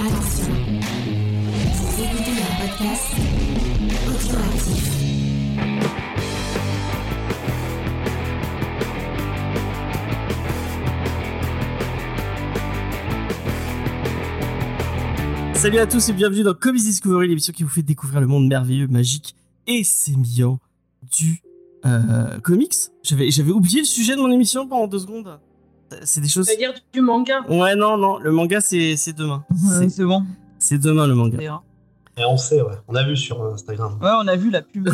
Attention, 0.00 0.54
écoutez 1.98 2.30
un 2.30 2.66
podcast. 2.66 3.14
Salut 15.54 15.78
à 15.78 15.86
tous 15.88 16.08
et 16.08 16.12
bienvenue 16.12 16.44
dans 16.44 16.54
Comics 16.54 16.82
Discovery, 16.82 17.26
l'émission 17.26 17.52
qui 17.52 17.64
vous 17.64 17.68
fait 17.68 17.82
découvrir 17.82 18.20
le 18.20 18.28
monde 18.28 18.46
merveilleux, 18.46 18.86
magique 18.86 19.34
et 19.66 19.82
sémillant 19.82 20.60
du 21.10 21.42
euh, 21.84 22.38
comics. 22.38 22.74
J'avais 23.02 23.50
oublié 23.50 23.80
le 23.80 23.86
sujet 23.86 24.14
de 24.14 24.20
mon 24.20 24.30
émission 24.30 24.68
pendant 24.68 24.86
deux 24.86 25.00
secondes. 25.00 25.40
C'est 26.02 26.20
des 26.20 26.28
choses. 26.28 26.46
C'est-à-dire 26.46 26.74
du 26.92 27.00
manga. 27.00 27.40
Ouais, 27.48 27.74
non, 27.74 27.96
non, 27.96 28.18
le 28.18 28.30
manga 28.30 28.60
c'est, 28.60 28.96
c'est 28.96 29.12
demain. 29.12 29.44
Ouais, 29.50 29.88
c'est 29.88 30.04
bon. 30.04 30.24
C'est 30.58 30.78
demain 30.78 31.06
le 31.06 31.14
manga. 31.14 31.38
Et 32.20 32.24
on 32.24 32.36
sait, 32.36 32.60
ouais. 32.60 32.74
On 32.88 32.94
a 32.96 33.04
vu 33.04 33.16
sur 33.16 33.40
Instagram. 33.44 33.96
Ouais, 34.02 34.10
on 34.20 34.26
a 34.26 34.34
vu 34.34 34.50
la 34.50 34.60
pub. 34.62 34.88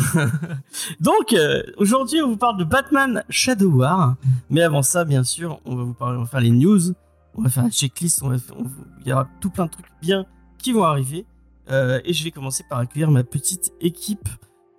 Donc, 0.99 1.33
euh, 1.33 1.63
aujourd'hui, 1.77 2.21
on 2.21 2.29
vous 2.29 2.37
parle 2.37 2.57
de 2.57 2.63
Batman 2.63 3.23
Shadow 3.29 3.71
War. 3.71 4.15
Mais 4.51 4.61
avant 4.61 4.83
ça, 4.83 5.05
bien 5.05 5.23
sûr, 5.23 5.59
on 5.65 5.75
va 5.75 5.83
vous 5.83 5.93
parler, 5.95 6.17
on 6.17 6.21
va 6.21 6.27
faire 6.27 6.39
les 6.41 6.51
news, 6.51 6.79
on 7.35 7.41
va 7.41 7.49
faire 7.49 7.63
la 7.63 7.71
checklist, 7.71 8.21
on 8.21 8.29
va 8.29 8.37
faire- 8.37 8.55
on- 8.59 8.65
il 9.01 9.07
y 9.09 9.13
aura 9.13 9.27
tout 9.41 9.49
plein 9.49 9.65
de 9.65 9.71
trucs 9.71 9.87
bien 10.03 10.25
qui 10.59 10.71
vont 10.71 10.83
arriver. 10.83 11.25
Euh, 11.71 11.99
et 12.05 12.13
je 12.13 12.23
vais 12.23 12.29
commencer 12.29 12.63
par 12.69 12.77
accueillir 12.77 13.09
ma 13.09 13.23
petite 13.23 13.73
équipe. 13.81 14.29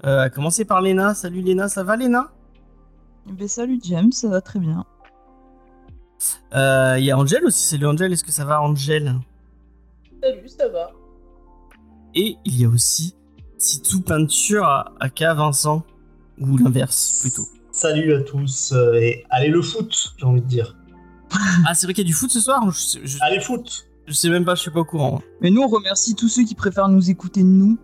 Euh, 0.04 0.20
à 0.20 0.30
commencer 0.30 0.64
par 0.64 0.80
Léna. 0.82 1.14
Salut 1.14 1.40
Léna, 1.40 1.68
ça 1.68 1.82
va 1.82 1.96
Léna? 1.96 2.30
Ben, 3.28 3.48
salut 3.48 3.80
James, 3.82 4.12
ça 4.12 4.28
va 4.28 4.40
très 4.40 4.60
bien. 4.60 4.84
Euh, 6.54 6.96
Il 6.98 7.04
y 7.04 7.10
a 7.10 7.18
Angel 7.18 7.44
aussi. 7.44 7.62
Salut 7.66 7.86
Angel, 7.86 8.12
est-ce 8.12 8.24
que 8.24 8.32
ça 8.32 8.44
va 8.44 8.60
Angel? 8.62 9.14
Salut, 10.22 10.48
ça 10.48 10.68
va. 10.68 10.90
Et 12.14 12.36
il 12.44 12.60
y 12.60 12.64
a 12.64 12.68
aussi 12.68 13.14
Titou 13.58 14.00
Peinture 14.00 14.64
à 14.64 14.92
aka 15.00 15.34
Vincent. 15.34 15.82
Ou 16.38 16.58
l'inverse 16.58 17.20
plutôt. 17.22 17.44
Salut 17.72 18.12
à 18.14 18.20
tous. 18.20 18.72
euh, 18.72 18.94
et 18.94 19.24
allez 19.30 19.48
le 19.48 19.62
foot, 19.62 20.14
j'ai 20.18 20.26
envie 20.26 20.42
de 20.42 20.46
dire. 20.46 20.76
Ah, 21.66 21.74
c'est 21.74 21.86
vrai 21.86 21.94
qu'il 21.94 22.04
y 22.04 22.06
a 22.06 22.08
du 22.08 22.12
foot 22.12 22.30
ce 22.30 22.40
soir 22.40 22.62
je, 22.70 22.78
sais- 22.78 23.00
je- 23.02 23.18
Allez 23.22 23.40
foot 23.40 23.86
je 24.06 24.12
sais 24.12 24.28
même 24.30 24.44
pas, 24.44 24.54
je 24.54 24.60
suis 24.60 24.70
pas 24.70 24.80
au 24.80 24.84
courant. 24.84 25.20
Mais 25.40 25.50
nous, 25.50 25.62
on 25.62 25.66
remercie 25.66 26.14
tous 26.14 26.28
ceux 26.28 26.44
qui 26.44 26.54
préfèrent 26.54 26.88
nous 26.88 27.10
écouter 27.10 27.40
de 27.42 27.48
nous. 27.48 27.76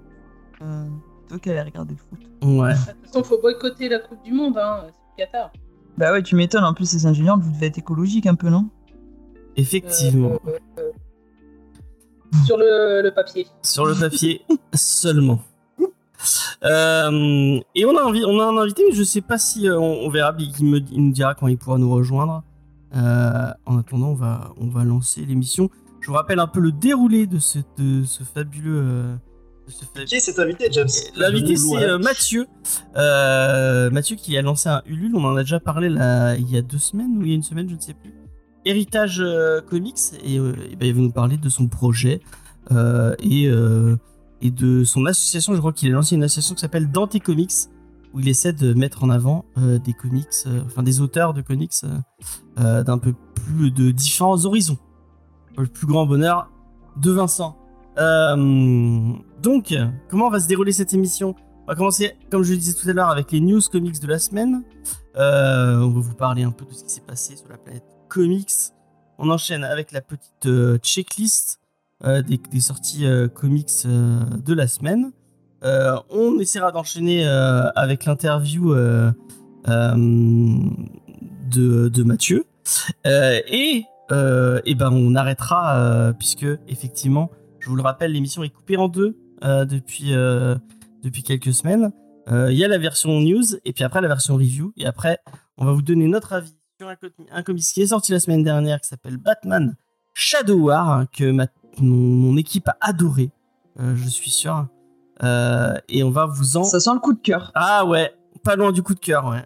Euh, 0.63 0.87
toi 1.29 1.39
qui 1.41 1.51
allais 1.51 1.63
regarder 1.63 1.95
le 1.95 1.99
foot. 1.99 2.27
Ouais. 2.45 2.75
De 2.75 2.79
toute 2.79 3.07
façon, 3.07 3.25
faut 3.25 3.41
boycotter 3.41 3.89
la 3.89 3.99
Coupe 3.99 4.23
du 4.23 4.33
Monde, 4.33 4.57
hein. 4.57 4.85
C'est 4.87 5.23
le 5.25 5.27
Qatar. 5.27 5.53
Bah 5.99 6.13
ouais, 6.13 6.23
tu 6.23 6.35
m'étonnes, 6.37 6.65
en 6.65 6.75
plus, 6.75 6.87
ces 6.87 7.07
ingénieurs, 7.07 7.39
vous 7.39 7.51
devez 7.53 7.67
être 7.67 7.79
écologique 7.79 8.27
un 8.27 8.35
peu, 8.35 8.49
non? 8.49 8.69
Effectivement. 9.57 10.33
Euh, 10.47 10.51
euh, 10.79 10.83
euh, 10.83 12.37
Sur 12.47 12.57
le, 12.57 13.03
le 13.03 13.11
papier. 13.13 13.47
Sur 13.63 13.85
le 13.87 13.95
papier 13.95 14.43
seulement. 14.75 15.41
Euh, 16.65 17.61
et 17.75 17.85
on 17.85 17.97
a, 17.97 18.03
envie, 18.03 18.25
on 18.25 18.39
a 18.41 18.45
un 18.45 18.57
invité, 18.57 18.85
mais 18.89 18.95
je 18.95 19.03
sais 19.03 19.21
pas 19.21 19.39
si 19.39 19.69
euh, 19.69 19.79
on, 19.79 20.07
on 20.07 20.09
verra. 20.09 20.35
Il, 20.39 20.65
me, 20.65 20.79
il 20.79 21.07
nous 21.07 21.13
dira 21.13 21.35
quand 21.35 21.49
il 21.49 21.59
pourra 21.59 21.79
nous 21.79 21.91
rejoindre. 21.93 22.43
Euh, 22.95 23.51
en 23.67 23.79
attendant, 23.79 24.09
on 24.09 24.15
va, 24.15 24.53
on 24.61 24.69
va 24.69 24.85
lancer 24.85 25.25
l'émission. 25.25 25.71
Je 26.01 26.09
vous 26.09 26.15
rappelle 26.15 26.39
un 26.39 26.47
peu 26.47 26.61
le 26.61 26.73
déroulé 26.73 27.27
de 27.27 27.39
ce, 27.39 27.59
de 27.79 28.05
ce 28.05 28.23
fabuleux. 28.23 29.17
Euh, 29.97 30.05
Qui 30.05 30.17
est 30.17 30.21
cet 30.21 30.39
invité, 30.39 30.69
James 30.71 30.89
L'invité, 31.17 31.55
Nous, 31.55 31.79
c'est 31.79 31.85
euh, 31.85 31.99
Mathieu. 31.99 32.47
Euh, 32.97 33.91
Mathieu 33.91 34.17
qui 34.17 34.37
a 34.37 34.43
lancé 34.43 34.69
un 34.69 34.83
Ulule. 34.87 35.15
On 35.17 35.25
en 35.25 35.37
a 35.37 35.43
déjà 35.43 35.61
parlé 35.61 35.89
là, 35.89 36.37
il 36.37 36.51
y 36.51 36.57
a 36.57 36.63
deux 36.63 36.79
semaines 36.79 37.19
ou 37.19 37.23
il 37.23 37.29
y 37.29 37.33
a 37.33 37.35
une 37.35 37.43
semaine, 37.43 37.69
je 37.69 37.75
ne 37.75 37.81
sais 37.81 37.95
plus. 37.95 38.13
Héritage 38.65 39.21
euh, 39.21 39.61
Comics. 39.61 39.99
Et, 40.25 40.39
euh, 40.39 40.55
et 40.71 40.77
ben, 40.77 40.87
il 40.87 40.95
va 40.95 41.01
nous 41.01 41.13
parler 41.13 41.37
de 41.37 41.49
son 41.49 41.67
projet 41.69 42.21
euh, 42.71 43.15
et, 43.21 43.49
euh, 43.49 43.97
et 44.41 44.51
de 44.51 44.85
son 44.85 45.07
association. 45.07 45.55
Je 45.55 45.59
crois 45.59 45.73
qu'il 45.73 45.91
a 45.91 45.93
lancé 45.93 46.15
une 46.15 46.25
association 46.25 46.55
qui 46.55 46.61
s'appelle 46.61 46.91
Dante 46.91 47.19
Comics 47.21 47.53
où 48.15 48.21
il 48.21 48.29
essaie 48.29 48.53
de 48.53 48.75
mettre 48.75 49.05
en 49.05 49.11
avant 49.11 49.45
euh, 49.59 49.79
des 49.79 49.95
comics, 49.95 50.27
euh, 50.47 50.61
enfin 50.67 50.83
des 50.83 51.01
auteurs 51.01 51.33
de 51.33 51.41
comics 51.41 51.73
euh, 51.85 51.99
euh, 52.59 52.83
d'un 52.83 52.99
peu 52.99 53.15
plus 53.35 53.71
de 53.71 53.91
différents 53.91 54.45
horizons. 54.45 54.79
Pour 55.55 55.63
le 55.63 55.69
plus 55.69 55.87
grand 55.87 56.07
bonheur 56.07 56.51
de 56.97 57.11
Vincent. 57.11 57.57
Euh, 57.99 59.13
donc, 59.43 59.75
comment 60.09 60.31
va 60.31 60.39
se 60.39 60.47
dérouler 60.47 60.71
cette 60.73 60.95
émission? 60.95 61.35
On 61.65 61.67
va 61.67 61.75
commencer, 61.75 62.17
comme 62.31 62.45
je 62.45 62.53
le 62.53 62.59
disais 62.59 62.75
tout 62.75 62.89
à 62.89 62.93
l'heure, 62.93 63.09
avec 63.09 63.33
les 63.33 63.41
news 63.41 63.61
comics 63.61 64.01
de 64.01 64.07
la 64.07 64.21
semaine. 64.21 64.63
Euh, 65.17 65.79
on 65.79 65.91
va 65.91 66.01
vous 66.01 66.15
parler 66.15 66.45
un 66.45 66.53
peu 66.53 66.65
de 66.65 66.73
ce 66.73 66.85
qui 66.85 66.91
s'est 66.91 67.01
passé 67.01 67.37
sur 67.37 67.49
la 67.49 67.57
planète 67.57 67.85
comics. 68.09 68.53
On 69.19 69.31
enchaîne 69.31 69.65
avec 69.65 69.91
la 69.91 70.01
petite 70.01 70.47
euh, 70.47 70.79
checklist 70.79 71.61
euh, 72.05 72.23
des, 72.23 72.61
sorties 72.61 73.07
comics 73.35 73.85
de 73.85 74.55
la 74.55 74.69
semaine. 74.69 75.13
On 75.63 76.39
essaiera 76.39 76.71
d'enchaîner 76.71 77.27
avec 77.27 78.05
l'interview 78.05 78.75
de, 78.75 79.13
Mathieu. 82.05 82.45
Et, 83.05 83.85
et 84.11 84.75
ben 84.75 84.91
on 84.93 85.15
arrêtera 85.15 86.13
puisque 86.19 86.47
effectivement, 86.69 87.31
je 87.61 87.69
vous 87.69 87.77
le 87.77 87.83
rappelle, 87.83 88.13
l'émission 88.13 88.43
est 88.43 88.51
coupée 88.51 88.77
en 88.77 88.89
deux 88.89 89.17
depuis, 89.43 90.15
euh, 90.15 90.55
depuis 91.03 91.23
quelques 91.23 91.53
semaines. 91.53 91.93
Euh, 92.31 92.53
Il 92.53 92.59
y 92.59 92.65
a 92.65 92.69
la 92.69 92.79
version 92.79 93.21
news 93.21 93.43
et 93.65 93.73
puis 93.73 93.85
après 93.85 94.01
la 94.01 94.09
version 94.09 94.35
review. 94.37 94.73
Et 94.77 94.87
après, 94.87 95.19
on 95.59 95.65
va 95.65 95.73
vous 95.73 95.83
donner 95.83 96.07
notre 96.07 96.33
avis 96.33 96.55
sur 96.81 96.89
un, 96.89 96.97
un 97.33 97.43
comics 97.43 97.65
qui 97.65 97.83
est 97.83 97.89
sorti 97.89 98.13
la 98.13 98.21
semaine 98.21 98.43
dernière 98.45 98.81
qui 98.81 98.89
s'appelle 98.89 99.17
Batman 99.17 99.75
Shadow 100.15 100.57
War, 100.59 100.89
hein, 100.91 101.07
que 101.13 101.31
ma- 101.31 101.47
mon, 101.79 101.97
mon 101.97 102.37
équipe 102.37 102.69
a 102.69 102.77
adoré, 102.81 103.31
euh, 103.81 103.95
je 103.97 104.09
suis 104.09 104.31
sûr. 104.31 104.67
Euh, 105.23 105.75
et 105.89 106.03
on 106.03 106.11
va 106.11 106.27
vous 106.27 106.57
en... 106.57 106.65
Ça 106.65 106.81
sent 106.81 106.91
le 106.95 107.01
coup 107.01 107.13
de 107.15 107.21
cœur. 107.21 107.51
Ah 107.55 107.85
ouais, 107.87 108.13
pas 108.45 108.57
loin 108.57 108.73
du 108.73 108.83
coup 108.83 108.95
de 108.95 109.01
cœur, 109.01 109.27
ouais. 109.27 109.45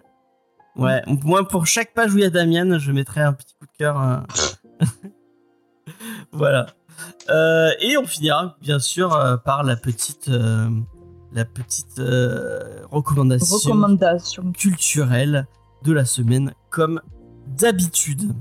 Ouais, 0.77 1.03
moi 1.07 1.47
pour 1.49 1.67
chaque 1.67 1.95
page 1.95 2.13
où 2.15 2.19
il 2.19 2.23
y 2.23 2.25
a 2.25 2.31
Damien, 2.31 2.79
je 2.79 2.93
mettrai 2.93 3.23
un 3.23 3.33
petit 3.33 3.55
coup 3.55 3.65
de 3.67 3.77
cœur. 3.79 3.99
euh. 4.01 4.19
voilà. 6.33 6.67
Euh, 7.29 7.71
et 7.81 7.97
on 7.97 8.07
finira 8.07 8.57
bien 8.61 8.79
sûr 8.79 9.15
euh, 9.15 9.37
par 9.37 9.63
la 9.65 9.77
petite, 9.77 10.29
euh, 10.29 10.69
la 11.33 11.45
petite 11.45 12.01
recommandation 12.91 13.57
Recommandation. 13.57 14.53
culturelle 14.53 15.47
de 15.85 15.93
la 15.93 16.05
semaine, 16.05 16.55
comme 16.71 17.01
d'habitude. 17.47 18.33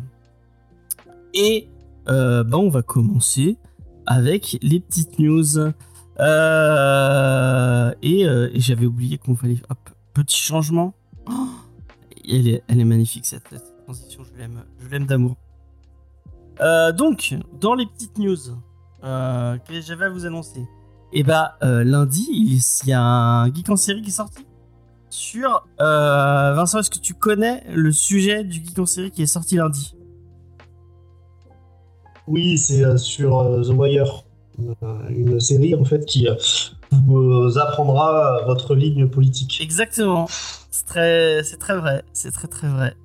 Et 1.34 1.70
bah, 2.06 2.46
on 2.54 2.70
va 2.70 2.82
commencer 2.82 3.58
avec 4.06 4.58
les 4.62 4.80
petites 4.80 5.20
news. 5.20 5.58
Et 8.02 8.22
et 8.22 8.60
j'avais 8.60 8.86
oublié 8.86 9.18
qu'on 9.18 9.36
fallait. 9.36 9.62
Hop, 9.70 9.90
petit 10.14 10.38
changement. 10.38 10.94
Oh, 11.28 11.48
elle, 12.28 12.48
est, 12.48 12.64
elle 12.68 12.80
est 12.80 12.86
magnifique 12.86 13.26
cette, 13.26 13.50
cette 13.50 13.84
transition, 13.84 14.24
je 14.24 14.38
l'aime, 14.38 14.64
je 14.80 14.88
l'aime 14.88 15.06
d'amour. 15.06 15.36
Euh, 16.62 16.92
donc, 16.92 17.36
dans 17.60 17.76
les 17.76 17.86
petites 17.86 18.18
news 18.18 18.38
euh, 19.04 19.58
que 19.58 19.82
j'avais 19.82 20.06
à 20.06 20.10
vous 20.10 20.26
annoncer, 20.26 20.66
et 21.14 21.24
bah 21.24 21.58
euh, 21.64 21.84
lundi, 21.84 22.26
il 22.30 22.90
y 22.90 22.94
a 22.94 23.02
un 23.02 23.54
geek 23.54 23.70
en 23.70 23.76
série 23.76 24.02
qui 24.02 24.10
est 24.10 24.14
sorti 24.14 24.46
sur. 25.10 25.66
Vincent, 25.80 26.80
est-ce 26.80 26.90
que 26.90 27.00
tu 27.00 27.14
connais 27.14 27.64
le 27.74 27.92
sujet 27.92 28.44
du 28.44 28.64
geek 28.64 28.80
en 28.80 28.86
série 28.86 29.12
qui 29.12 29.22
est 29.22 29.28
sorti 29.28 29.56
lundi? 29.56 29.96
Oui, 32.28 32.58
c'est 32.58 32.98
sur 32.98 33.62
The 33.64 33.70
Wire. 33.70 34.24
Une 35.10 35.40
série, 35.40 35.76
en 35.76 35.84
fait, 35.84 36.06
qui 36.06 36.28
vous 36.92 37.58
apprendra 37.58 38.44
votre 38.46 38.74
ligne 38.74 39.08
politique. 39.08 39.60
Exactement. 39.62 40.28
C'est 40.72 40.86
très, 40.86 41.44
c'est 41.44 41.58
très 41.58 41.78
vrai. 41.78 42.04
C'est 42.14 42.32
très 42.32 42.48
très 42.48 42.68
vrai. 42.68 42.96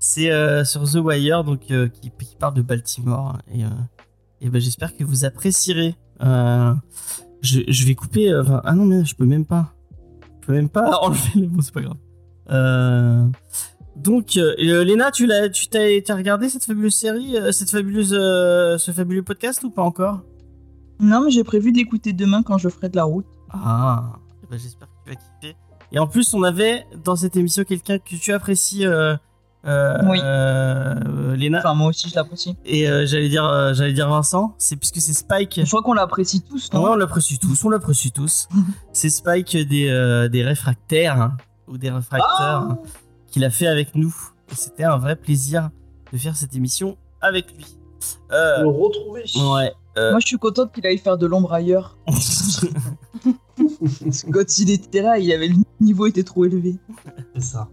C'est 0.00 0.32
euh, 0.32 0.64
sur 0.64 0.82
The 0.90 0.96
Wire, 0.96 1.44
donc 1.44 1.70
euh, 1.70 1.88
qui, 1.88 2.10
qui 2.10 2.36
parle 2.36 2.54
de 2.54 2.62
Baltimore. 2.62 3.38
Et, 3.52 3.64
euh, 3.64 3.68
et 4.40 4.48
ben, 4.48 4.60
j'espère 4.60 4.96
que 4.96 5.04
vous 5.04 5.24
apprécierez. 5.24 5.94
Je, 6.22 7.60
je 7.68 7.86
vais 7.86 7.94
couper. 7.94 8.34
enfin, 8.36 8.60
ah 8.64 8.74
non, 8.74 8.86
mais 8.86 9.04
je 9.04 9.14
peux 9.14 9.26
même 9.26 9.46
pas. 9.46 9.74
Je 10.40 10.46
peux 10.46 10.52
même 10.54 10.68
pas 10.68 10.98
enlever 11.02 11.40
le 11.40 11.48
mot, 11.48 11.62
c'est 11.62 11.74
pas 11.74 11.82
grave. 11.82 13.30
Donc, 13.96 14.34
Léna, 14.34 15.10
tu 15.10 15.26
l'as, 15.26 15.50
tu 15.50 15.68
t'as, 15.68 16.00
t'as 16.02 16.16
regardé 16.16 16.48
cette 16.48 16.64
fabuleuse 16.64 16.94
série, 16.94 17.36
cette 17.52 17.70
fabuleuse, 17.70 18.10
ce 18.10 18.90
fabuleux 18.94 19.22
podcast 19.22 19.62
ou 19.62 19.70
pas 19.70 19.82
encore? 19.82 20.22
Non, 20.98 21.22
mais 21.24 21.30
j'ai 21.30 21.44
prévu 21.44 21.72
de 21.72 21.78
l'écouter 21.78 22.12
demain 22.12 22.42
quand 22.42 22.58
je 22.58 22.68
ferai 22.68 22.88
de 22.88 22.96
la 22.96 23.04
route. 23.04 23.26
Ah, 23.50 24.14
ben, 24.50 24.58
j'espère 24.58 24.88
que 24.88 25.10
tu 25.10 25.10
vas 25.10 25.16
kiffer. 25.16 25.56
Et 25.92 25.98
en 25.98 26.06
plus, 26.06 26.34
on 26.34 26.42
avait 26.42 26.86
dans 27.04 27.16
cette 27.16 27.36
émission 27.36 27.64
quelqu'un 27.64 27.98
que 27.98 28.16
tu 28.16 28.32
apprécies, 28.32 28.86
euh, 28.86 29.16
Oui. 29.64 30.18
euh, 30.22 31.36
Léna. 31.36 31.58
Enfin, 31.58 31.74
moi 31.74 31.88
aussi, 31.88 32.08
je 32.08 32.14
l'apprécie. 32.14 32.56
Et 32.64 32.88
euh, 32.88 33.04
j'allais 33.06 33.28
dire, 33.28 33.44
euh, 33.44 33.74
j'allais 33.74 33.92
dire 33.92 34.08
Vincent. 34.08 34.54
C'est 34.58 34.76
puisque 34.76 35.00
c'est 35.00 35.12
Spike. 35.12 35.60
Je 35.62 35.68
crois 35.68 35.82
qu'on 35.82 35.92
l'apprécie 35.92 36.42
tous, 36.42 36.72
non 36.72 36.84
Ouais, 36.84 36.90
on 36.90 36.96
l'apprécie 36.96 37.38
tous, 37.38 37.64
on 37.64 37.68
l'apprécie 37.68 38.12
tous. 38.12 38.48
c'est 38.92 39.10
Spike 39.10 39.56
des, 39.56 39.88
euh, 39.88 40.28
des 40.28 40.42
réfractaires 40.44 41.20
hein, 41.20 41.36
ou 41.68 41.76
des 41.78 41.90
réfracteurs 41.90 42.68
Ah 42.70 42.78
qu'il 43.30 43.44
a 43.44 43.50
fait 43.50 43.66
avec 43.66 43.94
nous. 43.94 44.14
Et 44.50 44.54
c'était 44.54 44.84
un 44.84 44.96
vrai 44.96 45.16
plaisir 45.16 45.70
de 46.12 46.18
faire 46.18 46.36
cette 46.36 46.54
émission 46.56 46.96
avec 47.20 47.54
lui. 47.56 47.66
Euh, 48.32 48.62
Le 48.62 48.68
retrouver. 48.68 49.24
ouais. 49.36 49.72
euh, 49.98 50.10
Moi, 50.12 50.20
je 50.20 50.26
suis 50.26 50.38
contente 50.38 50.72
qu'il 50.72 50.86
aille 50.86 50.98
faire 50.98 51.18
de 51.18 51.26
l'ombre 51.26 51.52
ailleurs. 51.52 51.96
Parce 52.06 52.60
que 54.24 54.30
Quand 54.30 54.58
il 54.58 54.70
était 54.70 55.02
là, 55.02 55.18
il 55.18 55.30
avait 55.32 55.48
le 55.48 55.56
niveau 55.80 56.06
était 56.06 56.22
trop 56.24 56.44
élevé. 56.44 56.76
C'est 57.34 57.42
ça. 57.42 57.68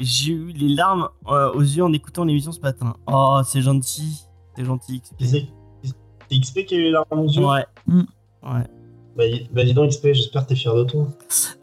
J'ai 0.00 0.32
eu 0.32 0.52
les 0.52 0.68
larmes 0.68 1.08
euh, 1.28 1.52
aux 1.52 1.60
yeux 1.60 1.84
en 1.84 1.92
écoutant 1.92 2.24
l'émission 2.24 2.52
ce 2.52 2.60
matin. 2.60 2.94
Oh, 3.06 3.40
c'est 3.44 3.62
gentil. 3.62 4.24
C'est 4.56 4.64
gentil. 4.64 5.00
XP. 5.00 5.16
Qui 5.16 5.28
c'est 5.28 6.40
XP 6.40 6.64
qui 6.64 6.74
a 6.74 6.78
eu 6.78 6.82
les 6.82 6.90
larmes 6.90 7.06
aux 7.12 7.28
yeux? 7.28 7.44
Ouais. 7.44 7.64
Mm. 7.86 8.02
Ouais. 8.42 8.66
Bah, 9.16 9.24
bah, 9.52 9.64
dis 9.64 9.74
donc, 9.74 9.90
XP, 9.90 10.08
j'espère 10.12 10.42
que 10.44 10.48
t'es 10.48 10.56
fier 10.56 10.74
de 10.74 10.84
toi. 10.84 11.06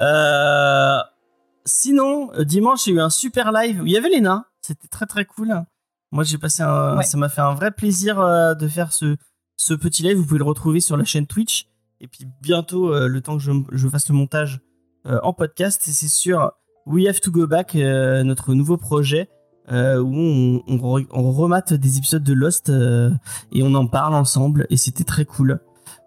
Euh, 0.01 0.99
sinon, 1.65 2.31
euh, 2.33 2.43
dimanche, 2.45 2.85
j'ai 2.85 2.91
eu 2.91 3.01
un 3.01 3.09
super 3.09 3.51
live 3.51 3.81
où 3.81 3.85
il 3.85 3.91
y 3.91 3.97
avait 3.97 4.09
Léna. 4.09 4.45
C'était 4.61 4.87
très 4.87 5.05
très 5.05 5.25
cool. 5.25 5.65
Moi, 6.11 6.23
j'ai 6.23 6.37
passé 6.37 6.63
un. 6.63 6.97
Ouais. 6.97 7.03
Ça 7.03 7.17
m'a 7.17 7.29
fait 7.29 7.41
un 7.41 7.53
vrai 7.53 7.71
plaisir 7.71 8.19
euh, 8.19 8.53
de 8.53 8.67
faire 8.67 8.93
ce, 8.93 9.17
ce 9.57 9.73
petit 9.73 10.03
live. 10.03 10.17
Vous 10.17 10.25
pouvez 10.25 10.39
le 10.39 10.45
retrouver 10.45 10.79
sur 10.79 10.95
la 10.97 11.03
chaîne 11.03 11.27
Twitch. 11.27 11.67
Et 11.99 12.07
puis 12.07 12.25
bientôt, 12.41 12.93
euh, 12.93 13.07
le 13.07 13.21
temps 13.21 13.37
que 13.37 13.43
je, 13.43 13.51
je 13.71 13.87
fasse 13.87 14.09
le 14.09 14.15
montage 14.15 14.59
euh, 15.05 15.19
en 15.23 15.33
podcast, 15.33 15.81
c'est 15.83 16.07
sur 16.07 16.51
We 16.91 17.07
Have 17.07 17.19
to 17.21 17.31
Go 17.31 17.47
Back, 17.47 17.75
euh, 17.75 18.23
notre 18.23 18.53
nouveau 18.53 18.77
projet. 18.77 19.29
euh, 19.71 19.99
où 20.01 20.13
on, 20.13 20.63
on, 20.67 20.77
re- 20.77 21.07
on 21.11 21.31
remate 21.31 21.73
des 21.73 21.97
épisodes 21.97 22.23
de 22.23 22.33
Lost 22.33 22.69
euh, 22.69 23.11
et 23.53 23.63
on 23.63 23.73
en 23.75 23.87
parle 23.87 24.15
ensemble 24.15 24.65
et 24.69 24.75
c'était 24.77 25.03
très 25.05 25.23
cool. 25.25 25.59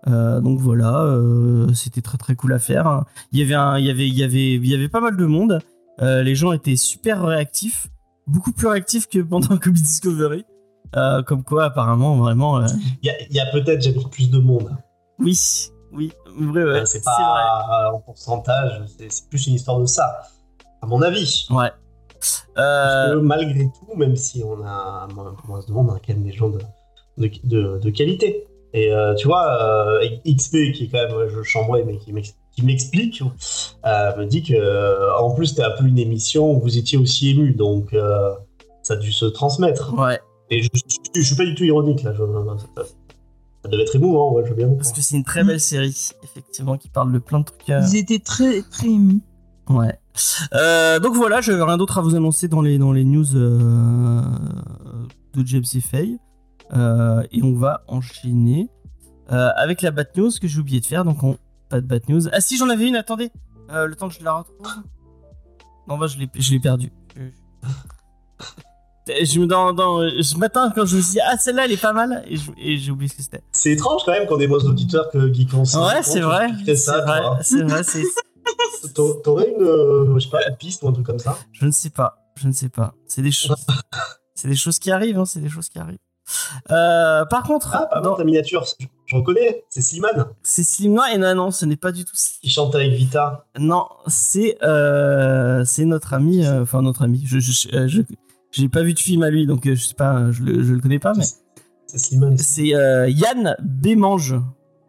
Donc 0.06 0.60
voilà, 0.60 1.16
c'était 1.72 2.02
très 2.02 2.18
très 2.18 2.34
cool 2.34 2.52
à 2.52 2.58
faire. 2.58 3.04
Il 3.32 3.38
y 3.38 3.42
avait 3.42 3.54
un, 3.54 3.78
il 3.78 3.86
y 3.86 3.90
avait, 3.90 4.06
il 4.06 4.12
y 4.14 4.22
avait, 4.22 4.52
il 4.56 4.66
y 4.66 4.74
avait 4.74 4.90
pas 4.90 5.00
mal 5.00 5.16
de 5.16 5.24
monde. 5.24 5.60
Les 6.02 6.34
gens 6.34 6.52
étaient 6.52 6.76
super 6.76 7.22
réactifs, 7.22 7.86
beaucoup 8.26 8.52
plus 8.52 8.66
réactifs 8.66 9.06
que 9.08 9.20
pendant 9.20 9.56
Covid 9.62 9.80
Discovery. 9.80 10.44
Comme 11.26 11.42
quoi, 11.42 11.64
apparemment, 11.64 12.16
vraiment, 12.18 12.60
Il 13.02 13.14
y 13.30 13.40
a, 13.40 13.46
peut-être 13.50 13.80
j'ai 13.80 13.94
plus 14.10 14.30
de 14.30 14.38
monde. 14.38 14.76
oui, 15.18 15.38
oui, 15.92 16.12
vrai, 16.38 16.64
ouais, 16.64 16.86
c'est 16.86 17.02
pas 17.02 17.92
en 17.94 18.00
pourcentage, 18.00 18.82
c'est 19.08 19.28
plus 19.30 19.46
une 19.46 19.54
histoire 19.54 19.80
de 19.80 19.86
ça, 19.86 20.18
à 20.84 20.86
mon 20.86 21.02
avis. 21.02 21.46
Ouais. 21.50 21.70
Parce 22.10 22.46
Euh, 22.58 23.14
que 23.14 23.18
malgré 23.20 23.64
tout, 23.64 23.96
même 23.96 24.16
si 24.16 24.42
on 24.44 24.62
a 24.64 25.08
moins, 25.14 25.34
moins 25.48 25.60
de 25.66 25.72
monde, 25.72 25.88
on 25.90 25.94
a 25.94 25.98
quand 25.98 26.14
même 26.14 26.22
des 26.22 26.32
gens 26.32 26.48
de, 26.48 26.58
de, 27.18 27.30
de- 27.44 27.78
de 27.82 27.90
qualité. 27.90 28.46
Et 28.72 28.92
euh, 28.92 29.14
tu 29.14 29.26
vois, 29.28 29.46
euh, 29.62 30.00
XP, 30.26 30.72
qui 30.72 30.84
est 30.84 30.88
quand 30.90 30.98
même, 31.06 31.28
je 31.28 31.42
chambrais, 31.42 31.84
mais 31.84 31.98
qui 31.98 32.12
m'ex- 32.12 32.34
qui 32.56 32.64
m'explique, 32.64 33.22
euh, 33.84 34.16
me 34.16 34.24
dit 34.26 34.42
que 34.42 34.54
euh, 34.54 35.14
en 35.18 35.32
plus, 35.34 35.46
c'était 35.46 35.62
un 35.64 35.70
peu 35.72 35.84
une 35.86 35.98
émission 35.98 36.52
où 36.52 36.60
vous 36.60 36.78
étiez 36.78 36.96
aussi 36.98 37.30
ému, 37.30 37.52
donc 37.52 37.92
euh, 37.94 38.30
ça 38.82 38.94
a 38.94 38.96
dû 38.96 39.12
se 39.12 39.26
transmettre. 39.26 39.92
ouais, 39.98 40.18
Et 40.50 40.62
je, 40.62 40.68
suis- 40.74 41.00
je 41.14 41.20
suis 41.22 41.36
pas 41.36 41.44
du 41.44 41.54
tout 41.54 41.64
ironique 41.64 42.02
là, 42.02 42.12
je- 42.14 42.22
ça, 42.76 42.82
ça 43.62 43.68
devait 43.68 43.82
être 43.82 43.96
émouvant, 43.96 44.32
ouais, 44.32 44.42
je 44.44 44.50
veux 44.50 44.56
bien 44.56 44.68
parce 44.74 44.92
que 44.92 45.00
c'est 45.02 45.16
une 45.16 45.24
très 45.24 45.42
belle 45.44 45.60
série, 45.60 46.10
effectivement, 46.22 46.76
qui 46.78 46.88
parle 46.88 47.12
de 47.12 47.18
plein 47.18 47.40
de 47.40 47.44
trucs. 47.44 47.68
euh, 47.70 47.80
Ils 47.92 47.96
étaient 47.96 48.18
très 48.18 48.62
très 48.62 48.88
émus. 48.88 49.20
Ouais. 49.68 49.98
Euh, 50.52 51.00
donc 51.00 51.14
voilà, 51.14 51.40
j'avais 51.40 51.62
rien 51.62 51.76
d'autre 51.76 51.98
à 51.98 52.02
vous 52.02 52.14
annoncer 52.14 52.48
dans 52.48 52.62
les, 52.62 52.78
dans 52.78 52.92
les 52.92 53.04
news 53.04 53.34
euh, 53.34 54.22
de 55.34 55.46
James 55.46 55.64
et 55.74 55.80
Faye. 55.80 56.18
Euh, 56.74 57.22
et 57.30 57.42
on 57.42 57.54
va 57.54 57.82
enchaîner 57.88 58.68
euh, 59.32 59.50
avec 59.56 59.82
la 59.82 59.90
Bat 59.90 60.04
News 60.16 60.30
que 60.40 60.48
j'ai 60.48 60.60
oublié 60.60 60.80
de 60.80 60.86
faire. 60.86 61.04
Donc 61.04 61.22
on... 61.22 61.36
pas 61.68 61.80
de 61.80 61.86
Bat 61.86 62.00
News. 62.08 62.28
Ah 62.32 62.40
si, 62.40 62.56
j'en 62.56 62.68
avais 62.68 62.86
une, 62.86 62.96
attendez. 62.96 63.30
Le 63.68 63.94
temps 63.94 64.08
que 64.08 64.14
je 64.14 64.24
la 64.24 64.34
retrouve. 64.34 64.56
Non, 65.88 65.98
bah 65.98 66.06
je 66.06 66.18
l'ai 66.18 66.28
je 66.34 66.52
l'ai 66.52 66.60
perdu. 66.60 66.92
Je... 67.16 69.24
je 69.24 69.40
me 69.40 69.46
dans, 69.46 69.72
dans, 69.72 70.00
ce 70.22 70.36
matin, 70.38 70.72
quand 70.74 70.86
je 70.86 70.96
me 70.96 71.02
suis 71.02 71.12
dit, 71.12 71.20
ah 71.20 71.36
celle-là 71.36 71.66
elle 71.66 71.72
est 71.72 71.80
pas 71.80 71.92
mal, 71.92 72.24
et 72.26 72.36
je- 72.36 72.50
j'ai 72.56 72.90
oublié 72.90 73.08
ce 73.08 73.16
que 73.16 73.22
c'était. 73.22 73.42
C'est 73.52 73.72
étrange 73.72 74.02
quand 74.04 74.12
même 74.12 74.26
qu'on 74.26 74.38
ait 74.38 74.46
moins 74.46 74.58
d'auditeurs 74.58 75.10
que 75.10 75.32
Geek. 75.32 75.52
Ouais, 75.52 76.02
c'est 76.02 76.20
vrai. 76.20 76.48
C'est 76.64 77.00
vrai, 77.02 77.38
c'est 77.42 77.62
vrai, 77.62 77.82
T'aurais 79.22 79.50
une, 79.50 79.62
euh, 79.62 80.14
je 80.18 80.24
sais 80.24 80.30
pas, 80.30 80.46
une 80.48 80.56
piste 80.56 80.82
ou 80.82 80.88
un 80.88 80.92
truc 80.92 81.06
comme 81.06 81.18
ça? 81.18 81.36
Je 81.52 81.66
ne 81.66 81.70
sais 81.70 81.90
pas. 81.90 82.18
Je 82.36 82.46
ne 82.48 82.52
sais 82.52 82.68
pas. 82.68 82.94
C'est 83.06 83.22
des 83.22 83.30
choses. 83.32 83.64
c'est 84.34 84.48
des 84.48 84.56
choses 84.56 84.78
qui 84.78 84.90
arrivent. 84.90 85.18
Hein, 85.18 85.24
c'est 85.24 85.40
des 85.40 85.48
choses 85.48 85.68
qui 85.68 85.78
arrivent. 85.78 85.98
Euh, 86.70 87.24
par 87.26 87.42
contre, 87.42 87.70
Ah, 87.74 87.86
pas 87.86 88.00
dans- 88.00 88.14
ta 88.14 88.24
miniature, 88.24 88.64
je, 88.80 88.86
je 89.04 89.16
reconnais, 89.16 89.64
c'est 89.68 89.82
Slimane 89.82 90.26
c'est 90.42 90.62
Slim. 90.64 90.94
Non, 90.94 91.02
et 91.04 91.18
non, 91.18 91.34
non, 91.34 91.50
ce 91.50 91.66
n'est 91.66 91.76
pas 91.76 91.92
du 91.92 92.04
tout 92.06 92.14
qui 92.40 92.48
chante 92.48 92.74
avec 92.74 92.92
Vita. 92.92 93.46
Non, 93.58 93.86
c'est 94.06 94.56
euh, 94.62 95.64
c'est 95.66 95.84
notre 95.84 96.14
ami. 96.14 96.44
euh, 96.46 96.62
Enfin, 96.62 96.80
notre 96.82 97.02
ami. 97.02 97.22
Je 97.26 97.38
je 97.40 97.68
euh, 97.76 97.88
je- 97.88 98.00
j'ai 98.52 98.68
pas 98.70 98.82
vu 98.82 98.94
de 98.94 98.98
film 99.00 99.22
à 99.22 99.28
lui, 99.30 99.46
donc 99.46 99.64
je 99.68 99.74
sais 99.74 99.94
pas. 99.94 100.30
Je 100.32 100.42
le, 100.42 100.62
je 100.62 100.72
le 100.72 100.80
connais 100.80 100.98
pas, 100.98 101.12
mais 101.14 101.24
C'est 101.86 101.98
Slimane. 101.98 102.38
c'est 102.38 102.74
euh, 102.74 103.08
Yann 103.08 103.54
Bémange. 103.62 104.36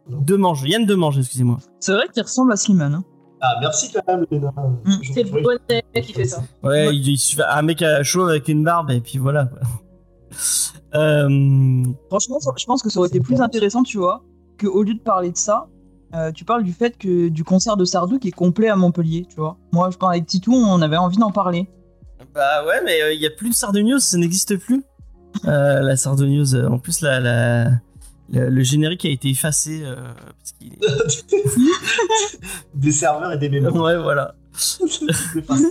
Demange. 0.08 0.63
Yann 0.68 0.86
Demange, 0.86 1.18
excusez-moi. 1.18 1.58
C'est 1.81 1.94
vrai 1.94 2.08
qu'il 2.13 2.24
ressemble 2.24 2.54
à 2.54 2.56
Slimane. 2.58 2.94
Hein. 2.96 3.04
Ah, 3.48 3.58
merci 3.62 3.92
quand 3.92 4.02
même, 4.08 4.26
Léna. 4.32 4.52
Mm. 4.86 4.92
C'est 5.14 5.24
le 5.24 5.42
bonnet 5.42 5.84
qui 6.02 6.14
fait 6.14 6.26
ça. 6.26 6.40
Ouais, 6.64 6.88
Ouais. 6.88 6.96
Il, 6.96 7.08
il 7.08 7.18
suffit 7.18 7.42
un 7.48 7.62
mec 7.62 7.82
à 7.82 8.02
chaud 8.04 8.28
avec 8.28 8.48
une 8.48 8.64
barbe 8.64 8.92
et 8.92 9.02
puis 9.02 9.18
voilà. 9.18 9.46
Quoi. 9.46 9.60
Euh, 10.96 11.84
Franchement, 12.10 12.38
je 12.58 12.66
pense 12.66 12.82
que 12.82 12.90
ça 12.90 13.00
aurait 13.00 13.10
été 13.10 13.20
plus 13.20 13.42
intéressant, 13.42 13.84
tu 13.84 13.98
vois, 13.98 14.24
que 14.58 14.66
au 14.68 14.82
lieu 14.84 14.94
de 14.94 15.00
parler 15.02 15.32
de 15.32 15.38
ça, 15.38 15.68
euh, 16.14 16.32
tu 16.32 16.46
parles 16.46 16.64
du 16.64 16.72
fait 16.72 16.98
que 16.98 17.28
du 17.28 17.44
concert 17.44 17.76
de 17.76 17.84
Sardou 17.84 18.18
qui 18.18 18.30
est 18.30 18.32
complet 18.32 18.70
à 18.70 18.76
Montpellier, 18.78 19.26
tu 19.30 19.36
vois. 19.36 19.58
Moi, 19.74 19.90
je 19.92 19.98
parle 19.98 20.14
avec 20.14 20.26
Titou, 20.26 20.54
on 20.54 20.82
avait 20.82 20.96
envie 20.98 21.18
d'en 21.18 21.32
parler. 21.32 21.68
Bah 22.34 22.66
ouais, 22.66 22.82
mais 22.86 23.14
il 23.16 23.22
y 23.22 23.26
a 23.28 23.30
plus 23.30 23.50
de 23.50 23.54
Sardonius, 23.56 24.04
ça 24.04 24.18
n'existe 24.18 24.56
plus. 24.58 24.84
Euh, 25.46 25.82
la 25.82 25.98
Sardonius, 25.98 26.54
euh, 26.54 26.68
en 26.68 26.80
plus, 26.80 27.02
la, 27.02 27.20
la- 27.20 27.72
le, 28.31 28.50
le 28.50 28.63
générique 28.63 29.06
a 29.06 29.10
été 29.10 29.30
effacé. 29.30 29.81
euh, 29.83 29.95
parce 30.38 30.51
qu'il 30.54 30.74
est- 30.74 30.80
des 32.74 32.92
serveurs 32.92 33.31
et 33.33 33.38
des 33.38 33.50
mémoires. 33.50 33.75
Ouais, 33.75 33.98
voilà. 33.98 34.36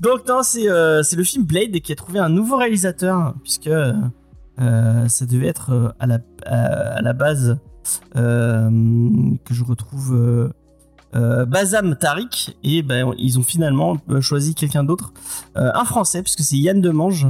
Donc, 0.00 0.26
non, 0.28 0.42
c'est 0.42 0.68
euh, 0.68 1.02
c'est 1.02 1.16
le 1.16 1.24
film 1.24 1.44
Blade 1.44 1.78
qui 1.80 1.92
a 1.92 1.96
trouvé 1.96 2.18
un 2.18 2.28
nouveau 2.28 2.56
réalisateur, 2.56 3.34
puisque 3.42 3.66
euh, 3.68 3.92
ça 5.08 5.26
devait 5.26 5.46
être 5.48 5.94
à, 5.98 6.06
la, 6.06 6.18
à, 6.46 6.96
à 6.98 7.02
la 7.02 7.12
base 7.12 7.58
que 8.14 8.70
je 9.54 9.64
retrouve 9.64 10.52
Bazam 11.14 11.96
Tariq, 11.96 12.56
et 12.62 12.82
ben, 12.82 13.12
ils 13.18 13.38
ont 13.38 13.42
finalement 13.42 13.96
choisi 14.20 14.54
quelqu'un 14.54 14.84
d'autre, 14.84 15.12
un 15.54 15.84
français, 15.84 16.22
puisque 16.22 16.40
c'est 16.42 16.56
Yann 16.58 16.80
Demange 16.80 17.26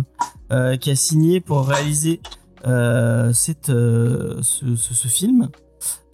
qui 0.81 0.91
a 0.91 0.97
signé 0.97 1.41
pour 1.41 1.67
réaliser 1.69 2.21
cette, 2.65 3.71
euh, 3.71 4.43
ce, 4.43 5.09
film. 5.09 5.49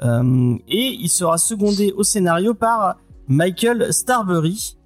Euh, 0.02 0.56
et 0.68 0.96
il 1.00 1.08
sera 1.08 1.38
secondé 1.38 1.92
au 1.96 2.02
scénario 2.02 2.54
par 2.54 2.96
Michael 3.28 3.92
Starbury. 3.92 4.76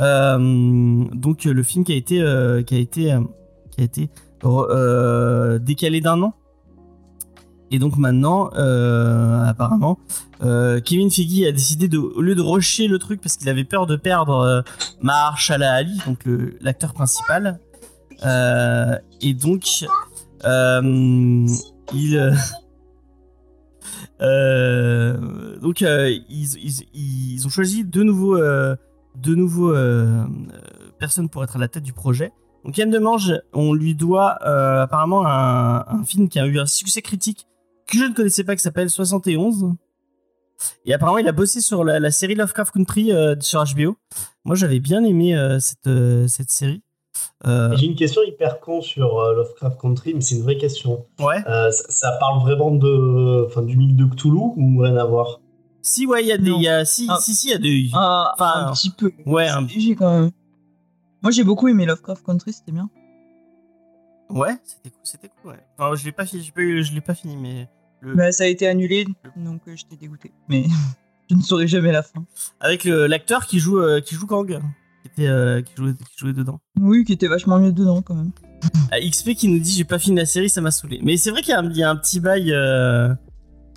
Euh, 0.00 1.04
donc 1.12 1.46
euh, 1.46 1.52
le 1.52 1.62
film 1.62 1.84
qui 1.84 1.92
a 1.92 1.96
été 1.96 2.20
euh, 2.20 2.62
qui 2.62 2.76
a 2.76 2.78
été 2.78 3.12
euh, 3.12 3.20
qui 3.70 3.80
a 3.80 3.84
été 3.84 4.10
euh, 4.44 5.58
décalé 5.58 6.00
d'un 6.00 6.22
an. 6.22 6.34
Et 7.70 7.78
donc 7.78 7.98
maintenant, 7.98 8.50
euh, 8.54 9.44
apparemment, 9.44 9.98
euh, 10.42 10.80
Kevin 10.80 11.10
Feige 11.10 11.46
a 11.46 11.52
décidé 11.52 11.86
de, 11.86 11.98
au 11.98 12.22
lieu 12.22 12.34
de 12.34 12.40
rusher 12.40 12.88
le 12.88 12.98
truc 12.98 13.20
parce 13.20 13.36
qu'il 13.36 13.48
avait 13.50 13.64
peur 13.64 13.86
de 13.86 13.96
perdre 13.96 14.38
euh, 14.38 14.62
Mahershala 15.02 15.74
Ali, 15.74 15.98
donc 16.06 16.20
l'acteur 16.62 16.94
principal, 16.94 17.60
euh, 18.24 18.96
et 19.20 19.34
donc 19.34 19.66
euh, 19.82 19.86
il 20.44 22.16
euh, 22.16 22.32
euh, 24.20 25.58
donc 25.58 25.82
euh, 25.82 26.10
ils, 26.28 27.46
ont 27.46 27.50
choisi 27.50 27.84
deux 27.84 28.04
nouveaux 28.04 28.36
euh, 28.36 28.76
euh, 29.26 29.74
euh, 29.74 30.24
personnes 30.98 31.28
pour 31.28 31.44
être 31.44 31.56
à 31.56 31.58
la 31.58 31.68
tête 31.68 31.82
du 31.82 31.92
projet. 31.92 32.32
Donc 32.64 32.76
Yann 32.76 32.90
Demange, 32.90 33.40
on 33.52 33.72
lui 33.72 33.94
doit 33.94 34.38
euh, 34.44 34.82
apparemment 34.82 35.24
un, 35.26 36.04
film 36.04 36.28
qui 36.28 36.38
a 36.38 36.46
eu 36.46 36.58
un 36.58 36.66
succès 36.66 37.02
critique 37.02 37.46
que 37.86 37.98
je 37.98 38.04
ne 38.04 38.14
connaissais 38.14 38.44
pas 38.44 38.56
qui 38.56 38.62
s'appelle 38.62 38.90
71. 38.90 39.74
Et 40.84 40.92
apparemment, 40.92 41.18
il 41.18 41.28
a 41.28 41.32
bossé 41.32 41.60
sur 41.60 41.84
la, 41.84 42.10
série 42.10 42.34
Lovecraft 42.34 42.74
Country 42.74 43.12
euh, 43.12 43.36
sur 43.40 43.62
HBO. 43.64 43.96
Moi, 44.44 44.56
j'avais 44.56 44.80
bien 44.80 45.04
aimé 45.04 45.36
euh, 45.36 45.58
euh, 45.86 46.26
cette 46.26 46.50
série. 46.50 46.82
Euh, 47.46 47.76
J'ai 47.76 47.86
une 47.86 47.94
question 47.94 48.22
hyper 48.26 48.58
con 48.60 48.80
sur 48.82 49.18
euh, 49.20 49.34
Lovecraft 49.34 49.80
Country, 49.80 50.12
mais 50.14 50.20
c'est 50.20 50.34
une 50.36 50.42
vraie 50.42 50.56
question. 50.58 51.06
ouais. 51.20 51.36
Euh, 51.46 51.70
ça, 51.70 51.84
ça 51.88 52.12
parle 52.18 52.40
vraiment 52.40 52.72
de, 52.72 53.46
enfin, 53.46 53.62
du 53.62 53.76
mythe 53.76 53.94
de 53.96 54.06
Cthulhu 54.06 54.36
ou 54.56 54.78
rien 54.80 54.96
à 54.96 55.04
voir? 55.04 55.40
Si, 55.80 56.04
ouais, 56.06 56.22
il 56.22 56.26
y 56.26 56.32
a 56.32 56.38
des. 56.38 56.50
Y 56.50 56.68
a, 56.68 56.84
si, 56.84 57.06
Ah. 57.08 57.18
si, 57.20 57.34
si, 57.36 57.46
il 57.48 57.50
y 57.50 57.54
a 57.54 57.58
des. 57.58 57.90
Ah, 57.94 58.32
Enfin, 58.34 58.66
un 58.66 58.72
petit 58.72 58.90
peu. 58.90 59.12
ouais, 59.24 59.46
un- 59.48 59.66
J'ai 59.68 59.94
quand 59.94 60.10
même. 60.20 60.30
Moi, 61.22 61.30
j'ai 61.30 61.44
beaucoup 61.44 61.68
aimé 61.68 61.86
Lovecraft 61.86 62.24
Country, 62.26 62.52
c'était 62.52 62.72
bien. 62.72 62.90
ouais, 64.30 64.56
c'était 64.64 64.90
cool, 64.90 65.00
c'était 65.04 65.30
cool. 65.42 65.52
Ouais. 65.52 65.58
Enfin, 65.78 65.94
je 65.94 66.04
l'ai 66.04 66.12
pas 66.12 66.26
fini, 66.26 66.42
j'ai 66.42 66.52
pas 66.52 66.60
eu- 66.60 66.82
je 66.82 66.92
l'ai 66.92 67.00
pas 67.00 67.14
fini, 67.14 67.36
mais 67.36 67.68
le- 68.00 68.14
Mais 68.14 68.32
ça 68.32 68.44
a 68.44 68.46
été 68.46 68.66
annulé, 68.66 69.06
donc 69.36 69.60
euh, 69.68 69.74
j'étais 69.76 69.96
dégoûté. 69.96 70.32
Mais 70.48 70.64
je 71.30 71.34
ne 71.36 71.40
saurais 71.40 71.66
jamais 71.68 71.92
la 71.92 72.02
fin. 72.02 72.24
avec 72.60 72.84
le- 72.84 73.06
l'acteur 73.06 73.46
qui 73.46 73.58
joue, 73.60 73.78
euh, 73.78 74.00
qui 74.00 74.14
joue 74.16 74.26
Kang, 74.26 74.60
qui 75.08 75.14
qui, 75.14 75.22
était, 75.22 75.28
euh, 75.30 75.62
qui, 75.62 75.72
jouait, 75.76 75.92
qui 75.94 76.16
jouait 76.18 76.32
dedans. 76.32 76.60
Oui, 76.80 77.04
qui 77.04 77.12
était 77.12 77.28
vachement 77.28 77.58
mieux 77.58 77.72
dedans 77.72 78.02
quand 78.02 78.14
même. 78.14 78.30
Ah, 78.90 78.98
XP 79.00 79.34
qui 79.34 79.48
nous 79.48 79.58
dit 79.58 79.72
j'ai 79.72 79.84
pas 79.84 79.98
fini 79.98 80.16
la 80.16 80.26
série, 80.26 80.48
ça 80.50 80.60
m'a 80.60 80.70
saoulé. 80.70 81.00
Mais 81.02 81.16
c'est 81.16 81.30
vrai 81.30 81.42
qu'il 81.42 81.50
y, 81.50 81.54
a 81.54 81.60
un- 81.60 81.70
il 81.70 81.76
y 81.76 81.82
a 81.82 81.90
un 81.90 81.96
petit 81.96 82.20
bail. 82.20 82.52
euh, 82.52 83.14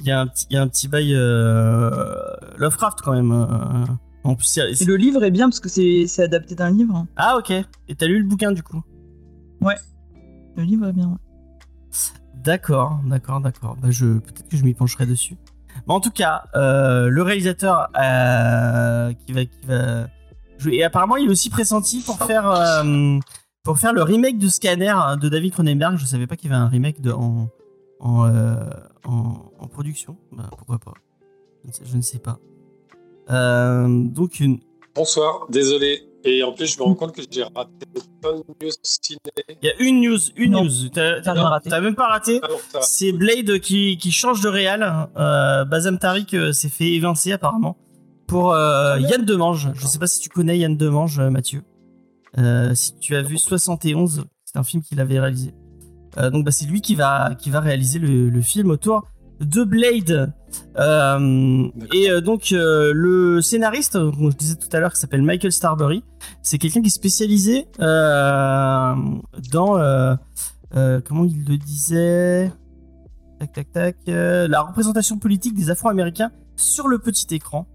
Il 0.03 0.07
y, 0.07 0.11
a 0.11 0.19
un 0.21 0.25
petit- 0.27 0.47
il 0.49 0.55
y 0.55 0.57
a 0.57 0.61
un 0.63 0.67
petit 0.67 0.87
bail 0.87 1.13
euh, 1.13 2.15
Lovecraft 2.57 3.01
quand 3.01 3.13
même. 3.13 3.31
euh. 3.31 3.85
En 4.23 4.35
plus, 4.35 4.57
Et 4.57 4.85
le 4.85 4.95
livre 4.97 5.23
est 5.23 5.29
bien 5.31 5.47
parce 5.49 5.59
que 5.59 5.69
c'est 5.69 6.23
adapté 6.23 6.55
d'un 6.55 6.71
livre. 6.71 7.05
Ah 7.15 7.37
ok. 7.37 7.51
Et 7.51 7.95
t'as 7.95 8.05
lu 8.07 8.19
le 8.21 8.27
bouquin 8.27 8.51
du 8.51 8.63
coup 8.63 8.81
Le 10.57 10.63
livre 10.63 10.87
est 10.87 10.93
bien. 10.93 11.07
ouais. 11.09 11.17
D'accord, 12.43 12.99
d'accord, 13.05 13.39
d'accord. 13.41 13.77
Bah, 13.81 13.89
je 13.91 14.05
peut-être 14.19 14.47
que 14.49 14.57
je 14.57 14.63
m'y 14.63 14.73
pencherai 14.73 15.05
dessus. 15.05 15.37
Mais 15.87 15.93
en 15.93 15.99
tout 15.99 16.09
cas, 16.11 16.43
euh, 16.55 17.07
le 17.07 17.21
réalisateur 17.21 17.87
euh, 17.99 19.13
qui 19.13 19.31
va 19.33 19.45
qui 19.45 19.65
va 19.67 20.07
et 20.69 20.83
apparemment 20.83 21.17
il 21.17 21.27
est 21.27 21.31
aussi 21.31 21.49
pressenti 21.49 22.01
pour 22.01 22.17
faire 22.17 22.49
euh, 22.49 23.17
pour 23.63 23.79
faire 23.79 23.93
le 23.93 24.03
remake 24.03 24.37
de 24.37 24.47
Scanner 24.47 24.89
hein, 24.89 25.17
de 25.17 25.29
David 25.29 25.53
Cronenberg. 25.53 25.97
Je 25.97 26.05
savais 26.05 26.27
pas 26.27 26.35
qu'il 26.35 26.49
y 26.49 26.53
avait 26.53 26.61
un 26.61 26.67
remake 26.67 27.01
de 27.01 27.11
en 27.11 27.49
en, 27.99 28.25
euh, 28.25 28.55
en, 29.05 29.51
en 29.59 29.67
production. 29.67 30.17
Bah, 30.31 30.49
pourquoi 30.57 30.79
pas 30.79 30.93
je 31.63 31.67
ne, 31.67 31.73
sais, 31.73 31.83
je 31.85 31.97
ne 31.97 32.01
sais 32.01 32.19
pas. 32.19 32.39
Euh, 33.29 33.87
donc 33.87 34.39
une 34.39 34.59
Bonsoir, 34.95 35.45
désolé. 35.49 36.03
Et 36.23 36.43
en 36.43 36.51
plus, 36.51 36.67
je 36.67 36.77
me 36.77 36.83
rends 36.83 36.95
compte 36.95 37.13
que 37.15 37.21
j'ai 37.29 37.43
raté 37.43 37.85
plein 38.21 38.33
de 38.33 38.43
news 38.61 38.71
ciné. 38.83 39.19
il 39.61 39.67
y 39.67 39.69
a 39.69 39.73
une 39.79 40.01
news, 40.01 40.19
une 40.35 40.51
Non, 40.51 40.65
news. 40.65 40.89
T'as 40.93 41.81
même 41.81 41.95
pas 41.95 42.07
raté. 42.07 42.41
Ça. 42.71 42.81
C'est 42.81 43.11
Blade 43.11 43.59
qui, 43.59 43.97
qui 43.97 44.11
change 44.11 44.41
de 44.41 44.49
réal. 44.49 45.09
Euh, 45.17 45.65
Bazam 45.65 45.97
Tariq 45.97 46.35
euh, 46.35 46.51
s'est 46.51 46.69
fait 46.69 46.91
évincer 46.91 47.31
apparemment 47.31 47.77
pour 48.31 48.53
euh, 48.53 48.97
Yann 48.97 49.25
Demange. 49.25 49.71
Je 49.73 49.85
sais 49.85 49.99
pas 49.99 50.07
si 50.07 50.21
tu 50.21 50.29
connais 50.29 50.57
Yann 50.57 50.77
Demange, 50.77 51.19
euh, 51.19 51.29
Mathieu. 51.29 51.63
Euh, 52.37 52.73
si 52.73 52.97
tu 52.97 53.13
as 53.17 53.21
vu 53.21 53.37
71, 53.37 54.23
c'est 54.45 54.57
un 54.57 54.63
film 54.63 54.81
qu'il 54.81 55.01
avait 55.01 55.19
réalisé. 55.19 55.53
Euh, 56.17 56.29
donc 56.29 56.45
bah, 56.45 56.51
c'est 56.51 56.65
lui 56.65 56.79
qui 56.79 56.95
va, 56.95 57.35
qui 57.37 57.49
va 57.49 57.59
réaliser 57.59 57.99
le, 57.99 58.29
le 58.29 58.41
film 58.41 58.71
autour 58.71 59.05
de 59.41 59.65
Blade. 59.65 60.31
Et 61.93 62.21
donc 62.21 62.51
le 62.51 63.41
scénariste, 63.41 63.93
comme 63.93 64.31
je 64.31 64.37
disais 64.37 64.55
tout 64.55 64.69
à 64.71 64.79
l'heure, 64.79 64.93
qui 64.93 64.99
s'appelle 65.01 65.23
Michael 65.23 65.51
Starbury, 65.51 66.05
c'est 66.41 66.57
quelqu'un 66.57 66.79
qui 66.79 66.87
est 66.87 66.89
spécialisé 66.89 67.67
dans 67.79 68.17
comment 70.71 71.25
il 71.25 71.43
le 71.43 71.57
disait? 71.57 72.49
Tac 73.39 73.51
tac 73.51 73.71
tac 73.73 73.97
la 74.07 74.61
représentation 74.61 75.17
politique 75.17 75.53
des 75.53 75.69
Afro-Américains 75.69 76.31
sur 76.55 76.87
le 76.87 76.97
petit 76.99 77.35
écran. 77.35 77.67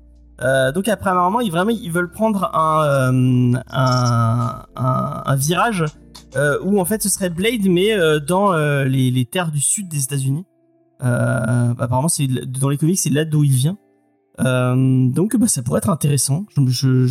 Euh, 0.42 0.70
donc 0.72 0.88
après 0.88 1.10
un 1.10 1.14
moment, 1.14 1.40
ils 1.40 1.50
vraiment 1.50 1.70
ils 1.70 1.90
veulent 1.90 2.10
prendre 2.10 2.54
un 2.54 2.84
euh, 2.84 3.58
un, 3.66 5.36
virage 5.36 5.84
euh, 6.36 6.58
où 6.62 6.78
en 6.80 6.84
fait 6.84 7.02
ce 7.02 7.08
serait 7.08 7.30
Blade 7.30 7.66
mais 7.68 7.94
dans 8.20 8.52
les, 8.84 9.10
les 9.10 9.24
terres 9.24 9.50
du 9.50 9.60
sud 9.60 9.88
des 9.88 10.04
États-Unis. 10.04 10.44
Apparemment, 11.00 12.08
dans 12.46 12.68
les 12.68 12.76
comics, 12.76 12.98
c'est 12.98 13.10
là 13.10 13.24
d'où 13.24 13.44
il 13.44 13.52
vient. 13.52 13.78
Donc 14.38 15.36
bah, 15.36 15.48
ça 15.48 15.62
pourrait 15.62 15.78
être 15.78 15.90
intéressant. 15.90 16.44
Je 16.56 17.06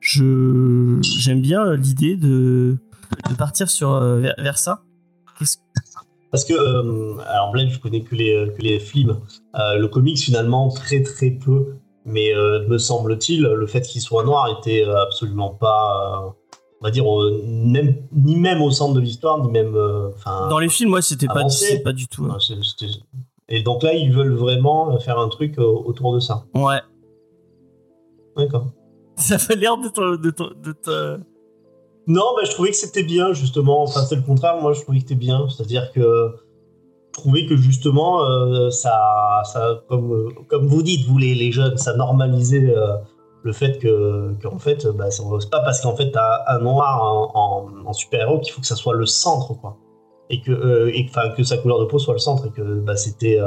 je 0.00 0.98
j'aime 1.00 1.40
bien 1.40 1.74
l'idée 1.74 2.16
de 2.16 2.78
de 3.28 3.34
partir 3.34 3.68
sur 3.68 3.98
vers, 4.00 4.58
ça. 4.58 4.82
Parce 6.30 6.44
que, 6.44 6.52
alors 7.22 7.50
Blade, 7.52 7.70
je 7.70 7.78
connais 7.78 8.02
que 8.02 8.14
les, 8.14 8.52
que 8.56 8.62
les 8.62 8.78
films. 8.78 9.18
Le 9.54 9.86
comics, 9.86 10.18
finalement, 10.18 10.68
très 10.68 11.02
très 11.02 11.30
peu. 11.30 11.77
Mais 12.08 12.34
euh, 12.34 12.66
me 12.68 12.78
semble-t-il, 12.78 13.42
le 13.42 13.66
fait 13.66 13.82
qu'il 13.82 14.00
soit 14.00 14.24
noir 14.24 14.48
était 14.58 14.82
euh, 14.82 15.02
absolument 15.02 15.50
pas, 15.50 16.24
euh, 16.24 16.30
on 16.80 16.84
va 16.84 16.90
dire, 16.90 17.04
même, 17.44 17.96
ni 18.12 18.36
même 18.36 18.62
au 18.62 18.70
centre 18.70 18.94
de 18.94 19.00
l'histoire, 19.00 19.38
ni 19.44 19.50
même. 19.50 19.76
Dans 20.24 20.58
les 20.58 20.68
films, 20.70 20.92
ouais, 20.94 21.02
c'était 21.02 21.26
pas, 21.26 21.92
du 21.92 22.08
tout. 22.08 22.24
hein. 22.24 22.38
Et 23.50 23.62
donc 23.62 23.82
là, 23.82 23.94
ils 23.94 24.12
veulent 24.12 24.34
vraiment 24.34 24.98
faire 25.00 25.18
un 25.18 25.28
truc 25.28 25.58
autour 25.58 26.14
de 26.14 26.20
ça. 26.20 26.44
Ouais. 26.54 26.80
D'accord. 28.36 28.66
Ça 29.16 29.38
fait 29.38 29.56
l'air 29.56 29.76
de 29.76 29.88
te, 29.88 30.16
de 30.16 30.30
de 30.30 31.20
Non, 32.06 32.24
bah, 32.36 32.42
je 32.44 32.50
trouvais 32.52 32.70
que 32.70 32.76
c'était 32.76 33.02
bien, 33.02 33.32
justement. 33.32 33.82
Enfin, 33.82 34.00
c'est 34.04 34.16
le 34.16 34.22
contraire, 34.22 34.56
moi, 34.62 34.72
je 34.72 34.80
trouvais 34.82 34.98
que 34.98 35.04
c'était 35.04 35.14
bien. 35.14 35.46
C'est-à-dire 35.48 35.92
que 35.92 36.34
je 37.18 37.22
trouvais 37.22 37.46
que, 37.46 37.56
justement, 37.56 38.22
euh, 38.24 38.70
ça, 38.70 39.42
ça 39.44 39.80
comme, 39.88 40.12
euh, 40.12 40.28
comme 40.48 40.66
vous 40.68 40.82
dites, 40.82 41.04
vous, 41.08 41.18
les, 41.18 41.34
les 41.34 41.50
jeunes, 41.50 41.76
ça 41.76 41.94
normalisait 41.94 42.72
euh, 42.76 42.94
le 43.42 43.52
fait 43.52 43.78
que, 43.78 44.34
qu'en 44.40 44.58
fait, 44.58 44.86
bah, 44.86 45.10
c'est 45.10 45.22
pas 45.50 45.60
parce 45.60 45.80
qu'en 45.80 45.96
fait, 45.96 46.12
t'as 46.12 46.44
un 46.46 46.60
noir 46.60 47.02
en, 47.02 47.30
en- 47.34 47.86
en 47.88 47.92
super-héros 47.92 48.38
qu'il 48.38 48.52
faut 48.52 48.60
que 48.60 48.66
ça 48.68 48.76
soit 48.76 48.94
le 48.94 49.04
centre, 49.06 49.54
quoi. 49.54 49.76
Et 50.30 50.40
que, 50.42 50.52
euh, 50.52 50.92
et, 50.94 51.06
que- 51.36 51.42
sa 51.42 51.58
couleur 51.58 51.80
de 51.80 51.86
peau 51.86 51.98
soit 51.98 52.14
le 52.14 52.20
centre. 52.20 52.46
Et 52.46 52.50
que 52.50 52.80
bah, 52.80 52.96
c'était. 52.96 53.40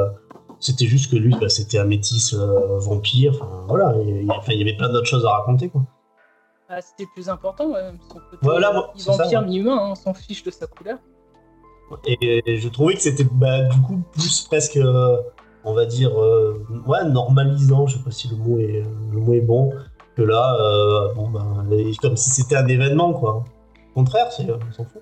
c'était 0.59 0.85
juste 0.85 1.09
que 1.11 1.15
lui, 1.15 1.33
bah, 1.39 1.47
c'était 1.47 1.77
un 1.79 1.85
métis 1.85 2.33
vampire. 2.33 3.33
Enfin, 3.35 3.65
voilà. 3.67 3.93
Il 4.03 4.25
y, 4.25 4.61
avait 4.61 4.75
plein 4.75 4.89
d'autres 4.89 5.07
choses 5.07 5.25
à 5.25 5.29
raconter, 5.29 5.69
quoi. 5.69 5.81
Ah, 6.67 6.81
C'était 6.81 7.07
plus 7.13 7.29
important, 7.29 7.67
ouais, 7.67 7.83
même 7.83 7.97
son 8.07 8.15
côté 8.15 8.37
Voilà, 8.41 8.89
vampire 9.05 9.41
mi-humain, 9.41 9.77
hein, 9.77 9.89
on 9.91 9.95
s'en 9.95 10.13
fiche 10.13 10.43
de 10.43 10.51
sa 10.51 10.67
couleur. 10.67 10.97
Et 12.05 12.57
je 12.57 12.69
trouvais 12.69 12.93
que 12.95 13.01
c'était 13.01 13.23
bah, 13.31 13.63
du 13.63 13.79
coup 13.81 14.01
plus 14.13 14.41
presque, 14.47 14.77
euh, 14.77 15.17
on 15.63 15.73
va 15.73 15.85
dire, 15.85 16.11
euh, 16.19 16.63
ouais, 16.87 17.03
normalisant, 17.09 17.87
je 17.87 17.97
sais 17.97 18.03
pas 18.03 18.11
si 18.11 18.27
le 18.29 18.35
mot 18.37 18.59
est, 18.59 18.83
le 19.11 19.19
mot 19.19 19.33
est 19.33 19.41
bon, 19.41 19.71
que 20.15 20.21
là, 20.23 20.55
euh, 20.59 21.13
bon, 21.13 21.29
bah, 21.29 21.45
comme 22.01 22.15
si 22.17 22.29
c'était 22.31 22.55
un 22.55 22.67
événement, 22.67 23.13
quoi. 23.13 23.43
Au 23.91 23.93
contraire, 23.93 24.27
c'est, 24.31 24.43
on 24.49 24.71
s'en 24.73 24.85
fout. 24.85 25.01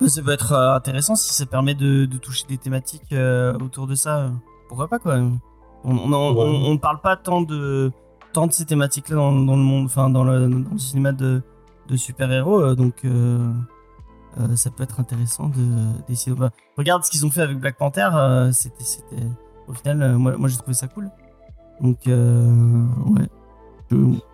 Bah, 0.00 0.08
Ça 0.08 0.22
peut 0.22 0.30
être 0.32 0.52
euh, 0.52 0.74
intéressant 0.74 1.16
si 1.16 1.32
ça 1.34 1.46
permet 1.46 1.74
de, 1.74 2.04
de 2.06 2.18
toucher 2.18 2.44
des 2.48 2.58
thématiques 2.58 3.12
euh, 3.12 3.54
autour 3.58 3.86
de 3.86 3.94
ça. 3.94 4.18
euh, 4.18 4.28
Pourquoi 4.68 4.86
pas, 4.88 4.98
quoi. 4.98 5.16
On 5.16 5.38
on, 5.84 6.12
en- 6.12 6.34
Ouais. 6.34 6.42
on- 6.44 6.66
on 6.70 6.72
ne 6.74 6.78
parle 6.78 7.00
pas 7.00 7.16
tant 7.16 7.40
de, 7.42 7.90
tant 8.32 8.46
de 8.46 8.52
ces 8.52 8.64
thématiques-là 8.64 9.16
dans, 9.16 9.32
dans 9.32 9.56
le 9.56 9.62
monde, 9.62 9.86
enfin, 9.86 10.10
dans 10.10 10.24
le, 10.24 10.48
dans 10.48 10.70
le 10.72 10.78
cinéma 10.78 11.12
de, 11.12 11.42
de 11.88 11.96
super-héros, 11.96 12.60
euh, 12.60 12.74
donc 12.74 13.04
euh, 14.40 14.56
ça 14.56 14.70
peut 14.70 14.82
être 14.82 15.00
intéressant 15.00 15.48
de- 15.48 16.06
d'essayer. 16.08 16.34
de- 16.34 16.40
bah, 16.40 16.50
regarde 16.76 17.04
ce 17.04 17.10
qu'ils 17.10 17.24
ont 17.26 17.30
fait 17.30 17.42
avec 17.42 17.58
Black 17.58 17.76
Panther, 17.76 18.08
euh, 18.14 18.52
c'était, 18.52 18.84
au 19.66 19.72
final, 19.72 20.02
euh, 20.02 20.18
moi, 20.18 20.48
j'ai 20.48 20.56
trouvé 20.56 20.74
ça 20.74 20.88
cool. 20.88 21.10
Donc, 21.80 21.98
ouais. 22.06 23.28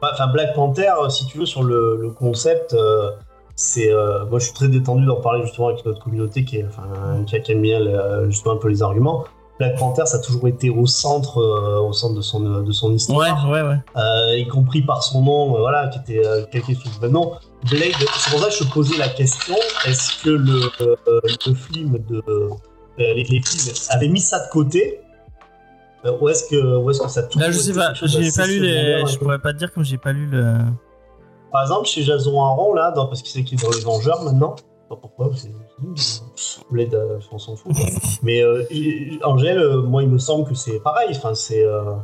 Enfin, 0.02 0.26
Black 0.32 0.54
Panther, 0.54 0.92
si 1.11 1.26
tu 1.26 1.38
veux, 1.38 1.46
sur 1.46 1.62
le, 1.62 2.11
concept, 2.18 2.75
c'est, 3.54 3.92
moi 4.30 4.38
je 4.38 4.46
suis 4.46 4.54
très 4.54 4.68
détendu 4.68 5.04
d'en 5.06 5.20
parler 5.20 5.42
justement 5.42 5.68
avec 5.68 5.84
notre 5.87 6.02
communauté 6.02 6.44
qui, 6.44 6.58
est, 6.58 6.66
enfin, 6.66 7.25
qui 7.25 7.52
aime 7.52 7.62
bien 7.62 7.80
justement 8.30 8.54
un 8.54 8.58
peu 8.58 8.68
les 8.68 8.82
arguments. 8.82 9.25
Black 9.58 9.78
Panther, 9.78 10.02
ça 10.06 10.16
a 10.16 10.20
toujours 10.20 10.49
été 10.49 10.68
au 10.68 10.84
centre, 10.87 11.38
euh, 11.38 11.78
au 11.80 11.92
centre 11.92 12.14
de 12.16 12.20
son, 12.23 12.40
de 12.40 12.73
son 12.73 12.92
histoire. 12.92 13.49
Ouais, 13.49 13.61
ouais, 13.62 13.68
ouais. 13.68 13.78
euh, 13.96 14.37
y 14.37 14.49
compris 14.49 14.82
par 14.82 15.02
son 15.04 15.23
nom, 15.23 15.54
euh, 15.56 15.61
voilà, 15.61 15.87
qui 15.88 15.99
était 16.00 16.26
euh, 16.26 16.44
calqué 16.46 16.75
sous 16.75 16.88
le 17.00 17.08
nom. 17.08 17.32
Blade, 17.70 17.92
c'est 18.18 18.30
pour 18.32 18.40
ça 18.40 18.49
que 18.49 18.54
je 18.64 18.64
posais 18.73 18.96
la 18.99 19.08
question 19.08 19.54
est-ce 19.87 20.23
que 20.25 20.30
le, 20.30 20.61
euh, 20.80 21.20
le 21.46 21.54
film 21.54 21.99
de. 22.08 22.20
euh, 22.28 22.49
les, 22.99 23.14
les 23.14 23.25
films 23.42 23.75
avaient 23.90 24.08
mis 24.08 24.20
ça 24.20 24.44
de 24.44 24.50
côté 24.50 25.00
euh, 26.04 26.16
Ou 26.20 26.28
est-ce 26.30 26.44
que, 26.50 26.76
ou 26.76 26.90
est-ce 26.90 27.00
que 27.00 27.08
ça 27.08 27.23
touche 27.23 27.40
Là, 27.40 27.50
je 27.52 27.58
sais 27.58 27.73
pas, 27.73 27.92
j'ai 27.94 28.30
pas 28.32 28.46
lu 28.49 28.58
les. 28.61 29.06
Je 29.06 29.18
pourrais 29.18 29.38
pas 29.38 29.52
te 29.52 29.58
dire 29.58 29.73
comme 29.73 29.84
j'ai 29.84 29.99
pas 29.99 30.12
lu 30.12 30.26
le. 30.26 30.56
Par 31.52 31.62
exemple, 31.62 31.87
chez 31.87 32.02
Jason 32.02 32.42
Aaron, 32.44 32.75
là, 32.75 32.90
dans- 32.90 33.06
parce 33.06 33.23
qu'il 33.23 33.30
sait 33.30 33.44
qu'il 33.44 33.56
est 33.61 33.62
dans 33.64 33.70
les 33.70 33.84
Vengeurs 33.84 34.23
maintenant. 34.25 34.56
Je 34.85 34.95
sais 34.95 35.00
pas 35.00 35.00
pourquoi, 35.00 35.31
c'est. 35.35 36.64
Blade, 36.71 36.95
euh, 36.95 37.19
on 37.33 37.38
s'en 37.38 37.57
fout. 37.57 37.73
Mais 38.23 38.43
euh, 38.43 38.64
Angèle, 39.23 39.59
euh, 39.59 39.83
moi, 39.83 40.03
il 40.03 40.09
me 40.09 40.19
semble 40.19 40.49
que 40.49 40.55
c'est 40.55 40.81
pareil. 40.81 41.09
Enfin, 41.11 41.35
c'est. 41.35 41.64
euh, 41.64 41.95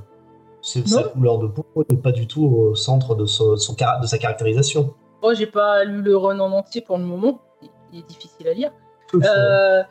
c'est 0.63 0.87
sa 0.87 1.05
couleur 1.05 1.39
de 1.39 1.47
peau 1.47 1.65
n'est 1.91 1.97
pas 1.97 2.13
du 2.13 2.27
tout 2.27 2.45
au 2.45 2.75
centre 2.75 3.15
de, 3.15 3.25
son- 3.25 3.57
son 3.57 3.75
de 3.75 4.07
sa 4.07 4.19
caractérisation. 4.19 4.95
Moi, 5.23 5.33
j'ai 5.35 5.47
pas 5.47 5.85
lu 5.85 6.03
le 6.03 6.17
run 6.17 6.39
en 6.39 6.53
entier 6.53 6.83
pour 6.83 6.99
le 6.99 7.05
moment, 7.05 7.41
il- 7.93 8.01
est 8.01 8.07
difficile 8.07 8.47
à 8.47 8.53
lire. 8.53 8.71
Euh, 9.15 9.83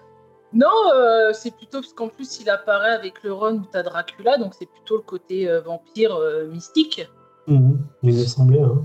non, 0.54 0.68
euh, 0.96 1.32
c'est 1.34 1.52
plutôt 1.56 1.82
parce 1.82 1.94
qu'en 1.94 2.08
plus 2.08 2.40
il 2.40 2.50
apparaît 2.50 2.92
avec 2.94 3.24
le 3.24 3.34
run 3.34 3.56
où 3.56 3.66
t'as 3.72 3.84
Dracula, 3.84 4.38
donc 4.38 4.54
c'est 4.58 4.68
plutôt 4.68 4.96
le 4.98 5.02
côté 5.02 5.50
euh, 5.50 5.60
vampire 5.62 6.16
euh, 6.16 6.48
mystique. 6.48 7.08
Mhm. 7.48 7.80
Il 8.04 8.14
me 8.16 8.24
semblait. 8.26 8.62
Hein. 8.62 8.84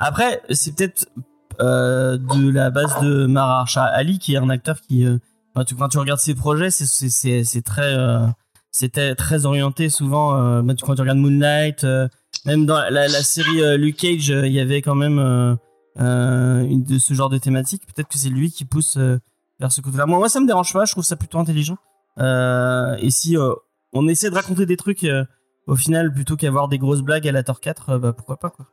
Après, 0.00 0.42
c'est 0.50 0.74
peut-être 0.76 1.06
de 1.60 2.50
la 2.50 2.70
base 2.70 3.00
de 3.02 3.26
Mahershala 3.26 3.86
Ali, 3.86 4.18
qui 4.18 4.34
est 4.34 4.38
un 4.38 4.48
acteur 4.50 4.80
qui, 4.80 5.04
euh, 5.06 5.18
quand, 5.54 5.64
tu, 5.64 5.74
tu 5.90 5.98
regardes 5.98 6.20
ses 6.20 6.34
projets, 6.34 6.70
c'est- 6.70 7.62
très, 7.64 7.94
euh, 7.96 8.26
c'était 8.70 9.14
très 9.14 9.44
orienté 9.46 9.88
souvent. 9.90 10.34
euh, 10.36 10.62
bah, 10.62 10.74
quand 10.80 10.94
tu 10.94 11.00
regardes 11.02 11.18
Moonlight, 11.18 11.84
euh, 11.84 12.08
même 12.46 12.64
dans 12.66 12.80
la, 12.90 13.08
série 13.08 13.62
euh, 13.62 13.76
Luke 13.76 13.96
Cage, 13.98 14.30
euh, 14.30 14.46
il 14.46 14.52
y 14.52 14.60
avait 14.60 14.82
quand 14.82 14.94
même 14.94 15.18
euh, 15.18 15.54
euh, 16.00 16.66
de 16.70 16.98
ce 16.98 17.14
genre 17.14 17.28
de 17.28 17.38
thématique. 17.38 17.82
Peut-être 17.86 18.08
que 18.08 18.18
c'est 18.18 18.30
lui 18.30 18.50
qui 18.50 18.64
pousse 18.64 18.96
euh, 18.96 19.18
vers 19.60 19.70
ce 19.70 19.80
côté-là. 19.80 20.06
Moi, 20.06 20.18
moi, 20.18 20.28
ça 20.28 20.40
me 20.40 20.46
dérange 20.46 20.72
pas. 20.72 20.84
Je 20.86 20.92
trouve 20.92 21.04
ça 21.04 21.16
plutôt 21.16 21.38
intelligent. 21.38 21.76
Euh, 22.18 22.96
et 22.98 23.10
si 23.10 23.36
euh, 23.36 23.52
on 23.92 24.08
essaie 24.08 24.30
de 24.30 24.34
raconter 24.34 24.66
des 24.66 24.76
trucs, 24.76 25.04
euh, 25.04 25.24
au 25.66 25.76
final, 25.76 26.12
plutôt 26.12 26.36
qu'avoir 26.36 26.68
des 26.68 26.78
grosses 26.78 27.02
blagues 27.02 27.28
à 27.28 27.32
la 27.32 27.42
Thor 27.42 27.60
4, 27.60 27.90
euh, 27.90 27.98
bah 27.98 28.12
pourquoi 28.12 28.38
pas 28.38 28.50
quoi. 28.50 28.66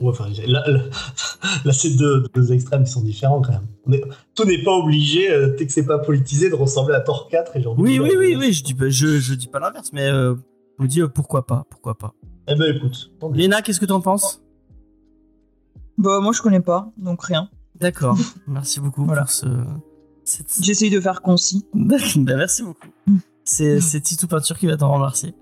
Ouais, 0.00 0.08
enfin, 0.10 0.26
là, 0.46 0.62
là, 0.68 0.82
là, 1.64 1.72
c'est 1.72 1.96
deux, 1.96 2.24
deux 2.34 2.52
extrêmes 2.52 2.84
qui 2.84 2.90
sont 2.90 3.02
différents 3.02 3.42
quand 3.42 3.52
même. 3.52 3.66
On 3.86 3.92
est- 3.92 4.04
tout 4.34 4.44
n'est 4.44 4.62
pas 4.62 4.72
obligé, 4.72 5.30
euh, 5.30 5.54
dès 5.56 5.66
que 5.66 5.72
c'est 5.72 5.86
pas 5.86 5.98
politisé, 5.98 6.50
de 6.50 6.54
ressembler 6.54 6.94
à 6.94 7.00
Thor 7.00 7.28
4 7.28 7.56
et 7.56 7.62
genre. 7.62 7.74
Oui, 7.78 7.98
oui, 7.98 8.12
oui, 8.18 8.36
oui, 8.36 8.52
je 8.52 8.62
dis 8.64 8.74
pas, 8.74 8.88
je, 8.90 9.18
je 9.18 9.34
dis 9.34 9.48
pas 9.48 9.58
l'inverse, 9.60 9.90
mais 9.92 10.02
euh, 10.08 10.34
je 10.78 10.82
me 10.84 10.88
dis 10.88 11.00
euh, 11.00 11.08
pourquoi 11.08 11.46
pas, 11.46 11.64
pourquoi 11.70 11.96
pas. 11.96 12.14
Eh 12.48 12.54
ben 12.54 12.74
écoute. 12.76 13.10
Léna, 13.34 13.60
qu'est-ce 13.62 13.80
que 13.80 13.86
t'en 13.86 14.00
penses? 14.00 14.40
Bah, 15.98 16.20
moi, 16.20 16.32
je 16.32 16.40
connais 16.42 16.60
pas, 16.60 16.90
donc 16.96 17.22
rien. 17.24 17.50
D'accord, 17.80 18.16
merci 18.46 18.80
beaucoup 18.80 19.04
Voilà. 19.04 19.22
pour 19.22 19.30
ce. 19.30 19.46
cette- 20.24 20.62
J'essaye 20.62 20.90
de 20.90 21.00
faire 21.00 21.22
concis. 21.22 21.66
Ben, 21.74 22.36
merci 22.36 22.62
beaucoup. 22.62 22.88
C'est 23.44 23.80
c'est 23.80 24.00
Titou 24.00 24.26
Peinture 24.26 24.58
qui 24.58 24.66
va 24.66 24.76
t'en 24.76 24.92
remercier. 24.92 25.34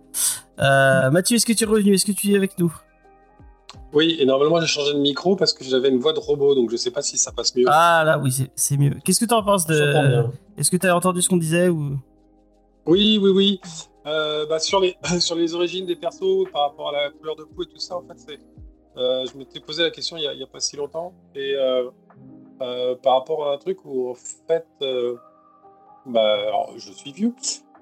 Euh, 0.60 1.10
Mathieu, 1.10 1.36
est-ce 1.36 1.44
que 1.46 1.52
tu 1.52 1.64
es 1.64 1.66
revenu? 1.66 1.92
Est-ce 1.94 2.06
que 2.06 2.12
tu 2.12 2.32
es 2.32 2.36
avec 2.36 2.58
nous? 2.58 2.72
Oui, 3.92 4.16
et 4.18 4.26
normalement 4.26 4.60
j'ai 4.60 4.66
changé 4.66 4.92
de 4.92 4.98
micro 4.98 5.36
parce 5.36 5.52
que 5.52 5.64
j'avais 5.64 5.88
une 5.88 5.98
voix 5.98 6.12
de 6.12 6.18
robot, 6.18 6.54
donc 6.54 6.70
je 6.70 6.76
sais 6.76 6.90
pas 6.90 7.02
si 7.02 7.16
ça 7.18 7.32
passe 7.32 7.54
mieux. 7.54 7.64
Ah 7.68 8.02
là, 8.04 8.18
oui, 8.18 8.30
c'est- 8.54 8.76
mieux. 8.76 8.94
Qu'est-ce 9.04 9.20
que 9.20 9.24
t'en 9.26 9.42
penses 9.42 9.64
Je 9.68 9.92
t'entends 9.92 10.08
de. 10.08 10.24
Est-ce 10.58 10.70
que 10.70 10.76
t'as 10.76 10.92
entendu 10.94 11.22
ce 11.22 11.28
qu'on 11.28 11.36
disait 11.36 11.68
ou? 11.68 11.96
Oui, 12.86 13.18
oui, 13.22 13.30
oui. 13.30 13.60
Euh, 14.06 14.46
bah, 14.46 14.58
sur, 14.58 14.80
les, 14.80 14.96
sur 15.20 15.34
les 15.36 15.54
origines 15.54 15.86
des 15.86 15.96
persos 15.96 16.44
par 16.52 16.62
rapport 16.68 16.90
à 16.90 16.92
la 16.92 17.10
couleur 17.10 17.36
de 17.36 17.44
peau 17.44 17.62
et 17.62 17.66
tout 17.66 17.78
ça, 17.78 17.96
en 17.96 18.02
fait, 18.02 18.14
c'est. 18.16 18.38
euh, 18.96 19.24
je 19.32 19.36
m'étais 19.38 19.60
posé 19.60 19.82
la 19.82 19.90
question 19.90 20.16
il 20.16 20.22
y 20.24 20.26
a, 20.26 20.32
il 20.34 20.40
y 20.40 20.42
a 20.44 20.46
pas 20.46 20.60
si 20.60 20.76
longtemps. 20.76 21.12
Et 21.34 21.54
euh, 21.56 21.88
euh, 22.62 22.94
par 22.96 23.14
rapport 23.14 23.48
à 23.48 23.54
un 23.54 23.58
truc 23.58 23.78
où, 23.84 24.10
en 24.10 24.14
fait. 24.14 24.66
euh, 24.82 25.16
bah, 26.06 26.34
alors, 26.48 26.72
je 26.76 26.92
suis 26.92 27.12
vieux. 27.12 27.32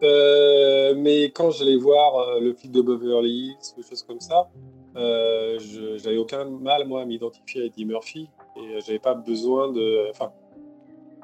Euh, 0.03 0.95
mais 0.97 1.25
quand 1.31 1.51
j'allais 1.51 1.77
voir 1.77 2.17
euh, 2.19 2.41
le 2.41 2.53
film 2.55 2.73
de 2.73 2.83
Beverly 2.83 3.31
Hills, 3.49 3.75
des 3.77 3.83
choses 3.83 4.03
comme 4.03 4.21
ça, 4.21 4.49
euh, 4.97 5.59
j'avais 5.97 6.17
aucun 6.17 6.45
mal, 6.45 6.87
moi, 6.87 7.03
à 7.03 7.05
m'identifier 7.05 7.63
à 7.63 7.65
Eddie 7.67 7.85
Murphy. 7.85 8.29
Et 8.57 8.61
euh, 8.61 8.81
j'avais 8.85 8.99
pas 8.99 9.15
besoin 9.15 9.73
de. 9.73 10.09
Enfin. 10.11 10.33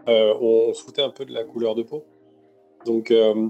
euh, 0.08 0.34
on, 0.40 0.72
se 0.74 0.82
foutait 0.82 1.02
un 1.02 1.10
peu 1.10 1.24
de 1.24 1.32
la 1.32 1.44
couleur 1.44 1.74
de 1.74 1.82
peau. 1.82 2.04
Donc. 2.86 3.10
euh, 3.10 3.48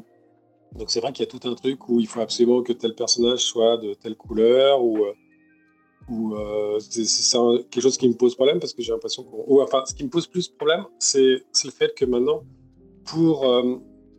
donc 0.72 0.88
c'est 0.88 1.00
vrai 1.00 1.12
qu'il 1.12 1.24
y 1.24 1.28
a 1.28 1.30
tout 1.30 1.48
un 1.48 1.54
truc 1.56 1.88
où 1.88 1.98
il 1.98 2.06
faut 2.06 2.20
absolument 2.20 2.62
que 2.62 2.72
tel 2.72 2.94
personnage 2.94 3.40
soit 3.40 3.76
de 3.78 3.92
telle 3.92 4.14
couleur 4.14 4.84
ou 4.84 5.04
ou 6.08 6.36
c'est 6.78 7.02
quelque 7.72 7.80
chose 7.80 7.98
qui 7.98 8.06
me 8.08 8.14
pose 8.14 8.36
problème 8.36 8.60
parce 8.60 8.72
que 8.72 8.80
j'ai 8.80 8.92
l'impression 8.92 9.24
qu'on 9.24 9.60
enfin 9.64 9.82
ce 9.84 9.92
qui 9.92 10.04
me 10.04 10.10
pose 10.10 10.28
plus 10.28 10.46
problème 10.46 10.84
c'est 11.00 11.42
le 11.64 11.70
fait 11.72 11.92
que 11.92 12.04
maintenant 12.04 12.44
pour 13.04 13.52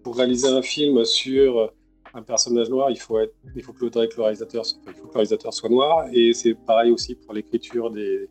pour 0.04 0.18
réaliser 0.18 0.50
un 0.50 0.62
film 0.62 1.06
sur 1.06 1.72
un 2.14 2.22
personnage 2.24 2.70
noir 2.70 2.90
il 2.92 3.00
faut 3.00 3.20
être 3.20 3.34
il 3.56 3.64
faut 3.64 3.74
que 3.74 3.80
l'auteur 3.82 4.04
et 4.04 4.10
que 4.10 4.16
le 4.18 4.24
réalisateur 4.24 4.66
soit- 4.66 4.80
il 4.88 4.94
faut 4.94 5.04
que 5.04 5.08
le 5.08 5.14
réalisateur 5.14 5.54
soit 5.54 5.70
noir 5.70 6.06
et 6.12 6.34
c'est 6.34 6.54
pareil 6.56 6.92
aussi 6.92 7.16
pour 7.16 7.34
l'écriture 7.34 7.90
des 7.92 8.30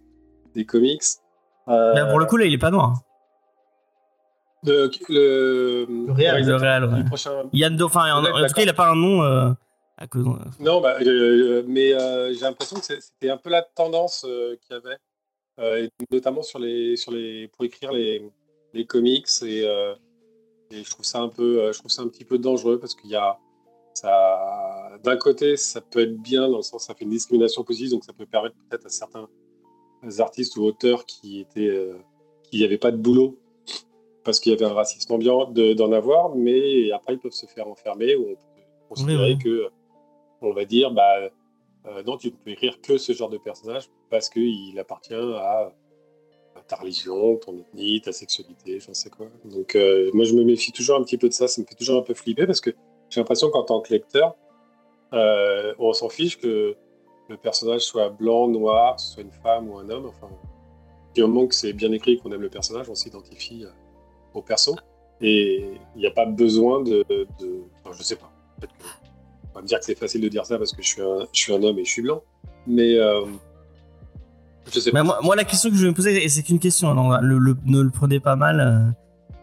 des 0.55 0.65
comics. 0.67 1.03
Euh, 1.69 1.95
Là, 1.95 2.07
Pour 2.07 2.19
le 2.19 2.27
coup, 2.27 2.37
là, 2.37 2.45
il 2.47 2.53
est 2.55 2.59
pas 2.59 2.71
noir. 2.73 3.01
de- 4.65 4.91
le, 5.09 5.87
Le 6.07 6.13
réal. 6.13 6.45
Le 6.45 6.57
réel, 6.57 6.85
ouais. 6.85 6.97
du 6.97 7.05
prochain 7.05 7.49
Yann 7.53 7.77
Dauphin, 7.77 8.13
en, 8.15 8.25
en 8.25 8.47
tout 8.49 8.55
cas, 8.55 8.63
il 8.63 8.69
a 8.69 8.73
pas 8.75 8.89
un 8.91 8.97
nom. 8.97 9.23
euh, 9.23 9.51
à 9.97 10.07
cause. 10.07 10.25
Non, 10.59 10.81
bah, 10.81 10.97
euh, 11.03 11.63
mais 11.67 11.93
euh, 11.93 12.33
j'ai 12.33 12.41
l'impression 12.41 12.77
que 12.79 12.85
c'était 12.85 13.29
un 13.31 13.37
peu 13.37 13.51
la 13.51 13.63
tendance 13.63 14.25
euh, 14.27 14.57
qu'il 14.63 14.75
y 14.75 14.79
avait, 14.79 14.97
euh, 15.61 15.85
et 15.85 15.91
notamment 16.11 16.43
sur 16.43 16.59
les, 16.59 16.97
sur 16.97 17.13
les, 17.13 17.49
pour 17.49 17.65
écrire 17.67 17.93
les, 17.93 18.23
les 18.73 18.87
comics. 18.87 19.27
Et, 19.45 19.63
euh, 19.67 19.95
et 20.71 20.83
je 20.83 20.91
trouve 20.91 21.05
ça 21.05 21.21
un 21.21 21.29
peu, 21.29 21.61
euh, 21.63 21.73
je 21.73 21.79
trouve 21.79 21.91
ça 21.91 22.01
un 22.03 22.09
petit 22.09 22.25
peu 22.25 22.39
dangereux 22.39 22.79
parce 22.79 22.95
qu'il 22.95 23.11
y 23.11 23.17
a, 23.17 23.39
ça, 24.01 24.99
d'un 25.03 25.17
côté, 25.17 25.57
ça 25.57 25.81
peut 25.81 26.01
être 26.01 26.17
bien 26.17 26.49
dans 26.49 26.57
le 26.59 26.63
sens, 26.63 26.85
ça 26.87 26.95
fait 26.95 27.05
une 27.05 27.11
discrimination 27.11 27.65
positive, 27.65 27.91
donc 27.91 28.05
ça 28.05 28.13
peut 28.13 28.27
permettre 28.27 28.57
peut-être 28.69 28.87
à 28.87 28.89
certains 28.89 29.29
artistes 30.19 30.57
ou 30.57 30.63
auteurs 30.65 31.05
qui 31.07 31.41
étaient, 31.41 31.69
euh, 31.69 31.99
qui 32.51 32.61
n'avaient 32.61 32.79
pas 32.79 32.91
de 32.91 32.97
boulot 32.97 33.39
parce 34.25 34.41
qu'il 34.41 34.53
y 34.53 34.55
avait 34.55 34.65
un 34.65 34.75
racisme 34.75 35.13
ambiant 35.13 35.51
de- 35.51 35.73
d'en 35.75 35.93
avoir, 35.93 36.35
mais 36.35 36.91
après 36.93 37.15
ils 37.15 37.19
peuvent 37.19 37.33
se 37.33 37.47
faire 37.47 37.69
enfermer 37.69 38.17
ou 38.17 38.23
on 38.31 38.35
peut 38.35 38.63
considérer 38.89 39.33
Oui, 39.35 39.39
oui. 39.39 39.45
que 39.45 39.69
on 40.43 40.53
va 40.53 40.65
dire, 40.65 40.91
bah, 40.93 41.31
euh, 41.87 42.03
non, 42.05 42.17
tu 42.17 42.29
ne 42.29 42.33
peux 42.33 42.51
écrire 42.51 42.81
que 42.81 42.97
ce 42.99 43.13
genre 43.13 43.29
de 43.29 43.39
personnage 43.39 43.91
parce 44.09 44.29
qu'il 44.31 44.79
appartient 44.79 45.13
à, 45.15 45.73
à 46.57 46.61
ta 46.67 46.77
religion, 46.77 47.37
ton 47.37 47.59
ethnie, 47.59 48.01
ta 48.01 48.13
sexualité, 48.13 48.81
j'en 48.81 48.95
sais 48.95 49.11
quoi. 49.11 49.27
Donc, 49.45 49.75
euh, 49.77 50.11
moi, 50.15 50.25
je 50.25 50.35
me 50.35 50.43
méfie 50.45 50.73
toujours 50.73 50.97
un 50.97 51.03
petit 51.05 51.19
peu 51.19 51.29
de 51.29 51.35
ça. 51.35 51.47
Ça 51.47 51.61
me 51.61 51.67
fait 51.67 51.75
toujours 51.75 51.99
un 51.99 52.03
peu 52.03 52.15
flipper 52.15 52.47
parce 52.47 52.61
que 52.63 52.71
j'ai 53.11 53.21
l'impression 53.21 53.51
qu'en 53.51 53.65
tant 53.65 53.81
que 53.81 53.93
lecteur, 53.93 54.35
euh, 55.13 55.75
on 55.79 55.93
s'en 55.93 56.09
fiche 56.09 56.39
que 56.39 56.77
le 57.29 57.37
personnage 57.37 57.83
soit 57.83 58.09
blanc, 58.09 58.49
noir, 58.49 58.97
que 58.97 59.03
ce 59.03 59.13
soit 59.15 59.23
une 59.23 59.31
femme 59.33 59.69
ou 59.69 59.79
un 59.79 59.89
homme. 59.91 60.07
Enfin, 60.07 60.29
du 61.15 61.23
moment 61.23 61.47
que 61.47 61.55
c'est 61.55 61.73
bien 61.73 61.93
écrit, 61.93 62.19
qu'on 62.19 62.31
aime 62.33 62.41
le 62.43 62.49
personnage, 62.49 62.89
on 62.89 62.95
s'identifie 62.95 63.65
euh, 63.65 63.71
au 64.35 64.43
perso. 64.43 64.77
Et 65.21 65.73
il 65.97 65.99
n'y 66.01 66.07
a 66.07 66.11
pas 66.13 66.25
besoin 66.27 66.81
de. 66.83 67.05
de... 67.09 67.27
Enfin, 67.85 67.95
je 67.99 68.03
sais 68.03 68.17
pas. 68.17 68.31
Peut-être 68.59 68.73
que 68.79 68.85
on 69.51 69.55
va 69.55 69.63
me 69.63 69.67
dire 69.67 69.79
que 69.81 69.85
c'est 69.85 69.99
facile 69.99 70.21
de 70.21 70.29
dire 70.29 70.47
ça 70.47 70.57
parce 70.59 70.73
que 70.73 70.81
je 70.83 70.87
suis 70.89 71.03
un, 71.03 71.27
je 71.33 71.41
suis 71.41 71.53
un 71.53 71.63
homme 71.63 71.79
et 71.79 71.85
je 71.85 71.91
suis 71.91 72.03
blanc. 72.03 72.23
Mais 72.67 72.95
euh, 72.95 73.25
je 74.73 74.79
sais 74.81 74.93
pas. 74.93 75.03
moi, 75.03 75.19
moi, 75.23 75.35
la 75.37 75.45
question 75.45 75.71
que 75.71 75.77
je 75.77 75.83
vais 75.83 75.89
me 75.91 75.95
poser, 75.95 76.23
et 76.25 76.29
c'est 76.29 76.43
qu'une 76.43 76.59
question, 76.61 76.91
alors, 76.91 77.21
le, 77.21 77.39
le- 77.39 77.57
ne 77.65 77.81
le 77.81 77.91
prenez 77.91 78.21
pas 78.21 78.37
mal 78.37 78.61
euh, 78.61 78.91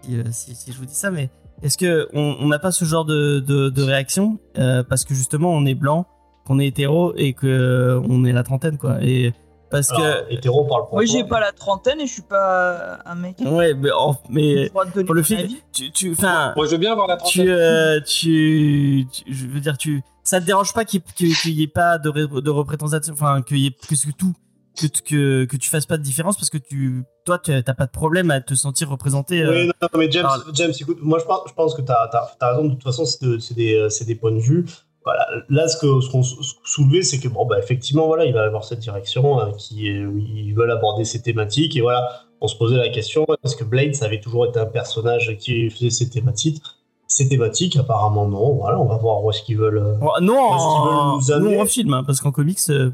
si, 0.04 0.16
euh, 0.18 0.24
si- 0.32 0.56
si 0.56 0.72
je 0.72 0.78
vous 0.78 0.86
dis 0.86 0.96
ça, 0.96 1.12
mais 1.12 1.30
est-ce 1.64 1.78
que 1.78 2.08
on 2.14 2.48
n'a 2.48 2.60
pas 2.60 2.72
ce 2.72 2.86
genre 2.86 3.06
de, 3.06 3.40
de, 3.40 3.70
de 3.70 3.84
réaction 3.84 4.40
euh, 4.58 4.84
parce 4.84 5.04
que 5.06 5.14
justement 5.14 5.52
on 5.52 5.66
est 5.66 5.76
blanc, 5.76 6.06
qu'on 6.46 6.60
est 6.60 6.68
hétéro 6.68 7.14
et 7.16 7.34
que 7.34 7.48
euh, 7.48 8.02
on 8.10 8.26
est 8.26 8.32
la 8.34 8.44
trentaine 8.44 8.78
quoi 8.78 8.98
et 9.02 9.34
parce 9.70 9.92
Alors, 9.92 10.02
que 10.28 10.34
hétéro 10.34 10.64
parle 10.64 10.84
pour 10.84 10.94
Moi, 10.94 11.04
toi. 11.06 11.14
j'ai 11.14 11.24
pas 11.26 11.42
la 11.42 11.52
trentaine 11.52 12.00
et 12.00 12.08
je 12.08 12.14
suis 12.14 12.22
pas 12.22 13.00
un 13.06 13.16
mec. 13.16 13.36
ouais 13.46 13.74
mais, 13.74 13.90
mais 14.30 14.70
pour 15.04 15.14
le 15.14 15.24
film 15.24 15.42
tu 15.74 15.92
tu 15.92 16.12
enfin 16.12 16.54
Moi, 16.56 16.66
je 16.68 16.72
veux 16.72 16.78
bien 16.78 16.94
avoir 16.94 17.08
la 17.08 17.18
tu, 17.18 17.24
trentaine. 17.40 17.50
euh, 17.50 18.00
tu, 18.00 19.06
tu- 19.12 19.24
je 19.28 19.46
veux 19.48 19.60
dire, 19.60 19.78
tu, 19.78 20.02
ça 20.24 20.40
te 20.40 20.46
dérange 20.46 20.74
pas 20.74 20.86
qu'il 20.86 21.02
qu'il- 21.02 21.36
qu'il 21.36 21.52
y 21.54 21.64
ait 21.64 21.68
pas 21.68 21.98
de, 21.98 22.10
de 22.40 22.50
représentation, 22.50 23.14
enfin, 23.14 23.42
qu'il 23.42 23.58
y 23.58 23.68
ait, 23.68 23.72
que, 23.72 23.94
que 23.96 24.12
tout, 24.18 24.34
que, 24.80 24.88
que, 25.02 25.46
que 25.46 25.58
tu 25.58 25.70
fasses 25.70 25.86
pas 25.86 25.98
de 25.98 26.04
différence 26.04 26.36
parce 26.38 26.50
que 26.50 26.58
tu, 26.58 27.04
toi, 27.26 27.40
tu 27.40 27.52
t'as 27.64 27.74
pas 27.74 27.86
de 27.86 27.92
problème 27.92 28.32
à 28.32 28.40
te 28.42 28.54
sentir 28.54 28.90
représenté. 28.90 29.42
euh, 29.42 29.52
Oui, 29.52 29.72
non, 29.82 29.88
mais 29.98 30.12
James, 30.12 30.24
par- 30.24 30.44
James, 30.54 30.72
écoute, 30.80 31.00
moi 31.02 31.20
je 31.20 31.26
pense, 31.26 31.42
je 31.48 31.54
pense 31.54 31.74
que 31.74 31.82
tu 31.82 31.92
as, 31.92 32.10
raison, 32.42 32.66
de 32.66 32.70
toute 32.74 32.84
façon, 32.84 33.06
c'est 33.06 33.22
de- 33.24 33.40
c'est 33.40 33.54
des, 33.56 33.76
euh, 33.76 33.90
c'est 33.90 34.06
des 34.06 34.16
points 34.16 34.32
de 34.32 34.40
vue. 34.40 34.66
Voilà. 35.04 35.26
Là, 35.50 35.68
ce 35.70 35.78
qu'on 35.80 36.02
ce 36.02 36.10
qu'on 36.10 36.22
sou- 36.22 36.44
soulevait, 36.66 37.02
c'est 37.02 37.20
que, 37.20 37.30
bon, 37.30 37.46
bah, 37.46 37.58
effectivement, 37.60 38.08
voilà, 38.08 38.26
il 38.26 38.34
va 38.34 38.42
y 38.42 38.46
avoir 38.46 38.66
cette 38.66 38.80
direction 38.80 39.40
hein, 39.40 39.52
qui 39.58 39.88
est, 39.88 40.06
où 40.06 40.18
ils 40.18 40.54
veulent 40.54 40.72
aborder 40.72 41.06
ces 41.06 41.22
thématiques. 41.22 41.78
Et 41.78 41.82
voilà, 41.82 42.10
on 42.42 42.48
se 42.50 42.58
posait 42.58 42.76
la 42.76 42.90
question 42.90 43.26
est-ce 43.44 43.56
que 43.56 43.64
Blade, 43.64 43.96
ça 43.96 44.06
avait 44.06 44.20
toujours 44.20 44.46
été 44.46 44.60
un 44.60 44.66
personnage 44.66 45.38
qui 45.40 45.70
faisait 45.70 45.90
ces 45.92 46.10
thématiques? 46.10 46.62
Ces 47.08 47.30
thématiques, 47.30 47.78
apparemment, 47.78 48.28
non. 48.28 48.56
Voilà, 48.56 48.78
on 48.82 48.86
va 48.86 48.98
voir 48.98 49.24
où 49.24 49.32
est-ce 49.32 49.42
qu'ils 49.44 49.58
veulent. 49.58 49.78
euh, 49.78 49.96
bon, 49.96 50.12
non, 50.22 50.34
veulent 50.34 50.60
en, 50.60 51.16
nous 51.20 51.32
amener- 51.32 51.56
non, 51.56 51.62
en 51.62 51.66
film, 51.66 51.94
hein, 51.94 52.04
parce 52.06 52.20
qu'en 52.20 52.34
comics, 52.34 52.60
euh, 52.70 52.92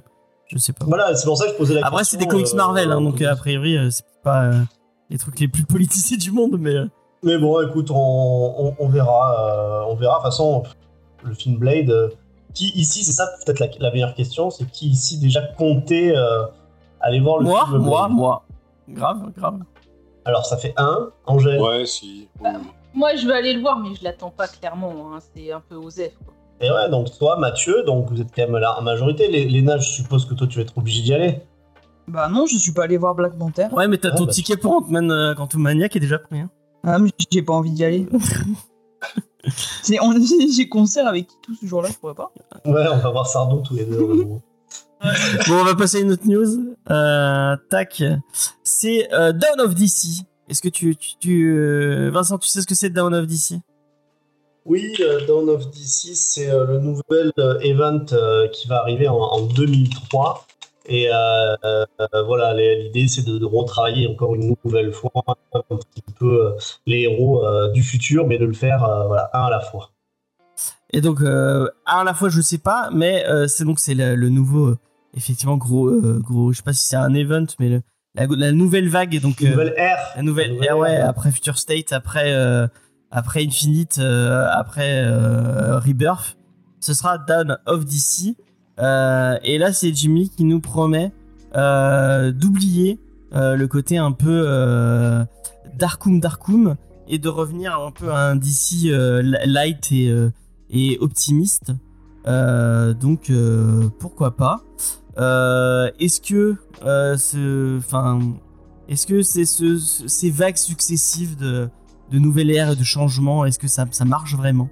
je 0.53 0.57
sais 0.59 0.73
pas. 0.73 0.85
Voilà, 0.85 1.15
c'est 1.15 1.25
pour 1.25 1.37
ça 1.37 1.45
que 1.47 1.51
je 1.51 1.57
posais 1.57 1.73
la 1.75 1.85
Après, 1.87 1.99
question. 1.99 2.19
c'est 2.19 2.23
des 2.25 2.29
comics 2.29 2.47
euh, 2.53 2.55
Marvel, 2.57 2.91
hein, 2.91 3.01
donc 3.01 3.21
euh, 3.21 3.25
euh, 3.27 3.31
a 3.31 3.35
priori, 3.35 3.77
euh, 3.77 3.89
c'est 3.89 4.05
pas 4.23 4.45
euh, 4.45 4.61
les 5.09 5.17
trucs 5.17 5.39
les 5.39 5.47
plus 5.47 5.63
politisés 5.65 6.17
du 6.17 6.31
monde, 6.31 6.57
mais. 6.59 6.75
euh, 6.75 6.87
Mais 7.23 7.37
bon, 7.37 7.59
écoute, 7.67 7.89
on, 7.91 7.95
on, 7.97 8.75
on 8.79 8.87
verra. 8.89 9.81
euh, 9.83 9.91
on 9.91 9.95
verra. 9.95 10.13
De 10.15 10.21
toute 10.21 10.31
façon, 10.31 10.63
le 11.23 11.33
film 11.33 11.57
Blade, 11.57 11.89
euh, 11.89 12.09
qui 12.53 12.71
ici, 12.75 13.03
c'est 13.03 13.13
ça 13.13 13.27
peut-être 13.45 13.59
la, 13.59 13.67
la 13.79 13.91
meilleure 13.91 14.13
question, 14.13 14.49
c'est 14.49 14.65
qui 14.69 14.89
ici 14.89 15.17
déjà 15.19 15.41
comptait 15.41 16.13
euh, 16.15 16.43
aller 17.01 17.19
voir 17.19 17.39
le 17.39 17.45
moi, 17.45 17.61
film 17.65 17.71
Blade 17.79 17.83
moi, 17.85 18.07
moi. 18.09 18.45
Grave, 18.89 19.31
grave. 19.35 19.59
Alors, 20.25 20.45
ça 20.45 20.55
fait 20.57 20.73
un, 20.77 21.09
Angèle. 21.25 21.59
Ouais, 21.61 21.85
si. 21.85 22.27
oui. 22.41 22.49
Moi, 22.93 23.15
je 23.15 23.25
vais 23.27 23.33
aller 23.33 23.53
le 23.53 23.61
voir, 23.61 23.79
mais 23.79 23.95
je 23.95 24.03
l'attends 24.03 24.29
pas 24.29 24.47
clairement. 24.47 25.13
hein. 25.15 25.19
C'est 25.35 25.51
un 25.51 25.61
peu 25.67 25.75
osef. 25.75 26.11
Et 26.63 26.71
ouais, 26.71 26.89
donc 26.89 27.15
toi, 27.17 27.37
Mathieu, 27.37 27.83
donc 27.83 28.09
vous 28.09 28.21
êtes 28.21 28.29
quand 28.33 28.43
même 28.43 28.57
là 28.57 28.79
en 28.79 28.81
majorité. 28.81 29.27
Les, 29.27 29.43
Léna, 29.43 29.77
je 29.79 29.89
suppose 29.89 30.25
que 30.25 30.33
toi, 30.33 30.47
tu 30.47 30.57
vas 30.57 30.63
être 30.63 30.77
obligé 30.77 31.01
d'y 31.01 31.13
aller. 31.13 31.41
Bah 32.07 32.29
non, 32.29 32.45
je 32.45 32.55
suis 32.57 32.71
pas 32.71 32.85
allé 32.85 32.95
voir 32.97 33.15
Black 33.15 33.37
Panther. 33.37 33.67
Ouais, 33.73 33.89
mais 33.89 33.97
t'as 33.97 34.11
Ouais, 34.11 34.17
ton 34.17 34.25
bah, 34.25 34.31
ticket 34.31 34.55
pour 34.55 34.71
Ant-Man 34.71 35.11
euh, 35.11 35.87
qui 35.87 35.97
est 35.97 36.01
déjà 36.01 36.19
pris. 36.19 36.39
Hein. 36.39 36.49
Ah, 36.85 36.99
mais 36.99 37.09
j'ai 37.31 37.41
pas 37.41 37.53
envie 37.53 37.71
d'y 37.71 37.83
aller. 37.83 38.07
J'ai 39.85 40.69
concert 40.69 41.05
avec 41.05 41.27
tout 41.41 41.53
ce 41.53 41.65
jour-là, 41.65 41.89
je 41.91 41.97
pourrais 41.97 42.13
pas. 42.13 42.31
Ouais, 42.63 42.85
on 42.89 42.97
va 42.97 43.09
voir 43.09 43.27
Sardou 43.27 43.59
tous 43.59 43.75
les 43.75 43.83
deux. 43.85 43.99
Bon, 45.49 45.55
on 45.59 45.65
va 45.65 45.75
passer 45.75 45.97
à 45.97 45.99
une 45.99 46.13
autre 46.13 46.25
news. 46.25 46.73
Euh, 46.89 47.57
tac. 47.69 48.01
C'est 48.63 49.13
euh, 49.13 49.33
Down 49.33 49.59
of 49.59 49.75
DC. 49.75 50.23
Est-ce 50.47 50.61
que 50.61 50.69
tu, 50.69 50.95
tu, 50.95 51.17
tu, 51.19 51.57
euh, 51.57 52.09
Vincent, 52.09 52.37
tu 52.37 52.47
sais 52.47 52.61
ce 52.61 52.67
que 52.67 52.73
c'est 52.73 52.89
Down 52.89 53.13
of 53.13 53.27
DC 53.27 53.59
oui, 54.65 54.93
euh, 54.99 55.25
Dawn 55.27 55.49
of 55.49 55.69
DC, 55.71 56.15
c'est 56.15 56.49
euh, 56.49 56.65
le 56.65 56.79
nouvel 56.79 57.31
euh, 57.37 57.59
event 57.61 58.05
qui 58.51 58.67
va 58.67 58.79
arriver 58.79 59.07
en, 59.07 59.17
en 59.17 59.41
2003. 59.41 60.45
Et 60.85 61.07
euh, 61.09 61.55
euh, 61.63 61.85
voilà, 62.25 62.53
l'idée 62.53 63.07
c'est 63.07 63.25
de, 63.25 63.37
de 63.37 63.45
retravailler 63.45 64.05
encore 64.07 64.35
une 64.35 64.53
nouvelle 64.65 64.91
fois 64.91 65.11
un 65.53 65.61
petit 65.77 66.03
peu 66.19 66.55
les 66.85 67.01
héros 67.03 67.45
euh, 67.45 67.71
du 67.71 67.81
futur, 67.83 68.27
mais 68.27 68.37
de 68.37 68.45
le 68.45 68.53
faire 68.53 68.79
voilà, 69.07 69.29
un 69.33 69.43
à 69.45 69.49
la 69.49 69.61
fois. 69.61 69.91
Et 70.91 70.99
donc, 71.01 71.21
euh, 71.21 71.69
à 71.85 72.03
la 72.03 72.13
fois, 72.13 72.27
je 72.29 72.41
sais 72.41 72.57
pas, 72.57 72.89
mais 72.93 73.25
c'est 73.47 73.63
donc 73.63 73.79
c'est 73.79 73.95
le, 73.95 74.15
le 74.15 74.29
nouveau 74.29 74.75
effectivement 75.15 75.55
gros 75.57 75.89
gros. 76.19 76.51
Je 76.51 76.57
sais 76.57 76.63
pas 76.63 76.73
si 76.73 76.85
c'est 76.85 76.95
un 76.97 77.13
event, 77.13 77.45
mais 77.59 77.69
le- 77.69 77.81
la, 78.15 78.27
la 78.27 78.51
nouvelle 78.51 78.89
vague 78.89 79.19
donc 79.21 79.39
nouvelle 79.41 79.73
ère. 79.77 79.97
la 80.17 80.21
nouvelle, 80.21 80.49
La 80.49 80.53
nouvelle 80.53 80.69
ah 80.71 80.77
ouais, 80.77 80.91
ère. 80.95 81.09
après 81.09 81.31
Future 81.31 81.57
State, 81.57 81.93
après, 81.93 82.31
après 83.15 83.45
Infinite, 83.45 83.99
euh, 83.99 84.47
après 84.51 85.03
euh, 85.05 85.77
Rebirth, 85.79 86.35
ce 86.79 86.93
sera 86.95 87.17
Dawn 87.19 87.57
of 87.67 87.85
DC. 87.85 88.35
Euh, 88.79 89.37
et 89.43 89.59
là, 89.59 89.71
c'est 89.71 89.93
Jimmy 89.93 90.29
qui 90.29 90.43
nous 90.43 90.59
promet 90.59 91.13
d'oublier 91.53 92.99
le 93.31 93.65
côté 93.67 93.97
un 93.99 94.11
peu 94.11 94.43
Darkoum 95.77 96.19
Darkoum 96.19 96.75
et 97.07 97.19
de 97.19 97.29
revenir 97.29 97.79
un 97.79 97.91
peu 97.91 98.11
à 98.11 98.29
un 98.29 98.35
DC 98.35 98.89
light 99.45 99.91
et, 99.91 100.11
et 100.71 100.97
optimiste. 100.99 101.71
Donc, 102.25 103.31
pourquoi 103.99 104.35
pas 104.35 104.63
Est-ce 105.17 106.19
que 106.21 106.55
ce, 106.81 107.77
enfin, 107.77 108.19
est-ce 108.89 109.05
que 109.05 109.21
c'est 109.21 109.45
ce, 109.45 109.77
ce- 109.77 110.07
ces 110.07 110.31
vagues 110.31 110.57
successives 110.57 111.37
de, 111.37 111.69
de 112.13 112.19
nouvelles 112.19 112.51
ères 112.51 112.71
et 112.71 112.75
de 112.75 112.83
changements, 112.83 113.43
est-ce 113.43 113.57
que 113.57 113.67
ça, 113.67 113.87
marche 114.05 114.35
vraiment? 114.35 114.69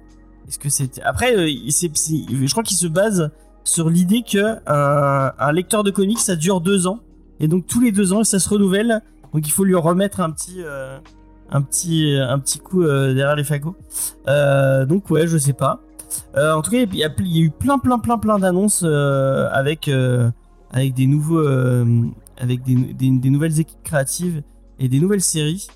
Est-ce 0.48 0.60
que 0.60 0.68
c'est 0.68 1.02
après, 1.02 1.36
euh, 1.36 1.48
je 1.48 2.50
crois 2.50 2.62
qu'il 2.62 2.76
se 2.76 2.86
base 2.86 3.32
sur 3.64 3.90
l'idée 3.90 4.22
que 4.22 4.38
euh, 4.38 5.30
un 5.38 5.52
lecteur 5.52 5.82
de 5.82 5.90
comics 5.90 6.18
ça 6.18 6.36
dure 6.36 6.60
deux 6.60 6.86
ans 6.86 7.00
et 7.40 7.48
donc 7.48 7.66
tous 7.66 7.80
les 7.80 7.92
deux 7.92 8.12
ans 8.12 8.22
ça 8.22 8.38
se 8.38 8.48
renouvelle, 8.48 9.02
donc 9.32 9.46
il 9.46 9.50
faut 9.50 9.64
lui 9.64 9.74
remettre 9.74 10.20
un 10.20 10.30
petit 10.30 10.56
euh, 10.58 10.98
un 11.50 11.62
petit 11.62 12.16
un 12.16 12.38
petit 12.38 12.60
coup 12.60 12.84
derrière 12.84 13.34
les 13.34 13.44
fagots. 13.44 13.76
Donc 14.86 15.10
ouais, 15.10 15.26
je 15.26 15.36
sais 15.36 15.52
pas. 15.52 15.80
En 16.36 16.62
tout 16.62 16.70
cas, 16.70 16.78
il 16.78 16.94
y, 16.94 17.04
a, 17.04 17.10
eu 17.18 17.50
plein 17.50 17.78
plein 17.78 17.98
plein 17.98 18.18
plein 18.18 18.38
d'annonces 18.38 18.84
avec 18.84 19.90
avec 20.70 20.94
des 20.94 21.06
nouveaux 21.06 21.44
avec 22.38 22.62
des 22.62 23.30
nouvelles 23.30 23.58
équipes 23.58 23.82
créatives 23.82 24.42
et 24.78 24.88
des 24.88 25.00
nouvelles 25.00 25.22
séries. 25.22 25.66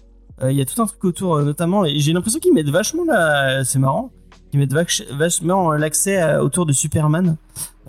Euh, 0.42 0.52
Il 0.52 0.58
y 0.58 0.60
a 0.60 0.64
tout 0.64 0.80
un 0.82 0.86
truc 0.86 1.02
autour, 1.04 1.36
euh, 1.36 1.44
notamment, 1.44 1.84
j'ai 1.86 2.12
l'impression 2.12 2.40
qu'ils 2.40 2.52
mettent 2.54 2.68
vachement 2.70 3.04
là, 3.04 3.64
c'est 3.64 3.78
marrant, 3.78 4.10
qu'ils 4.50 4.60
mettent 4.60 4.74
vach- 4.74 5.02
vachement 5.16 5.72
l'accès 5.72 6.18
à- 6.18 6.42
autour 6.44 6.66
de 6.66 6.72
Superman. 6.72 7.36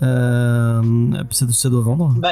Euh, 0.02 0.82
ça, 1.30 1.68
doit 1.68 1.80
vendre. 1.82 2.14
Bah, 2.18 2.30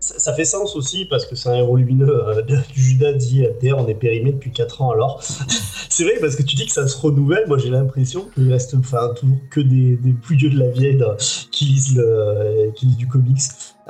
ça, 0.00 0.32
fait 0.32 0.44
sens 0.44 0.76
aussi 0.76 1.06
parce 1.06 1.26
que 1.26 1.34
c'est 1.34 1.48
un 1.48 1.54
héros 1.54 1.76
lumineux. 1.76 2.28
euh, 2.28 2.42
Judas 2.74 3.12
dit 3.14 3.44
on 3.76 3.88
est 3.88 3.94
périmé 3.94 4.32
depuis 4.32 4.52
4 4.52 4.82
ans 4.82 4.90
alors. 4.92 5.20
c'est 5.88 6.04
vrai 6.04 6.14
parce 6.20 6.36
que 6.36 6.42
tu 6.42 6.54
dis 6.54 6.66
que 6.66 6.72
ça 6.72 6.86
se 6.86 6.96
renouvelle. 6.98 7.46
Moi 7.48 7.58
j'ai 7.58 7.70
l'impression 7.70 8.26
qu'il 8.34 8.50
reste 8.52 8.74
enfin, 8.78 9.12
toujours 9.16 9.38
que 9.50 9.60
des, 9.60 9.96
des 9.96 10.12
plus 10.12 10.36
vieux 10.36 10.50
de 10.50 10.58
la 10.58 10.68
vieille 10.68 11.02
euh, 11.02 11.14
qui 11.50 11.64
lisent, 11.64 11.96
le, 11.96 12.04
euh, 12.06 12.70
qui 12.72 12.86
lisent 12.86 12.96
du 12.96 13.08
comics. 13.08 13.40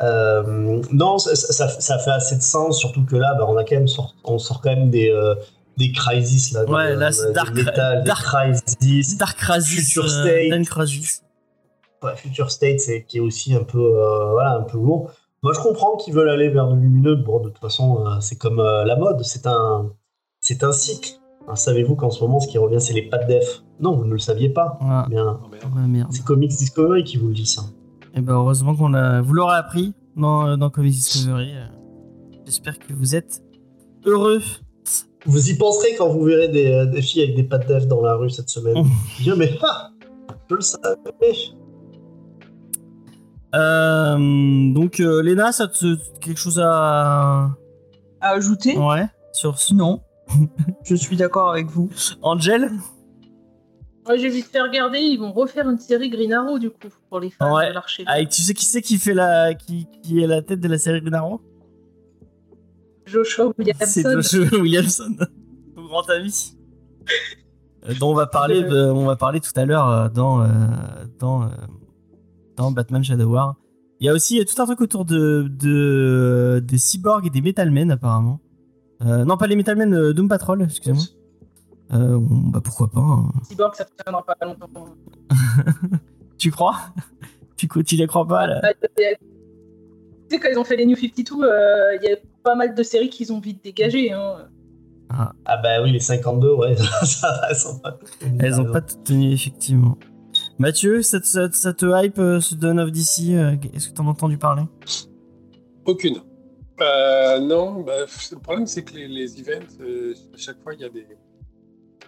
Euh, 0.00 0.80
non, 0.92 1.18
ça, 1.18 1.98
fait 1.98 2.10
assez 2.10 2.36
de 2.36 2.42
sens, 2.42 2.78
surtout 2.78 3.04
que 3.04 3.16
là 3.16 3.34
bah, 3.36 3.46
on, 3.48 3.86
sort- 3.88 4.14
on 4.24 4.38
sort 4.38 4.60
quand 4.60 4.70
même 4.70 4.90
des, 4.90 5.10
euh, 5.10 5.34
des 5.78 5.92
crises 5.92 6.52
là. 6.52 6.64
Ouais, 6.64 6.94
de- 6.94 6.98
là, 7.00 7.12
c'est 7.12 7.32
Dark- 7.32 7.54
métal, 7.54 8.02
des 8.02 8.06
Dark- 8.08 8.24
crises. 8.24 9.16
Dark 9.16 9.38
Crisis, 9.38 9.86
Future 9.86 10.04
euh, 10.04 10.08
State. 10.08 10.50
Dan 10.50 10.64
Crisis. 10.66 11.22
Ouais, 12.02 12.14
Future 12.16 12.50
State, 12.50 12.80
c'est 12.80 13.04
qui 13.04 13.16
est 13.16 13.20
aussi 13.20 13.54
un 13.54 13.64
peu, 13.64 13.78
euh, 13.80 14.32
voilà, 14.32 14.56
un 14.56 14.62
peu 14.62 14.76
lourd. 14.78 15.10
Moi, 15.42 15.52
je 15.54 15.60
comprends 15.60 15.96
qu'ils 15.96 16.14
veulent 16.14 16.28
aller 16.30 16.48
vers 16.48 16.66
du 16.68 16.78
lumineux. 16.80 17.14
Bon, 17.16 17.40
de 17.40 17.48
toute 17.48 17.58
façon, 17.58 18.04
euh, 18.06 18.20
c'est 18.20 18.36
comme 18.36 18.58
euh, 18.60 18.84
la 18.84 18.96
mode, 18.96 19.22
c'est 19.22 19.46
un, 19.46 19.90
c'est 20.40 20.62
un 20.64 20.72
cycle. 20.72 21.10
Hein, 21.48 21.54
Savez-vous 21.56 21.94
qu'en 21.96 22.10
ce 22.10 22.20
moment, 22.22 22.40
ce 22.40 22.48
qui 22.48 22.58
revient, 22.58 22.80
c'est 22.80 22.92
les 22.92 23.08
pattes 23.08 23.26
def? 23.28 23.62
Non, 23.80 23.96
vous 23.96 24.04
ne 24.04 24.12
le 24.12 24.18
saviez 24.18 24.48
pas. 24.50 24.78
Ouais. 24.80 25.02
Eh 25.06 25.10
Bien, 25.10 25.40
Oh, 25.42 25.48
merde. 25.48 25.62
Ah, 25.76 25.86
merde. 25.86 26.08
c'est 26.12 26.24
Comics 26.24 26.50
Discovery 26.50 27.04
qui 27.04 27.16
vous 27.16 27.28
le 27.28 27.34
dit 27.34 27.46
ça. 27.46 27.62
Et 28.14 28.20
ben 28.20 28.34
heureusement 28.34 28.74
qu'on 28.74 28.88
l'a. 28.88 29.20
Vous 29.22 29.32
l'aurez 29.32 29.56
appris 29.56 29.94
dans, 30.16 30.56
dans 30.56 30.70
Comics 30.70 30.92
Discovery. 30.92 31.52
J'espère 32.44 32.78
que 32.78 32.92
vous 32.92 33.14
êtes 33.14 33.42
heureux. 34.04 34.42
Vous 35.28 35.50
y 35.50 35.56
penserez 35.56 35.94
quand 35.96 36.08
vous 36.08 36.24
verrez 36.24 36.48
des, 36.48 36.72
euh, 36.72 36.86
des 36.86 37.02
filles 37.02 37.22
avec 37.22 37.36
des 37.36 37.42
pattes 37.44 37.68
def 37.68 37.86
dans 37.86 38.00
la 38.00 38.14
rue 38.16 38.30
cette 38.30 38.48
semaine. 38.48 38.84
Dieu, 39.20 39.36
mais 39.36 39.52
ah, 39.62 39.90
je 40.50 40.54
le 40.54 40.60
savais. 40.62 40.96
Euh, 43.54 44.16
donc, 44.72 45.00
euh, 45.00 45.22
Léna, 45.22 45.52
ça 45.52 45.68
te 45.68 45.96
quelque 46.20 46.38
chose 46.38 46.58
à. 46.62 47.50
À 48.20 48.30
ajouter? 48.30 48.76
Ouais. 48.76 49.06
Sur 49.32 49.58
ce- 49.58 49.74
Non. 49.74 50.00
Je 50.84 50.94
suis 50.94 51.16
d'accord 51.16 51.50
avec 51.50 51.66
vous. 51.68 51.90
Angel? 52.22 52.70
Ouais, 54.06 54.18
j'ai 54.18 54.28
vite 54.30 54.46
fait 54.46 54.60
regarder, 54.62 54.98
ils 55.00 55.18
vont 55.18 55.32
refaire 55.32 55.68
une 55.68 55.78
série 55.78 56.08
Green 56.08 56.32
Arrow 56.32 56.58
du 56.58 56.70
coup, 56.70 56.88
pour 57.10 57.20
les 57.20 57.28
fans 57.30 57.54
Ouais. 57.54 57.68
de 57.68 57.74
l'archer. 57.74 58.04
Avec, 58.06 58.30
tu 58.30 58.40
sais 58.40 58.54
qui 58.54 58.64
c'est 58.64 58.80
qui 58.82 58.96
fait 58.98 59.12
la. 59.14 59.52
Qui, 59.54 59.86
qui 60.02 60.22
est 60.22 60.26
la 60.26 60.40
tête 60.42 60.60
de 60.60 60.68
la 60.68 60.78
série 60.78 61.00
Green 61.02 61.14
Arrow? 61.14 61.40
Joshua 63.08 63.52
C'est 63.80 64.04
Williamson. 64.06 64.10
Joshua 64.38 64.58
Williamson, 64.60 65.16
mon 65.76 65.86
grand 65.86 66.08
ami. 66.10 66.54
Euh, 67.88 67.94
dont 67.98 68.10
on 68.10 68.14
va 68.14 68.26
parler, 68.26 68.62
de, 68.62 68.90
on 68.90 69.06
va 69.06 69.16
parler 69.16 69.40
tout 69.40 69.50
à 69.56 69.64
l'heure 69.64 69.88
euh, 69.88 70.08
dans, 70.08 70.42
euh, 70.42 70.46
dans, 71.18 71.42
euh, 71.44 71.46
dans 72.56 72.70
Batman 72.70 73.02
Shadow 73.02 73.24
War. 73.30 73.56
Il 74.00 74.06
y 74.06 74.08
a 74.08 74.12
aussi 74.12 74.44
tout 74.44 74.62
un 74.62 74.66
truc 74.66 74.80
autour 74.80 75.04
de, 75.04 75.48
de 75.50 76.62
des 76.64 76.78
cyborgs 76.78 77.26
et 77.26 77.30
des 77.30 77.40
Metalmen 77.40 77.90
apparemment. 77.90 78.40
Euh, 79.02 79.24
non, 79.24 79.36
pas 79.36 79.46
les 79.46 79.56
Metalmen, 79.56 79.92
euh, 79.94 80.12
Doom 80.12 80.28
Patrol, 80.28 80.62
excusez-moi. 80.62 81.02
Euh, 81.94 82.18
bah 82.20 82.60
pourquoi 82.62 82.88
pas. 82.90 83.00
hein. 83.00 83.30
Cyborg, 83.44 83.74
ça 83.74 83.86
tiendra 84.04 84.22
pas 84.24 84.34
longtemps. 84.44 84.68
Tu 86.38 86.50
crois? 86.50 86.76
Tu, 87.56 87.66
tu 87.84 87.96
les 87.96 88.06
crois 88.06 88.24
pas 88.24 88.46
là? 88.46 88.60
Bah, 88.62 88.68
sais, 90.30 90.38
quand 90.40 90.48
ils 90.50 90.58
ont 90.58 90.64
fait 90.64 90.76
les 90.76 90.86
New 90.86 90.96
52, 90.96 91.34
euh, 91.44 91.96
il 91.96 92.08
y 92.08 92.12
a 92.12 92.16
pas 92.42 92.54
mal 92.54 92.74
de 92.74 92.82
séries 92.82 93.08
qu'ils 93.10 93.32
ont 93.32 93.40
vite 93.40 93.62
dégagées. 93.62 94.12
Hein. 94.12 94.48
Ah 95.10 95.56
bah 95.62 95.82
oui, 95.82 95.92
les 95.92 96.00
52, 96.00 96.52
ouais, 96.52 96.76
ça, 97.04 97.40
elles 97.48 97.56
sont 97.56 97.78
pas 97.78 97.92
toutes 97.92 98.18
tenues, 98.18 98.38
Elles 98.40 98.60
ont 98.60 98.70
pas 98.70 98.80
toutes 98.82 99.04
tenu, 99.04 99.32
effectivement. 99.32 99.96
Mathieu, 100.58 101.02
ça, 101.02 101.18
te- 101.20 101.26
ça 101.26 101.48
te- 101.48 101.56
ça 101.56 101.72
te 101.72 101.86
hype 102.04 102.18
euh, 102.18 102.40
ce 102.40 102.54
Dawn 102.54 102.78
of 102.78 102.92
DC 102.92 103.30
euh, 103.30 103.56
Est-ce 103.74 103.88
que 103.88 103.94
t'en 103.94 104.06
as 104.06 104.10
entendu 104.10 104.36
parler? 104.36 104.64
Aucune. 105.86 106.16
Euh, 106.80 107.40
non, 107.40 107.80
bah, 107.82 108.04
le 108.30 108.38
problème 108.38 108.66
c'est 108.66 108.84
que 108.84 108.94
les, 108.94 109.08
les 109.08 109.40
events, 109.40 109.66
euh, 109.80 110.14
à 110.34 110.36
chaque 110.36 110.62
fois 110.62 110.74
il 110.74 110.80
y 110.80 110.84
a 110.84 110.88
des, 110.88 111.06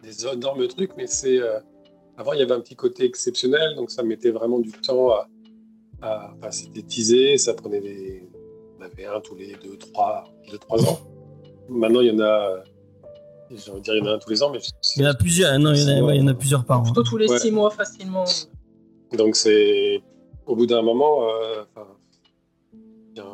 des 0.02 0.26
énormes 0.26 0.66
trucs, 0.68 0.92
mais 0.96 1.06
c'est. 1.06 1.40
euh, 1.40 1.59
avant 2.16 2.35
il 2.35 2.38
y 2.40 2.42
avait 2.42 2.52
un 2.54 2.61
petit 2.61 2.76
côté 2.76 3.04
exceptionnel, 3.04 3.74
donc 3.76 3.90
ça 3.90 4.02
mettait 4.02 4.30
vraiment 4.30 4.59
du 4.61 4.70
temps 4.72 5.11
à. 5.11 5.26
À 6.02 6.32
enfin, 6.38 6.50
c'était 6.50 6.82
teasé, 6.82 7.36
ça 7.38 7.54
prenait 7.54 7.80
des. 7.80 8.28
On 8.78 8.82
avait 8.84 9.04
un 9.06 9.20
tous 9.20 9.34
les 9.34 9.52
deux, 9.62 9.76
trois, 9.76 10.24
deux, 10.50 10.58
trois 10.58 10.82
ans. 10.88 10.98
Maintenant 11.68 12.00
il 12.00 12.08
y 12.08 12.10
en 12.10 12.20
a. 12.20 12.62
J'ai 13.54 13.70
envie 13.72 13.80
de 13.80 13.84
dire 13.84 13.94
il 13.96 13.98
y 13.98 14.02
en 14.02 14.12
a 14.12 14.14
un 14.14 14.18
tous 14.18 14.30
les 14.30 14.42
ans, 14.42 14.50
mais. 14.50 14.58
Il 14.96 15.02
y 15.02 15.06
en 15.06 15.10
a 15.10 15.14
plusieurs, 15.14 15.58
non, 15.58 15.72
il 15.74 15.80
y 15.80 15.84
en 15.84 15.88
a, 15.88 16.02
ouais, 16.02 16.16
il 16.16 16.20
y 16.20 16.24
en 16.24 16.28
a 16.28 16.34
plusieurs 16.34 16.64
par 16.64 16.80
an. 16.80 16.82
Plutôt 16.84 17.02
tous 17.02 17.16
les 17.16 17.28
Ouais. 17.28 17.38
6 17.38 17.50
mois 17.50 17.70
facilement. 17.70 18.24
Donc 19.16 19.36
c'est. 19.36 20.00
Au 20.46 20.56
bout 20.56 20.66
d'un 20.66 20.82
moment. 20.82 21.24
euh, 21.28 21.62
bien- 23.14 23.24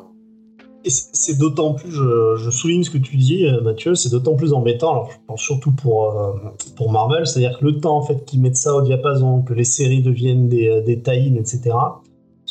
Et 0.85 0.91
c'est 0.91 1.37
d'autant 1.39 1.75
plus, 1.75 1.91
je, 1.91 2.37
je 2.37 2.51
souligne 2.51 2.85
ce 2.85 2.91
que 2.91 2.99
tu 2.99 3.17
dis, 3.17 3.45
euh, 3.47 3.61
Mathieu, 3.61 3.95
c'est 3.95 4.09
d'autant 4.11 4.37
plus 4.37 4.53
embêtant, 4.53 4.93
alors 4.93 5.11
je 5.11 5.17
pense 5.27 5.41
surtout 5.43 5.73
pour, 5.73 6.13
euh, 6.21 6.33
pour 6.77 6.93
Marvel, 6.93 7.27
c'est-à-dire 7.27 7.59
que 7.59 7.65
le 7.65 7.81
temps 7.81 7.97
en 7.97 8.03
fait 8.03 8.25
qu'ils 8.25 8.41
mettent 8.41 8.57
ça 8.57 8.75
au 8.75 8.83
diapason, 8.83 9.43
que 9.43 9.53
les 9.55 9.65
séries 9.65 10.03
deviennent 10.03 10.49
des, 10.49 10.83
des 10.83 11.01
tie 11.03 11.35
etc., 11.39 11.75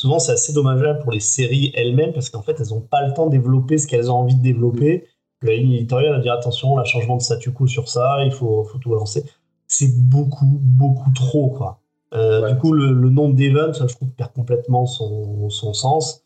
souvent 0.06 0.18
c'est 0.20 0.32
assez 0.32 0.52
dommageable 0.52 1.00
pour 1.00 1.12
les 1.12 1.20
séries 1.20 1.72
elles-mêmes, 1.74 2.12
parce 2.12 2.30
qu'en 2.30 2.42
fait 2.42 2.56
elles 2.60 2.68
n'ont 2.70 2.80
pas 2.80 3.06
le 3.06 3.12
temps 3.12 3.26
de 3.26 3.32
développer 3.32 3.76
ce 3.78 3.86
qu'elles 3.86 4.10
ont 4.10 4.14
envie 4.16 4.36
de 4.36 4.42
développer. 4.42 5.06
La 5.42 5.54
ligne 5.54 5.72
éditoriale 5.72 6.12
va 6.12 6.20
dire 6.20 6.32
attention, 6.32 6.76
là, 6.76 6.84
changement 6.84 7.16
de 7.16 7.22
statu 7.22 7.52
quo 7.52 7.66
sur 7.66 7.88
ça, 7.88 8.24
il 8.24 8.32
faut, 8.32 8.64
faut 8.64 8.78
tout 8.78 8.88
balancer. 8.90 9.22
C'est 9.66 9.92
beaucoup, 10.08 10.58
beaucoup 10.62 11.10
trop, 11.12 11.50
quoi. 11.50 11.80
Euh, 12.14 12.40
Ouais. 12.40 12.52
Du 12.54 12.58
coup, 12.58 12.72
le, 12.72 12.92
le 12.92 13.10
nom 13.10 13.28
d'Event, 13.28 13.72
je 13.74 13.84
trouve, 13.94 14.08
perd 14.10 14.32
complètement 14.32 14.86
son, 14.86 15.50
son 15.50 15.74
sens. 15.74 16.22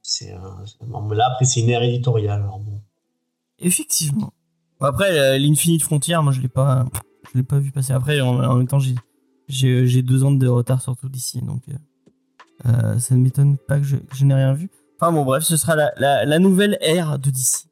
C'est 0.00 0.32
là 0.32 1.26
après 1.32 1.44
c'est 1.44 1.60
une 1.60 1.68
ère 1.68 1.82
éditoriale. 1.82 2.40
Alors 2.40 2.60
bon. 2.60 2.80
Effectivement. 3.58 4.32
Après, 4.80 5.18
euh, 5.18 5.36
l'Infinite 5.36 5.82
Frontier, 5.82 6.16
moi 6.22 6.32
je 6.32 6.40
l'ai 6.40 6.48
pas, 6.48 6.86
je 7.30 7.36
l'ai 7.38 7.44
pas 7.44 7.58
vu 7.58 7.72
passer. 7.72 7.92
Après, 7.92 8.20
en, 8.22 8.42
en 8.42 8.54
même 8.54 8.68
temps, 8.68 8.78
j'ai, 8.78 8.94
j'ai, 9.48 9.86
j'ai 9.86 10.02
deux 10.02 10.24
ans 10.24 10.30
de 10.30 10.48
retard 10.48 10.80
sur 10.80 10.96
tout 10.96 11.08
d'ici, 11.10 11.42
donc 11.42 11.62
euh, 11.68 11.74
euh, 12.66 12.98
ça 12.98 13.14
ne 13.14 13.20
m'étonne 13.20 13.56
pas 13.56 13.78
que 13.78 13.84
je, 13.84 14.24
n'ai 14.24 14.34
rien 14.34 14.52
vu. 14.52 14.70
Enfin 15.00 15.12
bon, 15.12 15.24
bref, 15.24 15.44
ce 15.44 15.56
sera 15.56 15.76
la, 15.76 15.92
la, 15.96 16.24
la 16.24 16.38
nouvelle 16.38 16.76
ère 16.80 17.18
de 17.18 17.30
DC. 17.30 17.66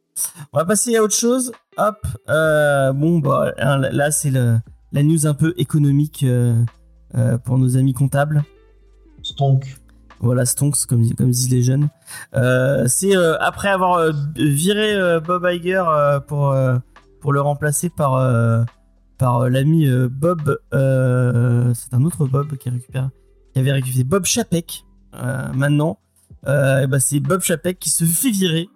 On 0.52 0.58
va 0.58 0.64
passer 0.64 0.96
à 0.96 1.02
autre 1.02 1.14
chose. 1.14 1.52
Hop, 1.76 2.06
euh, 2.30 2.92
bon 2.92 3.18
bah 3.18 3.52
hein, 3.58 3.78
là 3.78 4.10
c'est 4.10 4.30
la 4.30 4.62
news 5.02 5.26
un 5.26 5.34
peu 5.34 5.52
économique 5.58 6.22
euh, 6.22 6.54
euh, 7.16 7.36
pour 7.38 7.58
nos 7.58 7.76
amis 7.76 7.92
comptables. 7.92 8.44
Stonk. 9.22 9.76
Voilà, 10.20 10.46
Stonks, 10.46 10.86
comme, 10.88 11.06
comme 11.14 11.30
disent 11.30 11.50
les 11.50 11.62
jeunes. 11.62 11.88
Euh, 12.34 12.86
c'est 12.88 13.14
euh, 13.16 13.36
après 13.38 13.68
avoir 13.68 13.98
euh, 13.98 14.12
viré 14.36 14.94
euh, 14.94 15.20
Bob 15.20 15.46
Iger 15.50 15.82
euh, 15.86 16.20
pour, 16.20 16.52
euh, 16.52 16.78
pour 17.20 17.32
le 17.32 17.40
remplacer 17.40 17.90
par, 17.90 18.14
euh, 18.14 18.64
par 19.18 19.42
euh, 19.42 19.48
l'ami 19.50 19.86
euh, 19.86 20.08
Bob. 20.10 20.58
euh, 20.72 21.74
c'est 21.74 21.92
un 21.92 22.02
autre 22.04 22.26
Bob 22.26 22.56
qui, 22.56 22.70
récupère, 22.70 23.10
qui 23.56 23.60
avait 23.60 23.72
récupéré 23.72 24.04
Bob 24.04 24.26
Chapek 24.26 24.84
euh, 25.14 25.50
maintenant. 25.54 25.98
euh, 26.46 26.86
bah, 26.86 27.00
c'est 27.00 27.20
Bob 27.20 27.40
Chapek 27.40 27.78
qui 27.78 27.88
se 27.88 28.04
fait 28.04 28.30
virer 28.30 28.68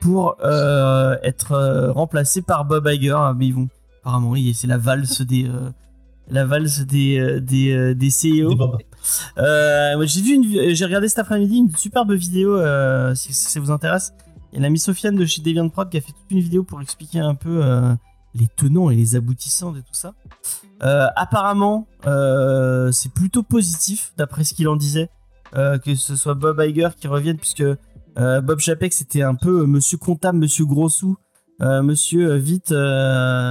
pour 0.00 0.36
euh, 0.42 1.16
être 1.22 1.92
remplacé 1.94 2.42
par 2.42 2.64
Bob 2.64 2.88
Iger. 2.88 3.16
Mais 3.36 3.46
ils 3.46 3.54
vont 3.54 3.68
apparemment, 4.00 4.34
c'est 4.52 4.66
la 4.66 4.76
valse 4.76 5.20
des 5.20 5.48
la 6.28 6.44
valse 6.46 6.80
des 6.80 7.40
des, 7.40 7.94
des 7.94 8.08
CEO. 8.08 8.56
J'ai 9.36 10.20
vu 10.20 10.34
une, 10.34 10.74
j'ai 10.74 10.84
regardé 10.84 11.08
cet 11.08 11.20
après-midi 11.20 11.58
une 11.58 11.76
superbe 11.76 12.12
vidéo. 12.12 12.58
si, 13.14 13.32
si 13.32 13.52
ça 13.52 13.60
vous 13.60 13.70
intéresse, 13.70 14.14
il 14.52 14.56
y 14.56 14.58
a 14.58 14.62
l'amie 14.62 14.80
Sofiane 14.80 15.14
de 15.14 15.24
chez 15.26 15.42
Deviant 15.42 15.68
Prod 15.68 15.88
qui 15.88 15.98
a 15.98 16.00
fait 16.00 16.10
toute 16.10 16.30
une 16.30 16.40
vidéo 16.40 16.64
pour 16.64 16.82
expliquer 16.82 17.20
un 17.20 17.36
peu 17.36 17.62
les 18.34 18.48
tenants 18.56 18.90
et 18.90 18.96
les 18.96 19.16
aboutissants 19.16 19.72
de 19.72 19.80
tout 19.80 19.94
ça. 19.94 20.14
Euh, 20.82 21.06
apparemment, 21.16 21.86
euh, 22.06 22.90
c'est 22.92 23.12
plutôt 23.12 23.42
positif 23.42 24.12
d'après 24.16 24.44
ce 24.44 24.54
qu'il 24.54 24.68
en 24.68 24.76
disait, 24.76 25.08
euh, 25.56 25.78
que 25.78 25.94
ce 25.94 26.16
soit 26.16 26.34
Bob 26.34 26.60
Iger 26.60 26.90
qui 26.96 27.06
revienne 27.08 27.38
puisque 27.38 27.64
Bob 28.16 28.60
Chapek 28.60 28.92
c'était 28.92 29.22
un 29.22 29.34
peu 29.34 29.66
Monsieur 29.66 29.98
comptable, 29.98 30.38
Monsieur 30.38 30.64
gros 30.64 30.88
sous, 30.88 31.16
Monsieur 31.60 32.34
vite. 32.36 32.70
on, 32.70 33.50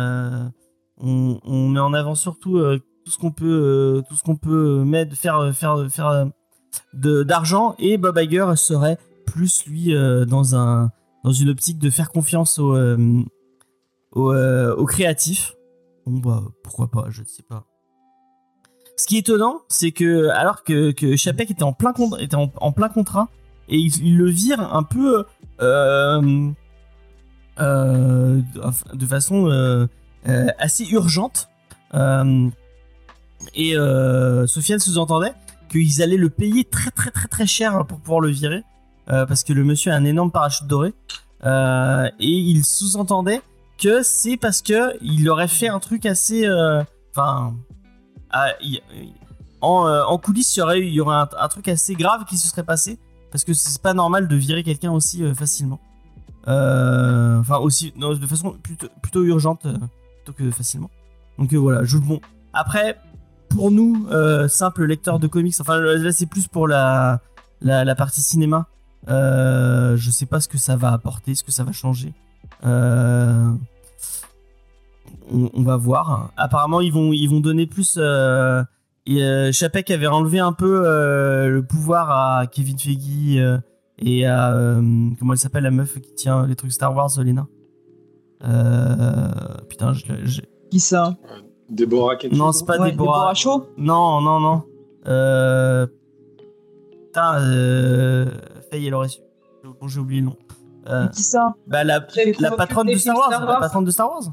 met 1.69 1.80
en 1.82 1.93
avant 1.93 2.15
surtout 2.15 2.62
tout 3.04 3.12
ce 3.12 3.17
qu'on 3.17 3.32
peut, 3.32 4.02
tout 4.08 4.15
ce 4.15 4.24
qu'on 4.24 4.38
peut 4.38 4.86
mettre, 4.86 5.17
faire, 5.17 5.54
faire, 5.54 5.86
faire 5.89 6.28
d'argent 6.93 7.76
et 7.78 7.98
Bob 7.98 8.17
Iger 8.17 8.54
serait 8.56 8.98
plus 9.26 9.65
lui 9.65 9.93
dans 10.28 10.56
un 10.56 10.91
dans 11.24 11.32
une 11.32 11.50
optique 11.50 11.80
de 11.80 11.89
faire 11.89 12.12
confiance 12.12 12.60
au 12.60 12.76
euh, 12.76 13.24
euh, 14.15 14.76
au 14.76 14.86
créatif. 14.86 15.54
Bon 16.06 16.19
bah 16.19 16.43
pourquoi 16.63 16.89
pas, 16.89 17.06
je 17.10 17.21
ne 17.21 17.28
sais 17.28 17.43
pas. 17.43 17.65
Ce 18.97 19.08
qui 19.08 19.15
est 19.15 19.19
étonnant, 19.19 19.62
c'est 19.69 19.91
que 19.91 20.30
alors 20.30 20.63
que 20.63 20.91
que 20.91 21.15
Chapek 21.15 21.49
était 21.52 21.63
en 21.63 21.73
plein 21.73 21.93
contrat 21.93 23.30
et 23.69 23.78
il, 23.78 24.17
le 24.17 24.30
vire 24.30 24.60
un 24.60 24.84
peu 24.84 25.26
euh, 25.62 26.52
euh, 27.60 28.41
de- 28.93 29.06
façon 29.06 29.88
assez 30.60 30.86
urgente. 30.86 31.49
Et 33.56 33.76
Sofiane 34.47 34.80
sous-entendait 34.80 35.34
qu'ils 35.69 36.04
allaient 36.04 36.17
le 36.17 36.30
payer 36.30 36.63
très 36.63 36.91
très 36.91 37.10
très 37.10 37.28
très 37.28 37.47
cher 37.47 37.86
pour 37.88 37.99
pouvoir 37.99 38.19
le 38.19 38.30
virer 38.30 38.63
parce 39.08 39.43
que 39.43 39.54
le 39.54 39.63
monsieur 39.63 39.91
a 39.91 39.95
un 39.95 40.06
énorme 40.06 40.32
parachute 40.32 40.67
doré 40.67 40.93
et 41.43 42.12
il 42.19 42.63
sous-entendait 42.63 43.41
c'est 44.04 44.38
parce 44.38 44.62
que 44.62 44.98
il 45.02 45.30
aurait 45.30 45.48
fait 45.48 45.67
un 45.67 45.80
truc 45.80 46.06
assez 46.06 46.46
euh, 46.46 46.84
enfin 47.12 47.54
ah, 48.32 48.50
en, 49.62 49.88
euh, 49.88 50.04
en 50.04 50.17
coulisses 50.17 50.56
il 50.56 50.60
y 50.89 51.02
aurait 51.02 51.15
un, 51.15 51.48
truc 51.48 51.67
assez 51.67 51.96
grave 51.96 52.26
qui 52.26 52.38
se 52.38 52.48
serait 52.48 52.63
passé 52.63 53.00
parce 53.32 53.43
que 53.43 53.54
c'est 53.54 53.82
pas 53.82 53.93
normal 53.93 54.28
de 54.28 54.36
virer 54.36 54.63
quelqu'un 54.63 54.91
aussi 54.91 55.24
euh, 55.24 55.34
facilement 55.34 55.80
enfin 56.46 57.58
aussi 57.58 57.93
de 57.98 58.28
façon 58.28 58.58
plutôt, 59.02 59.24
urgente 59.24 59.62
plutôt 59.62 60.34
que 60.38 60.52
facilement 60.52 60.89
donc 61.38 61.54
voilà 61.54 61.84
je 61.84 61.98
bon 61.98 62.19
après 62.54 63.00
pour 63.50 63.69
nous, 63.69 64.08
simples 64.48 64.86
lecteurs 64.86 65.19
de 65.19 65.28
comics, 65.28 65.54
enfin 65.62 65.80
là 65.80 66.12
c'est 66.12 66.26
plus 66.26 66.48
pour 66.48 66.67
la, 66.67 67.22
la, 67.62 67.86
la 67.86 67.93
partie 67.93 68.22
cinéma. 68.22 68.65
Je 69.08 70.10
sais 70.12 70.26
pas 70.26 70.41
ce 70.41 70.48
que 70.48 70.58
ça 70.58 70.76
va 70.76 70.91
apporter, 70.91 71.36
ce 71.36 71.43
que 71.43 71.52
ça 71.52 71.63
va 71.63 71.72
changer. 71.72 72.15
Euh, 72.65 73.52
on, 75.34 75.50
on 75.54 75.63
va 75.63 75.76
voir. 75.78 76.32
Apparemment, 76.38 76.80
ils 76.82 76.93
vont, 76.93 77.12
ils 77.13 77.28
vont 77.28 77.39
donner 77.39 77.65
plus. 77.67 77.96
Euh, 77.98 78.63
et, 79.06 79.22
euh, 79.24 79.52
Chapek 79.52 79.91
avait 79.91 80.08
enlevé 80.08 80.39
un 80.39 80.54
peu 80.54 80.84
euh, 80.86 81.50
le 81.50 81.65
pouvoir 81.65 82.10
à 82.12 82.48
Kevin 82.48 82.78
Feige 82.78 83.38
euh, 83.38 83.58
et 84.00 84.26
à. 84.26 84.54
euh, 84.54 84.76
comment 85.19 85.34
elle 85.34 85.39
s'appelle 85.39 85.63
la 85.63 85.72
meuf 85.72 86.00
qui 86.00 86.13
tient 86.15 86.46
les 86.48 86.56
trucs 86.56 86.72
Star 86.72 86.96
Wars, 86.96 87.10
Lena? 87.17 87.48
Euh, 88.46 89.30
Putain, 89.69 89.93
je, 89.93 90.41
Qui 90.69 90.80
ça? 90.80 91.15
Déborah 91.69 92.15
quelque 92.17 92.36
Non, 92.36 92.52
c'est 92.52 92.65
pas 92.65 92.78
Ouais, 92.78 92.91
Déborah. 92.91 93.17
Déborah 93.19 93.34
Shaw? 93.34 93.67
Non, 93.78 94.22
non, 94.22 94.39
non. 94.39 94.63
Euh... 95.08 95.88
Putain, 97.06 97.36
euh... 97.41 98.26
Faye, 98.69 98.88
elle 98.88 98.93
aurait 98.93 99.08
su. 99.10 99.19
Bon, 99.80 99.88
j'ai 99.88 100.00
oublié 100.00 100.22
le 100.22 100.28
nom. 100.28 100.36
Euh, 100.89 101.08
Qui 101.08 101.24
ça? 101.24 101.56
bah, 101.67 101.84
la, 101.86 102.06
la 102.39 102.52
patronne 102.52 102.88
de 102.88 102.96
Star 102.96 103.15
Wars. 103.15 103.28
Star 103.32 103.46
La 103.48 103.60
patronne 103.60 103.86
de 103.86 103.91
Star 103.91 104.10
Wars 104.10 104.24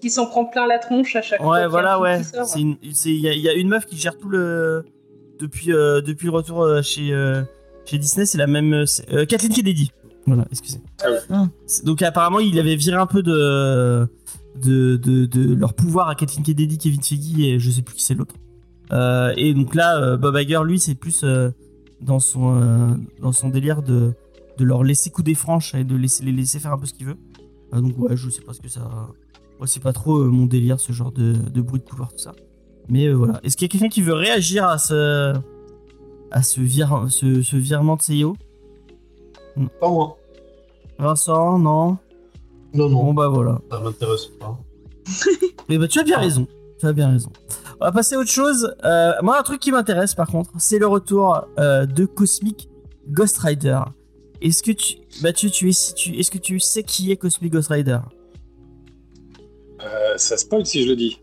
Qui 0.00 0.10
s'en 0.10 0.26
prend 0.26 0.44
plein 0.44 0.66
la 0.66 0.78
tronche 0.78 1.16
à 1.16 1.22
chaque 1.22 1.40
fois. 1.40 1.50
Ouais, 1.50 1.60
a 1.62 1.68
voilà, 1.68 1.98
ouais. 2.00 2.20
une- 2.56 2.76
c'est- 2.92 3.10
Il 3.10 3.20
y, 3.20 3.28
a- 3.28 3.32
il 3.32 3.40
y 3.40 3.48
a 3.48 3.54
une 3.54 3.68
meuf 3.68 3.86
qui 3.86 3.96
gère 3.96 4.16
tout 4.16 4.28
le. 4.28 4.84
Depuis, 5.38 5.72
euh, 5.72 6.00
depuis 6.02 6.26
le 6.26 6.32
retour 6.32 6.62
euh, 6.62 6.82
chez, 6.82 7.12
euh, 7.12 7.42
chez 7.86 7.98
Disney, 7.98 8.26
c'est 8.26 8.38
la 8.38 8.46
même. 8.46 8.84
Kathleen 9.28 9.52
Kennedy. 9.52 9.90
Voilà, 10.26 10.44
excusez. 10.50 10.80
Ah 11.02 11.10
ouais. 11.10 11.18
C'est- 11.66 11.84
Donc 11.84 12.02
apparemment, 12.02 12.38
il 12.40 12.58
avait 12.58 12.76
viré 12.76 12.96
un 12.96 13.06
peu 13.06 13.22
de, 13.22 14.06
de, 14.62 14.96
de, 14.96 15.26
de 15.26 15.54
leur 15.54 15.74
pouvoir 15.74 16.08
à 16.08 16.14
Kathleen 16.14 16.44
Kennedy, 16.44 16.78
Kevin 16.78 17.02
Feige 17.02 17.38
et 17.40 17.58
je 17.58 17.70
sais 17.70 17.82
plus 17.82 17.94
qui 17.96 18.04
c'est 18.04 18.14
l'autre. 18.14 18.34
Euh, 18.92 19.32
et 19.36 19.54
donc 19.54 19.74
là, 19.74 19.98
euh, 20.00 20.16
Bob 20.16 20.36
Iger, 20.36 20.60
lui, 20.64 20.78
c'est 20.78 20.94
plus 20.94 21.22
euh, 21.24 21.50
dans, 22.00 22.18
son, 22.20 22.60
euh, 22.60 22.94
dans 23.20 23.32
son 23.32 23.48
délire 23.48 23.82
de, 23.82 24.12
de 24.58 24.64
leur 24.64 24.82
laisser 24.84 25.10
couder 25.10 25.34
franche 25.34 25.74
et 25.74 25.84
de 25.84 25.96
laisser, 25.96 26.24
les 26.24 26.32
laisser 26.32 26.58
faire 26.58 26.72
un 26.72 26.78
peu 26.78 26.86
ce 26.86 26.92
qu'ils 26.94 27.06
veulent. 27.06 27.16
Euh, 27.72 27.80
donc 27.80 27.98
ouais, 27.98 28.16
je 28.16 28.28
sais 28.30 28.42
pas 28.42 28.52
ce 28.52 28.60
que 28.60 28.68
ça... 28.68 28.88
Moi, 29.60 29.66
c'est 29.66 29.82
pas 29.82 29.92
trop 29.92 30.16
euh, 30.18 30.24
mon 30.30 30.46
délire, 30.46 30.80
ce 30.80 30.92
genre 30.92 31.12
de, 31.12 31.32
de 31.34 31.60
bruit 31.60 31.80
de 31.80 31.84
couloir, 31.84 32.10
tout 32.10 32.18
ça. 32.18 32.32
Mais 32.88 33.06
euh, 33.06 33.12
voilà. 33.14 33.38
Est-ce 33.44 33.56
qu'il 33.56 33.66
y 33.66 33.68
a 33.68 33.72
quelqu'un 33.72 33.88
qui 33.90 34.00
veut 34.02 34.14
réagir 34.14 34.64
à 34.64 34.78
ce, 34.78 35.34
à 36.30 36.42
ce, 36.42 36.60
vir- 36.60 37.08
ce, 37.10 37.42
ce 37.42 37.56
virement 37.56 37.96
de 37.96 38.02
CEO 38.02 38.36
Pas 39.80 39.88
moi. 39.88 40.16
Vincent, 40.98 41.58
non 41.58 41.98
Non, 42.72 42.88
Bon 42.88 43.04
non, 43.06 43.14
bah 43.14 43.28
voilà. 43.28 43.60
ça 43.70 43.80
m'intéresse 43.80 44.26
pas. 44.40 44.58
Mais 45.68 45.76
bah 45.78 45.88
tu 45.88 45.98
as 45.98 46.04
bien 46.04 46.18
raison. 46.18 46.46
Tu 46.78 46.86
as 46.86 46.92
bien 46.94 47.10
raison. 47.10 47.30
On 47.80 47.84
va 47.84 47.92
passer 47.92 48.14
à 48.14 48.18
autre 48.18 48.30
chose. 48.30 48.74
Euh, 48.84 49.12
moi, 49.22 49.38
un 49.38 49.42
truc 49.42 49.60
qui 49.60 49.72
m'intéresse 49.72 50.14
par 50.14 50.28
contre, 50.28 50.50
c'est 50.58 50.78
le 50.78 50.86
retour 50.86 51.44
euh, 51.58 51.84
de 51.86 52.06
Cosmic 52.06 52.68
Ghost 53.08 53.38
Rider. 53.38 53.78
Est-ce 54.40 54.62
que 54.62 54.72
tu, 54.72 54.96
Mathieu, 55.22 55.50
tu 55.50 55.68
es 55.68 55.72
si 55.72 55.92
tu, 55.94 56.16
est-ce 56.18 56.30
que 56.30 56.38
tu 56.38 56.58
sais 56.60 56.82
qui 56.82 57.10
est 57.10 57.16
Cosmic 57.16 57.52
Ghost 57.52 57.68
Rider? 57.68 57.98
Euh, 59.84 60.14
ça 60.16 60.36
spoil 60.36 60.66
si 60.66 60.82
je 60.84 60.88
le 60.90 60.96
dis. 60.96 61.20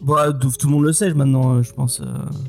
Bah, 0.00 0.32
tout 0.32 0.50
tout 0.58 0.68
le 0.68 0.72
monde 0.74 0.84
le 0.84 0.92
sait 0.92 1.12
maintenant, 1.14 1.56
euh, 1.56 1.62
je 1.62 1.72
pense. 1.72 2.00
euh. 2.00 2.04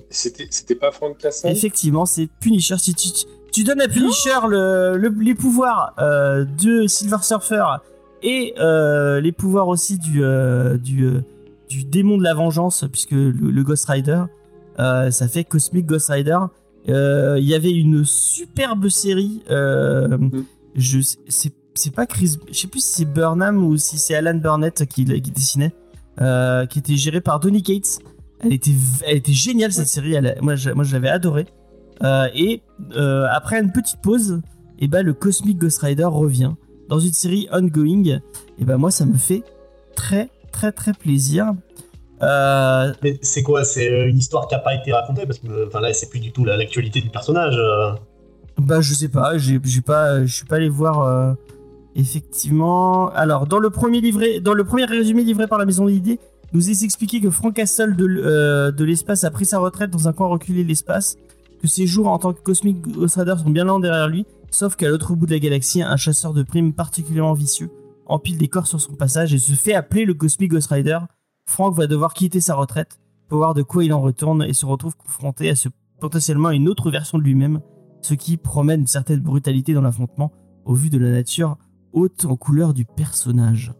C'était 0.09 0.47
c'était 0.51 0.75
pas 0.75 0.91
Frank 0.91 1.17
Castle? 1.17 1.49
Effectivement, 1.49 2.05
c'est 2.05 2.27
Punisher. 2.39 2.77
Si 2.77 2.93
tu, 2.93 3.07
tu 3.51 3.63
donnes 3.63 3.81
à 3.81 3.87
Punisher 3.87 4.37
le, 4.47 4.97
le- 4.97 5.15
les 5.21 5.33
pouvoirs 5.33 5.93
euh, 5.99 6.45
de 6.45 6.85
Silver 6.87 7.17
Surfer 7.23 7.63
et 8.21 8.53
euh, 8.59 9.19
les 9.21 9.31
pouvoirs 9.31 9.67
aussi 9.67 9.97
du, 9.97 10.23
euh, 10.23 10.77
du, 10.77 11.09
du 11.69 11.83
démon 11.85 12.17
de 12.17 12.23
la 12.23 12.33
vengeance, 12.35 12.85
puisque 12.91 13.11
le, 13.11 13.31
le 13.31 13.63
Ghost 13.63 13.85
Rider, 13.85 14.23
ça 14.77 15.27
fait 15.27 15.43
Cosmic 15.43 15.85
Ghost 15.87 16.09
Rider. 16.09 16.37
Il 16.87 17.43
y 17.45 17.55
avait 17.55 17.71
une 17.71 18.03
superbe 18.05 18.89
série. 18.89 19.41
euh, 19.49 20.17
je 20.75 21.01
sais- 21.01 21.17
c'est 21.27 21.53
c'est 21.75 21.93
pas 21.93 22.05
Chris, 22.05 22.37
je 22.51 22.57
sais 22.57 22.67
plus 22.67 22.83
si 22.83 22.91
c'est 22.91 23.05
Burnham 23.05 23.63
ou 23.63 23.77
si 23.77 23.97
c'est 23.97 24.15
Alan 24.15 24.35
Burnett 24.35 24.85
qui, 24.85 25.05
qui 25.05 25.31
dessinait, 25.31 25.73
euh, 26.21 26.65
qui 26.65 26.79
était 26.79 26.95
géré 26.95 27.21
par 27.21 27.39
Donny 27.39 27.63
Cates. 27.63 27.99
Elle 28.41 28.53
était, 28.53 28.71
elle 29.05 29.17
était 29.17 29.33
géniale 29.33 29.71
cette 29.71 29.87
série. 29.87 30.13
Elle, 30.13 30.37
moi, 30.41 30.55
je, 30.55 30.69
moi, 30.71 30.83
je 30.83 30.93
l'avais 30.93 31.09
adorée. 31.09 31.47
Euh, 32.03 32.27
et 32.33 32.61
euh, 32.95 33.25
après 33.31 33.59
une 33.59 33.71
petite 33.71 34.01
pause, 34.01 34.41
et 34.79 34.87
ben 34.87 35.05
le 35.05 35.13
Cosmic 35.13 35.57
Ghost 35.57 35.81
Rider 35.81 36.05
revient 36.05 36.53
dans 36.87 36.99
une 36.99 37.13
série 37.13 37.47
ongoing. 37.51 38.19
Et 38.57 38.65
ben 38.65 38.77
moi, 38.77 38.91
ça 38.91 39.05
me 39.05 39.17
fait 39.17 39.43
très 39.95 40.29
très 40.51 40.71
très 40.71 40.93
plaisir. 40.93 41.53
Mais 42.21 43.19
c'est 43.21 43.43
quoi? 43.43 43.63
C'est 43.63 44.09
une 44.09 44.17
histoire 44.17 44.47
qui 44.47 44.55
a 44.55 44.59
pas 44.59 44.73
été 44.75 44.91
racontée? 44.93 45.25
Parce 45.25 45.39
que 45.39 45.67
enfin, 45.67 45.81
là, 45.81 45.93
c'est 45.93 46.09
plus 46.09 46.19
du 46.19 46.31
tout 46.31 46.45
la- 46.45 46.57
l'actualité 46.57 47.01
du 47.01 47.09
personnage. 47.09 47.57
Bah 48.57 48.81
je 48.81 48.93
sais 48.93 49.07
pas, 49.09 49.37
j'ai 49.37 49.59
pas, 49.81 50.25
je 50.25 50.33
suis 50.33 50.45
pas 50.45 50.57
allé 50.57 50.67
voir 50.69 51.35
effectivement. 51.99 53.09
Alors 53.09 53.47
dans 53.47 53.59
le 53.59 53.69
premier 53.69 53.99
résumé 54.85 55.23
livré 55.23 55.47
par 55.47 55.59
la 55.59 55.65
maison 55.65 55.87
d'idées, 55.87 56.19
nous 56.53 56.69
est 56.69 56.83
expliqué 56.83 57.21
que 57.21 57.29
Frank 57.29 57.53
Castle 57.53 57.95
euh, 57.99 58.71
de 58.71 58.83
l'espace 58.83 59.23
a 59.23 59.31
pris 59.31 59.45
sa 59.45 59.59
retraite 59.59 59.91
dans 59.91 60.07
un 60.07 60.13
coin 60.13 60.27
reculé 60.27 60.63
de 60.63 60.67
l'espace, 60.67 61.17
que 61.61 61.67
ses 61.67 61.85
jours 61.85 62.07
en 62.07 62.17
tant 62.17 62.33
que 62.33 62.41
Cosmic 62.41 62.81
Ghost 62.81 63.17
Rider 63.17 63.35
sont 63.37 63.51
bien 63.51 63.65
loin 63.65 63.79
derrière 63.79 64.07
lui, 64.07 64.25
sauf 64.49 64.75
qu'à 64.75 64.89
l'autre 64.89 65.13
bout 65.15 65.27
de 65.27 65.31
la 65.31 65.39
galaxie, 65.39 65.81
un 65.81 65.97
chasseur 65.97 66.33
de 66.33 66.43
primes 66.43 66.73
particulièrement 66.73 67.33
vicieux 67.33 67.69
empile 68.09 68.37
des 68.37 68.47
corps 68.47 68.67
sur 68.67 68.81
son 68.81 68.93
passage 68.93 69.33
et 69.33 69.37
se 69.37 69.53
fait 69.53 69.75
appeler 69.75 70.03
le 70.03 70.15
Cosmic 70.15 70.51
Ghost 70.51 70.69
Rider. 70.71 70.97
Frank 71.45 71.75
va 71.75 71.85
devoir 71.87 72.13
quitter 72.13 72.41
sa 72.41 72.55
retraite 72.55 72.99
pour 73.27 73.37
voir 73.37 73.53
de 73.53 73.61
quoi 73.61 73.83
il 73.83 73.93
en 73.93 74.01
retourne 74.01 74.43
et 74.43 74.53
se 74.53 74.65
retrouve 74.65 74.97
confronté 74.97 75.49
à 75.49 75.55
ce 75.55 75.69
potentiellement 75.99 76.49
une 76.49 76.67
autre 76.67 76.89
version 76.89 77.17
de 77.17 77.23
lui-même 77.23 77.61
ce 78.01 78.13
qui 78.13 78.37
promet 78.37 78.75
une 78.75 78.87
certaine 78.87 79.19
brutalité 79.19 79.73
dans 79.73 79.81
l'affrontement 79.81 80.31
au 80.65 80.73
vu 80.73 80.89
de 80.89 80.97
la 80.97 81.11
nature 81.11 81.57
haute 81.93 82.25
en 82.25 82.35
couleur 82.35 82.73
du 82.73 82.85
personnage. 82.85 83.71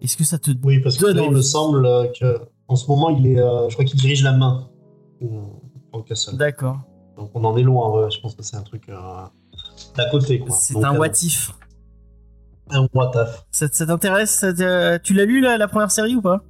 Est-ce 0.00 0.16
que 0.16 0.24
ça 0.24 0.38
te 0.38 0.50
Oui, 0.62 0.80
parce 0.80 0.96
que 0.96 1.06
là, 1.06 1.22
il 1.24 1.30
me 1.30 1.42
semble 1.42 1.86
que 2.18 2.40
en 2.68 2.76
ce 2.76 2.86
moment, 2.88 3.10
il 3.10 3.26
est, 3.26 3.38
euh, 3.40 3.68
je 3.68 3.74
crois 3.74 3.84
qu'il 3.84 3.98
dirige 4.00 4.22
la 4.22 4.32
main. 4.32 4.68
euh, 5.22 5.26
Castle. 6.06 6.36
D'accord. 6.36 6.78
Donc 7.16 7.30
on 7.34 7.44
en 7.44 7.56
est 7.56 7.62
loin, 7.62 7.90
ouais. 7.90 8.10
Je 8.10 8.20
pense 8.20 8.34
que 8.34 8.42
c'est 8.42 8.56
un 8.56 8.62
truc 8.62 8.88
euh, 8.88 8.94
d'à 9.96 10.08
côté. 10.10 10.42
C'est 10.50 10.82
un 10.82 10.96
what 10.96 11.08
if. 11.22 11.52
Un 12.70 12.86
what 12.94 13.10
if. 13.14 13.44
Ça, 13.50 13.66
ça 13.70 13.86
t'intéresse 13.86 14.44
Tu 15.02 15.14
l'as 15.14 15.24
lu 15.24 15.40
la, 15.40 15.58
la 15.58 15.68
première 15.68 15.90
série 15.90 16.14
ou 16.14 16.22
pas? 16.22 16.40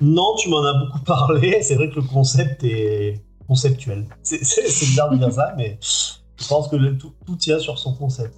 Non, 0.00 0.34
tu 0.36 0.50
m'en 0.50 0.62
as 0.64 0.74
beaucoup 0.74 0.98
parlé. 1.06 1.62
C'est 1.62 1.76
vrai 1.76 1.88
que 1.88 1.96
le 1.96 2.02
concept 2.02 2.64
est 2.64 3.24
conceptuel. 3.46 4.06
C'est 4.22 4.40
bizarre 4.40 5.10
de 5.10 5.16
dire 5.16 5.32
ça, 5.32 5.54
mais 5.56 5.78
je 5.80 6.48
pense 6.48 6.68
que 6.68 6.76
le- 6.76 6.98
tout, 6.98 7.12
tout 7.24 7.36
tient 7.36 7.58
sur 7.60 7.78
son 7.78 7.94
concept. 7.94 8.34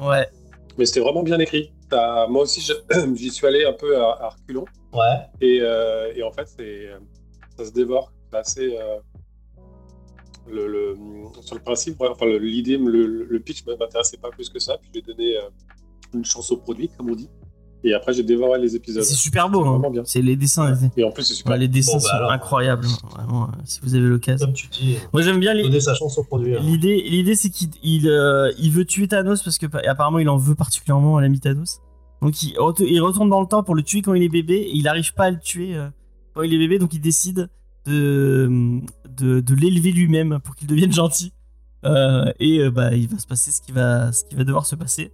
Ouais. 0.00 0.28
Mais 0.78 0.86
c'était 0.86 1.00
vraiment 1.00 1.22
bien 1.22 1.38
écrit. 1.38 1.72
Moi 1.92 2.42
aussi, 2.42 2.60
j'y 3.14 3.30
suis 3.30 3.46
allé 3.46 3.64
un 3.64 3.72
peu 3.72 3.96
à, 3.96 4.10
à 4.24 4.28
reculons. 4.30 4.64
Ouais. 4.92 5.26
Et, 5.40 5.58
euh, 5.60 6.12
et 6.14 6.22
en 6.22 6.32
fait, 6.32 6.46
c'est, 6.48 6.88
ça 7.56 7.64
se 7.66 7.72
dévore. 7.72 8.12
C'est 8.32 8.38
assez. 8.38 8.76
euh, 8.76 8.98
le, 10.46 10.66
le- 10.66 10.96
sur 11.40 11.54
le 11.56 11.62
principe, 11.62 12.00
enfin, 12.00 12.26
l'idée, 12.26 12.76
le, 12.76 13.06
le 13.24 13.40
pitch 13.40 13.64
ne 13.66 13.74
m'intéressait 13.76 14.18
pas 14.18 14.30
plus 14.30 14.50
que 14.50 14.58
ça. 14.58 14.76
Puis 14.78 14.90
j'ai 14.92 15.02
donné 15.02 15.36
euh, 15.38 15.42
une 16.12 16.24
chance 16.24 16.50
au 16.50 16.56
produit, 16.58 16.88
comme 16.96 17.10
on 17.10 17.14
dit. 17.14 17.30
Et 17.86 17.92
après, 17.94 18.12
j'ai 18.14 18.22
dévoré 18.22 18.58
les 18.58 18.74
épisodes. 18.76 19.02
C'est 19.04 19.14
super 19.14 19.48
beau. 19.50 19.60
hein. 19.64 19.72
vraiment 19.72 19.90
bien. 19.90 20.02
C'est 20.06 20.22
les 20.22 20.36
dessins. 20.36 20.74
Et 20.96 21.04
en 21.04 21.10
plus, 21.10 21.22
c'est 21.22 21.34
super. 21.34 21.52
Ouais, 21.52 21.58
les 21.58 21.68
dessins 21.68 21.92
Bon, 21.92 21.98
bah 21.98 22.08
sont 22.08 22.16
alors. 22.16 22.32
incroyables. 22.32 22.86
Vraiment, 23.14 23.44
euh, 23.44 23.52
si 23.64 23.78
vous 23.82 23.94
avez 23.94 24.04
l'occasion. 24.06 24.46
Comme 24.46 24.54
tu 24.54 24.68
dis, 24.68 24.96
Moi 25.12 25.20
j'aime 25.22 25.38
bien 25.38 25.52
les. 25.54 25.62
donner 25.64 25.80
sa 25.80 25.94
chance 25.94 26.16
au 26.18 26.24
produit. 26.24 26.56
hein. 26.56 26.60
L'idée, 26.62 27.02
l'idée 27.08 27.34
c'est 27.36 27.50
qu'il 27.50 27.68
il, 27.82 28.08
euh, 28.08 28.50
il 28.58 28.70
veut 28.70 28.84
tuer 28.86 29.06
Thanos 29.06 29.42
parce 29.42 29.58
que 29.58 29.66
apparemment 29.86 30.18
il 30.18 30.28
en 30.30 30.38
veut 30.38 30.54
particulièrement 30.54 31.18
à 31.18 31.20
l'ami 31.22 31.40
Thanos. 31.40 31.80
Donc 32.22 32.42
il, 32.42 32.58
ret- 32.58 32.72
il 32.80 33.00
retourne 33.02 33.28
dans 33.28 33.40
le 33.42 33.46
temps 33.46 33.62
pour 33.62 33.74
le 33.74 33.82
tuer 33.82 34.00
quand 34.00 34.14
il 34.14 34.22
est 34.22 34.28
bébé 34.30 34.54
et 34.54 34.74
il 34.76 34.84
n'arrive 34.84 35.12
pas 35.12 35.24
à 35.24 35.30
le 35.30 35.38
tuer 35.38 35.74
euh, 35.76 35.88
quand 36.32 36.40
il 36.42 36.54
est 36.54 36.58
bébé 36.58 36.78
donc 36.78 36.94
il 36.94 37.00
décide 37.00 37.50
de, 37.86 38.80
de, 39.18 39.40
de 39.40 39.54
l'élever 39.54 39.92
lui-même 39.92 40.38
pour 40.42 40.54
qu'il 40.56 40.66
devienne 40.68 40.92
gentil. 41.02 41.32
Euh, 41.84 42.32
et 42.40 42.60
euh, 42.60 42.70
bah 42.70 42.94
il 42.94 43.08
va 43.08 43.18
se 43.18 43.26
passer 43.26 43.50
ce 43.50 43.60
qui 43.60 43.72
va, 43.72 44.10
ce 44.10 44.24
qui 44.24 44.34
va 44.36 44.44
devoir 44.44 44.64
se 44.64 44.74
passer. 44.74 45.12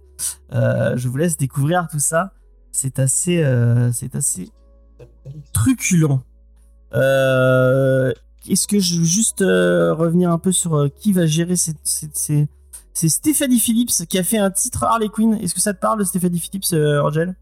Euh, 0.53 0.95
je 0.95 1.09
vous 1.09 1.17
laisse 1.17 1.35
découvrir 1.35 1.87
tout 1.91 1.99
ça. 1.99 2.31
C'est 2.71 2.99
assez, 2.99 3.43
euh, 3.43 3.91
c'est 3.91 4.15
assez 4.15 4.49
truculent. 5.53 6.19
Euh, 6.93 8.11
Est-ce 8.49 8.67
que 8.67 8.79
je 8.79 8.97
veux 8.99 9.03
juste 9.05 9.41
euh, 9.41 9.93
revenir 9.93 10.31
un 10.31 10.39
peu 10.39 10.51
sur 10.51 10.89
qui 10.95 11.13
va 11.13 11.25
gérer 11.25 11.55
ces, 11.55 11.73
ces- 11.83 12.09
ces- 12.13 12.47
C'est 12.93 13.07
Stéphanie 13.09 13.59
Phillips 13.59 14.05
qui 14.09 14.17
a 14.17 14.23
fait 14.23 14.37
un 14.39 14.49
titre 14.51 14.83
Harley 14.83 15.09
Quinn? 15.09 15.35
Est-ce 15.35 15.53
que 15.53 15.61
ça 15.61 15.73
te 15.73 15.79
parle 15.79 15.99
de 15.99 16.03
Stéphanie 16.03 16.39
Phillips, 16.39 16.73
euh, 16.73 17.01
Angel 17.03 17.35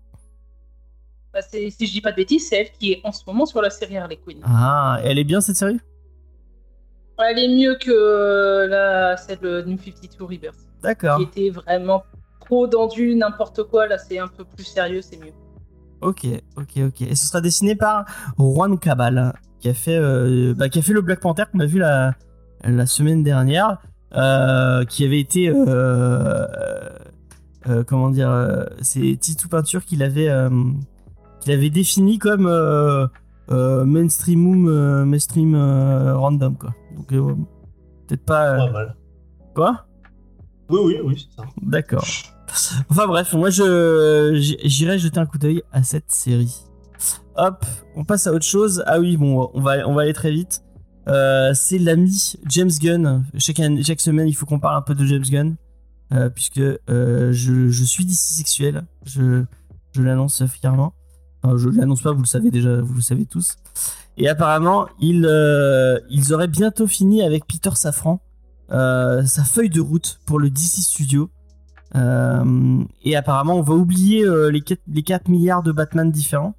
Bah, 1.34 1.40
si 1.42 1.70
je 1.72 1.92
dis 1.92 2.02
pas 2.02 2.12
de 2.12 2.18
bêtises, 2.18 2.48
c'est 2.50 2.58
elle 2.58 2.72
qui 2.72 2.92
est 2.92 3.02
en 3.04 3.12
ce 3.12 3.24
moment 3.26 3.46
sur 3.46 3.62
la 3.62 3.70
série 3.70 3.98
Harley 3.98 4.18
Quinn. 4.24 4.40
Ah, 4.44 5.00
elle 5.04 5.18
est 5.20 5.24
bien 5.24 5.42
cette 5.42 5.56
série? 5.56 5.80
Elle 7.18 7.40
est 7.40 7.48
mieux 7.56 7.76
que 7.82 8.68
la, 8.70 9.18
celle 9.18 9.40
de 9.40 9.62
New 9.64 9.78
52 9.78 10.24
Rebirth, 10.24 10.56
D'accord. 10.82 11.18
qui 11.18 11.24
était 11.24 11.50
vraiment 11.50 12.04
trop 12.50 12.66
dans 12.68 12.88
du 12.88 13.16
n'importe 13.16 13.64
quoi. 13.64 13.88
Là, 13.88 13.98
c'est 14.00 14.18
un 14.20 14.28
peu 14.28 14.44
plus 14.44 14.64
sérieux, 14.64 15.02
c'est 15.02 15.18
mieux. 15.18 15.34
Ok, 16.02 16.26
ok, 16.58 16.80
ok. 16.88 17.02
Et 17.02 17.16
ce 17.16 17.28
sera 17.28 17.42
dessiné 17.42 17.76
par 17.76 18.06
Juan 18.38 18.78
Cabal, 18.80 19.34
qui 19.60 19.70
a 19.70 19.74
fait, 19.74 19.98
euh, 19.98 20.54
bah, 20.58 20.70
qui 20.70 20.80
a 20.80 20.82
fait 20.82 20.94
le 20.94 21.02
Black 21.02 21.20
Panther 21.20 21.44
qu'on 21.52 21.60
a 21.60 21.66
vu 21.66 21.78
la, 21.78 22.16
la 22.64 22.86
semaine 22.86 23.22
dernière, 23.22 23.78
euh, 24.16 24.84
qui 24.86 25.06
avait 25.06 25.20
été, 25.20 25.50
euh, 25.50 26.48
euh, 27.68 27.84
comment 27.86 28.10
dire, 28.10 28.32
c'est 28.82 29.18
Titou 29.20 29.48
Peinture 29.50 29.84
qu'il 29.86 30.02
avait, 30.02 30.30
euh, 30.30 30.50
qu'il 31.42 31.52
avait 31.52 31.70
défini 31.70 32.18
comme 32.18 32.48
euh, 32.48 33.06
euh, 33.52 33.84
mainstream, 33.86 34.68
euh, 34.68 35.06
mainstream 35.06 35.54
euh, 35.54 36.16
random 36.18 36.56
quoi. 36.56 36.74
Donc 36.96 37.12
euh, 37.12 37.36
peut-être 38.08 38.24
pas. 38.26 38.54
euh, 38.54 38.58
Pas 38.58 38.72
mal. 38.72 38.96
Quoi? 39.54 39.86
Oui, 40.70 40.80
oui, 40.86 40.96
oui, 41.04 41.28
c'est 41.30 41.36
ça. 41.36 41.48
D'accord. 41.62 42.06
Enfin 42.90 43.08
bref, 43.08 43.34
moi 43.34 43.50
je 43.50 44.38
j'irai 44.64 44.98
jeter 45.00 45.20
un 45.20 45.26
coup 45.26 45.38
d'œil 45.38 45.64
à 45.72 45.84
cette 45.84 46.12
série. 46.12 46.64
Hop, 47.36 47.66
on 47.96 48.04
passe 48.04 48.28
à 48.28 48.34
autre 48.34 48.46
chose. 48.46 48.84
Ah 48.86 49.00
oui, 49.00 49.18
bon, 49.18 49.50
on 49.54 49.62
va 49.62 49.88
on 49.88 49.94
va 49.94 50.02
aller 50.02 50.14
très 50.14 50.32
vite. 50.32 50.64
Euh, 51.10 51.54
c'est 51.54 51.80
l'ami 51.80 52.36
James 52.48 52.72
Gunn. 52.82 53.26
Chaque, 53.38 54.02
semaine, 54.02 54.28
il 54.28 54.34
faut 54.34 54.46
qu'on 54.46 54.60
parle 54.60 54.78
un 54.78 54.82
peu 54.82 54.96
de 54.96 55.06
James 55.06 55.24
Gunn, 55.24 55.56
euh, 56.14 56.30
puisque 56.30 56.60
euh, 56.60 57.32
je, 57.32 57.84
suis 57.84 58.06
d'ici 58.06 58.34
sexuel. 58.34 58.84
Je, 59.06 59.44
je 59.94 60.02
l'annonce 60.02 60.46
fièrement. 60.46 60.94
Enfin, 61.42 61.58
je 61.58 61.70
l'annonce 61.70 62.02
pas, 62.02 62.12
vous 62.12 62.22
le 62.22 62.28
savez 62.28 62.52
déjà, 62.52 62.82
vous 62.82 62.94
le 62.94 63.02
savez 63.02 63.26
tous. 63.26 63.56
Et 64.18 64.28
apparemment, 64.28 64.88
ils, 65.00 65.26
ils 66.10 66.34
auraient 66.34 66.50
bientôt 66.50 66.88
fini 66.88 67.24
avec 67.24 67.48
Peter 67.48 67.72
Safran 67.74 68.22
sa 68.70 69.44
feuille 69.46 69.70
de 69.70 69.82
route 69.82 70.20
pour 70.26 70.40
le 70.40 70.50
DC 70.50 70.82
Studio. 70.82 71.32
Euh, 71.96 72.84
et 73.04 73.16
apparemment, 73.16 73.56
on 73.56 73.62
va 73.62 73.74
oublier 73.74 74.24
euh, 74.24 74.50
les, 74.52 74.62
4, 74.62 74.80
les 74.88 75.04
4 75.04 75.28
milliards 75.28 75.64
de 75.64 75.72
Batman 75.72 76.12
différents 76.12 76.54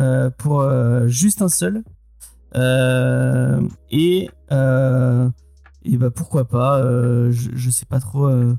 euh, 0.00 0.30
pour 0.30 0.60
euh, 0.60 1.06
juste 1.06 1.42
un 1.42 1.48
seul. 1.48 1.82
Euh, 2.56 3.60
et, 3.90 4.30
euh, 4.52 5.28
et 5.84 5.96
bah 5.96 6.10
pourquoi 6.10 6.44
pas, 6.46 6.78
euh, 6.78 7.30
je, 7.32 7.50
je 7.54 7.70
sais 7.70 7.86
pas 7.86 8.00
trop. 8.00 8.26
euh, 8.26 8.54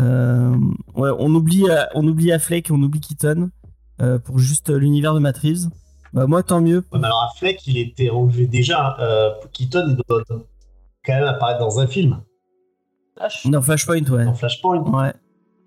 euh, 0.00 0.56
ouais, 0.96 1.10
on 1.18 1.34
oublie, 1.34 1.64
on 1.94 2.06
oublie 2.06 2.32
Affleck, 2.32 2.68
on 2.70 2.82
oublie 2.82 3.00
Keaton 3.00 3.50
euh, 4.00 4.18
pour 4.18 4.38
juste 4.38 4.70
l'univers 4.70 5.14
de 5.14 5.18
Matt 5.18 5.38
Reeves. 5.38 5.68
Bah 6.14 6.26
moi 6.26 6.42
tant 6.42 6.60
mieux. 6.62 6.84
Ouais, 6.92 6.98
mais 7.00 7.06
alors, 7.06 7.30
Affleck, 7.34 7.66
il 7.66 7.76
était 7.78 8.08
enlevé 8.10 8.46
déjà. 8.46 8.96
Euh, 9.00 9.30
Keaton, 9.52 9.88
il 9.90 9.96
doit 10.08 10.22
quand 11.04 11.12
même 11.14 11.24
apparaître 11.24 11.60
dans 11.60 11.80
un 11.80 11.86
film, 11.86 12.20
Flash. 13.16 13.44
Non 13.46 13.60
Flashpoint 13.60 14.04
ouais. 14.08 14.24
dans 14.24 14.34
Flashpoint. 14.34 14.82
Ouais. 14.90 15.12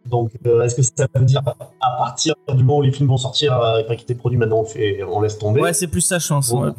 Donc, 0.06 0.32
euh, 0.48 0.64
est-ce 0.64 0.76
que 0.76 0.82
ça 0.82 1.08
veut 1.14 1.26
dire 1.26 1.42
à 1.46 1.92
partir 1.98 2.34
du 2.50 2.64
moment 2.64 2.80
où 2.80 2.82
les 2.82 2.92
films 2.92 3.08
vont 3.10 3.18
sortir, 3.18 3.54
euh, 3.62 3.82
enfin, 3.84 3.96
qui 3.96 4.04
étaient 4.04 4.16
produits 4.16 4.38
maintenant, 4.38 4.60
on, 4.62 4.66
fait, 4.66 5.04
on 5.04 5.22
laisse 5.22 5.38
tomber 5.38 5.62
Ouais, 5.62 5.74
c'est 5.74 5.88
plus 5.88 6.02
sa 6.02 6.18
chance. 6.20 6.52
Ouais. 6.52 6.70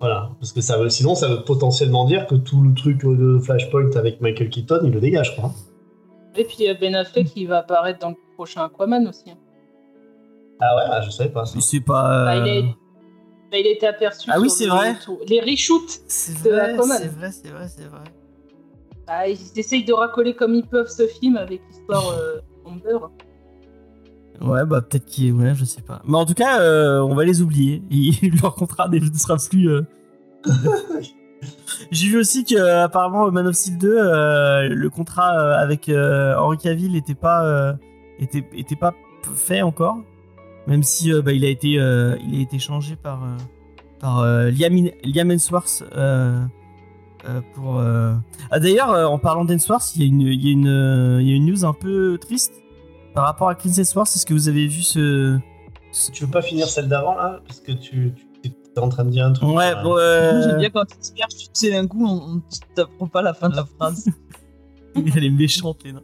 Voilà, 0.00 0.30
parce 0.40 0.52
que 0.52 0.60
ça 0.60 0.76
veut, 0.78 0.88
sinon 0.88 1.14
ça 1.14 1.28
veut 1.28 1.44
potentiellement 1.44 2.04
dire 2.04 2.26
que 2.26 2.34
tout 2.34 2.60
le 2.60 2.74
truc 2.74 3.04
de 3.06 3.38
Flashpoint 3.38 3.90
avec 3.94 4.20
Michael 4.20 4.48
Keaton, 4.50 4.80
il 4.84 4.90
le 4.90 5.00
dégage, 5.00 5.36
quoi. 5.36 5.52
Et 6.34 6.42
puis 6.44 6.68
euh, 6.68 6.74
Ben 6.80 6.96
Affleck, 6.96 7.28
il 7.36 7.46
va 7.46 7.58
apparaître 7.58 8.00
dans 8.00 8.08
le 8.08 8.16
prochain 8.34 8.64
Aquaman 8.64 9.06
aussi. 9.06 9.26
Ah 10.60 10.76
ouais, 10.76 10.82
ah, 10.90 11.00
je 11.02 11.10
savais 11.10 11.28
pas 11.30 11.44
ça. 11.44 11.60
C'est 11.60 11.80
pas. 11.80 12.24
Bah, 12.24 12.36
il, 12.36 12.42
euh, 12.42 12.46
est... 12.46 12.62
bah, 12.62 13.58
il 13.58 13.66
a 13.66 13.70
été 13.70 13.86
aperçu. 13.86 14.28
Ah 14.32 14.40
oui, 14.40 14.48
sur 14.50 14.58
c'est 14.58 14.64
les- 14.64 14.70
vrai. 14.70 14.96
Les 15.28 15.40
reshoots. 15.40 16.00
De 16.44 16.50
vrai, 16.50 16.60
Aquaman. 16.72 16.98
c'est 17.00 17.08
vrai, 17.08 17.30
c'est 17.30 17.48
vrai, 17.50 17.68
c'est 17.68 17.84
vrai. 17.88 18.00
Bah, 19.06 19.28
ils 19.28 19.38
essayent 19.56 19.84
de 19.84 19.92
racoler 19.92 20.34
comme 20.34 20.54
ils 20.54 20.66
peuvent 20.66 20.88
ce 20.88 21.06
film 21.06 21.36
avec 21.36 21.60
l'histoire 21.68 22.08
euh, 22.18 22.38
Amber. 22.64 22.98
Ouais, 24.40 24.64
bah 24.64 24.80
peut-être 24.82 25.04
qu'il. 25.06 25.32
Ouais, 25.34 25.54
je 25.54 25.64
sais 25.64 25.82
pas. 25.82 26.02
Mais 26.06 26.16
en 26.16 26.24
tout 26.24 26.34
cas, 26.34 26.60
euh, 26.60 27.00
on 27.00 27.14
va 27.14 27.24
les 27.24 27.42
oublier. 27.42 27.82
Ils- 27.90 28.40
Leur 28.42 28.54
contrat 28.54 28.88
ne 28.88 28.98
sera 29.16 29.36
plus. 29.50 29.68
euh, 29.70 29.82
J'ai 31.90 32.08
vu 32.08 32.18
aussi 32.18 32.44
que 32.44 32.56
apparemment 32.82 33.30
Man 33.32 33.46
of 33.48 33.54
Steel 33.54 33.78
2, 33.78 33.96
euh, 33.98 34.68
le 34.68 34.90
contrat 34.90 35.30
avec 35.58 35.88
euh, 35.88 36.34
Henry 36.36 36.56
Cavill 36.58 36.94
était 36.96 37.14
pas 37.16 37.44
euh, 37.44 37.72
était, 38.20 38.44
était 38.54 38.76
pas 38.76 38.94
fait 39.34 39.62
encore, 39.62 39.98
même 40.68 40.82
si 40.84 41.12
euh, 41.12 41.20
bah, 41.22 41.32
il 41.32 41.44
a 41.44 41.48
été 41.48 41.78
euh, 41.80 42.16
il 42.26 42.38
a 42.38 42.42
été 42.42 42.58
changé 42.60 42.94
par 42.96 43.24
euh, 43.24 43.36
par 43.98 44.20
euh, 44.20 44.50
Liam, 44.50 44.88
Liam 45.04 45.30
Hemsworth 45.32 45.82
pour. 47.54 47.78
euh, 47.78 48.14
Ah 48.50 48.60
d'ailleurs, 48.60 48.90
euh, 48.90 49.04
en 49.04 49.18
parlant 49.18 49.44
d'Hemsworth, 49.44 49.94
il 49.96 50.02
y 50.02 50.04
a 50.04 50.08
une 50.08 50.20
il 50.22 50.44
y 50.44 50.48
a 50.48 50.52
une 50.52 50.66
euh, 50.68 51.20
il 51.22 51.28
y 51.28 51.32
a 51.32 51.36
une 51.36 51.46
news 51.46 51.64
un 51.64 51.72
peu 51.72 52.18
triste 52.20 52.52
par 53.14 53.24
rapport 53.26 53.48
à 53.48 53.54
Chris 53.54 53.72
Hemsworth. 53.78 54.08
Est-ce 54.14 54.26
que 54.26 54.34
vous 54.34 54.48
avez 54.48 54.66
vu 54.66 54.82
ce, 54.82 55.38
ce- 55.92 56.10
Tu 56.12 56.24
veux 56.24 56.30
pas 56.30 56.42
finir 56.42 56.66
celle 56.68 56.88
d'avant, 56.88 57.14
là? 57.14 57.40
Parce 57.46 57.60
que 57.60 57.72
tu, 57.72 58.14
tu 58.42 58.50
es 58.50 58.78
en 58.80 58.88
train 58.88 59.04
de 59.04 59.10
dire 59.10 59.26
un 59.26 59.32
truc. 59.32 59.48
Ouais, 59.50 59.74
bon, 59.82 59.96
euh, 59.96 60.42
J'aime 60.48 60.58
bien 60.58 60.70
quand 60.70 60.84
tu 60.86 60.96
te 60.96 61.16
perds, 61.16 61.28
tu 61.28 61.46
sais 61.52 61.70
d'un 61.70 61.86
coup, 61.86 62.06
on, 62.06 62.36
on 62.36 62.42
t'apprend 62.74 63.06
pas 63.06 63.22
la 63.22 63.34
fin 63.34 63.48
de 63.48 63.56
la 63.56 63.64
phrase. 63.66 64.06
Elle 64.94 65.24
est 65.24 65.30
méchante, 65.30 65.84
Léna. 65.84 66.00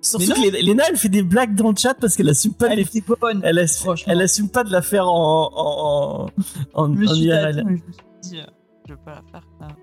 Surtout 0.00 0.26
que 0.32 0.62
Léna- 0.62 0.84
elle 0.88 0.96
fait 0.96 1.08
des 1.08 1.22
blagues 1.24 1.54
dans 1.56 1.70
le 1.70 1.76
chat 1.76 1.94
parce 1.94 2.14
qu'elle 2.16 2.28
assume 2.28 2.54
pas 2.54 2.68
de 2.68 2.72
Elle 2.72 2.78
les 2.78 2.84
était 2.98 3.02
bonne. 3.20 3.40
elle, 3.44 3.58
elle 4.06 4.20
assume 4.22 4.48
pas 4.48 4.62
de 4.62 4.70
la 4.70 4.80
faire 4.80 5.08
en, 5.08 5.50
en, 5.52 6.26
en, 6.74 6.82
en, 6.84 6.94
Je 6.94 6.98
me 7.00 7.08
en 7.08 7.14
suis 7.14 7.24
IRL. 7.24 7.56
tâtée, 7.56 7.64
mais 7.68 7.76
je 7.78 7.82
me 7.84 7.92
suis 7.92 8.30
dit, 8.30 8.38
euh, 8.38 8.44
je 8.86 8.94
vais 8.94 9.00
pas 9.04 9.14
la 9.14 9.22
faire. 9.40 9.76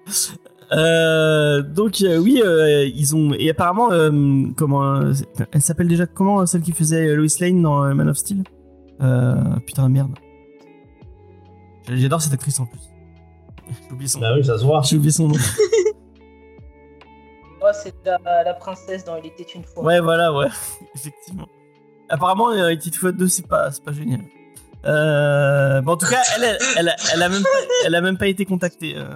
Euh, 0.71 1.61
donc 1.61 2.01
euh, 2.01 2.17
oui, 2.17 2.41
euh, 2.43 2.85
ils 2.85 3.15
ont 3.15 3.33
et 3.37 3.49
apparemment 3.49 3.91
euh, 3.91 4.11
comment 4.57 4.83
euh, 4.95 5.13
elle 5.51 5.61
s'appelle 5.61 5.87
déjà 5.87 6.05
comment 6.07 6.45
celle 6.45 6.61
qui 6.61 6.71
faisait 6.71 7.13
Lois 7.15 7.27
Lane 7.39 7.61
dans 7.61 7.93
Man 7.93 8.09
of 8.09 8.17
Steel? 8.17 8.43
Euh, 9.01 9.35
Putain 9.65 9.87
merde. 9.89 10.11
J'adore 11.87 12.21
cette 12.21 12.33
actrice 12.33 12.59
en 12.59 12.65
plus. 12.65 12.79
J'ai 13.87 13.93
oublié 13.93 14.07
son, 14.07 14.19
Bah 14.19 14.33
oui, 14.35 14.43
ça 14.43 14.57
se 14.57 14.63
voit. 14.63 14.81
j'ai 14.83 14.95
oublié 14.97 15.11
son 15.11 15.27
nom. 15.27 15.35
Ouais, 17.63 17.71
c'est 17.73 17.93
la, 18.05 18.43
la 18.43 18.53
princesse 18.53 19.03
dans 19.05 19.15
Il 19.17 19.25
était 19.27 19.43
une 19.55 19.63
fois. 19.63 19.83
Ouais, 19.83 19.99
voilà, 19.99 20.31
ouais, 20.31 20.45
effectivement. 20.95 21.47
Apparemment, 22.09 22.51
euh, 22.51 22.71
It 22.73 22.85
It 22.85 22.95
Foot 22.95 23.15
2, 23.17 23.27
c'est 23.27 23.47
pas, 23.47 23.71
c'est 23.71 23.83
pas 23.83 23.91
génial. 23.91 24.21
Euh, 24.85 25.81
bon, 25.81 25.93
en 25.93 25.97
tout 25.97 26.05
cas, 26.05 26.21
elle, 26.37 26.43
elle, 26.43 26.57
elle, 26.77 26.89
a- 26.89 26.95
elle 27.13 27.23
a 27.23 27.29
même 27.29 27.41
pas, 27.41 27.49
elle 27.87 27.95
a 27.95 28.01
même 28.01 28.17
pas 28.19 28.27
été 28.27 28.45
contactée. 28.45 28.93
euh. 28.95 29.07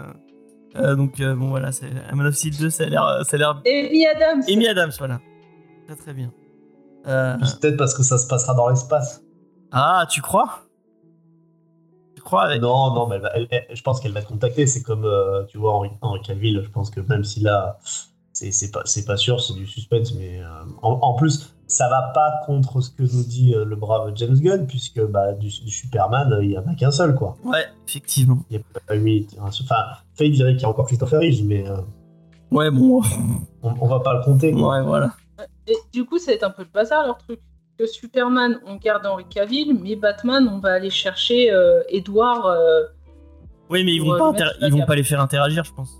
Euh, 0.75 0.95
donc 0.95 1.19
euh, 1.19 1.35
bon 1.35 1.49
voilà, 1.49 1.71
c'est 1.71 1.87
Man 2.13 2.27
of 2.27 2.35
Steel 2.35 2.55
2, 2.57 2.69
ça 2.69 2.83
a 2.83 2.87
l'air, 2.87 3.19
ça 3.25 3.35
a 3.35 3.39
l'air. 3.39 3.61
Amy 3.65 4.05
Adams. 4.05 4.43
Amy 4.47 4.67
Adams, 4.67 4.91
voilà. 4.99 5.19
Très 5.87 5.95
très 5.95 6.13
bien. 6.13 6.31
Euh, 7.07 7.37
Peut-être 7.61 7.77
parce 7.77 7.95
que 7.95 8.03
ça 8.03 8.17
se 8.17 8.27
passera 8.27 8.53
dans 8.53 8.69
l'espace. 8.69 9.23
Ah, 9.71 10.05
tu 10.11 10.21
crois? 10.21 10.61
Tu 12.15 12.21
crois 12.21 12.43
avec... 12.43 12.61
Non, 12.61 12.93
non, 12.93 13.07
mais 13.07 13.15
elle 13.15 13.21
va- 13.21 13.31
elle- 13.35 13.47
elle- 13.51 13.67
je 13.75 13.81
pense 13.81 13.99
qu'elle 13.99 14.11
va 14.11 14.21
te 14.21 14.27
contacter. 14.27 14.67
C'est 14.67 14.83
comme, 14.83 15.05
euh, 15.05 15.43
tu 15.45 15.57
vois, 15.57 15.73
Henri, 15.73 15.89
Henri 16.01 16.21
Cavill. 16.21 16.61
Je 16.63 16.69
pense 16.69 16.89
que 16.91 16.99
même 17.01 17.23
si 17.23 17.39
là, 17.39 17.79
c'est 18.33 18.51
c'est 18.51 18.71
pas, 18.71 18.81
c'est 18.85 19.05
pas 19.05 19.17
sûr, 19.17 19.41
c'est 19.41 19.53
du 19.53 19.65
suspense, 19.65 20.13
mais 20.13 20.39
euh, 20.41 20.45
en, 20.81 20.99
en 21.01 21.13
plus, 21.15 21.55
ça 21.69 21.87
va 21.87 22.11
pas 22.13 22.41
contre 22.45 22.81
ce 22.81 22.89
que 22.89 23.03
nous 23.03 23.23
dit 23.23 23.53
euh, 23.55 23.63
le 23.63 23.75
brave 23.77 24.11
James 24.15 24.35
Gunn, 24.37 24.67
puisque 24.67 25.01
bah, 25.05 25.31
du, 25.33 25.47
du 25.47 25.69
Superman, 25.71 26.33
euh, 26.33 26.43
il 26.43 26.51
y 26.51 26.57
en 26.57 26.67
a 26.67 26.75
qu'un 26.75 26.91
seul, 26.91 27.15
quoi. 27.15 27.37
Ouais, 27.45 27.63
effectivement. 27.87 28.39
Il 28.49 28.57
y 28.57 28.59
a 28.59 28.81
pas 28.87 28.95
eu. 28.97 29.25
Enfin, 29.39 29.75
Faye 30.15 30.31
dirait 30.31 30.53
qu'il 30.53 30.63
y 30.63 30.65
a 30.65 30.69
encore 30.69 30.87
Christopher 30.87 31.19
Reeves, 31.21 31.45
mais 31.45 31.65
euh, 31.69 31.77
Ouais, 32.51 32.69
bon. 32.71 33.01
on, 33.63 33.73
on 33.79 33.87
va 33.87 33.99
pas 34.01 34.15
le 34.15 34.23
compter. 34.23 34.51
quoi. 34.51 34.77
Ouais, 34.79 34.83
voilà. 34.83 35.11
Et 35.67 35.75
du 35.93 36.03
coup, 36.05 36.17
ça 36.17 36.31
va 36.31 36.35
être 36.35 36.43
un 36.43 36.49
peu 36.49 36.63
le 36.63 36.69
bazar 36.73 37.05
leur 37.05 37.17
truc. 37.19 37.39
Que 37.77 37.85
Superman, 37.85 38.59
on 38.65 38.75
garde 38.75 39.05
Henry 39.05 39.23
Cavill, 39.29 39.79
mais 39.81 39.95
Batman, 39.95 40.49
on 40.51 40.59
va 40.59 40.73
aller 40.73 40.89
chercher 40.89 41.49
euh, 41.49 41.81
Edouard. 41.87 42.45
euh, 42.47 42.81
Oui, 43.69 43.85
mais 43.85 43.93
ils 43.93 44.01
vont 44.01 44.17
pas, 44.17 44.33
ils 44.61 44.71
vont 44.73 44.85
pas 44.85 44.95
les 44.95 45.03
faire 45.03 45.21
interagir, 45.21 45.63
je 45.63 45.71
pense. 45.73 45.93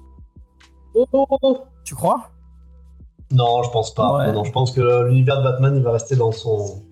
Oh, 0.94 1.06
oh, 1.14 1.26
oh. 1.42 1.60
Tu 1.86 1.96
crois? 1.96 2.32
Non, 3.32 3.64
je 3.64 3.70
pense 3.70 3.94
pas. 3.94 4.18
Ouais. 4.18 4.28
Non, 4.28 4.34
non, 4.40 4.44
je 4.44 4.52
pense 4.52 4.72
que 4.72 5.04
l'univers 5.08 5.38
de 5.40 5.44
Batman, 5.44 5.76
il 5.76 5.84
va 5.84 5.92
rester 5.92 6.16
dans 6.16 6.32
son. 6.32 6.84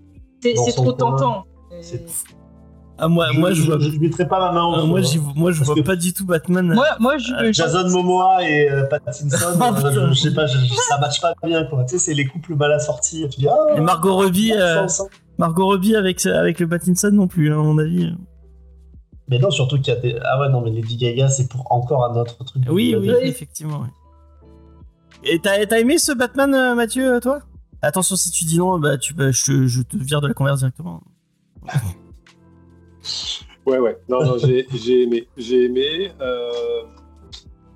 C'est 0.41 0.53
trop 0.73 0.83
coin. 0.85 0.93
tentant. 0.93 1.43
Ah, 2.99 3.07
moi, 3.07 3.27
moi, 3.33 3.51
je 3.53 3.61
vois. 3.61 3.77
je, 3.79 3.89
mettrai 3.99 4.27
pas 4.27 4.39
ma 4.39 4.51
main 4.51 4.63
en 4.63 4.73
euh, 4.73 4.81
feu, 4.81 4.88
moi, 4.88 4.99
hein. 4.99 5.33
moi, 5.35 5.51
je 5.51 5.57
Parce 5.59 5.67
vois 5.67 5.75
que- 5.75 5.81
pas 5.81 5.95
du 5.95 6.13
tout 6.13 6.25
Batman. 6.25 6.73
Moi, 6.73 6.85
moi 6.99 7.17
je, 7.19 7.31
Euh, 7.31 7.47
je- 7.47 7.51
Jason 7.51 7.88
Momoa 7.89 8.41
et 8.49 8.71
euh, 8.71 8.85
Pattinson, 8.85 9.27
Ah, 9.61 9.71
euh, 9.85 10.07
je, 10.09 10.13
je 10.15 10.19
sais 10.19 10.33
pas, 10.33 10.47
je- 10.47 10.57
je- 10.57 10.73
ça 10.73 10.97
matche 10.99 11.21
pas 11.21 11.33
bien 11.43 11.63
quoi. 11.65 11.83
Tu 11.83 11.91
sais, 11.91 11.99
c'est 11.99 12.13
les 12.15 12.25
couples 12.25 12.55
mal 12.55 12.71
assortis. 12.71 13.27
Tu 13.29 13.41
dis, 13.41 13.47
ah, 13.47 13.75
Et 13.75 13.81
Margot 13.81 14.15
Robbie, 14.15 14.51
euh. 14.55 14.88
Margot 15.38 15.65
Robbie 15.67 15.95
avec, 15.95 16.25
avec 16.25 16.59
le 16.59 16.67
Pattinson 16.67 17.11
non 17.13 17.27
plus, 17.27 17.53
hein, 17.53 17.59
à 17.59 17.63
mon 17.63 17.77
avis. 17.77 18.11
Mais 19.29 19.38
non, 19.38 19.51
surtout 19.51 19.79
qu'il 19.79 19.93
y 19.93 19.97
a 19.97 19.99
des. 19.99 20.15
Ah 20.25 20.39
ouais, 20.39 20.49
non, 20.49 20.61
mais 20.61 20.71
Lady 20.71 20.97
Gaga, 20.97 21.27
c'est 21.27 21.47
pour 21.49 21.71
encore 21.71 22.03
un 22.03 22.15
autre 22.19 22.43
truc. 22.45 22.63
Oui, 22.67 22.95
oui, 22.99 23.11
Oui. 23.11 23.27
effectivement. 23.29 23.81
ouais. 23.81 23.88
Et 25.24 25.39
t'as 25.39 25.80
aimé 25.80 25.97
ce 25.97 26.11
Batman, 26.11 26.53
euh, 26.53 26.76
Mathieu, 26.76 27.15
euh, 27.15 27.20
toi? 27.20 27.39
Attention, 27.82 28.15
si 28.15 28.32
tu 28.32 28.45
dis 28.45 28.57
non, 28.57 28.80
bah, 28.80 28.97
tu, 28.97 29.13
bah, 29.13 29.32
je, 29.32 29.82
te- 29.82 29.97
vire 29.97 30.22
de 30.22 30.28
la 30.28 30.34
converse 30.34 30.59
directement. 30.59 31.03
Ouais, 33.65 33.80
ouais. 33.80 33.97
Non, 34.07 34.24
non, 34.24 34.38
j'ai 34.38 34.65
j'ai 34.74 35.03
aimé. 35.03 35.28
J'ai 35.36 35.65
aimé. 35.65 36.11
euh, 36.22 36.84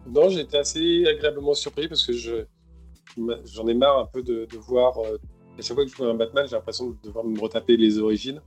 Non, 0.08 0.30
j'ai 0.30 0.40
été 0.42 0.58
assez 0.58 1.06
agréablement 1.06 1.54
surpris 1.54 1.90
parce 1.90 2.06
que 2.06 2.14
je 2.14 2.46
j'en 3.44 3.68
ai 3.68 3.74
marre 3.74 4.00
un 4.00 4.06
peu 4.06 4.24
de, 4.24 4.46
de 4.50 4.58
voir. 4.58 4.94
À 5.00 5.62
chaque 5.62 5.76
fois 5.76 5.84
que 5.84 5.92
je 5.92 5.96
vois 5.98 6.08
un 6.08 6.14
Batman, 6.14 6.46
j'ai 6.48 6.56
l'impression 6.56 6.92
de 6.92 6.96
devoir 7.04 7.26
me 7.26 7.38
retaper 7.40 7.76
les 7.76 8.00
origines. 8.00 8.42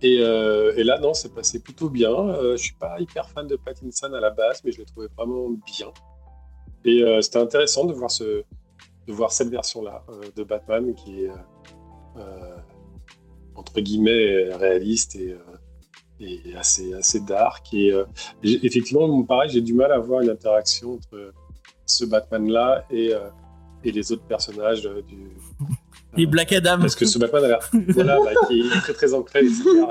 Et, 0.00 0.16
et 0.16 0.82
là, 0.84 0.98
non, 0.98 1.12
c'est 1.12 1.34
passé 1.34 1.60
plutôt 1.62 1.90
bien. 1.90 2.10
Euh, 2.10 2.56
je 2.56 2.62
suis 2.62 2.74
pas 2.74 2.98
hyper 2.98 3.28
fan 3.28 3.46
de 3.46 3.56
Pattinson 3.56 4.14
à 4.14 4.20
la 4.20 4.30
base, 4.30 4.62
mais 4.64 4.72
je 4.72 4.78
l'ai 4.78 4.86
trouvé 4.86 5.08
vraiment 5.16 5.50
bien. 5.50 5.88
Et 6.84 7.02
euh, 7.02 7.20
c'était 7.20 7.38
intéressant 7.38 7.84
de 7.84 7.92
voir, 7.92 8.10
ce, 8.10 8.42
de 9.06 9.12
voir 9.12 9.32
cette 9.32 9.48
version-là 9.48 10.04
euh, 10.08 10.22
de 10.36 10.42
Batman 10.42 10.94
qui 10.94 11.24
est, 11.24 11.30
euh, 12.16 12.56
entre 13.54 13.80
guillemets, 13.80 14.54
réaliste 14.54 15.16
et, 15.16 15.36
et 16.20 16.56
assez, 16.56 16.92
assez 16.94 17.20
dark. 17.20 17.72
Et 17.74 17.92
effectivement, 18.42 19.22
pareil, 19.22 19.50
j'ai 19.50 19.60
du 19.60 19.74
mal 19.74 19.92
à 19.92 19.98
voir 19.98 20.20
une 20.20 20.30
interaction 20.30 20.94
entre 20.94 21.32
ce 21.86 22.04
Batman-là 22.04 22.84
et, 22.90 23.12
et 23.84 23.92
les 23.92 24.12
autres 24.12 24.24
personnages 24.24 24.82
du. 25.08 25.30
Et 26.18 26.26
Black 26.26 26.52
Adam. 26.52 26.78
Parce 26.78 26.94
que 26.94 27.06
ce 27.06 27.18
Batman 27.18 27.44
a 27.44 27.48
l'air 27.48 27.70
voilà, 27.88 28.18
bah, 28.22 28.32
qui 28.46 28.60
est 28.60 28.68
très 28.68 28.92
très 28.92 29.14
ancré, 29.14 29.40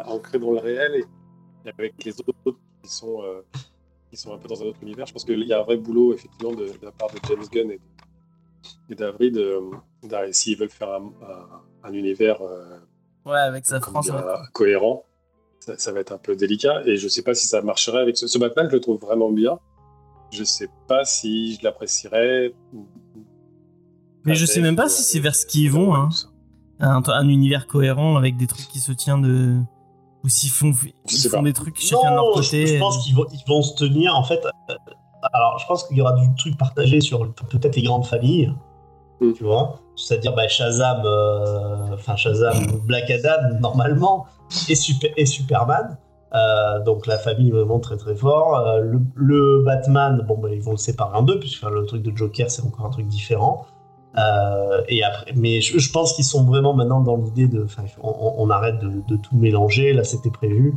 ancré 0.05 0.37
dans 0.37 0.51
le 0.51 0.59
réel 0.59 0.91
et, 0.93 1.67
avec 1.67 1.95
les 2.03 2.11
autres 2.19 2.59
qui 2.83 2.91
sont, 2.91 3.23
qui 4.11 4.17
sont 4.17 4.33
un 4.33 4.37
peu 4.37 4.47
dans 4.47 4.61
un 4.61 4.65
autre 4.65 4.77
univers. 4.83 5.05
Je 5.07 5.13
pense 5.13 5.23
qu'il 5.25 5.41
y 5.41 5.53
a 5.53 5.59
un 5.59 5.63
vrai 5.63 5.77
boulot 5.77 6.13
effectivement 6.13 6.51
de, 6.51 6.65
de 6.65 6.79
la 6.85 6.91
part 6.91 7.09
de 7.09 7.17
James 7.27 7.43
Gunn 7.51 7.71
et, 7.71 7.79
et 8.89 8.95
d'Avril 8.95 9.31
de- 9.31 9.61
s'ils 10.31 10.57
veulent 10.57 10.69
faire 10.69 10.89
un, 10.89 11.05
un- 11.25 11.61
un 11.89 11.93
univers 11.93 12.41
euh, 12.41 12.77
Ouais, 13.25 13.39
avec 13.39 13.65
sa 13.65 13.79
France. 13.79 14.05
dire, 14.05 14.23
cohérent, 14.53 15.05
ça, 15.59 15.77
ça 15.77 15.91
va 15.91 15.99
être 16.01 16.11
un 16.11 16.17
peu 16.17 16.35
délicat 16.35 16.81
et 16.85 16.97
je 16.97 17.07
sais 17.07 17.21
pas 17.23 17.33
si 17.33 17.47
ça 17.47 17.61
marcherait 17.61 17.99
avec 18.01 18.17
ce, 18.17 18.27
ce 18.27 18.37
Batman. 18.37 18.67
Je 18.69 18.75
le 18.75 18.81
trouve 18.81 18.99
vraiment 18.99 19.31
bien. 19.31 19.59
Je 20.31 20.43
sais 20.43 20.69
pas 20.87 21.03
si 21.05 21.55
je 21.55 21.63
l'apprécierais. 21.63 22.53
Mais 24.25 24.35
je 24.35 24.43
avec, 24.43 24.53
sais 24.53 24.61
même 24.61 24.75
pas 24.75 24.85
euh, 24.85 24.89
si 24.89 25.03
c'est 25.03 25.19
vers 25.19 25.35
ce 25.35 25.45
qu'ils 25.45 25.69
euh, 25.69 25.73
vont, 25.73 25.95
hein. 25.95 26.09
Un, 26.79 27.01
un 27.05 27.27
univers 27.29 27.67
cohérent 27.67 28.15
avec 28.17 28.37
des 28.37 28.47
trucs 28.47 28.67
qui 28.67 28.79
se 28.79 28.91
tiennent 28.91 29.21
de. 29.21 29.59
Ou 30.23 30.29
s'ils 30.29 30.49
font, 30.51 30.71
ils 31.09 31.29
font 31.29 31.41
des 31.41 31.53
trucs 31.53 31.79
chacun 31.79 32.11
de 32.11 32.15
leur 32.15 32.25
Non, 32.25 32.33
côté. 32.33 32.67
je, 32.67 32.73
je 32.75 32.79
pense 32.79 33.03
qu'ils 33.03 33.15
vont, 33.15 33.25
ils 33.31 33.43
vont 33.51 33.61
se 33.61 33.75
tenir 33.75 34.15
en 34.15 34.23
fait. 34.23 34.45
euh, 34.45 34.73
alors, 35.33 35.59
je 35.59 35.67
pense 35.67 35.83
qu'il 35.83 35.97
y 35.97 36.01
aura 36.01 36.13
du 36.13 36.33
truc 36.35 36.57
partagé 36.57 36.99
sur 37.01 37.31
peut-être 37.49 37.75
les 37.75 37.83
grandes 37.83 38.05
familles, 38.05 38.51
Mm. 39.19 39.33
tu 39.33 39.43
vois. 39.43 39.79
C'est-à-dire 39.95 40.33
bah, 40.33 40.47
Shazam, 40.47 41.01
euh, 41.05 41.93
enfin 41.93 42.15
Shazam, 42.15 42.57
Black 42.85 43.09
Adam 43.11 43.59
normalement 43.59 44.25
et, 44.67 44.73
Super, 44.73 45.11
et 45.15 45.27
Superman. 45.27 45.97
Euh, 46.33 46.79
donc 46.85 47.05
la 47.07 47.19
famille 47.19 47.51
vraiment 47.51 47.79
très 47.79 47.97
très 47.97 48.15
fort. 48.15 48.57
Euh, 48.57 48.79
le, 48.81 48.99
le 49.15 49.63
Batman, 49.63 50.23
bon 50.27 50.37
bah, 50.39 50.49
ils 50.51 50.61
vont 50.61 50.71
le 50.71 50.77
séparer 50.77 51.15
en 51.17 51.21
deux 51.21 51.39
puisque 51.39 51.61
le 51.63 51.85
truc 51.85 52.01
de 52.01 52.15
Joker 52.17 52.49
c'est 52.49 52.63
encore 52.65 52.85
un 52.87 52.89
truc 52.89 53.07
différent. 53.07 53.65
Euh, 54.17 54.81
et 54.89 55.03
après, 55.03 55.31
mais 55.35 55.61
je, 55.61 55.79
je 55.79 55.91
pense 55.91 56.13
qu'ils 56.13 56.25
sont 56.25 56.43
vraiment 56.43 56.73
maintenant 56.73 56.99
dans 57.01 57.17
l'idée 57.17 57.47
de, 57.47 57.63
enfin, 57.63 57.83
on, 58.03 58.33
on- 58.37 58.49
arrête 58.49 58.79
de, 58.79 58.89
de 59.07 59.15
tout 59.15 59.35
mélanger. 59.37 59.93
Là, 59.93 60.03
c'était 60.03 60.31
prévu. 60.31 60.73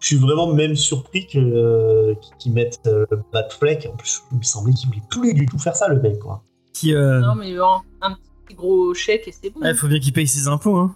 Je 0.00 0.08
suis 0.08 0.16
vraiment 0.16 0.52
même 0.52 0.76
surpris 0.76 1.26
que 1.26 1.38
euh, 1.38 2.14
qu'ils 2.38 2.52
mettent 2.52 2.80
euh, 2.86 3.06
Batfleck. 3.32 3.88
En 3.90 3.96
plus, 3.96 4.22
il 4.32 4.38
me 4.38 4.42
semblait 4.42 4.74
qu'il 4.74 4.88
voulait 4.88 5.02
plus 5.08 5.32
du 5.34 5.46
tout 5.46 5.58
faire 5.58 5.74
ça, 5.76 5.88
le 5.88 5.98
mec, 6.00 6.18
quoi. 6.18 6.42
Qui, 6.74 6.94
euh, 6.94 7.20
Non, 7.20 7.34
mais 7.36 7.56
bon, 7.56 7.80
un 8.02 8.16
petit 8.46 8.54
gros 8.54 8.92
chèque 8.92 9.28
et 9.28 9.32
c'est 9.32 9.48
bon. 9.48 9.60
ouais, 9.60 9.72
faut 9.72 9.88
bien 9.88 9.98
qu'il 10.00 10.12
paye 10.12 10.26
ses 10.28 10.46
impôts, 10.48 10.76
hein. 10.76 10.94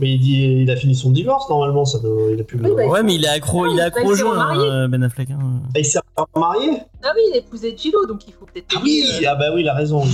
Mais 0.00 0.12
il 0.14 0.18
dit, 0.20 0.42
il 0.62 0.70
a 0.70 0.76
fini 0.76 0.94
son 0.96 1.10
divorce 1.10 1.48
normalement, 1.48 1.84
ça 1.84 2.00
doit, 2.00 2.32
il 2.32 2.40
a 2.40 2.44
plus. 2.44 2.58
Oui, 2.60 2.70
bah, 2.76 2.86
Ouais, 2.86 3.02
mais 3.04 3.14
il 3.14 3.24
est 3.24 3.28
accro, 3.28 3.66
il 3.66 3.78
est 3.78 3.82
accro 3.82 4.08
au 4.08 4.14
jeu, 4.14 4.26
hein, 4.28 4.88
Ben 4.88 5.02
Affleck. 5.04 5.30
hein. 5.30 5.38
Ah, 5.74 5.78
il 5.78 5.84
s'est 5.84 6.00
marié? 6.34 6.70
Ah 7.02 7.12
oui, 7.14 7.22
il 7.30 7.34
a 7.34 7.36
épousé 7.38 7.76
Gillo, 7.76 8.04
donc 8.06 8.26
il 8.26 8.32
faut 8.32 8.44
peut-être. 8.46 8.66
Ah 8.76 8.80
oui, 8.82 9.04
euh, 9.08 9.26
ah 9.28 9.36
bah 9.36 9.46
oui, 9.54 9.60
il 9.60 9.68
a 9.68 9.74
raison. 9.74 10.02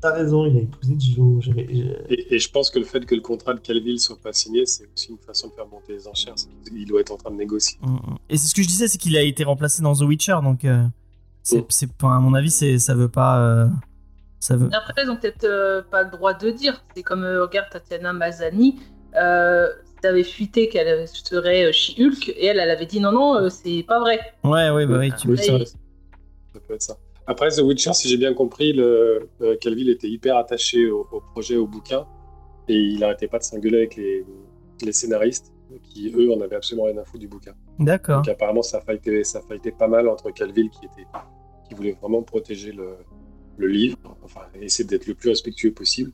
T'as 0.00 0.14
raison, 0.14 0.44
il 0.46 0.56
a 0.56 0.60
épousé 0.62 0.94
Gillo. 0.98 1.40
Et, 1.56 2.34
et 2.34 2.38
je 2.40 2.50
pense 2.50 2.70
que 2.70 2.80
le 2.80 2.84
fait 2.84 3.06
que 3.06 3.14
le 3.14 3.20
contrat 3.20 3.54
de 3.54 3.60
Calville 3.60 4.00
soit 4.00 4.18
pas 4.20 4.32
signé, 4.32 4.66
c'est 4.66 4.88
aussi 4.92 5.10
une 5.10 5.18
façon 5.18 5.46
de 5.46 5.52
faire 5.52 5.68
monter 5.68 5.92
les 5.92 6.08
enchères. 6.08 6.32
C'est 6.34 6.48
qu'il- 6.64 6.76
Il 6.80 6.86
doit 6.88 7.00
être 7.00 7.12
en 7.12 7.16
train 7.16 7.30
de 7.30 7.36
négocier. 7.36 7.78
Mm, 7.82 7.92
mm. 7.92 8.16
Et 8.28 8.36
c'est 8.36 8.48
ce 8.48 8.54
que 8.56 8.62
je 8.62 8.66
disais, 8.66 8.88
c'est 8.88 8.98
qu'il 8.98 9.16
a 9.16 9.22
été 9.22 9.44
remplacé 9.44 9.80
dans 9.80 9.94
The 9.94 10.00
Witcher, 10.00 10.38
donc 10.42 10.64
euh, 10.64 10.82
c'est, 11.44 11.64
Mm. 12.02 12.06
à 12.06 12.18
mon 12.18 12.34
avis, 12.34 12.50
c'est, 12.50 12.80
ça 12.80 12.94
veut 12.96 13.08
pas, 13.08 13.38
euh, 13.38 13.68
ça 14.42 14.56
veut. 14.56 14.68
Après, 14.72 15.04
ils 15.04 15.08
ont 15.08 15.16
peut-être 15.16 15.44
euh, 15.44 15.82
pas 15.82 16.02
le 16.02 16.10
droit 16.10 16.34
de 16.34 16.50
dire. 16.50 16.82
C'est 16.96 17.04
comme, 17.04 17.22
euh, 17.22 17.42
regarde, 17.42 17.68
Tatiana 17.70 18.12
Mazzani, 18.12 18.80
euh, 19.14 19.68
t'avais 20.00 20.24
fuité 20.24 20.68
qu'elle 20.68 21.06
serait 21.06 21.66
euh, 21.66 21.72
She-Hulk, 21.72 22.28
et 22.30 22.46
elle, 22.46 22.58
elle 22.58 22.70
avait 22.70 22.86
dit 22.86 22.98
non, 22.98 23.12
non, 23.12 23.36
euh, 23.36 23.48
c'est 23.50 23.84
pas 23.86 24.00
vrai. 24.00 24.18
Ouais, 24.42 24.68
ouais, 24.70 24.84
bah 24.84 24.96
oui, 24.98 25.12
tu 25.16 25.28
Oui, 25.28 25.34
Et- 25.34 25.42
ça, 25.44 25.58
ça 25.64 26.60
peut 26.66 26.74
être 26.74 26.82
ça. 26.82 26.96
Après, 27.28 27.50
The 27.50 27.60
Witcher, 27.60 27.92
si 27.94 28.08
j'ai 28.08 28.16
bien 28.16 28.34
compris, 28.34 28.72
le, 28.72 29.28
euh, 29.42 29.56
Calville 29.60 29.90
était 29.90 30.08
hyper 30.08 30.36
attaché 30.36 30.90
au, 30.90 31.06
au 31.12 31.20
projet, 31.20 31.54
au 31.56 31.68
bouquin, 31.68 32.04
et 32.66 32.74
il 32.74 32.98
n'arrêtait 32.98 33.28
pas 33.28 33.38
de 33.38 33.44
s'engueuler 33.44 33.78
avec 33.78 33.94
les, 33.94 34.26
les 34.84 34.92
scénaristes, 34.92 35.52
qui 35.84 36.12
eux 36.16 36.32
en 36.32 36.40
avaient 36.40 36.56
absolument 36.56 36.86
rien 36.86 36.98
à 36.98 37.04
foutre 37.04 37.20
du 37.20 37.28
bouquin. 37.28 37.52
D'accord. 37.78 38.16
Donc 38.16 38.28
apparemment, 38.28 38.62
ça 38.62 38.80
fightait, 38.80 39.22
ça 39.22 39.40
fightait 39.40 39.70
pas 39.70 39.86
mal 39.86 40.08
entre 40.08 40.32
Calville, 40.32 40.68
qui, 40.70 40.84
était, 40.86 41.06
qui 41.68 41.74
voulait 41.74 41.96
vraiment 42.00 42.22
protéger 42.24 42.72
le, 42.72 42.96
le 43.58 43.66
livre, 43.68 43.96
enfin, 44.24 44.40
essayer 44.60 44.88
d'être 44.88 45.06
le 45.06 45.14
plus 45.14 45.28
respectueux 45.30 45.72
possible, 45.72 46.12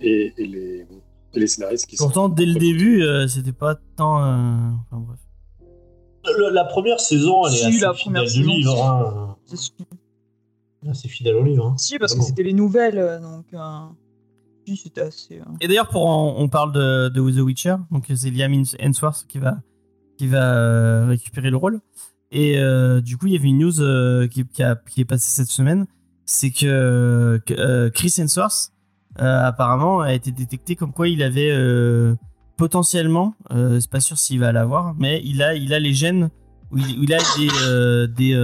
et, 0.00 0.32
et 0.36 0.46
les, 0.46 0.86
et 1.34 1.38
les 1.40 1.46
scénaristes 1.46 1.86
qui 1.86 1.96
Pourtant, 1.96 2.28
sont... 2.28 2.34
dès 2.34 2.46
le 2.46 2.54
début, 2.54 3.02
euh, 3.02 3.26
c'était 3.28 3.52
pas 3.52 3.76
tant. 3.96 4.22
euh, 4.24 4.70
Enfin 4.90 5.04
bref. 5.06 5.18
Le- 6.38 6.50
la 6.52 6.64
première 6.64 7.00
saison, 7.00 7.46
elle 7.46 7.54
est 7.54 7.56
Si, 7.56 7.64
assez 7.66 7.80
la 7.80 7.94
fidèle 7.94 8.28
du 8.30 8.42
livre. 8.42 8.82
Hein. 8.84 9.36
C'est. 9.46 9.72
Assez 10.88 11.08
fidèle 11.08 11.36
au 11.36 11.44
livre. 11.44 11.66
Hein. 11.66 11.74
Si, 11.78 11.98
parce 11.98 12.14
que 12.14 12.22
c'était 12.22 12.42
les 12.42 12.52
nouvelles, 12.54 12.98
euh, 12.98 13.20
donc. 13.20 13.44
euh, 13.52 13.58
Si, 14.66 14.76
c'était 14.76 15.02
assez. 15.02 15.38
euh, 15.40 15.44
Et 15.60 15.68
d'ailleurs, 15.68 15.88
pour 15.88 16.06
en- 16.06 16.34
on 16.38 16.48
parle 16.48 16.72
de, 16.72 17.08
de 17.08 17.20
The 17.30 17.40
Witcher, 17.42 17.76
donc 17.90 18.06
c'est 18.14 18.30
Liam 18.30 18.52
Hemsworth 18.78 19.26
qui 19.28 19.38
va, 19.38 19.58
qui 20.18 20.26
va 20.26 20.54
euh, 20.56 21.06
récupérer 21.06 21.50
le 21.50 21.56
rôle. 21.56 21.80
Et 22.30 22.58
euh, 22.58 23.00
du 23.00 23.16
coup, 23.18 23.26
il 23.26 23.32
y 23.32 23.36
avait 23.36 23.48
une 23.48 23.58
news 23.58 23.80
euh, 23.80 24.26
qui, 24.28 24.46
qui 24.46 24.62
a- 24.62 24.76
qui 24.76 25.00
est 25.00 25.04
passée 25.04 25.30
cette 25.30 25.48
semaine, 25.48 25.86
c'est 26.32 26.52
que, 26.52 27.40
euh, 27.50 27.90
Chris 27.90 28.14
Hemsworth 28.18 28.70
euh, 29.20 29.44
apparemment 29.44 30.00
a 30.00 30.12
été 30.12 30.30
détecté 30.30 30.76
comme 30.76 30.92
quoi 30.92 31.08
il 31.08 31.24
avait 31.24 31.50
euh, 31.50 32.14
potentiellement, 32.56 33.34
c'est 33.50 33.90
pas 33.90 33.98
sûr 34.00 34.16
s'il 34.16 34.38
va 34.38 34.52
l'avoir, 34.52 34.94
mais 34.96 35.20
il 35.24 35.42
a, 35.42 35.54
il 35.54 35.74
a 35.74 35.80
les 35.80 35.92
gènes 35.92 36.30
où 36.70 36.78
il, 36.78 37.00
où 37.00 37.02
il 37.02 37.12
a 37.12 37.18
des 37.36 38.14
des 38.14 38.36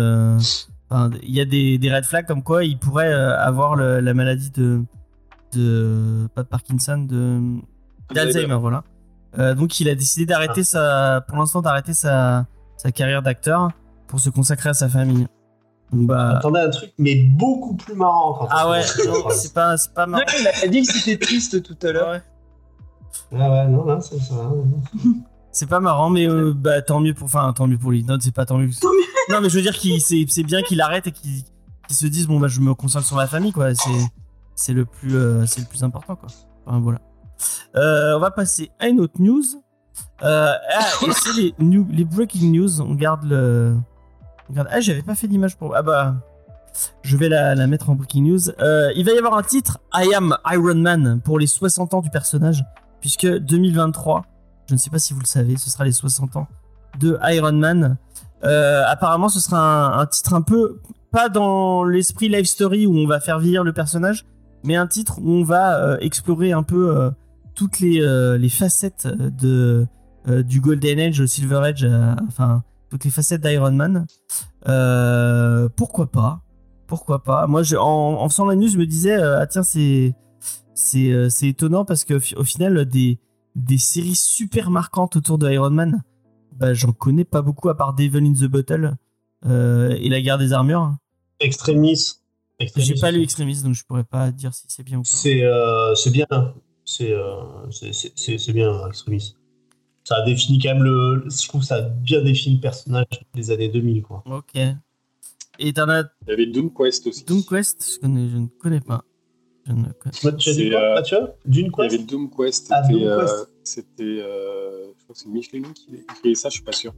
enfin, 0.91 1.11
il 1.23 1.31
y 1.35 1.41
a 1.41 1.45
des, 1.45 1.79
des 1.79 1.95
red 1.95 2.05
flags 2.05 2.27
comme 2.27 2.43
quoi 2.43 2.65
il 2.65 2.77
pourrait 2.79 3.13
avoir 3.13 3.77
le- 3.77 4.01
la 4.01 4.15
maladie 4.15 4.51
de 4.51 4.83
de 5.53 6.27
pas 6.35 6.43
de 6.43 6.49
Parkinson 6.49 6.99
de 6.99 7.41
d'Alzheimer 8.13 8.57
voilà. 8.59 8.83
Donc 9.55 9.79
il 9.81 9.89
a 9.89 9.95
décidé 9.95 10.27
d'arrêter 10.27 10.65
sa 10.65 11.21
pour 11.29 11.37
l'instant 11.39 11.63
d'arrêter 11.63 11.95
sa 11.95 12.47
sa 12.77 12.91
carrière 12.91 13.23
d'acteur 13.23 13.71
pour 14.09 14.19
se 14.19 14.31
consacrer 14.31 14.71
à 14.71 14.75
sa 14.75 14.89
famille. 14.89 15.27
Bah 15.93 16.37
Attendez 16.39 16.61
un 16.61 16.71
truc, 16.71 16.93
mais 16.99 17.15
beaucoup 17.15 17.75
plus 17.77 17.95
marrant 17.95 18.35
quand 18.35 18.49
ah 18.51 18.69
ouais, 18.71 18.83
non, 19.07 19.31
c'est 19.31 19.53
pas 19.55 19.77
c'est 19.77 19.93
pas 19.95 20.07
Non, 20.07 20.13
marrant. 20.13 20.25
il 20.41 20.65
a 20.65 20.69
dit 20.69 20.83
que 20.83 20.93
c'était 20.93 21.17
triste 21.19 21.63
tout 21.63 21.77
à 21.87 21.93
l'heure. 21.93 22.11
Ouais. 22.11 22.23
Ah 23.39 23.51
ouais, 23.51 23.69
non, 23.69 23.85
non, 23.85 24.01
c'est 24.01 24.19
ça. 24.19 24.35
C'est 25.53 25.69
pas 25.69 25.81
marrant, 25.81 26.11
mais 26.11 26.29
euh, 26.29 26.53
bah 26.55 26.83
tant 26.83 27.01
mieux 27.01 27.15
pour, 27.15 27.27
enfin 27.27 27.53
tant 27.55 27.67
mieux 27.67 27.79
pour 27.79 27.91
lui. 27.93 28.05
Non, 28.05 28.19
c'est 28.21 28.35
pas 28.35 28.45
tant 28.45 28.59
mieux. 28.59 28.71
Non, 29.31 29.41
mais 29.41 29.49
je 29.49 29.57
veux 29.57 29.63
dire 29.63 29.75
qu'il 29.75 30.01
c'est 30.01 30.27
c'est 30.29 30.43
bien 30.43 30.63
qu'il 30.63 30.81
arrête 30.81 31.07
et 31.07 31.13
qu'il 31.13 31.45
se 31.89 32.07
dise 32.07 32.27
bon 32.27 32.41
bah 32.41 32.49
je 32.49 32.61
me 32.61 32.75
concentre 32.75 33.07
sur 33.07 33.17
ma 33.17 33.27
famille 33.27 33.53
quoi. 33.53 33.75
C'est 33.75 33.91
c'est 34.55 34.73
le 34.73 34.85
plus 34.87 35.15
euh, 35.17 35.47
c'est 35.47 35.61
le 35.61 35.67
plus 35.67 35.83
important 35.85 36.17
quoi. 36.17 36.29
Enfin, 36.67 36.81
voilà. 36.81 36.99
Euh, 37.77 38.17
on 38.17 38.21
va 38.21 38.31
passer 38.33 38.71
à 38.81 38.89
une 38.89 39.01
autre 39.01 39.21
news. 39.21 39.43
Euh, 40.23 40.53
ah, 40.75 40.85
et 41.07 41.13
c'est 41.13 41.33
les, 41.41 41.55
new- 41.59 41.87
les 41.91 42.05
breaking 42.05 42.51
news. 42.53 42.81
On 42.83 42.95
garde 42.95 43.25
le. 43.25 43.77
Ah, 44.71 44.81
j'avais 44.81 45.03
pas 45.03 45.15
fait 45.15 45.29
d'image 45.29 45.57
pour. 45.57 45.75
Ah 45.75 45.83
bah. 45.83 46.17
Je 47.03 47.17
vais 47.17 47.29
la, 47.29 47.67
mettre 47.67 47.91
en 47.91 47.95
breaking 47.95 48.23
news. 48.23 48.51
Euh, 48.61 48.93
il 48.97 49.05
va 49.05 49.13
y 49.13 49.19
avoir 49.19 49.37
un 49.37 49.43
titre 49.43 49.79
I 49.95 50.13
am 50.15 50.37
Iron 50.53 50.75
Man 50.75 51.21
pour 51.25 51.39
les 51.39 51.47
60 51.47 51.95
ans 51.95 52.01
du 52.03 52.11
personnage, 52.11 52.65
puisque 53.01 53.27
2023, 53.27 54.25
je 54.69 54.75
ne 54.75 54.79
sais 54.79 54.91
pas 54.91 54.99
si 54.99 55.15
vous 55.15 55.21
le 55.21 55.27
savez, 55.27 55.57
ce 55.57 55.71
sera 55.71 55.85
les 55.85 55.93
60 55.93 56.37
ans 56.37 56.49
de 56.99 57.19
Iron 57.31 57.53
Man. 57.53 57.97
Euh, 58.45 58.83
apparemment, 58.87 59.29
ce 59.29 59.41
sera 59.41 59.99
un, 59.99 60.07
titre 60.07 60.35
un 60.35 60.43
peu 60.43 60.81
pas 61.11 61.29
dans 61.29 61.85
l'esprit 61.85 62.29
life 62.29 62.47
story 62.47 62.87
où 62.87 62.95
on 62.95 63.07
va 63.07 63.21
faire 63.21 63.39
vieillir 63.39 63.65
le 63.65 63.73
personnage, 63.73 64.27
mais 64.65 64.77
un 64.77 64.87
titre 64.87 65.19
où 65.23 65.31
on 65.31 65.45
va 65.45 65.81
euh, 65.81 65.97
explorer 66.01 66.53
un 66.53 66.63
peu 66.63 67.11
toutes 67.55 67.81
les, 67.81 68.49
facettes 68.51 69.07
de 69.07 69.87
du 70.27 70.61
Golden 70.61 70.99
Age 70.99 71.25
Silver 71.25 71.61
Age, 71.65 71.89
enfin 72.27 72.65
toutes 72.91 73.05
les 73.05 73.11
facettes 73.11 73.43
d'Iron 73.43 73.73
Man. 73.73 74.07
Euh, 74.69 75.69
pourquoi 75.77 76.11
pas? 76.11 76.43
Pourquoi 76.87 77.23
pas? 77.23 77.47
Moi, 77.47 77.63
je, 77.63 77.77
en, 77.77 78.21
en 78.21 78.29
faisant 78.29 78.45
la 78.45 78.55
news, 78.55 78.69
je 78.69 78.79
me 78.79 78.87
disais 78.87 79.17
euh, 79.17 79.41
ah 79.41 79.47
tiens 79.47 79.63
c'est 79.63 80.15
c'est 80.75 81.11
euh, 81.11 81.29
étonnant 81.43 81.85
parce 81.85 82.05
que 82.05 82.15
au 82.37 82.45
final 82.45 82.85
des 82.87 83.19
des 83.55 83.79
séries 83.79 84.15
super 84.15 84.71
marquantes 84.71 85.17
autour 85.17 85.39
de 85.39 85.51
Iron 85.51 85.71
Man, 85.71 86.03
bah, 86.53 86.75
j'en 86.75 86.93
connais 86.93 87.25
pas 87.25 87.43
beaucoup 87.43 87.69
à 87.69 87.77
part 87.77 87.95
Devil 87.95 88.19
in 88.19 88.33
the 88.35 88.45
Bottle 88.45 88.95
euh, 89.47 89.97
et 89.99 90.09
la 90.09 90.21
guerre 90.21 90.39
des 90.39 90.53
armures. 90.53 90.95
Extremis. 91.41 92.13
Extremis 92.59 92.87
J'ai 92.87 92.95
pas 92.95 93.11
lu. 93.11 93.23
Extremis 93.23 93.63
donc 93.63 93.75
je 93.75 93.85
pourrais 93.85 94.05
pas 94.05 94.31
dire 94.31 94.55
si 94.55 94.65
c'est 94.69 94.83
bien 94.83 94.99
ou 94.99 95.03
pas. 95.03 95.09
C'est 95.09 95.43
c'est 95.95 96.11
bien. 96.11 96.27
C'est 96.85 98.53
bien, 98.53 98.89
Extremis. 98.89 99.35
Ça 100.07 100.19
a 100.19 100.23
défini 100.23 100.61
quand 100.61 100.69
même 100.73 100.85
le. 100.85 101.25
Je 101.29 101.49
trouve 101.49 101.63
que 101.63 101.67
ça 101.67 101.79
a 101.79 101.81
bien 101.83 102.23
défini 102.23 102.55
le 102.55 102.61
personnage 102.61 103.07
des 103.35 103.51
années 103.51 103.69
2000, 103.69 104.03
quoi. 104.03 104.23
Ok. 104.25 104.55
Et 105.59 105.73
t'en 105.73 105.89
as 105.89 106.05
Il 106.29 106.31
y 106.31 106.33
avait 106.33 106.47
Doom 106.47 106.73
Quest 106.73 107.09
aussi. 107.09 107.25
Doom 107.25 107.43
Quest, 107.43 107.95
je, 107.95 107.99
connais, 107.99 108.29
je 108.29 108.37
ne 108.37 108.47
connais 108.47 108.79
pas. 108.79 109.03
Je 109.67 109.73
ne 109.73 109.83
connais. 109.99 110.15
Toi, 110.21 110.33
tu 110.35 110.51
as 110.51 110.55
dit 110.55 110.71
quoi, 110.71 110.79
euh, 110.79 110.95
Mathieu? 110.95 111.19
D'une 111.45 111.73
Il 111.77 111.83
y 111.83 111.87
avait 111.87 111.99
Doom 111.99 112.31
Quest. 112.31 112.69
Ah, 112.71 112.85
C'était, 112.85 113.01
Doom 113.01 113.09
euh, 113.09 113.21
Quest. 113.21 113.51
c'était, 113.65 114.03
euh, 114.05 114.93
je 114.97 115.03
crois 115.03 115.15
que 115.15 115.19
c'est 115.19 115.29
Michelin 115.29 115.63
qui 115.75 116.05
a 116.09 116.15
créé 116.15 116.35
ça, 116.37 116.51
je 116.51 116.55
suis 116.55 116.63
pas 116.63 116.71
sûr. 116.71 116.95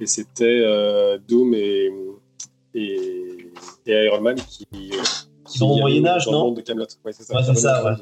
Et 0.00 0.06
c'était 0.06 0.62
euh, 0.64 1.18
Doom 1.28 1.52
et, 1.52 1.90
et, 2.72 3.52
et 3.84 4.04
Iron 4.06 4.22
Man 4.22 4.36
qui, 4.36 4.64
qui 4.64 4.88
le 5.60 5.66
vivaient 5.66 5.80
Moyen-Âge, 5.82 6.24
dans 6.24 6.32
le 6.32 6.38
non 6.38 6.44
monde 6.46 6.56
de 6.56 6.62
Camelot. 6.62 6.86
Ouais, 7.04 7.12
c'est 7.12 7.22
ça. 7.22 7.36
Ouais, 7.36 7.42
c'est 7.44 7.54
ça, 7.54 7.84
ouais. 7.84 7.96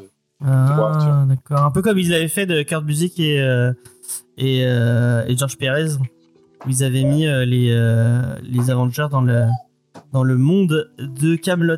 Ah, 0.44 1.24
d'accord. 1.28 1.64
Un 1.64 1.70
peu 1.72 1.82
comme 1.82 1.98
ils 1.98 2.14
avaient 2.14 2.28
fait 2.28 2.46
de 2.46 2.62
Kurt 2.62 2.84
Busiek 2.84 3.18
et, 3.18 3.40
euh, 3.40 3.72
et, 4.38 4.64
euh, 4.64 5.24
et 5.26 5.36
George 5.36 5.56
Perez, 5.58 5.92
où 6.64 6.68
ils 6.68 6.82
avaient 6.84 7.02
mis 7.04 7.26
euh, 7.26 7.44
les, 7.44 7.70
euh, 7.70 8.20
les 8.42 8.70
Avengers 8.70 9.08
dans 9.10 9.20
le, 9.20 9.44
dans 10.12 10.22
le 10.24 10.36
monde 10.36 10.90
de 10.98 11.36
Camelot. 11.36 11.76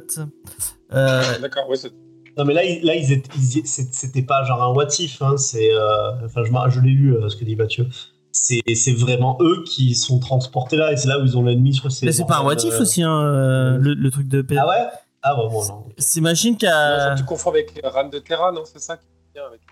Euh, 0.92 1.22
D'accord, 1.40 1.68
ouais, 1.68 1.76
c'est- 1.76 1.92
Non, 2.38 2.44
mais 2.44 2.54
là, 2.54 2.62
là 2.82 2.94
ils 2.94 3.12
étaient- 3.12 3.30
c'était 3.64 4.22
pas 4.22 4.44
genre 4.44 4.62
un 4.62 4.68
what 4.74 4.88
if, 4.98 5.20
hein, 5.22 5.36
c'est. 5.36 5.72
euh, 5.72 6.26
Enfin, 6.26 6.42
je, 6.44 6.50
m'en- 6.52 6.68
je 6.68 6.80
l'ai 6.80 6.90
lu, 6.90 7.14
ce 7.28 7.36
que 7.36 7.44
dit 7.44 7.56
Mathieu. 7.56 7.86
C'est 8.32 8.60
c'est 8.74 8.92
vraiment 8.92 9.38
eux 9.40 9.64
qui 9.66 9.94
sont 9.94 10.18
transportés 10.18 10.76
là, 10.76 10.92
et 10.92 10.96
c'est 10.98 11.08
là 11.08 11.18
où 11.18 11.24
ils 11.24 11.38
ont 11.38 11.42
l'ennemi 11.42 11.72
sur 11.72 11.90
ces. 11.90 12.04
mais 12.04 12.12
c'est 12.12 12.26
pas 12.26 12.36
un 12.40 12.44
what 12.44 12.56
if 12.56 12.74
euh, 12.74 12.82
aussi, 12.82 13.02
hein, 13.02 13.78
le, 13.78 13.94
le 13.94 14.10
truc 14.10 14.28
de 14.28 14.42
Perez. 14.42 14.60
Ah 14.62 14.68
ouais? 14.68 14.86
Ah, 15.22 15.34
vraiment, 15.34 15.64
non. 15.66 15.84
C'est 15.96 16.20
Machine 16.20 16.56
qui 16.58 16.66
a. 16.66 17.14
tu 17.16 17.24
confonds 17.24 17.48
avec 17.50 17.80
Ran 17.82 18.08
de 18.10 18.18
Terra, 18.18 18.52
non? 18.52 18.62
C'est 18.66 18.78
ça 18.78 18.98
qui 18.98 19.06
vient 19.34 19.44
avec. 19.48 19.62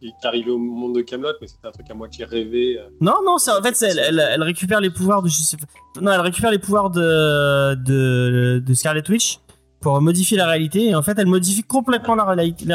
Qui 0.00 0.12
qui 0.20 0.26
arrivait 0.26 0.50
au 0.50 0.58
monde 0.58 0.94
de 0.94 1.00
Camelot, 1.00 1.30
mais 1.40 1.46
c'était 1.46 1.66
un 1.68 1.70
truc 1.70 1.90
à 1.90 1.94
moitié 1.94 2.24
rêvé. 2.26 2.78
euh. 2.78 2.88
Non, 3.00 3.14
non, 3.24 3.38
c'est 3.38 3.50
en 3.50 3.62
fait, 3.62 3.80
elle, 3.82 3.98
elle, 3.98 4.18
elle 4.34 4.42
récupère 4.42 4.80
les 4.80 4.90
pouvoirs 4.90 5.22
de. 5.22 5.28
je 5.28 5.36
sais 5.36 5.56
pas- 5.56 6.00
Non, 6.02 6.12
elle 6.12 6.20
récupère 6.20 6.50
les 6.50 6.58
pouvoirs 6.58 6.90
de, 6.90 7.74
de, 7.76 8.62
de 8.64 8.74
Scarlet 8.74 9.02
Witch 9.08 9.38
pour 9.80 9.98
modifier 10.02 10.36
la 10.36 10.46
réalité. 10.46 10.86
Et 10.90 10.94
en 10.94 11.00
fait, 11.02 11.18
elle 11.18 11.26
modifie 11.26 11.62
complètement 11.62 12.14
la 12.14 12.24
réalité. 12.24 12.66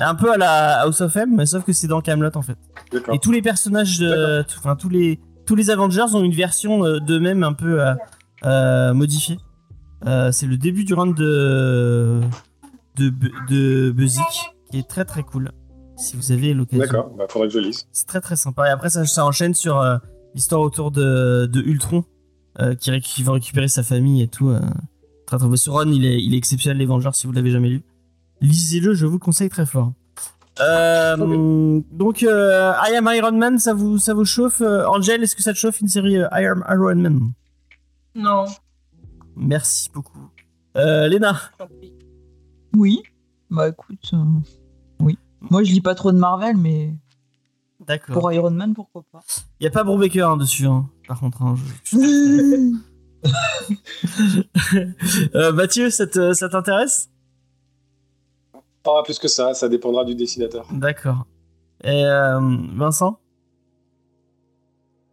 un 0.00 0.14
peu 0.16 0.32
à 0.32 0.36
la 0.36 0.80
House 0.80 1.00
of 1.00 1.14
M, 1.16 1.32
mais 1.36 1.46
sauf 1.46 1.62
que 1.64 1.72
c'est 1.72 1.86
dans 1.86 2.00
Camelot 2.00 2.30
en 2.36 2.42
fait. 2.42 2.58
Et 3.12 3.18
tous 3.20 3.30
les 3.32 3.42
personnages, 3.42 3.98
de, 4.00 4.44
enfin 4.58 4.74
tous 4.74 4.88
les 4.88 5.20
tous 5.46 5.54
les 5.54 5.70
Avengers 5.70 6.06
ont 6.14 6.22
une 6.24 6.34
version 6.34 6.84
euh, 6.84 6.98
d'eux-mêmes 6.98 7.42
un 7.44 7.52
peu 7.54 7.80
euh, 7.80 7.94
euh, 8.44 8.92
modifiée. 8.94 9.38
Euh, 10.06 10.30
c'est 10.32 10.46
le 10.46 10.56
début 10.56 10.84
du 10.84 10.92
round 10.94 11.16
de 11.16 12.20
de, 12.96 13.12
de 13.48 13.90
Buzik 13.92 14.22
qui 14.72 14.78
est 14.80 14.88
très 14.88 15.04
très 15.04 15.22
cool. 15.22 15.50
Si 15.98 16.16
vous 16.16 16.30
avez 16.32 16.54
l'occasion. 16.54 16.84
D'accord, 16.84 17.10
bah, 17.16 17.26
faudrait 17.28 17.48
que 17.48 17.54
je 17.54 17.58
lise. 17.58 17.86
C'est 17.92 18.06
très 18.06 18.20
très 18.20 18.36
sympa. 18.36 18.68
Et 18.68 18.70
après, 18.70 18.88
ça, 18.90 19.04
ça 19.04 19.26
enchaîne 19.26 19.52
sur 19.54 19.78
euh, 19.80 19.98
l'histoire 20.34 20.60
autour 20.60 20.90
de, 20.92 21.46
de 21.46 21.60
Ultron, 21.60 22.04
euh, 22.60 22.74
qui, 22.74 22.90
ré- 22.90 23.00
qui 23.00 23.22
va 23.24 23.32
récupérer 23.32 23.68
sa 23.68 23.82
famille 23.82 24.22
et 24.22 24.28
tout. 24.28 24.48
euh. 24.50 24.60
Très 25.26 25.36
très 25.38 25.46
beau. 25.48 25.56
Ce 25.56 25.68
run, 25.68 25.90
il 25.90 26.06
est, 26.06 26.22
il 26.22 26.34
est 26.34 26.38
exceptionnel, 26.38 26.78
les 26.78 26.86
Vengeurs, 26.86 27.14
si 27.14 27.26
vous 27.26 27.32
l'avez 27.32 27.50
jamais 27.50 27.68
lu. 27.68 27.82
Lisez-le, 28.40 28.94
je 28.94 29.04
vous 29.06 29.14
le 29.14 29.18
conseille 29.18 29.48
très 29.50 29.66
fort. 29.66 29.92
Euh, 30.60 31.16
Donc, 31.92 32.22
euh, 32.22 32.72
I 32.88 32.96
Am 32.96 33.08
Iron 33.14 33.32
Man, 33.32 33.58
ça 33.58 33.74
vous, 33.74 33.98
ça 33.98 34.14
vous 34.14 34.24
chauffe 34.24 34.60
euh, 34.60 34.86
Angel, 34.86 35.22
est-ce 35.22 35.36
que 35.36 35.42
ça 35.42 35.52
te 35.52 35.58
chauffe 35.58 35.80
une 35.80 35.88
série 35.88 36.16
euh, 36.16 36.26
I 36.32 36.46
Am 36.46 36.64
Iron 36.68 36.94
Man? 36.96 37.20
Non, 38.14 38.44
Merci 39.36 39.90
beaucoup. 39.94 40.30
Euh, 40.76 41.06
Léna? 41.08 41.36
Oui. 42.76 43.02
Bah 43.50 43.68
écoute, 43.68 44.10
euh. 44.14 44.24
Moi 45.40 45.62
je 45.64 45.72
lis 45.72 45.80
pas 45.80 45.94
trop 45.94 46.12
de 46.12 46.18
Marvel, 46.18 46.56
mais 46.56 46.94
D'accord. 47.86 48.14
pour 48.18 48.32
Iron 48.32 48.50
Man, 48.50 48.74
pourquoi 48.74 49.02
pas. 49.12 49.20
Il 49.60 49.64
n'y 49.64 49.66
a 49.68 49.70
pas 49.70 49.84
Brubaker 49.84 50.28
hein, 50.30 50.36
dessus, 50.36 50.66
hein, 50.66 50.88
par 51.06 51.20
contre. 51.20 51.42
hein, 51.42 51.54
je- 51.84 51.96
Euh, 55.34 55.52
Mathieu, 55.52 55.90
ça 55.90 56.06
t'intéresse? 56.06 57.10
Pas 58.82 59.02
plus 59.02 59.18
que 59.18 59.28
ça, 59.28 59.54
ça 59.54 59.68
dépendra 59.68 60.04
du 60.04 60.14
dessinateur. 60.14 60.66
D'accord. 60.72 61.26
Et 61.84 62.04
euh, 62.04 62.38
Vincent? 62.74 63.18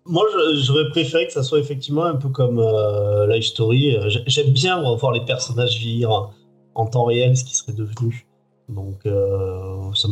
Moi, 0.05 0.23
j'aurais 0.53 0.87
préféré 0.91 1.25
que 1.25 1.33
ça 1.33 1.41
soit 1.41 1.59
effectivement 1.59 2.03
un 2.05 2.15
peu 2.15 2.29
comme 2.29 2.59
euh, 2.59 3.25
Life 3.27 3.45
Story. 3.45 3.97
J'ai- 4.07 4.23
J'aime 4.27 4.51
bien 4.51 4.79
voir 4.95 5.11
les 5.11 5.25
personnages 5.25 5.77
vieillir 5.79 6.11
en, 6.11 6.31
en 6.75 6.85
temps 6.85 7.05
réel, 7.05 7.35
ce 7.35 7.43
qui 7.43 7.55
serait 7.55 7.73
devenu. 7.73 8.24
Donc, 8.67 9.05
euh, 9.05 9.93
ça 9.93 10.07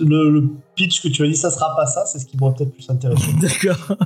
le, 0.00 0.30
le 0.30 0.48
pitch 0.76 1.02
que 1.02 1.08
tu 1.08 1.24
as 1.24 1.26
dit, 1.26 1.34
ça 1.34 1.50
sera 1.50 1.74
pas 1.74 1.86
ça, 1.86 2.04
c'est 2.06 2.20
ce 2.20 2.26
qui 2.26 2.36
m'aurait 2.36 2.54
peut-être 2.54 2.72
plus 2.72 2.88
intéressé. 2.88 3.32
D'accord. 3.40 3.96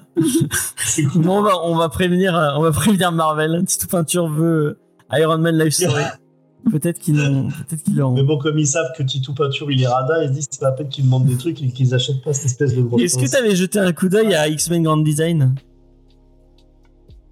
Cool. 1.12 1.22
Bon, 1.22 1.38
on 1.38 1.42
va, 1.42 1.52
on 1.64 1.76
va 1.76 1.88
prévenir, 1.90 2.34
euh, 2.34 2.54
on 2.56 2.62
va 2.62 2.72
prévenir 2.72 3.12
Marvel. 3.12 3.62
Si 3.66 3.78
tout 3.78 3.88
peinture 3.88 4.26
veut 4.28 4.78
euh, 5.12 5.18
Iron 5.18 5.36
Man 5.38 5.58
Life 5.58 5.74
Story, 5.74 6.02
peut-être 6.72 6.98
qu'ils 6.98 7.18
l'ont, 7.18 7.48
peut-être 7.48 7.82
qu'ils 7.82 7.94
Mais 7.94 8.22
bon, 8.22 8.38
comme 8.38 8.58
ils 8.58 8.66
savent 8.66 8.90
que 8.96 9.02
Titou 9.02 9.34
Peinture 9.34 9.70
il 9.70 9.82
est 9.82 9.86
radin, 9.86 10.22
ils 10.22 10.28
se 10.28 10.32
disent 10.32 10.48
c'est 10.50 10.60
pas 10.60 10.70
la 10.70 10.76
peine 10.76 10.88
qu'ils 10.88 11.04
demandent 11.04 11.26
des 11.26 11.36
trucs 11.36 11.62
et 11.62 11.70
qu'ils 11.70 11.94
achètent 11.94 12.22
pas 12.22 12.32
cette 12.32 12.46
espèce 12.46 12.74
de 12.74 12.82
gros. 12.82 12.98
Est-ce 12.98 13.18
que 13.18 13.30
t'avais 13.30 13.54
jeté 13.54 13.78
un 13.78 13.92
coup 13.92 14.08
d'œil 14.08 14.34
à 14.34 14.48
X-Men 14.48 14.82
Grand 14.82 14.96
Design? 14.96 15.54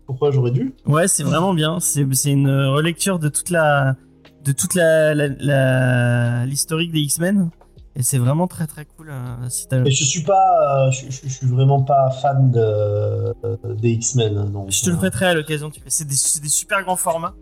Pourquoi 0.07 0.31
j'aurais 0.31 0.51
dû? 0.51 0.75
Ouais, 0.87 1.09
c'est 1.09 1.23
vraiment 1.23 1.55
bien. 1.55 1.81
C'est, 1.81 2.07
c'est 2.15 2.31
une 2.31 2.51
relecture 2.51 3.19
de 3.19 3.29
toute 3.29 3.51
la, 3.51 3.97
de 4.45 4.53
toute 4.53 4.75
la, 4.75 5.15
la- 5.15 5.29
la- 5.29 6.47
l'historique 6.47 6.93
des 6.93 7.01
X-Men. 7.01 7.51
Et 7.97 8.03
c'est 8.03 8.19
vraiment 8.19 8.47
très 8.47 8.67
très 8.69 8.85
cool. 8.85 9.11
euh, 9.11 9.49
si 9.49 9.67
t'as- 9.67 9.81
Mais 9.81 9.91
je 9.91 10.05
suis 10.05 10.23
pas, 10.23 10.87
euh, 10.87 10.91
je, 10.93 11.11
je- 11.11 11.21
je 11.25 11.29
suis 11.33 11.47
vraiment 11.49 11.83
pas 11.83 12.11
fan 12.11 12.51
de, 12.53 13.35
des 13.75 13.91
X-Men. 13.91 14.39
hein, 14.39 14.45
donc, 14.45 14.71
Je 14.71 14.83
te 14.83 14.91
le 14.91 14.95
euh, 14.95 14.99
prêterai 14.99 15.27
à 15.27 15.35
l'occasion. 15.35 15.71
C'est 15.89 16.07
des, 16.07 16.15
c'est 16.15 16.41
des 16.43 16.49
super 16.49 16.83
grands 16.85 16.97
formats. 16.97 17.35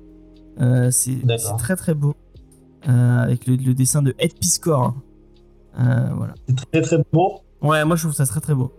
Euh, 0.61 0.91
c'est, 0.91 1.19
très 1.59 1.77
très 1.77 1.93
beau. 1.95 2.15
Euh, 2.89 3.19
avec 3.23 3.47
le, 3.47 3.57
le 3.57 3.75
dessin 3.75 4.01
de 4.01 4.15
Ed 4.19 4.39
Piscor. 4.39 4.95
Euh, 5.79 6.09
voilà. 6.17 6.35
C'est 6.49 6.71
très 6.71 6.81
très 6.81 7.05
beau, 7.13 7.41
Ouais, 7.61 7.85
moi 7.85 7.97
je 7.97 8.03
trouve 8.03 8.15
ça 8.15 8.27
très 8.27 8.41
très 8.41 8.55
beau. 8.55 8.73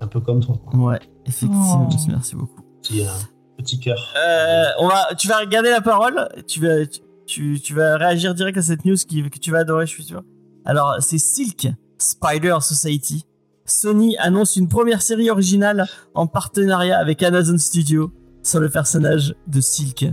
un 0.00 0.06
peu 0.08 0.20
comme 0.20 0.40
toi. 0.40 0.56
Ouais, 0.72 0.98
effectivement. 1.26 1.88
Oh. 1.88 1.96
Merci 2.08 2.34
beaucoup. 2.34 2.62
Petit, 2.82 3.02
euh, 3.02 3.08
petit 3.58 3.78
cœur. 3.78 3.98
Euh, 4.16 4.64
on 4.80 4.88
va, 4.88 5.14
tu 5.16 5.28
vas 5.28 5.44
garder 5.46 5.70
la 5.70 5.80
parole. 5.80 6.28
Tu 6.48 6.60
vas, 6.60 6.84
tu, 6.86 7.00
tu 7.26 7.58
vas 7.74 7.96
réagir 7.96 8.34
direct 8.34 8.58
à 8.58 8.62
cette 8.62 8.84
news 8.84 8.96
qui, 9.08 9.28
que 9.28 9.38
tu 9.38 9.50
vas 9.50 9.58
adorer, 9.60 9.86
je 9.86 9.90
suis 9.92 10.04
sûr. 10.04 10.22
Alors, 10.64 10.96
c'est 11.00 11.18
Silk 11.18 11.68
Spider 11.98 12.56
Society. 12.60 13.24
Sony 13.66 14.16
annonce 14.18 14.56
une 14.56 14.68
première 14.68 15.00
série 15.02 15.30
originale 15.30 15.86
en 16.14 16.26
partenariat 16.26 16.98
avec 16.98 17.22
Amazon 17.22 17.56
Studio 17.58 18.12
sur 18.42 18.60
le 18.60 18.68
personnage 18.68 19.34
de 19.46 19.60
Silk. 19.60 20.04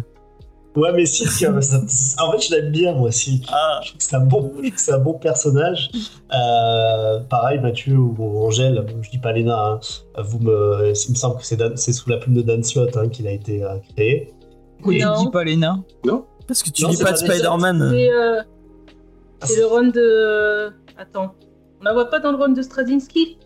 Ouais, 0.78 0.94
mais 0.94 1.06
Silk, 1.06 1.44
euh, 1.44 1.60
ça- 1.60 1.82
en 2.26 2.32
fait, 2.32 2.48
je 2.48 2.56
l'aime 2.56 2.72
bien, 2.72 2.94
moi, 2.96 3.12
Silk. 3.12 3.44
Ah, 3.50 3.82
Je 3.84 3.90
trouve 3.90 3.98
que 3.98 4.04
c'est 4.06 4.16
un 4.16 4.26
bon, 4.26 4.54
un 4.90 4.98
bon 5.00 5.14
personnage. 5.16 5.90
Euh, 6.34 7.20
pareil, 7.30 7.60
Mathieu 7.60 7.98
ou 7.98 8.16
Angèle, 8.46 8.86
je 9.02 9.10
dis 9.10 9.18
pas 9.18 9.34
Léna, 9.34 9.58
hein, 9.58 9.80
vous 10.24 10.40
me, 10.40 10.86
il 10.86 11.12
me 11.12 11.16
semble 11.16 11.40
que 11.40 11.46
c'est 11.46 11.94
sous 11.94 12.10
la 12.10 12.18
plume 12.18 12.36
de 12.36 12.42
Dan 12.42 12.64
Slott 12.64 12.96
hein, 12.96 13.10
qu'il 13.10 13.28
a 13.28 13.32
été 13.32 13.64
euh, 13.64 13.76
créé. 13.96 14.34
Tu 14.84 14.98
Non. 15.00 15.26
dis 15.26 15.30
pas 15.30 15.44
Léna 15.44 15.78
parce 16.52 16.64
que 16.64 16.70
tu 16.70 16.84
Non, 16.84 16.90
lis 16.90 16.96
c'est 16.98 17.04
pas 17.04 17.12
de. 17.14 17.18
Spider-Man. 17.18 17.90
C'est 17.92 18.12
euh, 18.12 18.42
c'est 19.44 19.58
le 19.60 19.66
run 19.66 19.88
de. 19.88 20.68
Attends. 20.98 21.34
On 21.80 21.84
la 21.84 21.94
voit 21.94 22.10
pas 22.10 22.20
dans 22.20 22.32
le 22.32 22.38
run 22.38 22.50
de 22.50 22.62
Straczynski? 22.62 23.38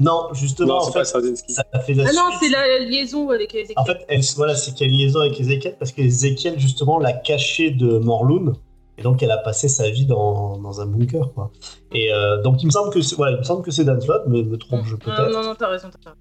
Non, 0.00 0.28
justement, 0.32 0.66
Non, 0.66 0.74
en 0.78 0.80
c'est 0.80 0.92
pas 0.92 0.98
fait, 1.00 1.04
Straczynski. 1.04 1.52
ça 1.54 1.64
a 1.72 1.78
fait 1.78 1.94
la 1.94 2.04
Ah 2.08 2.12
non, 2.12 2.36
c'est 2.40 2.48
la 2.48 2.80
liaison 2.80 3.30
avec 3.30 3.54
Ezekiel. 3.54 3.76
En 3.78 3.84
fait, 3.84 4.04
elle, 4.08 4.20
voilà, 4.36 4.56
c'est 4.56 4.72
qu'il 4.74 4.86
y 4.88 4.90
a 4.90 4.92
une 4.92 4.98
liaison 4.98 5.20
avec 5.20 5.40
Ezekiel? 5.40 5.76
Parce 5.78 5.92
que 5.92 6.02
Ezekiel, 6.02 6.58
justement, 6.58 6.98
l'a 6.98 7.12
caché 7.12 7.70
de 7.70 7.98
Morlun. 7.98 8.54
Et 8.98 9.02
donc, 9.02 9.22
elle 9.22 9.30
a 9.30 9.38
passé 9.38 9.68
sa 9.68 9.88
vie 9.90 10.06
dans, 10.06 10.58
dans 10.58 10.80
un 10.80 10.86
bunker, 10.86 11.32
quoi. 11.34 11.50
Et 11.92 12.12
euh, 12.12 12.40
donc, 12.42 12.62
il 12.62 12.66
me 12.66 12.70
semble 12.72 12.90
que 12.92 13.00
c'est, 13.02 13.14
voilà, 13.16 13.32
il 13.36 13.38
me 13.38 13.44
semble 13.44 13.62
que 13.62 13.70
c'est 13.70 13.84
Dan 13.84 14.00
Slott, 14.00 14.26
me, 14.26 14.42
me 14.42 14.56
trompe-je 14.56 14.92
non, 14.92 14.98
peut-être. 14.98 15.30
non, 15.32 15.42
non, 15.42 15.54
t'as 15.56 15.68
raison, 15.68 15.88
t'as 16.02 16.10
raison. 16.10 16.20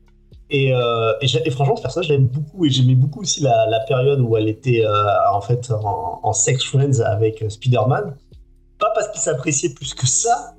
Et, 0.53 0.71
euh, 0.71 1.13
et, 1.19 1.49
franchement, 1.49 1.75
ce 1.75 1.81
personnage, 1.81 2.09
je 2.09 2.13
l'aime 2.13 2.27
beaucoup. 2.27 2.63
Et 2.63 2.69
j'aimais 2.69 2.93
beaucoup 2.93 3.21
aussi 3.21 3.41
la, 3.41 3.79
période 3.87 4.21
où 4.21 4.37
elle 4.37 4.47
était 4.47 4.85
euh, 4.85 5.31
en 5.31 5.41
fait 5.41 5.71
en, 5.71 6.31
sex 6.31 6.63
friends 6.63 6.99
avec 7.03 7.41
euh, 7.41 7.49
Spider-Man. 7.49 8.15
Pas 8.77 8.91
parce 8.93 9.09
qu'ils 9.09 9.21
s'appréciaient 9.21 9.73
plus 9.73 9.95
que 9.95 10.05
ça, 10.05 10.55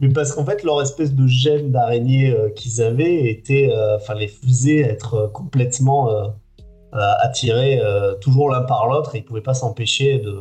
mais 0.00 0.08
parce 0.08 0.32
qu'en 0.32 0.44
fait, 0.44 0.64
leur 0.64 0.82
espèce 0.82 1.14
de 1.14 1.28
gène 1.28 1.70
d'araignée 1.70 2.34
qu'ils 2.56 2.82
avaient 2.82 3.30
était, 3.30 3.70
enfin, 3.96 4.14
les 4.14 4.28
faisait 4.28 4.80
être 4.80 5.30
complètement 5.32 6.32
attirés 6.92 7.80
toujours 8.20 8.50
l'un 8.50 8.62
par 8.62 8.86
l'autre 8.86 9.14
et 9.14 9.18
ils 9.18 9.24
pouvaient 9.24 9.42
pas 9.42 9.52
s'empêcher 9.52 10.18
de, 10.18 10.34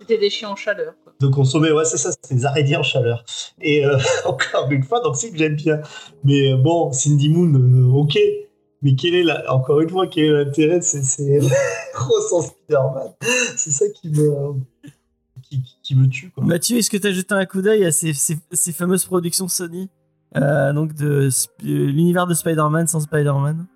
C'était 0.00 0.18
des 0.18 0.30
chiens 0.30 0.50
en 0.50 0.56
chaleur. 0.56 0.94
De 1.20 1.26
consommer. 1.26 1.72
Ouais, 1.72 1.84
c'est 1.84 1.96
ça, 1.96 2.10
c'est 2.12 2.34
des 2.34 2.46
araignées 2.46 2.76
en 2.76 2.82
chaleur. 2.82 3.24
Et 3.60 3.84
euh, 3.84 3.98
encore 4.24 4.70
une 4.70 4.84
fois, 4.84 5.00
donc 5.00 5.16
c'est 5.16 5.30
que 5.30 5.38
j'aime 5.38 5.56
bien. 5.56 5.80
Mais 6.24 6.52
euh, 6.52 6.56
bon, 6.56 6.92
Cindy 6.92 7.28
Moon, 7.28 7.52
euh, 7.54 7.92
ok. 7.92 8.18
Mais 8.82 8.94
quel 8.94 9.14
est 9.16 9.24
la... 9.24 9.52
encore 9.52 9.80
une 9.80 9.88
fois, 9.88 10.06
quel 10.06 10.24
est 10.26 10.44
l'intérêt 10.44 10.78
de 10.78 10.84
ces, 10.84 11.02
ces 11.02 11.40
grosses 11.94 12.32
en 12.32 12.42
Spider-Man? 12.42 13.12
C'est 13.56 13.72
ça 13.72 13.86
qui 13.88 14.10
me, 14.10 14.54
qui, 15.82 15.94
me 15.96 16.06
tue. 16.08 16.30
Quoi. 16.30 16.44
Mathieu, 16.44 16.78
est-ce 16.78 16.90
que 16.90 16.96
tu 16.96 17.08
as 17.08 17.12
jeté 17.12 17.34
un 17.34 17.46
coup 17.46 17.62
d'œil 17.62 17.84
à 17.84 17.90
ces, 17.90 18.12
ces, 18.14 18.72
fameuses 18.72 19.04
productions 19.04 19.48
Sony 19.48 19.88
donc 20.34 20.94
de 20.94 21.28
l'univers 21.62 22.28
de 22.28 22.34
Spider-Man 22.34 22.86
sans 22.86 23.00
Spider-Man? 23.00 23.66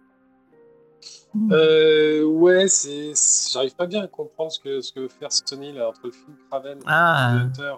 Euh, 1.50 2.24
ouais, 2.24 2.68
c'est, 2.68 3.12
j'arrive 3.52 3.74
pas 3.74 3.86
bien 3.86 4.02
à 4.02 4.06
comprendre 4.06 4.52
ce 4.52 4.60
que, 4.60 4.80
ce 4.80 4.92
que 4.92 5.00
veut 5.00 5.08
faire 5.08 5.32
Sony 5.32 5.72
là, 5.72 5.88
entre 5.88 6.00
le 6.04 6.10
film 6.12 6.36
Craven 6.50 6.78
Ah. 6.86 7.32
et 7.34 7.38
The 7.38 7.60
Hunter. 7.60 7.74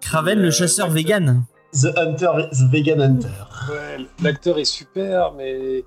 Kraven, 0.00 0.38
Euh, 0.38 0.42
le 0.42 0.50
chasseur 0.50 0.86
l'acteur. 0.88 1.02
vegan. 1.18 1.44
The 1.72 1.98
Hunter, 1.98 2.48
The 2.52 2.70
Vegan 2.72 3.00
Hunter. 3.02 3.28
Ouais, 3.70 4.06
l'acteur 4.22 4.58
est 4.58 4.64
super, 4.64 5.32
mais 5.32 5.84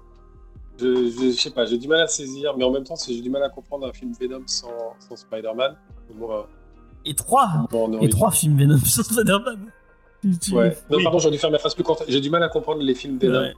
je, 0.77 1.09
je, 1.09 1.31
je 1.31 1.39
sais 1.39 1.51
pas, 1.51 1.65
j'ai 1.65 1.77
du 1.77 1.87
mal 1.87 2.01
à 2.01 2.07
saisir, 2.07 2.55
mais 2.57 2.63
en 2.65 2.71
même 2.71 2.83
temps, 2.83 2.95
j'ai 3.07 3.21
du 3.21 3.29
mal 3.29 3.43
à 3.43 3.49
comprendre 3.49 3.87
un 3.87 3.93
film 3.93 4.11
Venom 4.19 4.43
sans, 4.45 4.67
sans 5.07 5.15
Spider-Man. 5.15 5.75
Et 7.05 7.13
trois 7.15 7.65
Et 8.01 8.09
trois 8.09 8.31
films 8.31 8.57
Venom 8.57 8.77
sans 8.77 9.03
Spider-Man. 9.03 9.71
Ouais. 10.51 10.77
Non, 10.89 10.97
Oui. 10.97 11.03
pardon, 11.03 11.19
j'aurais 11.19 11.31
dû 11.31 11.39
faire 11.39 11.49
ma 11.49 11.59
phrase 11.59 11.73
plus 11.75 11.83
courte. 11.85 12.03
J'ai 12.09 12.19
du 12.19 12.29
mal 12.29 12.43
à 12.43 12.49
comprendre 12.49 12.81
les 12.81 12.93
films 12.93 13.17
Venom. 13.19 13.39
Ouais. 13.39 13.53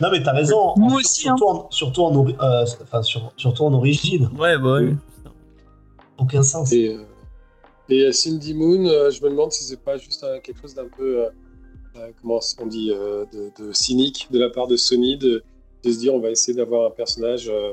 Non, 0.00 0.08
mais 0.12 0.22
t'as 0.22 0.32
raison. 0.32 0.74
Moi 0.76 0.92
En- 0.92 0.96
aussi, 0.96 1.22
Surtout, 1.22 1.44
en, 1.46 1.70
surtout, 1.70 2.02
en, 2.02 2.14
ori- 2.14 2.36
euh, 2.40 2.64
enfin, 2.82 3.02
sur- 3.02 3.32
surtout 3.36 3.64
en 3.64 3.72
origine. 3.74 4.28
Ouais, 4.38 4.56
bah 4.58 4.74
ouais. 4.74 4.80
Oui. 4.90 4.94
Aucun 6.18 6.42
sens. 6.42 6.70
Et, 6.72 6.88
euh, 6.94 7.02
et 7.88 8.02
euh, 8.02 8.12
Cindy 8.12 8.54
Moon, 8.54 8.84
euh, 8.86 9.10
je 9.10 9.22
me 9.24 9.30
demande 9.30 9.50
si 9.52 9.64
c'est 9.64 9.80
pas 9.80 9.96
juste 9.96 10.22
euh, 10.24 10.38
quelque 10.40 10.60
chose 10.60 10.74
d'un 10.74 10.88
peu, 10.88 11.24
euh, 11.24 11.28
euh, 11.96 12.10
comment 12.20 12.38
on 12.60 12.66
dit, 12.66 12.90
euh, 12.92 13.24
de, 13.32 13.50
de 13.60 13.72
cynique 13.72 14.28
de 14.30 14.38
la 14.38 14.50
part 14.50 14.66
de 14.68 14.76
Sony, 14.76 15.16
de, 15.16 15.42
de 15.84 15.90
se 15.92 15.98
dire 15.98 16.14
on 16.14 16.20
va 16.20 16.30
essayer 16.30 16.56
d'avoir 16.56 16.86
un 16.86 16.90
personnage 16.90 17.48
euh, 17.48 17.72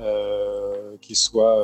euh, 0.00 0.96
qui 1.00 1.14
soit. 1.14 1.58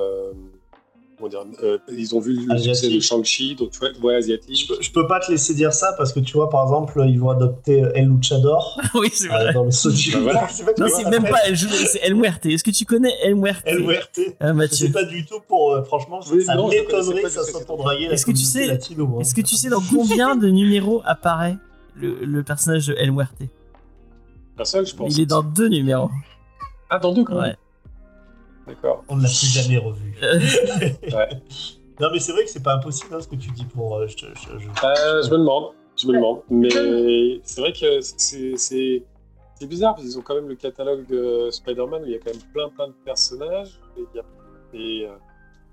Euh, 1.25 1.29
comment 1.31 1.45
dire, 1.47 1.59
euh, 1.63 1.79
ils 1.91 2.15
ont 2.15 2.21
vu 2.21 2.35
le 2.47 2.59
succès 2.59 2.89
de 2.89 3.01
Shang-Chi, 3.01 3.55
donc 3.57 3.71
tu 3.71 3.79
vois, 3.79 3.89
ouais, 4.03 4.17
asiatique. 4.17 4.57
Je 4.57 4.67
peux, 4.69 4.77
je 4.81 4.91
peux 4.91 5.07
pas 5.07 5.21
te 5.21 5.31
laisser 5.31 5.55
dire 5.55 5.73
ça 5.73 5.95
parce 5.97 6.13
que 6.13 6.21
tu 6.21 6.33
vois, 6.35 6.49
par 6.51 6.65
exemple, 6.65 7.03
ils 7.09 7.19
vont 7.21 7.31
adopter 7.31 7.85
El 7.95 8.07
Luchador 8.09 8.81
oui, 8.95 9.09
c'est 9.13 9.27
euh, 9.31 9.35
vrai. 9.35 9.53
dans 9.53 9.65
le 9.65 9.71
Sony. 9.71 10.11
Bah 10.13 10.19
voilà. 10.23 10.49
C'est 10.89 11.09
même 11.09 11.25
pas 11.29 11.47
El 11.47 11.57
c'est 11.59 12.01
El 12.03 12.15
Muerte. 12.15 12.47
Est-ce 12.47 12.65
que 12.65 12.71
tu 12.71 12.85
connais 12.85 13.13
El 13.23 13.37
Muerte? 13.37 13.63
El 13.67 13.81
Muerte. 13.85 14.21
Ah, 14.41 14.53
Mathieu. 14.53 14.87
sais 14.87 14.93
pas 14.93 15.05
du 15.05 15.25
tout 15.25 15.41
pour. 15.47 15.73
euh, 15.73 15.83
franchement, 15.85 16.21
Oui, 16.33 16.45
ça 16.45 16.55
m'étonnerait 16.57 17.23
que 17.23 17.29
ça 17.29 17.45
soit 17.45 17.65
pour 17.65 17.77
draguer 17.79 18.09
la 18.09 18.15
Est-ce 18.15 18.27
que 18.27 18.33
tu 18.33 18.39
sais- 18.45 18.67
latino. 18.67 19.17
hein. 19.17 19.21
Est-ce 19.21 19.35
que 19.35 19.41
tu 19.41 19.57
sais 19.57 19.69
dans 19.69 19.81
combien 19.81 20.37
de 20.37 20.49
numéros 20.49 21.03
apparaît 21.05 21.57
le, 21.95 22.25
le 22.25 22.43
personnage 22.43 22.87
de 22.89 22.95
El 22.95 23.13
Muerte? 23.13 23.43
Un 24.59 24.65
seul, 24.65 24.87
je 24.87 24.95
pense. 24.95 25.15
Il 25.17 25.21
est 25.23 25.27
dans 25.27 25.43
deux 25.43 25.69
numéros. 25.69 26.11
Ah, 26.91 26.99
dans 26.99 27.13
deux, 27.13 27.25
quand 27.25 27.35
même. 27.41 27.43
Ouais. 27.51 27.57
D'accord. 28.67 29.05
On 29.09 29.17
ne 29.17 29.23
l'a 29.23 29.29
plus 29.29 29.47
jamais 29.47 29.79
revu. 29.79 30.15
Ouais. 31.13 31.29
Non, 32.01 32.09
mais 32.11 32.19
c'est 32.19 32.33
vrai 32.33 32.43
que 32.45 32.51
c'est 32.51 32.63
pas 32.63 32.75
impossible 32.75 33.15
hein, 33.15 33.21
ce 33.21 33.29
que 33.29 33.37
tu 33.37 33.51
dis 33.51 33.67
pour. 33.67 33.97
euh, 33.97 34.07
je, 34.09 34.17
te- 34.17 34.27
je- 34.27 34.59
je- 34.59 34.69
Euh, 34.85 35.23
je 35.23 35.31
me 35.31 35.37
demande, 35.39 35.73
je 35.97 36.07
me 36.09 36.15
demande. 36.15 36.41
Mais 36.51 37.41
c'est 37.45 37.61
vrai 37.61 37.73
que 37.73 38.01
c'est 38.01 38.57
c'est- 38.57 39.05
c'est 39.55 39.67
bizarre 39.67 39.95
parce 39.95 40.07
qu'ils 40.07 40.19
ont 40.19 40.23
quand 40.23 40.35
même 40.35 40.49
le 40.49 40.57
catalogue 40.57 41.07
Spider-Man 41.53 42.03
où 42.03 42.07
il 42.07 42.13
y 42.13 42.15
a 42.15 42.19
quand 42.19 42.33
même 42.33 42.43
plein 42.55 42.69
plein 42.71 42.89
de 42.89 42.95
personnages 43.05 43.79
et, 43.97 44.01
il 44.01 44.17
y 44.17 44.21
a- 44.21 44.25
et, 44.75 45.07
euh, 45.07 45.17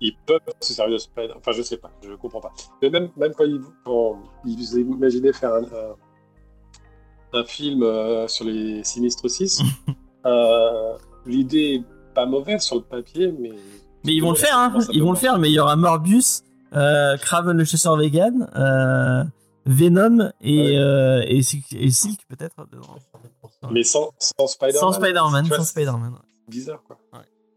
ils 0.02 0.14
peuvent 0.28 0.40
se 0.60 0.74
servir 0.74 0.96
de 0.96 1.00
Spider. 1.00 1.34
Enfin, 1.38 1.52
je 1.54 1.62
sais 1.64 1.78
pas, 1.78 1.90
je 2.04 2.14
comprends 2.14 2.42
pas. 2.42 2.52
Mais 2.82 2.90
même 2.90 3.10
même 3.16 3.34
quand 3.34 3.46
ils, 3.46 3.62
quand 3.86 4.20
ils 4.46 4.78
imaginaient 4.78 5.34
faire 5.34 5.54
un, 5.54 5.64
un, 5.64 7.40
un 7.40 7.44
film 7.46 7.82
euh, 7.82 8.28
sur 8.28 8.46
les 8.46 8.84
Sinistres 8.84 9.30
6, 9.30 9.62
euh, 10.26 10.94
l'idée 11.26 11.76
est 11.76 11.84
pas 12.20 12.26
mauvaise 12.26 12.62
sur 12.62 12.76
le 12.76 12.82
papier, 12.82 13.34
mais 13.40 13.52
Mais 14.06 14.14
ils 14.14 14.22
vont 14.22 14.32
le 14.32 14.36
faire, 14.38 14.58
hein. 14.58 14.78
Ils 14.92 15.02
vont 15.04 15.12
le 15.12 15.18
faire, 15.18 15.38
mais 15.40 15.50
il 15.50 15.54
y 15.54 15.60
aura 15.60 15.76
Morbius, 15.76 16.42
euh, 16.74 17.18
Kraven 17.18 17.58
le 17.58 17.66
chasseur 17.66 17.98
vegan, 17.98 18.50
euh, 18.56 19.24
Venom 19.66 20.32
et, 20.42 20.58
Ouais. 20.72 20.78
euh, 20.78 21.24
et, 21.28 21.42
Silk- 21.42 21.76
et 21.78 21.92
Silk 21.92 22.22
peut-être. 22.30 22.56
mais 23.72 23.84
sans 23.84 24.12
sans 24.20 24.48
Spider-Man. 24.48 24.80
Sans 24.80 24.92
Spider-Man, 24.94 25.48
sans. 25.50 26.22
Bizarre 26.48 26.82
quoi. 26.88 26.98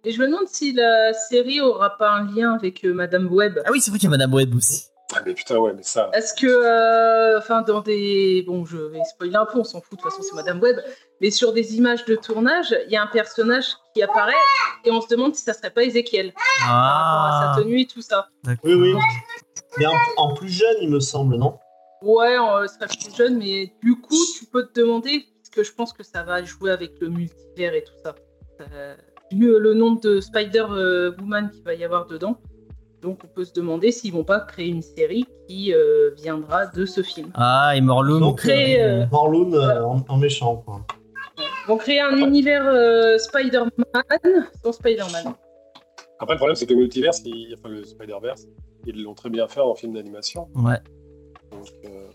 Et 0.04 0.10
je 0.10 0.20
me 0.20 0.26
demande 0.26 0.48
si 0.48 0.72
la 0.72 1.12
série 1.12 1.60
aura 1.60 1.96
pas 1.96 2.10
un 2.12 2.24
lien 2.34 2.54
avec 2.54 2.84
euh, 2.84 2.92
Madame 2.92 3.32
Web. 3.32 3.60
Ah 3.64 3.68
oui, 3.72 3.80
c'est 3.80 3.90
vrai 3.92 4.00
qu'il 4.00 4.08
y 4.08 4.12
a 4.12 4.16
Madame 4.18 4.34
Web 4.34 4.52
aussi. 4.54 4.86
Ah 5.14 5.20
mais 5.26 5.34
putain 5.34 5.58
ouais, 5.58 5.72
mais 5.74 5.82
ça. 5.82 6.10
Est-ce 6.14 6.32
que, 6.34 6.46
euh, 6.46 7.38
enfin, 7.38 7.62
dans 7.62 7.80
des. 7.80 8.42
Bon, 8.46 8.64
je 8.64 8.78
vais 8.78 9.02
spoiler 9.04 9.36
un 9.36 9.46
peu, 9.46 9.58
on 9.58 9.64
s'en 9.64 9.80
fout, 9.80 9.98
de 9.98 10.02
toute 10.02 10.10
façon, 10.10 10.22
c'est 10.22 10.34
Madame 10.34 10.60
Web. 10.60 10.76
Mais 11.20 11.30
sur 11.30 11.52
des 11.52 11.76
images 11.76 12.04
de 12.06 12.16
tournage, 12.16 12.74
il 12.86 12.92
y 12.92 12.96
a 12.96 13.02
un 13.02 13.06
personnage 13.06 13.76
qui 13.94 14.02
apparaît 14.02 14.32
et 14.84 14.90
on 14.90 15.00
se 15.00 15.08
demande 15.08 15.34
si 15.34 15.42
ça 15.42 15.52
serait 15.52 15.70
pas 15.70 15.82
Ezekiel 15.84 16.32
par 16.32 16.42
rapport 16.66 16.72
à 16.74 17.50
Ah, 17.50 17.54
sa 17.56 17.62
tenue 17.62 17.80
et 17.80 17.86
tout 17.86 18.02
ça. 18.02 18.28
Oui, 18.64 18.74
oui. 18.74 18.94
Mais 19.78 19.86
en, 19.86 19.94
en 20.16 20.34
plus 20.34 20.48
jeune, 20.48 20.76
il 20.80 20.90
me 20.90 21.00
semble, 21.00 21.36
non? 21.36 21.58
Ouais, 22.02 22.36
on 22.38 22.66
serait 22.66 22.88
plus 22.88 23.14
jeune, 23.16 23.38
mais 23.38 23.72
du 23.82 23.94
coup, 24.00 24.16
tu 24.38 24.46
peux 24.46 24.66
te 24.66 24.80
demander, 24.80 25.24
parce 25.38 25.50
que 25.50 25.62
je 25.62 25.72
pense 25.72 25.92
que 25.92 26.02
ça 26.02 26.24
va 26.24 26.42
jouer 26.42 26.70
avec 26.72 26.92
le 27.00 27.08
multivers 27.08 27.74
et 27.74 27.84
tout 27.84 27.92
ça. 28.02 28.14
Euh, 28.72 28.96
vu 29.30 29.58
le 29.58 29.74
nombre 29.74 30.00
de 30.00 30.20
Spider-Woman 30.20 31.50
qu'il 31.50 31.62
va 31.62 31.74
y 31.74 31.84
avoir 31.84 32.06
dedans. 32.06 32.38
Donc, 33.02 33.18
on 33.24 33.26
peut 33.26 33.44
se 33.44 33.52
demander 33.52 33.90
s'ils 33.90 34.12
vont 34.12 34.22
pas 34.24 34.38
créer 34.40 34.68
une 34.68 34.80
série 34.82 35.26
qui 35.48 35.74
euh, 35.74 36.10
viendra 36.16 36.66
de 36.66 36.86
ce 36.86 37.02
film. 37.02 37.30
Ah, 37.34 37.72
et 37.76 37.80
Morlun. 37.80 38.20
Donc, 38.20 38.38
créer, 38.38 38.80
euh, 38.80 39.06
Morlun 39.10 39.52
euh, 39.54 39.82
en, 39.82 40.04
en 40.08 40.16
méchant, 40.18 40.56
quoi. 40.64 40.86
Ils 41.38 41.68
vont 41.68 41.76
créer 41.76 42.00
un 42.00 42.16
univers 42.16 42.64
euh, 42.66 43.18
Spider-Man 43.18 43.70
sans 44.62 44.72
Spider-Man. 44.72 45.34
Après, 46.20 46.34
le 46.34 46.38
problème, 46.38 46.54
c'est 46.54 46.66
que 46.66 46.72
le 46.74 46.78
multiverse, 46.80 47.22
il- 47.24 47.54
enfin 47.58 47.68
le 47.68 47.84
Spider-Verse, 47.84 48.46
ils 48.86 49.02
l'ont 49.02 49.14
très 49.14 49.30
bien 49.30 49.48
fait 49.48 49.60
en 49.60 49.74
film 49.74 49.94
d'animation. 49.94 50.48
Ouais. 50.54 50.78
Donc, 51.50 51.66
euh, 51.84 52.06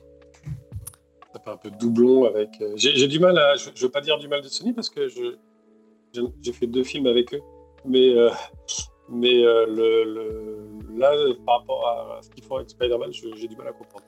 ça 1.34 1.40
fait 1.44 1.50
un 1.50 1.58
peu 1.58 1.70
doublon 1.72 2.26
avec. 2.26 2.50
euh, 2.62 2.72
J'ai 2.78 3.08
du 3.08 3.20
mal 3.20 3.38
à. 3.38 3.56
Je, 3.56 3.70
je 3.76 3.86
veux 3.86 3.92
pas 3.92 4.02
dire 4.02 4.18
du 4.18 4.28
mal 4.30 4.42
de 4.42 4.48
Sony 4.48 4.72
parce 4.74 4.90
que 4.90 5.08
je 5.10 5.36
j'ai 6.14 6.22
j'ai 6.42 6.54
fait 6.54 6.68
deux 6.68 6.84
films 6.84 7.08
avec 7.08 7.34
eux, 7.34 7.42
mais 7.86 8.10
euh, 8.18 8.30
mais 9.10 9.44
euh, 9.46 9.66
le, 9.68 10.04
le- 10.14 11.00
là, 11.00 11.12
par 11.46 11.60
rapport 11.60 11.88
à 11.88 12.22
ce 12.22 12.30
qu'ils 12.30 12.44
font 12.44 12.56
avec 12.58 12.70
Spider-Man, 12.70 13.10
j'ai 13.12 13.48
du 13.48 13.56
mal 13.56 13.68
à 13.68 13.72
comprendre. 13.72 14.04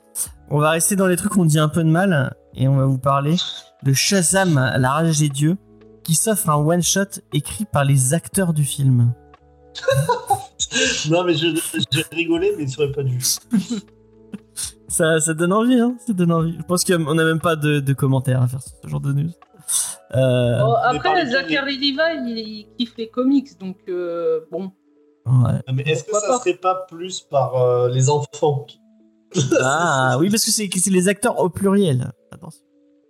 On 0.50 0.58
va 0.58 0.70
rester 0.70 0.96
dans 0.96 1.06
les 1.06 1.16
trucs 1.16 1.36
où 1.36 1.40
on 1.40 1.44
dit 1.44 1.58
un 1.58 1.68
peu 1.68 1.82
de 1.84 1.88
mal 1.90 2.34
et 2.54 2.66
on 2.68 2.76
va 2.76 2.84
vous 2.86 2.98
parler 2.98 3.36
de 3.84 3.92
Shazam, 3.92 4.54
la 4.76 4.90
rage 4.90 5.18
des 5.20 5.28
dieux. 5.28 5.56
qui 6.04 6.14
s'offre 6.14 6.48
un 6.50 6.56
one-shot 6.56 7.20
écrit 7.32 7.64
par 7.66 7.84
les 7.84 8.14
acteurs 8.14 8.52
du 8.52 8.64
film. 8.64 9.12
Non, 11.10 11.24
mais 11.24 11.34
je, 11.34 11.48
je 11.92 12.02
rigolais, 12.14 12.52
mais 12.56 12.66
ça 12.66 12.82
aurait 12.82 12.92
pas 12.92 13.02
dû. 13.02 13.18
Ça, 14.88 15.20
ça 15.20 15.34
donne 15.34 15.52
envie, 15.52 15.78
hein 15.78 15.94
Ça 16.04 16.12
donne 16.12 16.32
envie. 16.32 16.56
Je 16.58 16.62
pense 16.64 16.84
qu'on 16.84 17.14
n'a 17.14 17.24
même 17.24 17.40
pas 17.40 17.54
de, 17.56 17.78
de 17.78 17.92
commentaires 17.92 18.42
à 18.42 18.48
faire 18.48 18.60
sur 18.60 18.72
ce 18.82 18.88
genre 18.88 19.00
de 19.00 19.12
news. 19.12 19.30
Euh, 20.14 20.58
Bon, 20.60 20.72
après, 20.72 21.26
Zachary 21.26 21.76
Levi, 21.76 21.96
il, 22.26 22.38
il 22.38 22.66
kiffe 22.76 22.96
les 22.98 23.08
comics, 23.08 23.58
donc 23.60 23.76
euh, 23.88 24.40
bon. 24.50 24.72
Ouais. 25.30 25.60
Ah, 25.66 25.72
Mais 25.72 25.82
est-ce 25.84 26.04
que 26.04 26.12
ça 26.12 26.20
pas 26.28 26.38
serait 26.38 26.54
pas 26.54 26.86
plus 26.88 27.20
par 27.20 27.56
euh, 27.56 27.88
les 27.88 28.10
enfants 28.10 28.64
qui- 28.68 28.80
Ah 29.62 30.16
oui, 30.18 30.28
parce 30.30 30.44
que 30.44 30.50
c'est 30.50 30.68
c'est 30.76 30.90
les 30.90 31.08
acteurs 31.08 31.38
au 31.40 31.48
pluriel. 31.48 32.10
Attention. 32.32 32.62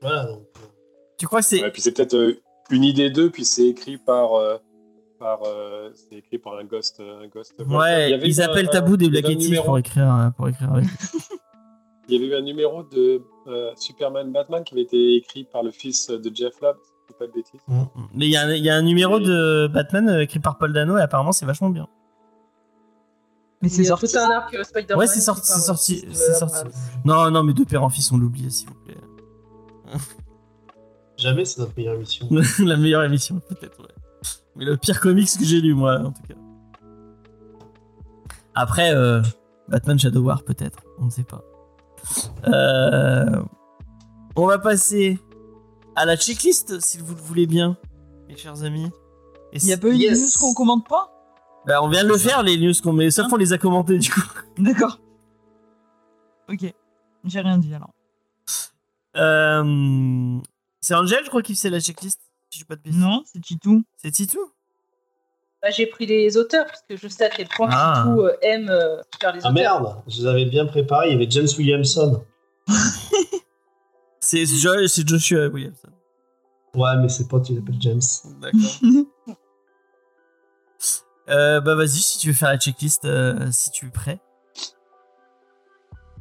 Voilà, 0.02 0.24
donc. 0.26 0.38
euh, 0.40 0.66
Tu 1.18 1.26
crois 1.26 1.40
que 1.40 1.46
c'est. 1.46 1.62
Ouais, 1.62 1.70
puis 1.70 1.82
c'est 1.82 1.92
peut-être 1.92 2.14
euh, 2.14 2.40
une 2.70 2.84
idée 2.84 3.10
d'eux, 3.10 3.30
puis 3.30 3.44
c'est 3.44 3.66
écrit 3.68 3.96
par. 3.98 4.34
euh, 4.34 4.56
par 5.18 5.40
euh, 5.44 5.90
c'est 5.94 6.16
écrit 6.16 6.38
par 6.38 6.54
un 6.56 6.64
ghost. 6.64 7.00
Un 7.00 7.26
ghost 7.28 7.54
Il 7.58 7.70
y 7.70 7.76
Ouais, 7.76 8.12
avait 8.12 8.26
ils 8.28 8.40
appellent 8.42 8.68
Tabou 8.70 8.96
des 8.96 9.08
Black 9.10 9.24
pour 9.64 9.78
écrire, 9.78 10.32
pour 10.36 10.48
écrire 10.48 10.72
avec. 10.72 10.86
Il 12.08 12.14
y 12.14 12.16
avait 12.16 12.26
eu 12.26 12.34
un 12.36 12.42
numéro 12.42 12.82
de 12.82 13.22
euh, 13.46 13.70
Superman 13.76 14.32
Batman 14.32 14.64
qui 14.64 14.74
avait 14.74 14.82
été 14.82 15.14
écrit 15.16 15.44
par 15.44 15.62
le 15.62 15.70
fils 15.70 16.08
de 16.10 16.34
Jeff 16.34 16.54
dis 16.60 17.14
pas 17.18 17.26
de 17.26 17.32
bêtises. 17.32 17.60
Mais 18.14 18.26
il 18.26 18.32
y, 18.32 18.36
a 18.36 18.42
un- 18.42 18.54
il 18.54 18.64
y 18.64 18.70
a 18.70 18.74
un 18.74 18.82
numéro 18.82 19.20
de 19.20 19.68
Batman 19.72 20.18
écrit 20.20 20.40
par 20.40 20.58
Paul 20.58 20.72
Dano 20.72 20.96
et 20.98 21.00
apparemment 21.02 21.30
c'est 21.32 21.46
vachement 21.46 21.70
bien. 21.70 21.86
Mais 23.62 23.68
Il 23.68 23.74
c'est 23.74 23.84
sorti. 23.84 24.06
tout 24.12 24.18
un 24.18 24.30
arc 24.30 24.54
euh, 24.54 24.64
Spider-Man. 24.64 24.98
Ouais, 24.98 25.06
c'est 25.06 25.18
qui 25.18 25.20
sorti- 25.20 26.04
c'est 26.12 26.34
sorti-. 26.34 26.64
Non, 27.04 27.30
non, 27.30 27.42
mais 27.42 27.52
de 27.52 27.64
père 27.64 27.84
en 27.84 27.90
fils, 27.90 28.11
on 28.11 28.16
l'oublie, 28.16 28.50
s'il 28.50 28.68
vous 28.68 28.74
plaît. 28.86 28.96
Jamais 31.18 31.44
c'est 31.44 31.61
notre 31.61 31.72
meilleure 31.76 31.94
émission. 31.96 32.26
La 32.61 32.76
meilleure 32.76 33.02
émission, 33.04 33.40
peut-être, 33.48 33.80
ouais. 33.80 33.88
Mais 34.56 34.64
le 34.64 34.76
pire 34.76 35.00
comics 35.00 35.28
que 35.38 35.44
j'ai 35.44 35.61
lu, 35.61 35.74
moi, 35.74 35.98
en 36.00 36.12
tout 36.12 36.22
cas. 36.26 36.34
Après, 38.54 38.94
euh, 38.94 39.20
Batman 39.68 39.98
Shadow 39.98 40.22
War, 40.22 40.42
peut-être, 40.42 40.78
on 40.98 41.04
ne 41.06 41.11
sait 41.11 41.22
pas. 41.24 41.42
Euh, 42.48 43.42
on 44.36 44.46
va 44.46 44.58
passer 44.58 45.18
à 45.96 46.04
la 46.06 46.16
checklist, 46.16 46.80
si 46.80 46.98
vous 46.98 47.14
le 47.14 47.20
voulez 47.20 47.46
bien, 47.46 47.76
mes 48.28 48.36
chers 48.36 48.62
amis. 48.64 48.90
Et 49.52 49.58
Il 49.58 49.66
y 49.66 49.72
a 49.72 49.76
pas 49.78 49.88
eu 49.88 49.98
des 49.98 50.11
news 50.11 50.26
qu'on 50.38 50.54
commente 50.54 50.88
pas? 50.88 51.12
Bah, 51.66 51.82
on 51.82 51.88
vient 51.88 52.04
de 52.04 52.08
le 52.08 52.16
faire, 52.18 52.42
les 52.42 52.56
news 52.56 52.72
qu'on 52.82 52.92
met, 52.92 53.11
sauf 53.11 53.28
qu'on 53.28 53.36
les 53.36 53.52
a 53.52 53.58
commentés, 53.58 53.98
du 53.98 54.11
coup. 54.11 54.20
D'accord. 54.58 54.98
Ok. 56.48 56.72
J'ai 57.24 57.40
rien 57.40 57.58
dit 57.58 57.74
alors. 57.74 57.90
Euh, 59.16 60.38
c'est 60.80 60.94
Angel, 60.94 61.20
je 61.24 61.28
crois, 61.28 61.42
qui 61.42 61.54
fait 61.54 61.70
la 61.70 61.80
checklist. 61.80 62.20
Si 62.50 62.61
je 62.61 62.64
pas 62.64 62.76
de 62.76 62.80
bêtises. 62.82 62.98
Non, 63.00 63.22
c'est 63.26 63.40
Titou. 63.40 63.82
C'est 63.96 64.11
Titou 64.11 64.38
Bah, 65.62 65.70
j'ai 65.70 65.86
pris 65.86 66.06
les 66.06 66.36
auteurs, 66.36 66.66
parce 66.66 66.82
que 66.88 66.96
je 66.96 67.06
sais 67.08 67.24
à 67.26 67.28
quel 67.28 67.46
point 67.48 67.68
Ah. 67.70 68.04
Titou 68.06 68.22
euh, 68.22 68.32
aime 68.42 68.68
euh, 68.70 69.00
faire 69.20 69.32
les 69.34 69.40
Ah 69.44 69.50
auteurs. 69.50 69.52
merde, 69.82 70.02
je 70.08 70.22
les 70.22 70.26
avais 70.26 70.44
bien 70.46 70.66
préparés. 70.66 71.08
Il 71.08 71.12
y 71.12 71.14
avait 71.16 71.30
James 71.30 71.48
Williamson. 71.58 72.24
C'est 74.22 74.46
Jo- 74.46 74.86
c'est 74.86 75.06
Joshua 75.08 75.48
Williamson. 75.48 75.88
Ouais, 76.74 76.96
mais 76.98 77.08
ses 77.08 77.26
potes, 77.26 77.48
il 77.50 77.56
s'appelle 77.56 77.76
James. 77.80 78.00
D'accord. 78.40 78.61
Euh, 81.31 81.61
bah 81.61 81.74
vas-y, 81.74 81.89
si 82.01 82.18
tu 82.18 82.28
veux 82.28 82.33
faire 82.35 82.49
la 82.51 82.59
checklist, 82.59 83.05
euh, 83.05 83.49
si 83.53 83.70
tu 83.70 83.87
es 83.87 83.91
prêt. 83.91 84.20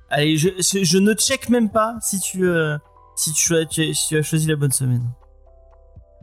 Allez, 0.10 0.38
je, 0.38 0.50
je, 0.58 0.84
je 0.84 0.98
ne 0.98 1.14
check 1.14 1.50
même 1.50 1.70
pas 1.70 1.96
si 2.02 2.20
tu, 2.20 2.48
euh, 2.48 2.78
si, 3.16 3.32
tu, 3.34 3.56
as- 3.56 3.66
tu 3.66 3.82
as- 3.90 3.94
si 3.94 4.08
tu 4.10 4.18
as 4.18 4.22
choisi 4.24 4.48
la 4.48 4.56
bonne 4.56 4.72
semaine. 4.72 5.04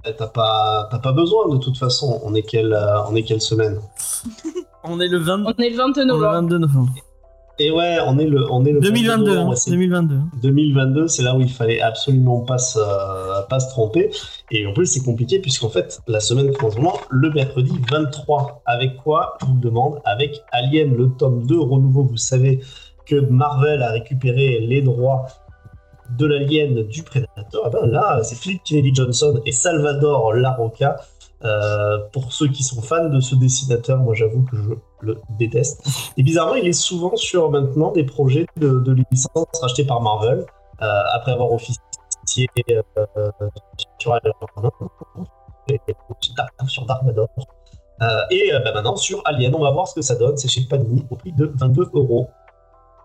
Eh, 0.04 0.14
T'as 0.16 0.28
pas, 0.28 0.88
t'as 0.90 0.98
pas 1.00 1.12
besoin 1.12 1.48
de 1.48 1.58
toute 1.58 1.76
façon. 1.78 2.20
On 2.24 2.34
est 2.34 2.42
quelle, 2.42 2.72
euh, 2.72 3.02
on 3.08 3.14
est 3.16 3.22
quelle 3.24 3.40
semaine? 3.40 3.80
On 4.88 5.00
est 5.00 5.08
le, 5.08 5.18
20 5.18 5.44
On 5.46 5.52
est 5.60 5.70
le 5.70 5.76
22 5.76 6.00
on 6.00 6.04
est 6.04 6.06
le 6.06 6.12
novembre. 6.12 6.32
22 6.34 6.58
novembre. 6.58 6.92
Et 7.58 7.70
ouais, 7.70 7.98
on 8.06 8.18
est 8.18 8.26
le, 8.26 8.50
on 8.52 8.64
est 8.66 8.72
le 8.72 8.80
2022. 8.80 9.30
22 9.30 9.38
hein, 9.38 9.54
c'est 9.54 9.70
2022. 9.70 10.16
2022, 10.42 11.08
c'est 11.08 11.22
là 11.22 11.34
où 11.34 11.40
il 11.40 11.48
fallait 11.48 11.80
absolument 11.80 12.40
pas 12.40 12.58
se, 12.58 12.78
pas 13.48 13.60
se 13.60 13.70
tromper. 13.70 14.10
Et 14.50 14.66
en 14.66 14.74
plus, 14.74 14.86
c'est 14.86 15.02
compliqué 15.02 15.38
puisqu'en 15.38 15.70
fait, 15.70 16.00
la 16.06 16.20
semaine 16.20 16.52
commence 16.52 16.74
vraiment 16.74 16.98
le 17.08 17.30
mercredi 17.30 17.72
23. 17.90 18.62
Avec 18.66 18.96
quoi 18.96 19.38
Je 19.40 19.46
vous 19.46 19.54
le 19.54 19.60
demande. 19.60 20.00
Avec 20.04 20.42
Alien, 20.52 20.94
le 20.94 21.08
tome 21.08 21.46
2 21.46 21.58
renouveau. 21.58 22.02
Vous 22.02 22.18
savez 22.18 22.60
que 23.06 23.16
Marvel 23.16 23.82
a 23.82 23.92
récupéré 23.92 24.60
les 24.60 24.82
droits 24.82 25.26
de 26.18 26.26
l'Alien 26.26 26.82
du 26.82 27.02
Predator. 27.02 27.62
Ah 27.64 27.70
ben 27.70 27.86
là, 27.86 28.20
c'est 28.22 28.36
Philip 28.36 28.62
Kennedy 28.64 28.94
Johnson 28.94 29.40
et 29.46 29.52
Salvador 29.52 30.34
Larroca. 30.34 30.96
Euh, 31.44 31.98
pour 32.12 32.32
ceux 32.32 32.48
qui 32.48 32.62
sont 32.62 32.80
fans 32.80 33.08
de 33.08 33.20
ce 33.20 33.34
dessinateur, 33.34 33.98
moi 33.98 34.14
j'avoue 34.14 34.42
que 34.44 34.56
je 34.56 34.70
le 35.00 35.20
déteste. 35.38 35.86
Et 36.16 36.22
bizarrement, 36.22 36.54
il 36.54 36.66
est 36.66 36.72
souvent 36.72 37.14
sur 37.16 37.50
maintenant 37.50 37.92
des 37.92 38.04
projets 38.04 38.46
de, 38.56 38.80
de 38.80 38.96
licences 39.10 39.46
rachetés 39.60 39.84
par 39.84 40.00
Marvel, 40.00 40.46
euh, 40.82 41.02
après 41.12 41.32
avoir 41.32 41.52
officié 41.52 41.80
euh, 42.70 42.82
sur, 43.98 44.18
sur 46.68 46.86
Dark 46.86 47.04
Vador. 47.04 47.28
Euh, 48.02 48.20
et 48.30 48.52
bah, 48.64 48.72
maintenant 48.72 48.96
sur 48.96 49.22
Alien, 49.24 49.54
on 49.54 49.62
va 49.62 49.70
voir 49.70 49.88
ce 49.88 49.94
que 49.94 50.02
ça 50.02 50.16
donne. 50.16 50.36
C'est 50.36 50.48
chez 50.48 50.62
Panini 50.62 51.04
au 51.10 51.16
prix 51.16 51.32
de 51.32 51.52
22 51.54 51.90
euros. 51.94 52.28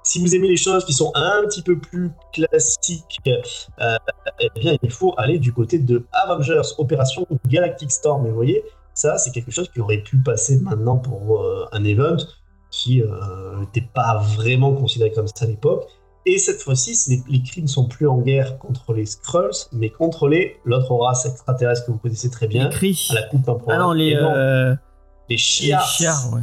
Si 0.04 0.20
vous 0.20 0.36
aimez 0.36 0.48
les 0.48 0.58
choses 0.58 0.86
qui 0.86 0.94
sont 0.94 1.12
un 1.16 1.44
petit 1.44 1.62
peu 1.62 1.78
plus 1.78 2.12
classiques, 2.34 3.20
euh, 3.28 3.98
eh 4.40 4.60
bien, 4.60 4.76
il 4.82 4.92
faut 4.92 5.14
aller 5.18 5.38
du 5.40 5.54
côté 5.54 5.80
de 5.80 6.06
Avengers, 6.12 6.62
Opération 6.78 7.28
Galactic 7.48 7.92
Storm. 7.92 8.26
Et 8.26 8.30
vous 8.30 8.36
voyez, 8.36 8.64
ça, 8.94 9.18
c'est 9.18 9.32
quelque 9.32 9.52
chose 9.52 9.70
qui 9.70 9.80
aurait 9.80 10.02
pu 10.02 10.18
passer 10.18 10.60
maintenant 10.60 10.98
pour 10.98 11.42
euh, 11.42 11.66
un 11.72 11.84
event 11.84 12.18
qui 12.72 13.04
n'était 13.60 13.88
pas 13.94 14.24
vraiment 14.38 14.74
considéré 14.74 15.12
comme 15.12 15.28
ça 15.28 15.44
à 15.44 15.48
l'époque. 15.48 15.90
Et 16.26 16.38
cette 16.38 16.62
fois-ci, 16.62 16.96
les, 17.10 17.24
les 17.28 17.44
cris 17.44 17.62
ne 17.62 17.68
sont 17.68 17.88
plus 17.88 18.08
en 18.08 18.18
guerre 18.20 18.60
contre 18.60 18.94
les 18.94 19.06
Skrulls, 19.06 19.68
mais 19.72 19.90
contre 19.90 20.28
les 20.28 20.58
l'autre 20.66 20.94
race 20.94 21.26
extraterrestre 21.26 21.88
que 21.88 21.92
vous 21.92 21.98
connaissez 21.98 22.30
très 22.30 22.48
bien, 22.48 22.70
Écrit. 22.70 23.08
à 23.10 23.16
la 23.16 23.24
coupe 23.24 23.50
un. 23.50 23.58
Ah 23.68 23.78
non, 23.80 23.92
les, 23.92 24.14
non, 24.16 24.32
euh, 24.32 24.70
les 24.72 24.78
les 25.30 25.38
Shi'ars 25.38 25.88
chiards, 25.88 26.34
ouais. 26.34 26.42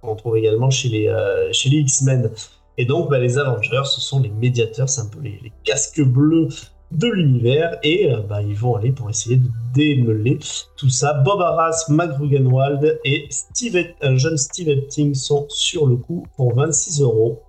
qu'on 0.00 0.16
trouve 0.16 0.38
également 0.38 0.70
chez 0.70 0.88
les, 0.88 1.08
euh, 1.08 1.52
chez 1.52 1.68
les 1.68 1.78
X-Men. 1.78 2.30
Et 2.78 2.84
donc, 2.84 3.10
bah, 3.10 3.18
les 3.18 3.38
Avengers, 3.38 3.82
ce 3.84 4.00
sont 4.00 4.20
les 4.20 4.30
médiateurs, 4.30 4.88
c'est 4.88 5.00
un 5.00 5.06
peu 5.06 5.20
les, 5.20 5.52
casques 5.64 6.00
bleus 6.00 6.48
de 6.92 7.08
l'univers, 7.08 7.76
et 7.82 8.10
euh, 8.10 8.20
bah, 8.20 8.40
ils 8.40 8.54
vont 8.54 8.76
aller 8.76 8.92
pour 8.92 9.10
essayer 9.10 9.36
de 9.36 9.48
démêler 9.74 10.38
tout 10.76 10.88
ça. 10.88 11.12
Bob 11.12 11.42
Arras, 11.42 11.84
Mac 11.88 12.16
Rugenwald 12.16 13.00
et 13.04 13.26
Steve, 13.30 13.76
un 14.00 14.16
jeune 14.16 14.38
Steve 14.38 14.68
Epting 14.68 15.14
sont 15.14 15.46
sur 15.50 15.86
le 15.86 15.96
coup 15.96 16.26
pour 16.36 16.54
26 16.54 17.02
euros. 17.02 17.42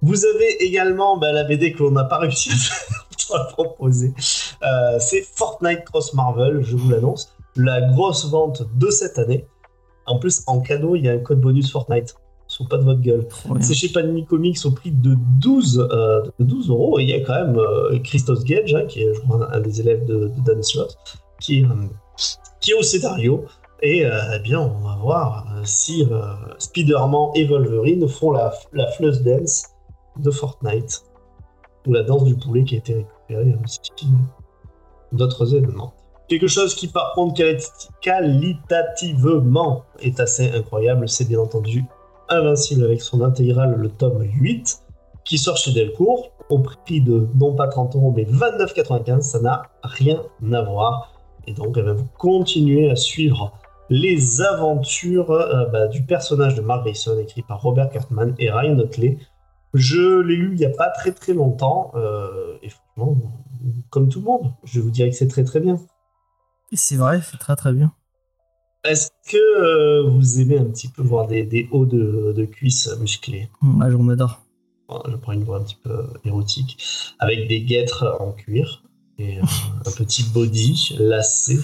Vous 0.00 0.24
avez 0.24 0.64
également 0.64 1.18
bah, 1.18 1.30
la 1.30 1.44
BD 1.44 1.72
que 1.74 1.82
l'on 1.82 1.92
n'a 1.92 2.04
pas 2.04 2.18
réussi 2.18 2.50
à 3.34 3.44
proposer. 3.44 4.14
Euh, 4.62 4.98
c'est 4.98 5.22
Fortnite 5.22 5.84
Cross 5.84 6.14
Marvel, 6.14 6.62
je 6.62 6.76
vous 6.76 6.90
l'annonce. 6.90 7.36
La 7.56 7.82
grosse 7.82 8.28
vente 8.30 8.62
de 8.78 8.90
cette 8.90 9.18
année. 9.18 9.46
En 10.06 10.18
plus, 10.18 10.42
en 10.46 10.60
cadeau, 10.60 10.96
il 10.96 11.04
y 11.04 11.08
a 11.08 11.12
un 11.12 11.18
code 11.18 11.40
bonus 11.40 11.70
Fortnite. 11.70 12.16
Sous 12.52 12.66
pas 12.68 12.76
de 12.76 12.82
votre 12.84 13.00
gueule. 13.00 13.26
C'est 13.62 13.72
chez 13.72 13.88
Panini 13.88 14.26
Comics 14.26 14.58
au 14.66 14.72
prix 14.72 14.90
de 14.90 15.16
12, 15.40 15.88
euh, 15.90 16.20
de 16.38 16.44
12 16.44 16.68
euros. 16.68 16.98
Et 16.98 17.04
il 17.04 17.08
y 17.08 17.14
a 17.14 17.20
quand 17.20 17.32
même 17.32 17.56
euh, 17.56 17.98
Christos 18.04 18.44
Gage, 18.44 18.74
hein, 18.74 18.84
qui 18.86 19.00
est 19.00 19.14
je 19.14 19.20
crois, 19.22 19.48
un 19.56 19.60
des 19.60 19.80
élèves 19.80 20.04
de, 20.04 20.28
de 20.28 20.40
Dan 20.44 20.62
Slott, 20.62 20.94
qui, 21.40 21.64
euh, 21.64 21.68
qui 22.60 22.72
est 22.72 22.74
au 22.74 22.82
scénario. 22.82 23.46
Et 23.80 24.04
eh 24.04 24.38
bien, 24.40 24.60
on 24.60 24.80
va 24.86 24.96
voir 25.00 25.46
si 25.64 26.06
Spider-Man 26.58 27.30
et 27.34 27.46
Wolverine 27.46 28.06
font 28.06 28.30
la, 28.32 28.52
la 28.74 28.86
Flush 28.92 29.22
Dance 29.22 29.64
de 30.18 30.30
Fortnite. 30.30 31.02
Ou 31.86 31.94
la 31.94 32.02
danse 32.04 32.24
du 32.24 32.36
poulet 32.36 32.62
qui 32.64 32.74
a 32.76 32.78
été 32.78 32.94
récupérée 32.94 33.56
aussi 33.64 33.80
d'autres 35.10 35.54
événements. 35.54 35.94
Quelque 36.28 36.46
chose 36.46 36.74
qui, 36.76 36.86
par 36.88 37.12
contre, 37.14 37.34
quali- 37.34 37.64
qualitativement 38.02 39.84
est 40.00 40.20
assez 40.20 40.50
incroyable, 40.50 41.08
c'est 41.08 41.26
bien 41.28 41.40
entendu 41.40 41.84
Invincible 42.28 42.84
avec 42.84 43.02
son 43.02 43.22
intégrale, 43.22 43.74
le 43.76 43.88
tome 43.88 44.22
8, 44.22 44.78
qui 45.24 45.38
sort 45.38 45.56
chez 45.56 45.72
Delcourt 45.72 46.30
au 46.48 46.58
prix 46.58 47.00
de 47.00 47.28
non 47.34 47.54
pas 47.54 47.68
30 47.68 47.96
euros 47.96 48.12
mais 48.14 48.24
29,95. 48.24 49.20
Ça 49.22 49.40
n'a 49.40 49.62
rien 49.82 50.22
à 50.52 50.62
voir. 50.62 51.12
Et 51.46 51.54
donc, 51.54 51.76
eh 51.78 51.82
ben, 51.82 51.92
vous 51.92 52.08
continuez 52.18 52.90
à 52.90 52.96
suivre 52.96 53.52
les 53.90 54.40
aventures 54.40 55.30
euh, 55.30 55.66
bah, 55.66 55.88
du 55.88 56.02
personnage 56.02 56.54
de 56.54 56.62
Mark 56.62 56.82
Grayson, 56.84 57.18
écrit 57.18 57.42
par 57.42 57.60
Robert 57.60 57.90
Kirkman 57.90 58.34
et 58.38 58.50
Ryan 58.50 58.78
Otley. 58.78 59.18
Je 59.74 60.20
l'ai 60.20 60.36
lu 60.36 60.52
il 60.52 60.58
n'y 60.58 60.64
a 60.64 60.70
pas 60.70 60.88
très 60.90 61.12
très 61.12 61.32
longtemps, 61.32 61.92
euh, 61.94 62.58
et 62.62 62.68
franchement, 62.68 63.16
comme 63.90 64.08
tout 64.08 64.20
le 64.20 64.26
monde, 64.26 64.52
je 64.64 64.80
vous 64.80 64.90
dirais 64.90 65.10
que 65.10 65.16
c'est 65.16 65.28
très 65.28 65.44
très 65.44 65.60
bien. 65.60 65.78
C'est 66.72 66.96
vrai, 66.96 67.20
c'est 67.22 67.38
très 67.38 67.56
très 67.56 67.72
bien. 67.72 67.92
Est-ce 68.84 69.10
que 69.28 69.36
euh, 69.36 70.10
vous 70.10 70.40
aimez 70.40 70.58
un 70.58 70.64
petit 70.64 70.88
peu 70.88 71.02
voir 71.02 71.28
des, 71.28 71.44
des 71.44 71.68
hauts 71.70 71.86
de, 71.86 72.32
de 72.36 72.44
cuisses 72.44 72.90
musclés 72.98 73.48
Moi, 73.60 73.88
j'en 73.90 74.08
adore. 74.08 74.40
Je 75.08 75.16
prends 75.16 75.32
une 75.32 75.44
voix 75.44 75.58
un 75.58 75.62
petit 75.62 75.78
peu 75.82 76.04
érotique, 76.24 76.76
avec 77.18 77.48
des 77.48 77.62
guêtres 77.62 78.16
en 78.20 78.32
cuir. 78.32 78.82
et 79.18 79.38
euh, 79.38 79.42
un 79.86 79.90
petit 79.92 80.24
body 80.24 80.96
lacé, 80.98 81.58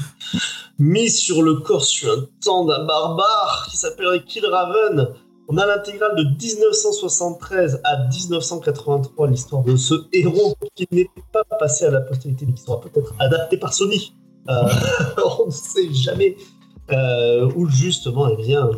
mis 0.79 1.11
sur 1.11 1.43
le 1.43 1.55
corps 1.55 1.85
suintant 1.85 2.65
d'un 2.65 2.85
barbare 2.85 3.67
qui 3.71 3.77
s'appellerait 3.77 4.23
Killraven. 4.25 5.09
On 5.49 5.57
a 5.57 5.67
l'intégrale 5.67 6.15
de 6.15 6.23
1973 6.23 7.81
à 7.83 8.07
1983, 8.07 9.29
l'histoire 9.29 9.65
de 9.65 9.77
ce 9.77 9.95
héros 10.13 10.55
qui 10.75 10.87
n'est 10.93 11.11
pas 11.33 11.43
passé 11.59 11.87
à 11.87 11.91
la 11.91 12.03
postérité, 12.03 12.47
mais 12.47 12.53
qui 12.53 12.63
sera 12.63 12.81
peut-être 12.81 13.15
adapté 13.19 13.57
par 13.57 13.73
Sony. 13.73 14.13
Euh, 14.49 14.69
on 15.41 15.47
ne 15.47 15.51
sait 15.51 15.93
jamais. 15.93 16.37
Euh, 16.91 17.51
où 17.55 17.69
justement, 17.69 18.29
eh 18.29 18.37
bien, 18.37 18.71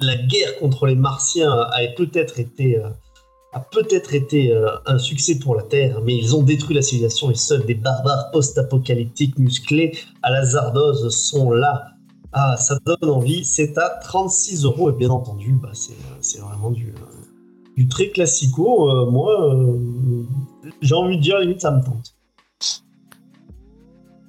la 0.00 0.16
guerre 0.16 0.58
contre 0.58 0.86
les 0.86 0.94
Martiens 0.94 1.52
a 1.52 1.86
peut-être 1.96 2.40
été, 2.40 2.78
euh, 2.78 2.88
euh, 3.54 4.76
un 4.86 4.98
succès 4.98 5.38
pour 5.38 5.54
la 5.54 5.62
Terre, 5.62 6.00
mais 6.02 6.16
ils 6.16 6.34
ont 6.34 6.42
détruit 6.42 6.74
la 6.74 6.82
civilisation 6.82 7.30
et 7.30 7.34
seuls 7.34 7.64
des 7.66 7.74
barbares 7.74 8.30
post-apocalyptiques 8.32 9.38
musclés 9.38 9.96
à 10.22 10.30
la 10.30 10.44
Zardoz 10.44 11.10
sont 11.10 11.50
là. 11.50 11.88
Ah, 12.32 12.56
ça 12.56 12.78
donne 12.84 13.10
envie. 13.10 13.44
C'est 13.44 13.78
à 13.78 13.88
36 14.02 14.64
euros 14.64 14.90
et 14.90 14.92
bien 14.92 15.10
entendu, 15.10 15.52
bah, 15.62 15.70
c'est, 15.72 15.96
c'est 16.20 16.40
vraiment 16.40 16.70
du, 16.70 16.94
euh, 17.78 17.88
très 17.88 18.08
classico. 18.08 18.90
Euh, 18.90 19.10
moi, 19.10 19.54
euh, 19.54 19.78
j'ai 20.80 20.94
envie 20.94 21.16
de 21.16 21.22
dire, 21.22 21.38
limite, 21.38 21.60
ça 21.60 21.70
me 21.70 21.82
tente. 21.82 22.15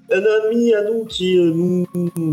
Un 0.09 0.23
ami 0.47 0.73
à 0.73 0.83
nous 0.83 1.05
qui 1.05 1.37
euh, 1.37 1.83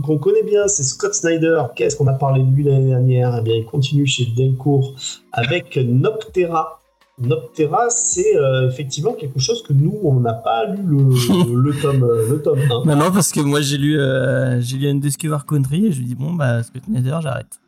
qu'on 0.03 0.19
connaît 0.19 0.45
bien, 0.45 0.69
c'est 0.69 0.85
Scott 0.85 1.15
Snyder. 1.15 1.63
Qu'est-ce 1.75 1.97
qu'on 1.97 2.07
a 2.07 2.13
parlé 2.13 2.43
de 2.43 2.55
lui 2.55 2.65
l'année 2.65 2.91
dernière? 2.91 3.37
Eh 3.39 3.43
bien, 3.43 3.57
il 3.57 3.65
continue 3.65 4.07
chez 4.07 4.27
Delcourt 4.37 4.95
avec 5.33 5.77
Noctera. 5.77 6.81
Noctera, 7.19 7.91
c'est 7.91 8.37
euh, 8.37 8.69
effectivement 8.69 9.13
quelque 9.13 9.39
chose 9.39 9.63
que 9.63 9.73
nous, 9.73 9.99
on 10.03 10.21
n'a 10.21 10.35
pas 10.35 10.67
lu 10.67 10.83
le, 10.85 11.63
le 11.63 11.81
tome, 11.81 12.05
euh, 12.05 12.29
le 12.29 12.43
tome 12.43 12.61
1. 12.61 12.85
Non, 12.85 12.97
non, 12.97 13.13
parce 13.13 13.33
que 13.33 13.41
moi 13.41 13.61
j'ai 13.61 13.79
lu, 13.79 13.99
euh, 13.99 14.61
j'ai 14.61 14.77
lu 14.77 14.89
Undiscover 14.89 15.39
Country 15.47 15.87
et 15.87 15.93
je 15.93 15.99
lui 15.99 16.07
dis 16.07 16.15
bon 16.15 16.33
bah 16.33 16.63
Scott 16.63 16.83
Snyder 16.85 17.19
j'arrête. 17.23 17.61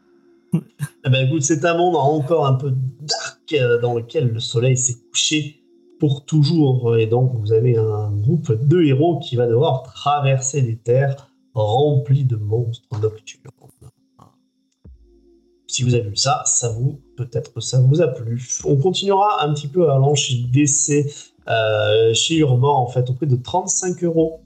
Eh 1.05 1.11
ben, 1.11 1.27
écoute, 1.27 1.43
c'est 1.43 1.65
un 1.65 1.77
monde 1.77 1.97
encore 1.97 2.47
un 2.47 2.55
peu 2.55 2.71
dark 2.71 3.53
euh, 3.53 3.81
dans 3.81 3.95
lequel 3.95 4.33
le 4.33 4.41
soleil 4.41 4.77
s'est 4.77 4.97
couché 5.11 5.63
pour 5.99 6.25
toujours. 6.25 6.97
Et 6.97 7.07
donc, 7.07 7.33
vous 7.35 7.53
avez 7.53 7.77
un 7.77 8.11
groupe 8.11 8.53
de 8.53 8.83
héros 8.83 9.19
qui 9.19 9.37
va 9.37 9.47
devoir 9.47 9.83
traverser 9.83 10.63
des 10.63 10.77
terres 10.77 11.31
remplies 11.55 12.25
de 12.25 12.37
monstres 12.37 13.01
nocturnes. 13.01 13.43
Si 15.69 15.83
vous 15.83 15.95
avez 15.95 16.09
vu 16.09 16.17
ça, 16.17 16.43
ça 16.47 16.71
vous 16.71 17.01
peut-être 17.17 17.61
ça 17.61 17.81
vous 17.81 18.01
a 18.01 18.09
plu. 18.09 18.43
On 18.65 18.77
continuera 18.77 19.45
un 19.45 19.53
petit 19.53 19.69
peu 19.69 19.91
allant 19.91 20.15
chez 20.15 20.37
DC, 20.53 21.13
euh, 21.49 22.15
chez 22.15 22.37
Urban 22.37 22.83
en 22.83 22.87
fait, 22.87 23.11
au 23.11 23.15
prix 23.15 23.27
de 23.27 23.37
35 23.37 24.05
euros. 24.05 24.41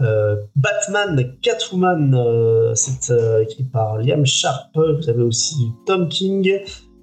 Euh, 0.00 0.36
Batman, 0.56 1.36
Catwoman, 1.40 2.14
euh, 2.14 2.74
c'est 2.74 3.12
euh, 3.12 3.42
écrit 3.42 3.64
par 3.64 3.98
Liam 3.98 4.26
Sharp. 4.26 4.70
Vous 4.74 5.08
avez 5.08 5.22
aussi 5.22 5.70
Tom 5.86 6.08
King 6.08 6.60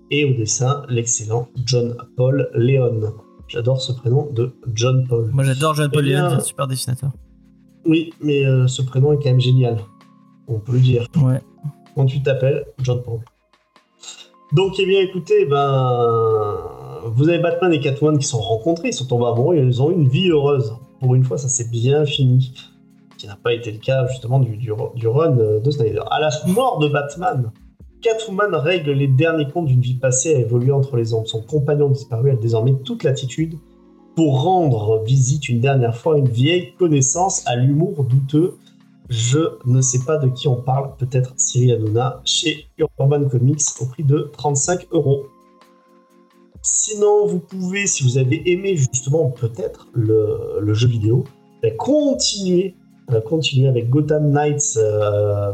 et 0.10 0.26
au 0.26 0.34
dessin 0.34 0.84
l'excellent 0.90 1.48
John 1.66 1.96
Paul 2.18 2.50
Leon. 2.54 3.14
J'adore 3.52 3.82
ce 3.82 3.92
prénom 3.92 4.30
de 4.32 4.54
John 4.74 5.06
Paul. 5.10 5.30
Moi 5.34 5.44
j'adore 5.44 5.76
John 5.76 5.92
Paul 5.92 6.08
Eh 6.08 6.12
c'est 6.12 6.16
un 6.16 6.40
super 6.40 6.68
dessinateur. 6.68 7.12
Oui, 7.86 8.14
mais 8.22 8.46
euh, 8.46 8.66
ce 8.68 8.82
prénom 8.82 9.12
est 9.12 9.18
quand 9.18 9.26
même 9.30 9.42
génial. 9.42 9.78
On 10.48 10.60
peut 10.60 10.72
le 10.72 10.80
dire. 10.80 11.06
Ouais. 11.18 11.42
Quand 11.94 12.06
tu 12.06 12.24
t'appelles 12.24 12.66
John 12.82 13.02
Paul. 13.04 13.20
Donc, 14.54 14.76
eh 14.80 14.86
bien, 14.86 15.02
écoutez, 15.02 15.46
ben, 15.46 16.58
vous 17.08 17.28
avez 17.28 17.40
Batman 17.40 17.74
et 17.74 17.82
Catwoman 17.82 18.18
qui 18.18 18.28
sont 18.28 18.40
rencontrés, 18.40 18.90
ils 18.90 18.94
sont 18.94 19.06
tombés 19.06 19.26
amoureux, 19.26 19.58
et 19.58 19.62
ils 19.62 19.82
ont 19.82 19.92
eu 19.92 19.96
une 19.96 20.08
vie 20.08 20.30
heureuse. 20.30 20.74
Pour 21.02 21.16
une 21.16 21.24
fois, 21.26 21.38
ça 21.38 21.50
s'est 21.50 21.70
bien 21.70 22.06
fini. 22.06 22.54
Ce 23.12 23.18
qui 23.18 23.28
n'a 23.28 23.36
pas 23.36 23.54
été 23.54 23.72
le 23.72 23.80
cas, 23.80 24.08
justement, 24.08 24.40
du, 24.40 24.56
du, 24.56 24.72
du 24.96 25.08
run 25.08 25.38
euh, 25.40 25.60
de 25.60 25.72
Snyder. 25.72 26.04
À 26.10 26.22
la 26.22 26.30
mort 26.48 26.80
de 26.80 26.88
Batman, 26.88 27.52
Catwoman 28.02 28.56
règle 28.56 28.92
les 28.92 29.08
derniers 29.08 29.48
comptes 29.48 29.68
d'une 29.68 29.82
vie 29.82 29.94
passée 29.94 30.36
à 30.36 30.40
évoluer 30.40 30.72
entre 30.72 30.98
les 30.98 31.14
ombres. 31.14 31.28
Son 31.28 31.42
compagnon 31.42 31.90
disparu 31.90 32.32
a 32.32 32.36
désormais 32.36 32.74
toute 32.84 33.04
l'attitude 33.04 33.58
pour 34.16 34.42
rendre 34.42 35.04
visite 35.04 35.50
une 35.50 35.60
dernière 35.60 35.96
fois 35.96 36.16
à 36.16 36.18
une 36.18 36.28
vieille 36.28 36.74
connaissance 36.78 37.46
à 37.48 37.56
l'humour 37.56 38.04
douteux. 38.04 38.56
Je 39.10 39.40
ne 39.66 39.82
sais 39.82 40.00
pas 40.06 40.18
de 40.18 40.30
qui 40.30 40.48
on 40.48 40.56
parle, 40.56 40.96
peut-être 40.98 41.34
Cyril 41.38 41.74
Hanouna, 41.74 42.22
chez 42.26 42.68
Urban 42.78 43.28
Comics 43.30 43.62
au 43.82 43.86
prix 43.86 44.04
de 44.04 44.32
35 44.34 44.88
euros. 44.92 45.26
Sinon, 46.64 47.26
vous 47.28 47.40
pouvez, 47.40 47.88
si 47.88 48.04
vous 48.04 48.18
avez 48.18 48.42
aimé 48.52 48.76
justement 48.76 49.30
peut-être 49.30 49.88
le, 49.94 50.74
jeu 50.74 50.88
vidéo, 50.88 51.26
ben, 51.62 51.76
continuer, 51.76 52.76
euh, 53.12 53.22
continuer 53.22 53.68
avec 53.68 53.90
Gotham 53.90 54.32
Knights. 54.32 54.78
euh, 54.78 55.52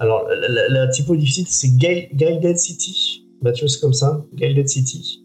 alors, 0.00 0.26
la, 0.28 0.48
la, 0.48 0.68
la 0.68 0.88
typo 0.88 1.14
difficile, 1.14 1.46
c'est 1.48 1.76
Gal- 1.76 2.08
Guided 2.12 2.58
City. 2.58 3.24
Mathieu, 3.42 3.68
c'est 3.68 3.80
comme 3.80 3.94
ça 3.94 4.24
Guided 4.34 4.68
City. 4.68 5.24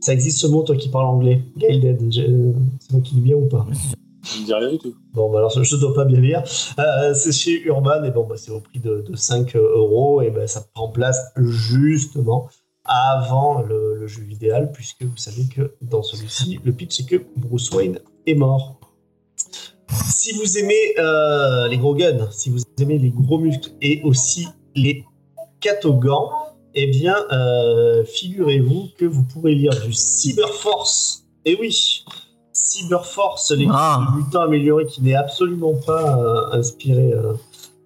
Ça 0.00 0.12
existe 0.12 0.38
ce 0.38 0.46
mot, 0.46 0.62
toi 0.62 0.76
qui 0.76 0.88
parles 0.88 1.06
anglais 1.06 1.42
Guided, 1.56 2.00
c'est 2.12 2.92
moi 2.92 3.00
qui 3.02 3.14
dis 3.14 3.20
bien 3.22 3.36
ou 3.36 3.46
pas? 3.48 3.66
Je 4.22 4.40
ne 4.40 4.44
dis 4.46 4.52
rien 4.54 4.70
du 4.70 4.78
tout. 4.78 4.94
Bon, 5.14 5.30
bah 5.30 5.38
alors 5.38 5.50
je 5.50 5.74
ne 5.74 5.80
dois 5.80 5.94
pas 5.94 6.04
bien 6.04 6.20
lire. 6.20 6.42
Euh, 6.78 7.14
c'est 7.14 7.32
chez 7.32 7.60
Urban 7.62 8.04
et 8.04 8.10
bon, 8.10 8.26
bah, 8.26 8.36
c'est 8.36 8.50
au 8.50 8.60
prix 8.60 8.78
de, 8.80 9.04
de 9.08 9.16
5 9.16 9.56
euros 9.56 10.20
et 10.22 10.30
ben 10.30 10.46
ça 10.46 10.64
prend 10.74 10.88
place 10.88 11.18
justement 11.36 12.48
avant 12.84 13.62
le, 13.62 13.96
le 13.98 14.06
jeu 14.06 14.22
idéal 14.30 14.70
puisque 14.72 15.02
vous 15.02 15.16
savez 15.16 15.44
que 15.52 15.74
dans 15.82 16.02
celui-ci, 16.02 16.58
le 16.64 16.72
pitch 16.72 16.96
c'est 16.98 17.06
que 17.06 17.24
Bruce 17.36 17.70
Wayne 17.72 17.98
est 18.26 18.34
mort. 18.34 18.78
Si 19.90 20.32
vous 20.34 20.58
aimez 20.58 20.94
euh, 20.98 21.68
les 21.68 21.78
gros 21.78 21.94
guns, 21.94 22.28
si 22.30 22.50
vous 22.50 22.58
aimez 22.80 22.98
les 22.98 23.10
gros 23.10 23.38
muscles 23.38 23.70
et 23.80 24.00
aussi 24.04 24.48
les 24.74 25.04
catogans, 25.60 26.28
eh 26.74 26.86
bien, 26.88 27.16
euh, 27.32 28.04
figurez-vous 28.04 28.88
que 28.98 29.04
vous 29.04 29.22
pourrez 29.22 29.54
lire 29.54 29.72
du 29.84 29.92
Cyberforce. 29.92 31.24
Et 31.44 31.56
oui, 31.60 32.04
Cyberforce, 32.52 33.52
les 33.52 33.66
Ah. 33.70 34.08
mutants 34.16 34.42
améliorés 34.42 34.86
qui 34.86 35.02
n'est 35.02 35.14
absolument 35.14 35.74
pas 35.86 36.18
euh, 36.18 36.58
inspiré 36.58 37.12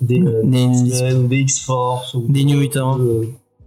des, 0.00 0.18
Des- 0.20 1.12
des 1.28 1.36
X-Force 1.36 2.14
ou 2.14 2.26
Des 2.28 2.44
New 2.44 2.58
Mutants. 2.58 2.98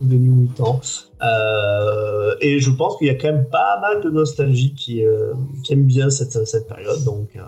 des 0.02 0.18
New 0.18 0.34
Mutants. 0.34 0.82
Euh, 1.22 2.36
et 2.42 2.60
je 2.60 2.72
pense 2.72 2.98
qu'il 2.98 3.08
y 3.08 3.10
a 3.12 3.16
quand 3.16 3.32
même 3.32 3.46
pas 3.50 3.80
mal 3.80 4.02
de 4.04 4.10
nostalgie 4.10 4.74
qui, 4.74 5.06
euh, 5.06 5.34
qui 5.64 5.74
aiment 5.74 5.86
bien 5.86 6.10
cette, 6.10 6.46
cette 6.46 6.68
période. 6.68 7.04
Donc, 7.06 7.30
euh, 7.36 7.42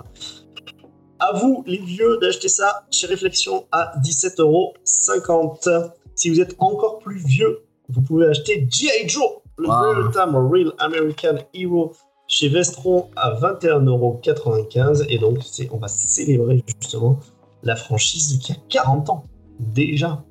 à 1.20 1.34
vous, 1.34 1.64
les 1.66 1.78
vieux, 1.78 2.18
d'acheter 2.18 2.50
ça 2.50 2.86
chez 2.92 3.08
Réflexion 3.08 3.66
à 3.72 3.94
17,50€. 4.04 5.92
Si 6.16 6.30
vous 6.30 6.40
êtes 6.40 6.56
encore 6.60 7.00
plus 7.00 7.20
vieux, 7.26 7.64
vous 7.90 8.02
pouvez 8.02 8.28
acheter 8.28 8.68
G.I. 8.70 9.08
Joe, 9.08 9.24
le 9.58 9.68
Wow. 9.68 9.74
Real 9.74 10.12
Time 10.12 10.36
Real 10.36 10.74
American 10.80 11.38
Hero 11.54 11.94
chez 12.28 12.50
Vestron 12.50 13.10
à 13.16 13.34
21,95€. 13.36 15.06
Et 15.10 15.18
donc, 15.18 15.40
on 15.72 15.78
va 15.78 15.88
célébrer 15.88 16.64
justement 16.68 17.20
la 17.64 17.76
franchise 17.76 18.40
qui 18.40 18.52
a 18.52 18.56
40 18.70 19.10
ans 19.10 19.26
déjà. 19.60 20.24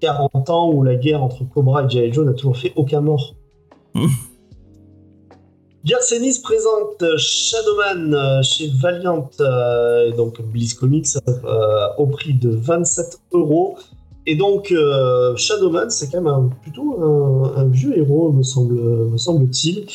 40 0.00 0.50
ans 0.50 0.70
où 0.72 0.82
la 0.82 0.96
guerre 0.96 1.22
entre 1.22 1.44
Cobra 1.44 1.84
et 1.84 1.88
G.I. 1.88 2.12
Joe 2.12 2.26
n'a 2.26 2.32
toujours 2.32 2.56
fait 2.56 2.72
aucun 2.76 3.00
mort. 3.00 3.34
Garcenis 5.84 6.38
présente 6.42 7.02
Shadowman 7.18 8.14
euh, 8.14 8.42
chez 8.42 8.68
Valiant, 8.80 9.28
euh, 9.40 10.12
donc 10.12 10.40
Bliss 10.40 10.74
Comics, 10.74 11.08
euh, 11.26 11.86
au 11.98 12.06
prix 12.06 12.34
de 12.34 12.50
27 12.50 13.18
euros. 13.32 13.76
Et 14.24 14.36
donc, 14.36 14.70
euh, 14.70 15.34
Shadowman, 15.34 15.90
c'est 15.90 16.08
quand 16.12 16.18
même 16.20 16.28
un- 16.32 16.48
plutôt 16.62 17.02
un, 17.56 17.66
vieux 17.66 17.98
héros, 17.98 18.30
me, 18.30 18.44
semble, 18.44 18.74
me 18.74 19.16
semble-t-il, 19.16 19.86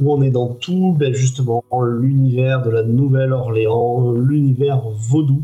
où 0.00 0.12
on 0.12 0.20
est 0.22 0.30
dans 0.30 0.48
tout, 0.48 0.96
ben, 0.98 1.14
justement, 1.14 1.62
l'univers 1.80 2.62
de 2.64 2.70
la 2.70 2.82
Nouvelle-Orléans, 2.82 4.10
l'univers 4.10 4.82
vaudou, 5.08 5.42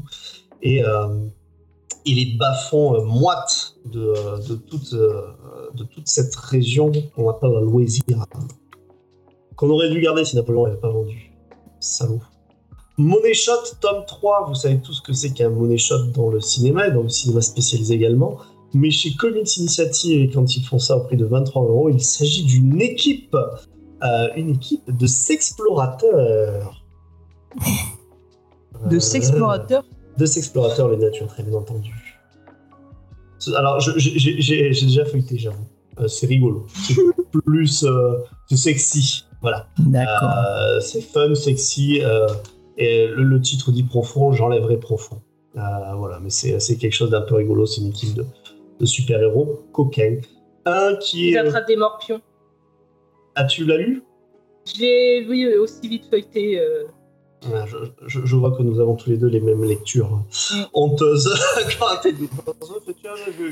et, 0.63 0.85
euh, 0.85 1.07
et 2.05 2.15
les 2.15 2.35
bas-fonds 2.37 2.97
euh, 2.97 3.05
moites 3.05 3.77
de, 3.93 4.01
euh, 4.01 4.39
toute, 4.69 4.95
euh, 4.95 5.21
de 5.77 5.85
toute 5.85 6.09
cette 6.09 6.35
région 6.35 6.91
qu'on 7.15 7.29
appelle 7.31 7.53
Louisiane. 7.63 8.25
Qu'on 9.57 9.71
aurait 9.71 9.91
dû 9.91 10.01
garder 10.01 10.25
si 10.25 10.37
Napoléon 10.37 10.65
n'avait 10.67 10.81
pas 10.81 10.91
vendu. 10.91 11.33
Salaud. 11.81 12.21
Money 12.99 13.35
Shot, 13.35 13.53
tome 13.81 14.05
3, 14.07 14.47
vous 14.49 14.55
savez 14.55 14.79
tout 14.81 14.93
ce 14.93 15.01
que 15.03 15.13
c'est 15.13 15.31
qu'un 15.33 15.49
Money 15.51 15.79
Shot 15.79 16.07
dans 16.15 16.31
le 16.31 16.41
cinéma 16.41 16.89
et 16.89 16.91
dans 16.93 17.03
le 17.03 17.09
cinéma 17.09 17.41
spécialisé 17.41 17.95
également. 17.95 18.39
Mais 18.75 18.91
chez 18.91 19.13
Comics 19.15 19.57
Initiative, 19.57 20.31
quand 20.33 20.57
ils 20.57 20.65
font 20.65 20.79
ça 20.79 20.97
au 20.97 21.01
prix 21.05 21.17
de 21.17 21.25
23 21.25 21.63
euros, 21.65 21.89
il 21.91 22.03
s'agit 22.03 22.45
d'une 22.45 22.81
équipe, 22.81 23.35
euh, 24.03 24.29
une 24.37 24.51
équipe 24.51 24.85
de 24.97 25.07
sexplorateurs. 25.07 26.83
De 28.91 28.97
Euh, 28.97 29.01
s'explorateur 29.01 29.85
de 30.19 30.27
s'explorateurs, 30.27 30.89
les 30.91 30.97
natures, 30.97 31.27
très 31.29 31.43
bien 31.43 31.57
entendu. 31.57 31.91
Alors, 33.57 33.81
j'ai 33.81 34.71
déjà 34.71 35.05
feuilleté, 35.05 35.39
j'avoue. 35.39 35.65
Euh, 36.01 36.09
c'est 36.09 36.27
rigolo. 36.27 36.67
C'est 36.87 36.95
plus. 37.45 37.85
euh, 37.85 38.19
c'est 38.49 38.57
sexy. 38.57 39.25
Voilà. 39.43 39.67
D'accord. 39.79 40.31
Euh, 40.31 40.81
c'est 40.81 41.01
fun, 41.03 41.35
sexy. 41.35 42.01
euh, 42.03 42.27
et 42.79 43.07
le, 43.09 43.23
le 43.25 43.41
titre 43.41 43.71
dit 43.73 43.83
profond, 43.83 44.33
j'enlèverai 44.33 44.79
profond. 44.79 45.21
Euh, 45.57 45.61
voilà, 45.97 46.19
mais 46.21 46.31
c'est 46.31 46.59
c'est 46.61 46.77
quelque 46.77 46.95
chose 46.95 47.11
d'un 47.11 47.21
peu 47.21 47.35
rigolo. 47.35 47.67
C'est 47.67 47.83
une 47.83 47.89
équipe 47.89 48.15
de, 48.15 48.25
de 48.81 48.87
super-héros 48.87 49.67
coquins. 49.73 50.17
Un 50.65 50.95
qui 50.97 51.29
Ils 51.29 51.35
est. 51.35 51.39
attrapent 51.39 51.67
des 51.67 51.77
morpions. 51.77 52.21
Ah, 53.35 53.45
tu 53.45 53.65
l'as 53.67 53.77
lu 53.77 54.03
J'ai, 54.65 55.27
oui, 55.29 55.47
aussi 55.57 55.87
vite 55.89 56.05
feuilleté. 56.09 56.61
je, 57.43 57.77
je- 58.07 58.25
je 58.25 58.37
vois 58.37 58.53
que 58.57 58.63
nous 58.63 58.79
avons 58.81 58.95
tous 58.95 59.11
les 59.11 59.17
deux 59.19 59.27
les 59.27 59.41
mêmes 59.41 59.65
lectures 59.65 60.09
Mm. 60.53 60.63
honteuses. 60.73 61.29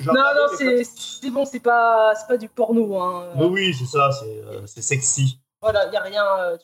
Non, 0.07 0.15
non, 0.15 0.47
c'est, 0.57 1.31
bon, 1.31 1.45
c'est 1.45 1.61
pas, 1.61 2.13
c'est 2.15 2.27
pas 2.29 2.37
du 2.37 2.49
porno. 2.49 2.97
Hein. 2.99 3.25
Mais 3.37 3.45
oui, 3.45 3.75
c'est 3.75 3.87
ça, 3.87 4.11
c'est 4.13 4.41
c'est 4.67 4.83
sexy. 4.83 5.39
Voilà, 5.63 5.91
y 5.93 5.97
a 5.97 6.01
rien. 6.01 6.25
euh, 6.39 6.57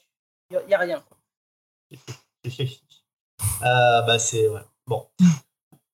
y 0.69 0.75
a, 0.75 0.79
a 0.79 0.83
rien. 0.83 1.03
Euh, 1.93 1.97
bah 4.07 4.19
c'est 4.19 4.49
ouais. 4.49 4.61
bon. 4.87 5.03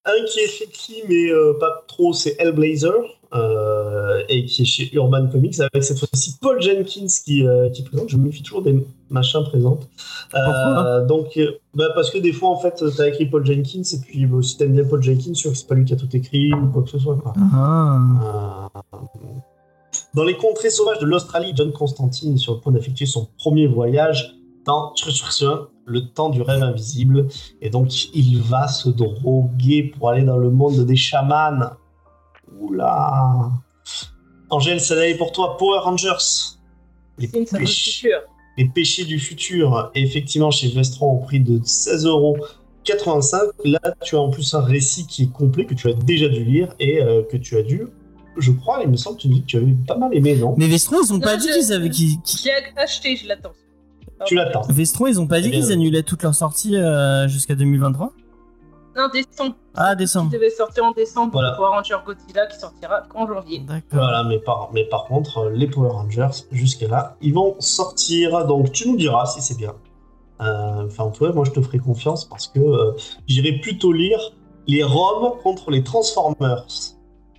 Un 0.05 0.25
qui 0.27 0.41
est 0.41 0.49
sexy 0.49 1.03
mais 1.09 1.31
euh, 1.31 1.55
pas 1.61 1.85
trop, 1.87 2.13
c'est 2.13 2.35
Hellblazer 2.41 2.93
euh, 3.35 4.23
et 4.29 4.45
qui 4.47 4.63
est 4.63 4.65
chez 4.65 4.93
Urban 4.95 5.29
Comics 5.29 5.61
avec 5.61 5.85
cette 5.85 5.99
fois-ci 6.01 6.37
Paul 6.41 6.61
Jenkins 6.61 7.07
qui, 7.25 7.47
euh, 7.47 7.71
qui 7.71 7.83
présente. 7.83 8.09
Je 8.09 8.17
me 8.17 8.25
méfie 8.25 8.43
toujours 8.43 8.63
des 8.63 8.85
machins 9.11 9.45
présentes. 9.45 9.89
Euh, 10.35 10.39
Pourquoi? 10.45 11.01
donc 11.03 11.39
bah, 11.75 11.91
parce 11.95 12.11
que 12.11 12.19
des 12.19 12.33
fois 12.33 12.49
en 12.51 12.57
fait 12.59 12.83
t'as 12.97 13.09
écrit 13.09 13.27
Paul 13.27 13.47
Jenkins 13.47 13.83
et 13.93 13.99
puis 14.01 14.27
bah, 14.27 14.43
si 14.43 14.57
t'aimes 14.57 14.73
bien 14.75 14.85
Paul 14.85 15.03
Jenkins, 15.03 15.35
sûr 15.35 15.53
que 15.53 15.57
c'est 15.57 15.69
pas 15.69 15.75
lui 15.77 15.85
qui 15.85 15.93
a 15.93 15.97
tout 15.97 16.15
écrit 16.17 16.53
ou 16.53 16.67
quoi 16.73 16.83
que 16.83 16.91
ce 16.91 16.99
soit. 16.99 17.17
Quoi. 17.17 17.33
Ah. 17.55 18.69
Dans 20.15 20.25
les 20.25 20.37
contrées 20.37 20.69
sauvages 20.69 20.99
de 20.99 21.07
l'Australie, 21.07 21.53
John 21.55 21.73
Constantine 21.73 22.35
est 22.35 22.39
sur 22.39 22.55
le 22.55 22.61
point 22.61 22.73
d'effectuer 22.73 23.07
son 23.07 23.29
premier 23.39 23.67
voyage 23.67 24.37
dans 24.67 24.93
le 25.87 26.01
temps 26.01 26.29
du 26.29 26.43
rêve 26.43 26.63
invisible. 26.63 27.29
Et 27.63 27.71
donc, 27.71 28.15
il 28.15 28.39
va 28.43 28.69
se 28.69 28.91
droguer 28.91 29.85
pour 29.85 30.11
aller 30.11 30.23
dans 30.23 30.37
le 30.37 30.51
monde 30.51 30.85
des 30.85 30.97
chamans. 30.97 31.71
Oula 32.61 33.51
Angèle, 34.51 34.83
ça 34.83 34.95
d'aller 34.95 35.15
pour 35.15 35.33
toi. 35.33 35.57
Power 35.57 35.79
Rangers. 35.79 36.59
Les 37.19 37.29
péchés, 37.29 37.93
futur. 37.93 38.19
les 38.59 38.69
péchés 38.69 39.05
du 39.05 39.19
futur. 39.19 39.91
Et 39.95 40.03
effectivement, 40.03 40.51
chez 40.51 40.69
Vestron, 40.69 41.13
au 41.13 41.19
prix 41.21 41.41
de 41.41 41.59
16,85€. 41.61 43.51
Là, 43.65 43.81
tu 44.03 44.17
as 44.17 44.21
en 44.21 44.29
plus 44.29 44.53
un 44.53 44.61
récit 44.61 45.07
qui 45.07 45.23
est 45.23 45.33
complet, 45.33 45.65
que 45.65 45.73
tu 45.73 45.89
as 45.89 45.95
déjà 45.95 46.29
dû 46.29 46.45
lire 46.45 46.75
et 46.79 47.03
euh, 47.03 47.23
que 47.23 47.39
tu 47.39 47.57
as 47.57 47.63
dû, 47.63 47.87
je 48.37 48.53
crois, 48.53 48.81
il 48.83 48.89
me 48.91 48.97
semble 48.97 49.17
que 49.17 49.23
tu 49.23 49.29
dis 49.29 49.41
que 49.43 49.47
tu 49.47 49.57
avais 49.59 49.75
pas 49.87 49.97
mal 49.97 50.15
aimé, 50.15 50.37
non 50.37 50.55
Mais 50.59 50.67
Vestron, 50.69 50.97
ils 51.05 51.13
ont 51.13 51.21
pas 51.21 51.37
dit 51.37 51.49
qu'ils 51.49 51.73
avaient. 51.73 51.91
qu'ils- 51.91 52.21
qu'ils- 52.23 52.41
J'ai 52.41 52.51
acheté, 52.81 53.17
je 53.17 53.27
l'attends. 53.29 53.53
Tu 54.27 54.35
l'attends. 54.37 54.63
Vestron, 54.69 55.07
ils 55.09 55.21
ont 55.21 55.27
pas 55.27 55.41
dit 55.41 55.49
Eh 55.49 55.51
qu'ils 55.53 55.73
annulaient 55.73 56.03
toutes 56.05 56.23
leurs 56.23 56.35
sorties 56.35 56.77
euh, 56.77 57.27
jusqu'à 57.29 57.55
2023 57.57 58.13
Non, 58.97 59.09
décembre. 59.13 59.57
Ah, 59.75 59.93
Il 59.93 59.97
décembre. 59.97 60.31
devait 60.31 60.51
sortir 60.51 60.85
en 60.85 60.93
décembre 60.93 61.33
Voilà. 61.33 61.53
pour 61.53 61.65
Power 61.67 61.77
Ranger 61.77 61.97
Godzilla 62.07 62.47
qui 62.47 62.59
sortira 62.59 63.01
qu'en 63.09 63.27
janvier. 63.27 63.61
D'accord. 63.61 63.83
Voilà, 63.93 64.23
mais 64.25 64.39
par, 64.39 64.71
mais 64.73 64.85
par 64.85 65.07
contre, 65.07 65.39
euh, 65.39 65.51
les 65.51 65.67
Power 65.67 65.89
Rangers, 65.91 66.29
jusqu'à 66.53 66.87
là, 66.89 67.17
ils 67.23 67.33
vont 67.35 67.57
sortir. 67.59 68.47
Donc, 68.47 68.71
tu 68.73 68.89
nous 68.89 68.97
diras 68.97 69.27
si 69.27 69.41
c'est 69.43 69.57
bien. 69.57 69.73
Euh, 70.41 70.87
Enfin, 70.87 71.05
en 71.05 71.11
tout 71.11 71.25
cas, 71.25 71.33
moi, 71.33 71.45
je 71.45 71.51
te 71.53 71.61
ferai 71.63 71.79
confiance 71.79 72.25
parce 72.27 72.47
que 72.49 72.61
euh, 72.61 72.93
j'irai 73.27 73.53
plutôt 73.61 73.93
lire 73.93 74.21
les 74.67 74.83
Roms 74.85 75.33
contre 75.43 75.71
les 75.71 75.83
Transformers. 75.83 76.67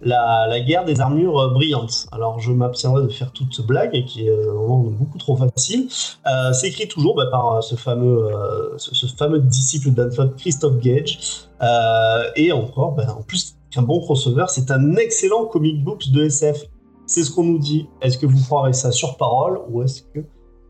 La, 0.06 0.48
la 0.50 0.60
guerre 0.60 0.86
des 0.86 1.00
armures 1.02 1.40
euh, 1.40 1.50
brillantes. 1.54 2.08
Alors, 2.12 2.40
je 2.40 2.52
m'abstiendrai 2.52 3.04
de 3.04 3.10
faire 3.10 3.32
toute 3.32 3.66
blague 3.66 4.04
qui 4.06 4.28
est 4.28 4.30
euh, 4.30 4.52
vraiment 4.54 4.80
beaucoup 4.80 5.18
trop 5.18 5.36
facile. 5.36 5.88
Euh, 6.28 6.52
c'est 6.54 6.68
écrit 6.68 6.88
toujours 6.88 7.16
bah, 7.16 7.28
par 7.32 7.56
euh, 7.56 7.62
ce 7.62 7.76
fameux, 7.76 8.26
euh, 8.34 8.78
ce, 8.78 8.94
ce 8.96 9.08
fameux 9.08 9.40
disciple 9.40 9.92
d'Anton, 9.92 10.32
Christophe 10.38 10.78
Gage. 10.80 11.20
Euh, 11.62 12.24
et 12.36 12.52
encore, 12.52 12.94
bah, 12.94 13.16
en 13.18 13.22
plus 13.24 13.56
qu'un 13.72 13.82
bon 13.84 14.00
crossover, 14.02 14.46
c'est 14.50 14.72
un 14.72 14.96
excellent 14.96 15.46
comic 15.46 15.84
book 15.84 16.04
de 16.12 16.24
SF. 16.26 16.64
C'est 17.06 17.24
ce 17.24 17.32
qu'on 17.32 17.44
nous 17.44 17.60
dit. 17.60 17.88
Est-ce 18.02 18.18
que 18.18 18.26
vous 18.26 18.42
croirez 18.44 18.74
ça 18.74 18.92
sur 18.92 19.18
parole 19.18 19.60
ou 19.70 19.84
est-ce 19.84 20.02
que 20.04 20.20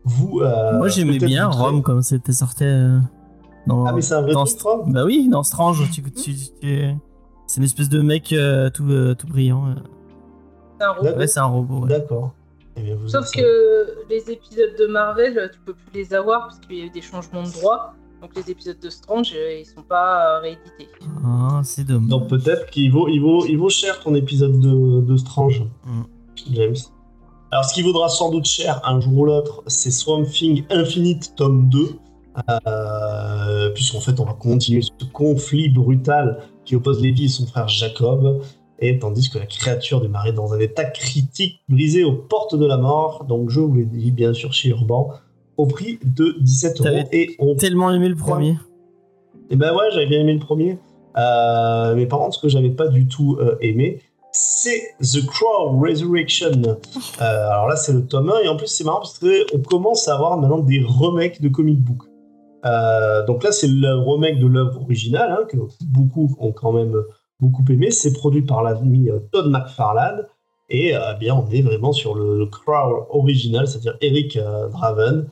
vous. 0.04 0.42
Moi, 0.76 0.88
j'aimais 0.88 1.18
bien 1.18 1.48
vous- 1.48 1.62
Rome 1.62 1.82
comme 1.82 2.02
c'était 2.02 2.32
sorti 2.32 2.64
dans. 3.66 3.86
Ah, 3.86 3.92
mais 3.92 4.02
c'est 4.02 4.14
un 4.14 4.20
vrai 4.22 4.32
dans 4.32 4.44
Bah 4.92 5.04
oui, 5.04 5.28
dans 5.30 5.42
Strange, 5.42 5.88
tu, 5.92 6.02
tu- 6.02 6.34
tu- 6.60 6.94
c'est 7.54 7.58
une 7.60 7.64
espèce 7.66 7.88
de 7.88 8.00
mec 8.02 8.32
euh, 8.32 8.68
tout, 8.70 8.84
euh, 8.90 9.14
tout 9.14 9.28
brillant. 9.28 9.68
euh. 9.68 9.74
C'est 10.80 10.84
un 10.84 10.90
robot. 10.90 11.02
D'accord. 11.04 11.18
Ouais, 11.18 11.26
c'est 11.28 11.38
un 11.40 11.44
robot. 11.44 11.80
ouais. 11.82 11.88
D'accord. 11.88 12.32
Eh 12.76 12.96
Sauf 13.06 13.26
êtes- 13.26 13.42
que 13.44 13.86
les 14.10 14.28
épisodes 14.32 14.74
de 14.76 14.86
Marvel, 14.86 15.50
tu 15.52 15.60
peux 15.64 15.74
plus 15.74 15.92
les 15.94 16.12
avoir 16.12 16.48
parce 16.48 16.58
qu'il 16.58 16.76
y 16.78 16.82
a 16.82 16.86
eu 16.86 16.90
des 16.90 17.00
changements 17.00 17.44
de 17.44 17.52
droit. 17.52 17.94
Donc 18.20 18.34
les 18.34 18.50
épisodes 18.50 18.80
de 18.80 18.90
Strange, 18.90 19.32
ils 19.32 19.64
sont 19.66 19.82
pas 19.82 20.38
euh, 20.38 20.40
réédités. 20.40 20.88
Ah, 21.24 21.60
c'est 21.62 21.84
dommage. 21.84 22.08
Donc 22.08 22.28
peut-être 22.28 22.66
qu'il 22.70 22.90
vaut, 22.90 23.06
il 23.08 23.20
vaut, 23.20 23.46
il 23.46 23.56
vaut 23.56 23.68
cher 23.68 24.00
ton 24.00 24.14
épisode 24.16 24.58
de, 24.58 25.00
de 25.02 25.16
Strange, 25.16 25.62
Mm. 25.86 26.02
James. 26.54 26.74
Alors 27.52 27.64
ce 27.64 27.72
qui 27.74 27.82
vaudra 27.82 28.08
sans 28.08 28.30
doute 28.32 28.46
cher 28.46 28.80
un 28.84 28.98
jour 28.98 29.16
ou 29.18 29.24
l'autre, 29.26 29.62
c'est 29.68 29.92
Swamp 29.92 30.24
Thing 30.24 30.64
Infinite 30.70 31.34
tome 31.36 31.68
2. 31.68 31.78
Euh, 32.66 33.70
Puisqu'en 33.74 34.00
fait 34.00 34.18
on 34.18 34.24
va 34.24 34.32
continuer 34.32 34.82
ce 34.82 34.90
conflit 35.12 35.68
brutal 35.68 36.40
qui 36.64 36.76
oppose 36.76 37.02
Levi 37.02 37.24
et 37.24 37.28
son 37.28 37.46
frère 37.46 37.68
Jacob. 37.68 38.42
Et 38.80 38.98
tandis 38.98 39.30
que 39.30 39.38
la 39.38 39.46
créature 39.46 40.04
est 40.04 40.32
dans 40.32 40.52
un 40.52 40.58
état 40.58 40.84
critique, 40.84 41.60
brisé 41.68 42.04
aux 42.04 42.12
portes 42.12 42.56
de 42.56 42.66
la 42.66 42.76
mort. 42.76 43.24
Donc 43.24 43.50
je 43.50 43.60
vous 43.60 43.74
l'ai 43.74 43.84
dit 43.84 44.10
bien 44.10 44.34
sûr 44.34 44.52
chez 44.52 44.70
Urban, 44.70 45.10
au 45.56 45.66
prix 45.66 45.98
de 46.04 46.36
17 46.40 46.80
euros. 46.80 47.08
Et 47.12 47.36
on 47.38 47.54
Tellement 47.54 47.92
aimé 47.92 48.08
le 48.08 48.16
premier. 48.16 48.56
et 49.50 49.56
ben 49.56 49.74
ouais, 49.74 49.84
j'avais 49.92 50.06
bien 50.06 50.20
aimé 50.20 50.34
le 50.34 50.40
premier. 50.40 50.78
Euh, 51.16 51.94
mais 51.94 52.06
par 52.06 52.18
contre, 52.18 52.36
ce 52.36 52.42
que 52.42 52.48
j'avais 52.48 52.70
pas 52.70 52.88
du 52.88 53.06
tout 53.06 53.36
euh, 53.40 53.56
aimé, 53.60 54.00
c'est 54.32 54.96
The 55.00 55.24
Crow 55.24 55.78
Resurrection. 55.78 56.62
Euh, 57.20 57.48
alors 57.48 57.68
là, 57.68 57.76
c'est 57.76 57.92
le 57.92 58.04
tome 58.04 58.30
1, 58.30 58.40
et 58.40 58.48
en 58.48 58.56
plus, 58.56 58.66
c'est 58.66 58.82
marrant 58.84 58.98
parce 58.98 59.20
qu'on 59.20 59.60
commence 59.60 60.08
à 60.08 60.14
avoir 60.14 60.36
maintenant 60.36 60.58
des 60.58 60.84
remakes 60.84 61.40
de 61.40 61.48
comic 61.48 61.78
book. 61.78 62.02
Euh, 62.64 63.24
donc 63.26 63.44
là, 63.44 63.52
c'est 63.52 63.66
le 63.66 63.94
remake 63.94 64.38
de 64.38 64.46
l'œuvre 64.46 64.80
originale, 64.82 65.30
hein, 65.32 65.44
que 65.48 65.56
beaucoup 65.86 66.34
ont 66.38 66.52
quand 66.52 66.72
même 66.72 66.94
beaucoup 67.40 67.64
aimé. 67.68 67.90
C'est 67.90 68.12
produit 68.12 68.42
par 68.42 68.62
l'ami 68.62 69.10
euh, 69.10 69.18
Todd 69.32 69.50
McFarlane. 69.50 70.24
Et 70.70 70.96
euh, 70.96 71.12
bien, 71.14 71.34
on 71.34 71.48
est 71.50 71.62
vraiment 71.62 71.92
sur 71.92 72.14
le, 72.14 72.38
le 72.38 72.46
Crow 72.46 73.06
original, 73.10 73.68
c'est-à-dire 73.68 73.96
Eric 74.00 74.38
Draven 74.72 75.28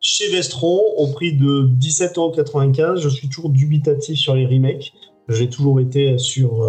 chez 0.00 0.30
Vestron 0.30 0.80
au 0.96 1.08
prix 1.08 1.36
de 1.36 1.68
17,95€. 1.78 2.96
Je 2.96 3.08
suis 3.08 3.28
toujours 3.28 3.50
dubitatif 3.50 4.18
sur 4.18 4.34
les 4.34 4.46
remakes. 4.46 4.92
J'ai 5.28 5.50
toujours 5.50 5.80
été 5.80 6.16
sur 6.18 6.64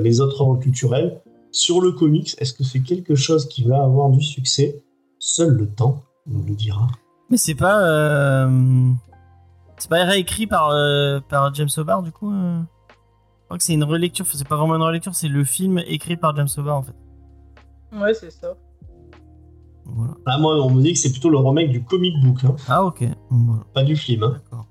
les 0.00 0.20
autres 0.20 0.42
œuvres 0.42 0.56
culturelles. 0.56 1.20
Sur 1.52 1.80
le 1.80 1.92
comics, 1.92 2.34
est-ce 2.38 2.52
que 2.52 2.64
c'est 2.64 2.80
quelque 2.80 3.14
chose 3.14 3.48
qui 3.48 3.62
va 3.62 3.82
avoir 3.82 4.10
du 4.10 4.20
succès? 4.20 4.82
Seul 5.18 5.50
le 5.50 5.68
temps 5.68 6.02
nous 6.26 6.42
le 6.42 6.54
dira. 6.54 6.88
Mais 7.30 7.36
c'est 7.36 7.54
pas. 7.54 8.48
C'est 9.80 9.88
pas 9.88 10.04
réécrit 10.04 10.46
par, 10.46 10.70
euh, 10.70 11.20
par 11.28 11.52
James 11.54 11.68
Hobart, 11.76 12.02
du 12.02 12.12
coup 12.12 12.30
euh 12.32 12.60
Je 12.90 13.44
crois 13.46 13.58
que 13.58 13.64
c'est 13.64 13.72
une 13.74 13.84
relecture. 13.84 14.24
Enfin, 14.28 14.36
c'est 14.38 14.46
pas 14.46 14.56
vraiment 14.56 14.76
une 14.76 14.82
relecture, 14.82 15.14
c'est 15.14 15.28
le 15.28 15.42
film 15.44 15.78
écrit 15.86 16.16
par 16.16 16.36
James 16.36 16.48
Hobart, 16.56 16.76
en 16.76 16.82
fait. 16.82 16.94
Ouais, 17.92 18.14
c'est 18.14 18.30
ça. 18.30 18.54
Voilà. 19.86 20.12
Ah, 20.26 20.38
moi, 20.38 20.54
on 20.64 20.70
me 20.70 20.82
dit 20.82 20.92
que 20.92 20.98
c'est 20.98 21.10
plutôt 21.10 21.30
le 21.30 21.38
remake 21.38 21.70
du 21.70 21.82
comic 21.82 22.14
book, 22.22 22.44
hein, 22.44 22.54
Ah, 22.68 22.84
ok. 22.84 23.02
Voilà, 23.30 23.62
pas 23.74 23.82
du 23.82 23.96
film. 23.96 24.22
hein. 24.22 24.32
D'accord. 24.34 24.66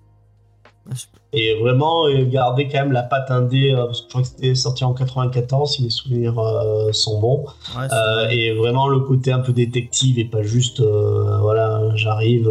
Bah, 0.86 0.94
je- 0.96 1.06
Et 1.38 1.60
vraiment, 1.60 2.06
euh, 2.08 2.24
garder 2.26 2.68
quand 2.70 2.80
même 2.80 2.92
la 2.94 3.04
patte 3.04 3.30
indé, 3.30 3.72
euh, 3.74 3.86
parce 3.88 4.00
que 4.02 4.06
je 4.06 4.10
crois 4.10 4.22
que 4.22 4.28
c'était 4.30 4.56
sorti 4.56 4.84
en 4.86 4.94
94, 4.94 5.72
si 5.76 5.84
mes 5.84 5.90
souvenirs 5.90 6.40
euh, 6.40 6.92
sont 6.94 7.20
bons. 7.20 7.46
Ouais, 7.78 8.36
et 8.36 8.54
vraiment 8.56 8.88
le 8.88 9.00
côté 9.02 9.32
un 9.34 9.40
peu 9.40 9.52
détective 9.54 10.18
et 10.20 10.26
pas 10.26 10.42
juste 10.42 10.80
euh, 10.80 11.38
voilà 11.42 11.82
j'arrive 11.96 12.48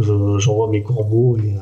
je- 0.00 0.38
j'envoie 0.38 0.68
mes 0.68 0.82
corbeaux 0.82 1.36
et, 1.38 1.56
euh, 1.56 1.60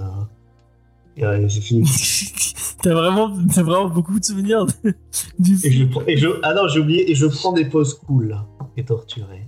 et, 1.17 1.25
euh, 1.25 1.49
c'est 1.49 1.61
fini 1.61 1.85
T'as 2.83 2.95
vraiment, 2.95 3.29
vraiment 3.31 3.89
beaucoup 3.89 4.19
de 4.21 4.25
souvenirs 4.25 4.67
de- 4.67 4.95
du 5.39 5.55
et 5.67 5.71
je, 5.73 5.85
et 6.07 6.17
je 6.17 6.29
ah 6.45 6.55
non 6.55 6.69
j'ai 6.69 6.79
oublié 6.81 7.11
et 7.11 7.15
je 7.15 7.27
prends 7.27 7.53
des 7.53 7.65
pauses 7.65 7.95
cool 7.95 8.37
et 8.77 8.85
torturé 8.85 9.47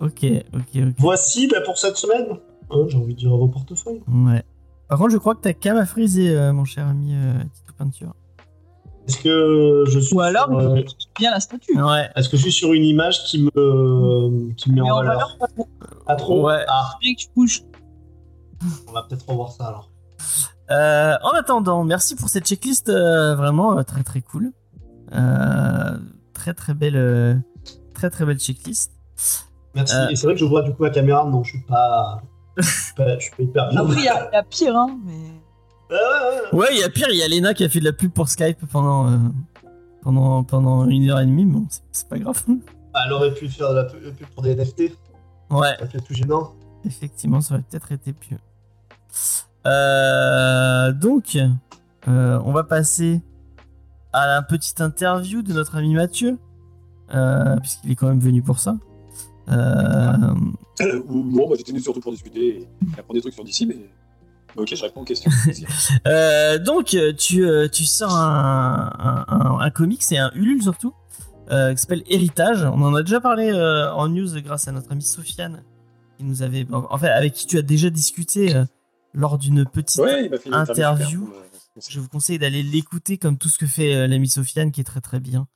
Ok, 0.00 0.24
ok, 0.52 0.62
ok. 0.74 0.94
voici 0.98 1.46
bah, 1.48 1.60
pour 1.64 1.78
cette 1.78 1.96
semaine 1.96 2.38
Hein, 2.70 2.86
j'ai 2.88 2.96
envie 2.96 3.14
de 3.14 3.18
dire 3.20 3.30
vos 3.36 3.46
portefeuilles 3.48 4.02
Ouais. 4.08 4.42
Par 4.88 4.98
contre, 4.98 5.10
je 5.12 5.18
crois 5.18 5.34
que 5.34 5.40
t'as 5.42 5.52
qu'à 5.52 5.72
m'a 5.74 5.86
frisé, 5.86 6.30
euh, 6.30 6.52
mon 6.52 6.64
cher 6.64 6.86
ami 6.88 7.14
euh, 7.14 7.34
Tito 7.54 7.72
Peinture. 7.78 8.14
Est-ce 9.06 9.18
que 9.18 9.84
je 9.88 9.98
suis 9.98 10.14
Ou 10.16 10.20
alors, 10.20 10.46
sur, 10.48 10.58
euh, 10.58 10.82
Bien 11.18 11.30
la 11.30 11.40
statue. 11.40 11.80
Ouais. 11.80 12.08
est-ce 12.16 12.28
que 12.28 12.36
je 12.36 12.42
suis 12.42 12.52
sur 12.52 12.72
une 12.72 12.84
image 12.84 13.24
qui 13.24 13.42
me 13.42 14.52
qui 14.54 14.70
me 14.70 14.76
met 14.76 14.80
Mais 14.82 14.90
en 14.90 14.94
en 14.94 14.98
valeur 15.04 15.14
valeur, 15.14 15.38
pas 15.38 15.46
trop. 15.48 15.68
pas 16.06 16.16
trop 16.16 16.46
Ouais. 16.46 16.64
ah 16.68 16.90
Bien 17.00 17.14
que 17.14 17.20
tu 17.20 17.28
bouges. 17.36 17.62
on 18.88 18.92
va 18.92 19.02
peut-être 19.02 19.28
revoir 19.28 19.50
ça 19.52 19.64
alors 19.66 19.90
Euh, 20.70 21.14
en 21.22 21.30
attendant, 21.30 21.84
merci 21.84 22.16
pour 22.16 22.28
cette 22.30 22.46
checklist 22.46 22.88
euh, 22.88 23.34
vraiment 23.34 23.78
euh, 23.78 23.82
très 23.82 24.02
très 24.02 24.22
cool. 24.22 24.52
Euh, 25.12 25.98
très 26.32 26.54
très 26.54 26.72
belle, 26.74 26.96
euh, 26.96 27.34
très 27.94 28.08
très 28.10 28.24
belle 28.24 28.38
checklist. 28.38 28.90
merci 29.74 29.94
Euh. 29.94 30.08
et 30.08 30.16
c'est 30.16 30.26
vrai 30.26 30.34
que 30.34 30.40
je 30.40 30.44
vois 30.46 30.62
du 30.62 30.72
coup 30.72 30.82
la 30.84 30.90
caméra 30.90 31.24
non 31.26 31.42
je 31.44 31.50
suis 31.50 31.62
pas 31.66 32.22
pas- 32.96 33.18
je 33.18 33.24
suis 33.24 33.30
pas 33.36 33.42
hyper 33.42 33.68
bien. 33.68 33.80
Après, 33.82 33.94
il 33.96 34.00
y, 34.00 34.04
y 34.04 34.08
a 34.08 34.42
pire, 34.44 34.76
hein, 34.76 34.98
mais. 35.04 35.18
Ouais, 36.52 36.66
il 36.72 36.78
y 36.78 36.82
a 36.82 36.88
pire, 36.88 37.08
il 37.10 37.16
y 37.18 37.22
a 37.22 37.28
Lena 37.28 37.54
qui 37.54 37.64
a 37.64 37.68
fait 37.68 37.80
de 37.80 37.84
la 37.84 37.92
pub 37.92 38.10
pour 38.12 38.28
Skype 38.28 38.58
pendant, 38.70 39.08
euh, 39.10 39.18
pendant, 40.02 40.42
pendant 40.44 40.86
une 40.88 41.08
heure 41.10 41.20
et 41.20 41.26
demie, 41.26 41.44
mais 41.44 41.52
bon, 41.60 41.66
c'est- 41.92 42.08
pas 42.08 42.18
grave. 42.18 42.42
Ah, 42.94 43.02
Elle 43.06 43.12
aurait 43.12 43.34
pu 43.34 43.48
faire 43.48 43.70
de 43.70 43.76
la 43.76 43.84
pub 43.84 44.00
pour 44.34 44.42
des 44.42 44.54
NFT, 44.54 44.92
Ouais, 45.50 45.76
ça 45.78 45.86
fait 45.86 45.98
tout 46.00 46.14
gênant. 46.14 46.52
effectivement, 46.84 47.40
ça 47.40 47.54
aurait 47.54 47.64
peut-être 47.68 47.92
été 47.92 48.14
mieux. 48.30 48.38
Euh, 49.66 50.92
donc, 50.92 51.36
euh, 52.08 52.40
on 52.44 52.52
va 52.52 52.64
passer 52.64 53.22
à 54.12 54.26
la 54.26 54.42
petite 54.42 54.80
interview 54.80 55.42
de 55.42 55.52
notre 55.52 55.76
ami 55.76 55.94
Mathieu, 55.94 56.38
euh, 57.14 57.56
puisqu'il 57.60 57.90
est 57.92 57.94
quand 57.96 58.08
même 58.08 58.20
venu 58.20 58.42
pour 58.42 58.58
ça. 58.58 58.76
Euh, 59.50 60.12
Euh, 60.80 61.02
bon, 61.06 61.22
moi 61.24 61.56
j'étais 61.56 61.70
venu 61.72 61.80
surtout 61.80 62.00
pour 62.00 62.10
discuter 62.12 62.62
et 62.62 62.68
apprendre 62.98 63.14
des 63.14 63.20
trucs 63.20 63.34
sur 63.34 63.44
d'ici, 63.44 63.64
mais. 63.66 63.76
Ok, 64.56 64.74
je 64.74 64.82
réponds 64.82 65.00
aux 65.00 65.04
questions. 65.04 65.30
Euh, 66.06 66.58
donc, 66.58 66.94
euh, 66.94 67.12
tu, 67.12 67.44
euh, 67.44 67.68
tu 67.68 67.84
sors 67.84 68.14
un, 68.14 68.90
un, 68.98 69.24
un, 69.28 69.58
un 69.60 69.70
comics 69.70 70.02
et 70.12 70.18
un 70.18 70.30
Ulule 70.34 70.62
surtout, 70.62 70.92
euh, 71.50 71.72
qui 71.74 71.80
s'appelle 71.80 72.02
Héritage. 72.08 72.62
On 72.64 72.82
en 72.82 72.94
a 72.94 73.02
déjà 73.02 73.20
parlé 73.20 73.50
euh, 73.50 73.92
en 73.92 74.08
news 74.08 74.28
grâce 74.42 74.68
à 74.68 74.72
notre 74.72 74.92
amie 74.92 75.02
Sofiane, 75.02 75.62
qui 76.18 76.24
nous 76.24 76.42
avait, 76.42 76.66
en 76.72 76.96
fait, 76.98 77.08
avec 77.08 77.32
qui 77.32 77.46
tu 77.46 77.58
as 77.58 77.62
déjà 77.62 77.90
discuté 77.90 78.54
lors 79.12 79.38
d'une 79.38 79.64
petite. 79.64 80.00
ouais, 80.00 80.30
Interview. 80.52 81.32
Je 81.88 81.98
vous 81.98 82.08
conseille 82.08 82.38
d'aller 82.38 82.62
l'écouter 82.62 83.18
comme 83.18 83.36
tout 83.36 83.48
ce 83.48 83.58
que 83.58 83.66
fait 83.66 84.06
l'ami 84.06 84.28
Sofiane, 84.28 84.70
qui 84.70 84.80
est 84.80 84.84
très 84.84 85.00
très 85.00 85.18
bien. 85.20 85.48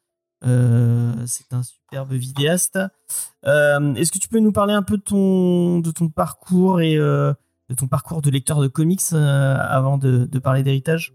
Euh, 0.44 1.12
c'est 1.26 1.52
un 1.52 1.62
superbe 1.62 2.12
vidéaste. 2.12 2.78
Euh, 3.46 3.94
Est-ce 3.94 4.12
que 4.12 4.18
tu 4.18 4.28
peux 4.28 4.38
nous 4.40 4.52
parler 4.52 4.72
un 4.74 4.82
peu 4.82 4.96
de 4.96 5.02
ton, 5.02 5.78
de 5.80 5.90
ton 5.90 6.08
parcours 6.08 6.80
et 6.80 6.96
euh, 6.96 7.32
de 7.68 7.74
ton 7.74 7.86
parcours 7.88 8.22
de 8.22 8.30
lecteur 8.30 8.60
de 8.60 8.68
comics 8.68 9.00
euh, 9.12 9.56
avant 9.58 9.98
de, 9.98 10.24
de 10.24 10.38
parler 10.38 10.62
d'héritage 10.62 11.12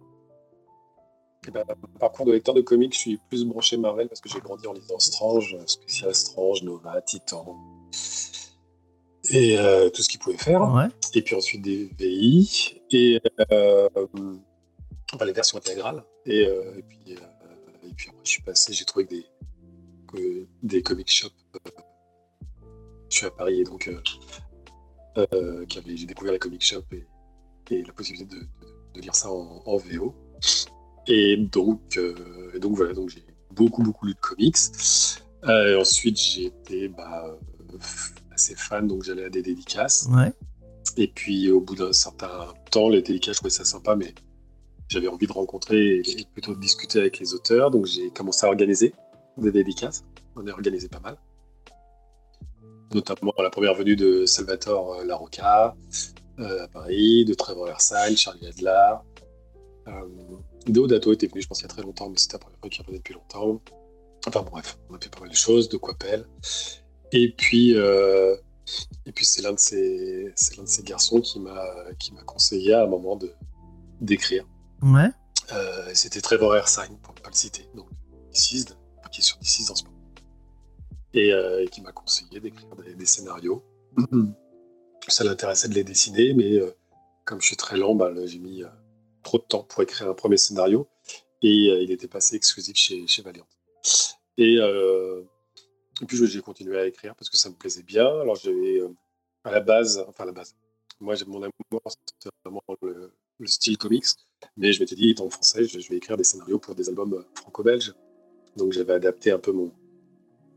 Eh 1.48 1.52
ben, 1.52 1.64
parcours 2.00 2.26
de 2.26 2.32
lecteur 2.32 2.54
de 2.54 2.62
comics, 2.62 2.94
je 2.94 3.00
suis 3.00 3.20
plus 3.30 3.44
branché 3.46 3.78
Marvel 3.78 4.08
parce 4.08 4.22
que 4.22 4.30
j'ai 4.30 4.40
grandi 4.40 4.68
en 4.68 4.74
lisant 4.74 5.00
Strange, 5.00 5.58
Spécial 5.66 6.14
Strange, 6.14 6.64
Nova, 6.64 7.02
Titan 7.02 7.58
et 9.32 9.58
euh, 9.58 9.90
tout 9.90 10.02
ce 10.02 10.10
qu'il 10.10 10.20
pouvait 10.20 10.38
faire. 10.38 10.62
Ouais. 10.74 10.88
Et 11.14 11.22
puis 11.22 11.36
ensuite 11.36 11.62
des 11.62 11.90
VI 11.98 12.82
et 12.92 13.22
euh, 13.52 13.88
enfin, 15.14 15.26
les 15.26 15.32
versions 15.32 15.58
intégrales. 15.58 16.04
Et, 16.26 16.46
euh, 16.46 16.78
et, 16.78 16.82
puis, 16.84 17.00
euh, 17.16 17.88
et 17.90 17.94
puis 17.96 18.10
après, 18.10 18.22
je 18.26 18.30
suis 18.30 18.42
passé, 18.42 18.74
j'ai 18.74 18.86
trouvé 18.86 19.06
que 19.06 19.14
des, 20.18 20.48
des 20.62 20.82
comic 20.84 21.10
shops. 21.10 21.32
euh, 21.56 21.70
je 23.10 23.18
suis 23.18 23.26
à 23.26 23.32
Paris 23.32 23.62
et 23.62 23.64
donc 23.64 23.90
euh, 25.18 25.66
j'ai 25.70 26.06
découvert 26.06 26.34
les 26.34 26.40
comic 26.40 26.64
shops 26.64 26.84
et, 26.94 27.06
et 27.72 27.84
la 27.84 27.94
possibilité 27.94 28.36
de, 28.36 28.42
de- 28.42 28.48
de 28.96 29.02
lire 29.02 29.16
ça 29.16 29.32
en, 29.32 29.62
en 29.66 29.78
VO. 29.78 30.14
Et 31.08 31.38
donc, 31.38 31.98
euh, 31.98 32.52
et 32.54 32.60
donc 32.60 32.76
voilà, 32.76 32.94
donc 32.94 33.10
j'ai 33.10 33.24
beaucoup 33.52 33.84
beaucoup 33.84 34.06
lu 34.06 34.14
de 34.14 34.20
comics. 34.20 34.56
Euh, 35.46 35.74
et 35.74 35.76
ensuite 35.76 36.18
j'ai 36.18 36.46
été 36.46 36.88
bah, 36.88 37.26
euh, 37.28 37.78
assez 38.32 38.56
fan, 38.56 38.88
donc 38.88 39.04
j'allais 39.04 39.26
à 39.26 39.30
des 39.30 39.42
dédicaces. 39.42 40.08
Ouais. 40.12 40.32
Et 40.98 41.08
puis 41.08 41.50
au 41.52 41.60
bout 41.60 41.76
d'un 41.76 41.92
certain 41.94 42.54
temps, 42.72 42.90
les 42.90 43.02
dédicaces, 43.02 43.36
je 43.36 43.40
trouvais 43.40 43.50
ça 43.50 43.66
sympa, 43.66 43.96
mais 43.96 44.14
j'avais 44.90 45.08
envie 45.08 45.28
de 45.28 45.34
rencontrer 45.34 45.98
et, 45.98 46.22
et 46.22 46.26
plutôt 46.32 46.54
de 46.54 46.60
discuter 46.60 47.00
avec 47.00 47.20
les 47.20 47.34
auteurs. 47.34 47.72
Donc 47.72 47.86
j'ai 47.86 48.10
commencé 48.12 48.46
à 48.46 48.50
organiser 48.50 48.94
des 49.38 49.52
dédicaces. 49.52 50.04
On 50.36 50.46
a 50.48 50.52
organisé 50.52 50.88
pas 50.88 51.00
mal. 51.00 51.18
Notamment 52.94 53.34
la 53.40 53.50
première 53.50 53.74
venue 53.74 53.96
de 53.96 54.26
Salvatore 54.26 54.94
euh, 54.94 55.06
Larocca 55.06 55.76
euh, 56.40 56.64
à 56.64 56.68
Paris, 56.68 57.26
de 57.26 57.34
Trevor 57.34 57.70
Ersine, 57.70 58.16
Charlie 58.16 58.48
Adler. 58.48 58.96
Euh, 59.88 59.92
Deodato 60.68 61.12
était 61.12 61.28
venu, 61.28 61.42
je 61.42 61.48
pense, 61.48 61.60
il 61.60 61.64
y 61.64 61.66
a 61.66 61.70
très 61.70 61.82
longtemps, 61.82 62.10
mais 62.10 62.18
c'était 62.18 62.34
la 62.34 62.40
première 62.40 62.60
fois 62.60 62.70
qu'il 62.70 62.82
revenait 62.82 63.00
depuis 63.00 63.14
longtemps. 63.14 63.62
Enfin 64.28 64.46
bref, 64.50 64.78
on 64.90 64.96
a 64.96 65.00
fait 65.00 65.10
pas 65.10 65.20
mal 65.20 65.30
de 65.30 65.36
choses, 65.36 65.70
de 65.70 65.78
Coppel. 65.78 66.26
Et 67.12 67.34
puis, 67.36 67.76
euh, 67.76 68.36
et 69.06 69.12
puis 69.12 69.26
c'est 69.26 69.42
l'un 69.42 69.54
de 69.54 69.60
ces, 69.60 70.32
c'est 70.36 70.58
l'un 70.58 70.64
de 70.64 70.70
ces 70.70 70.84
garçons 70.84 71.20
qui 71.20 71.40
m'a, 71.40 71.66
qui 72.00 72.14
m'a 72.14 72.24
conseillé 72.24 72.74
à 72.74 72.84
un 72.84 72.88
moment 72.88 73.16
de 73.16 73.32
d'écrire. 74.00 74.46
Ouais. 74.82 75.10
Euh, 75.52 75.92
c'était 75.94 76.22
Trevor 76.22 76.56
Ersine, 76.56 76.98
pour 77.02 77.14
ne 77.14 77.20
pas 77.20 77.30
le 77.30 77.36
citer, 77.36 77.68
donc 77.76 77.88
qui 79.14 79.22
est 79.22 79.24
sur 79.24 79.38
Deceased 79.38 79.72
en 79.72 79.76
ce 79.76 79.84
moment, 79.84 79.93
et, 81.14 81.32
euh, 81.34 81.64
et 81.64 81.68
qui 81.68 81.82
m'a 81.82 81.92
conseillé 81.92 82.40
d'écrire 82.40 82.76
des, 82.76 82.96
des 82.96 83.06
scénarios. 83.06 83.64
Ça 85.08 85.24
l'intéressait 85.24 85.68
de 85.68 85.74
les 85.74 85.84
dessiner, 85.84 86.34
mais 86.34 86.60
euh, 86.60 86.72
comme 87.26 87.42
je 87.42 87.48
suis 87.48 87.58
très 87.58 87.78
lent, 87.78 87.96
bah, 87.96 88.12
j'ai 88.26 88.40
mis 88.40 88.64
euh, 88.64 88.68
trop 89.22 89.38
de 89.38 89.44
temps 89.44 89.64
pour 89.64 89.82
écrire 89.82 90.10
un 90.10 90.14
premier 90.14 90.38
scénario, 90.38 90.88
et 91.42 91.84
il 91.84 91.92
était 91.92 92.08
passé 92.08 92.36
exclusif 92.36 92.76
chez, 92.76 93.06
chez 93.08 93.22
Valiant. 93.22 93.48
Et, 94.38 94.56
et 94.56 96.06
puis 96.08 96.26
j'ai 96.26 96.42
continué 96.42 96.80
à 96.80 96.88
écrire 96.88 97.16
parce 97.16 97.30
que 97.30 97.38
ça 97.38 97.50
me 97.50 97.56
plaisait 97.56 97.84
bien. 97.84 98.08
Alors 98.22 98.36
j'avais 98.36 98.82
à 99.44 99.52
la 99.52 99.60
base, 99.60 100.04
enfin 100.08 100.24
à 100.24 100.28
la 100.28 100.32
base, 100.32 100.56
moi 101.02 101.16
j'ai 101.16 101.26
mon 101.26 101.44
amour, 101.44 101.82
c'était 101.86 102.30
vraiment 102.46 102.64
le, 102.82 103.12
le 103.40 103.48
style 103.48 103.78
comics, 103.78 104.06
mais 104.56 104.72
je 104.72 104.80
m'étais 104.80 104.96
dit, 104.96 105.10
étant 105.10 105.30
français, 105.30 105.66
je, 105.66 105.80
je 105.80 105.90
vais 105.90 105.98
écrire 105.98 106.16
des 106.16 106.24
scénarios 106.24 106.60
pour 106.60 106.76
des 106.76 106.88
albums 106.88 107.26
franco-belges. 107.36 107.94
Donc 108.56 108.72
j'avais 108.72 108.94
adapté 108.94 109.32
un 109.32 109.40
peu 109.40 109.52
mon, 109.52 109.72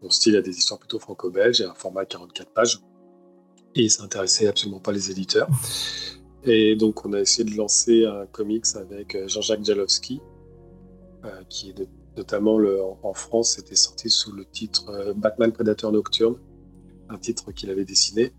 mon 0.03 0.11
style 0.11 0.37
à 0.37 0.43
des 0.43 0.57
histoires 0.57 0.79
plutôt 0.79 0.99
franco-belges 0.99 1.61
et 1.61 1.65
un 1.65 1.75
format 1.75 2.05
44 2.05 2.51
pages. 2.53 2.81
Et 3.75 3.89
ça 3.89 4.05
intéressait 4.05 4.47
absolument 4.47 4.81
pas 4.81 4.93
les 4.93 5.11
éditeurs. 5.11 5.49
Et 6.45 6.77
donc 6.77 7.05
on 7.05 7.13
a 7.13 7.21
essayé 7.21 7.49
de 7.49 7.57
lancer 7.57 8.07
un 8.07 8.27
comics 8.27 8.65
avec 8.77 9.15
euh, 9.15 9.27
Jean-Jacques 9.29 9.65
Jalowski, 9.65 10.21
euh, 11.25 11.43
qui 11.49 11.71
est 11.71 11.89
notamment 12.17 12.59
en, 13.03 13.13
France, 13.13 13.57
c'était 13.57 13.75
sorti 13.75 14.09
sous 14.09 14.33
le 14.33 14.47
titre 14.47 14.89
euh, 14.89 15.13
Batman 15.15 15.53
Predator 15.53 15.93
Nocturne, 15.93 16.37
un 17.11 17.19
titre 17.19 17.53
qu'il 17.53 17.69
avait 17.69 17.85
dessiné, 17.85 18.33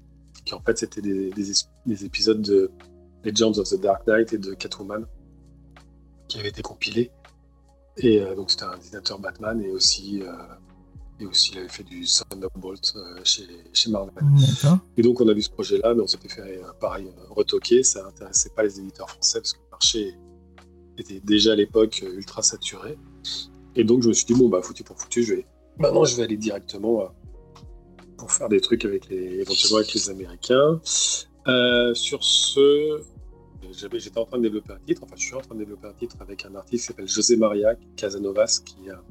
qui 0.46 0.56
en 0.56 0.62
fait 0.62 0.78
c'était 0.80 1.02
des, 1.02 1.30
des 1.32 1.52
es- 1.52 1.68
des 1.86 2.06
épisodes 2.06 2.42
de 2.42 2.72
Legends 3.24 3.58
of 3.60 3.70
the 3.70 3.80
Dark 3.80 4.08
Knight 4.08 4.34
et 4.34 4.38
de 4.38 4.54
Catwoman 4.54 5.06
qui 6.28 6.40
avaient 6.40 6.50
été 6.50 6.62
compilés. 6.62 7.12
Et 7.98 8.20
donc 8.36 8.52
c'était 8.52 8.64
un 8.64 8.78
dessinateur 8.78 9.20
Batman 9.20 9.62
et 9.62 9.70
aussi, 9.70 10.22
et 11.20 11.26
aussi 11.26 11.52
il 11.54 11.60
avait 11.60 11.70
fait 11.70 11.84
du 11.84 12.06
Thunderbolt 12.06 12.94
euh, 12.96 13.20
chez, 13.24 13.48
chez 13.74 13.90
Marvel. 13.90 14.14
D'accord. 14.22 14.78
Et 14.98 15.02
donc 15.02 15.20
on 15.22 15.28
a 15.28 15.34
vu 15.34 15.42
ce 15.42 15.50
projet-là, 15.50 15.94
mais 15.96 16.02
on 16.02 16.08
s'était 16.08 16.30
fait 16.30 16.42
euh, 16.42 16.72
pareil 16.80 17.08
euh, 17.08 17.22
retoquer. 17.30 17.84
Ça 17.84 18.04
n'intéressait 18.04 18.50
pas 18.56 18.64
les 18.64 18.80
éditeurs 18.80 19.10
français 19.10 19.40
parce 19.40 19.54
que 19.54 19.60
le 19.60 19.70
marché 19.72 20.14
était 20.98 21.20
déjà 21.20 21.54
à 21.54 21.56
l'époque 21.56 22.04
ultra 22.16 22.42
saturé. 22.44 22.98
Et 23.76 23.84
donc 23.84 24.04
je 24.04 24.10
me 24.10 24.14
suis 24.14 24.26
dit 24.26 24.34
bon 24.34 24.50
bah 24.50 24.62
foutu 24.62 24.84
pour 24.84 24.98
foutu, 25.00 25.24
je 25.24 25.34
vais 25.36 25.46
maintenant 25.78 26.04
je 26.06 26.16
vais 26.16 26.24
aller 26.24 26.38
directement 26.38 27.12
pour 28.18 28.32
faire 28.32 28.50
des 28.50 28.62
trucs 28.62 28.84
avec 28.86 29.08
les 29.10 29.40
éventuellement 29.42 29.78
avec 29.78 29.94
les 29.94 30.10
Américains. 30.10 30.80
Euh, 31.48 31.94
sur 31.94 32.24
ce, 32.24 33.02
j'étais 33.72 34.18
en 34.20 34.26
train 34.26 34.38
de 34.38 34.44
développer 34.44 34.74
un 34.74 34.80
titre. 34.86 35.02
Enfin 35.04 35.16
je 35.18 35.24
suis 35.24 35.36
en 35.36 35.42
train 35.42 35.56
de 35.56 35.60
développer 35.60 35.88
un 35.88 35.94
titre 35.94 36.16
avec 36.20 36.46
un 36.46 36.56
artiste 36.56 36.84
qui 36.84 36.88
s'appelle 36.88 37.08
José 37.08 37.38
Maria 37.38 37.76
Casanovas 37.96 38.60
qui 38.66 38.88
est 38.88 38.92
un- 38.92 39.02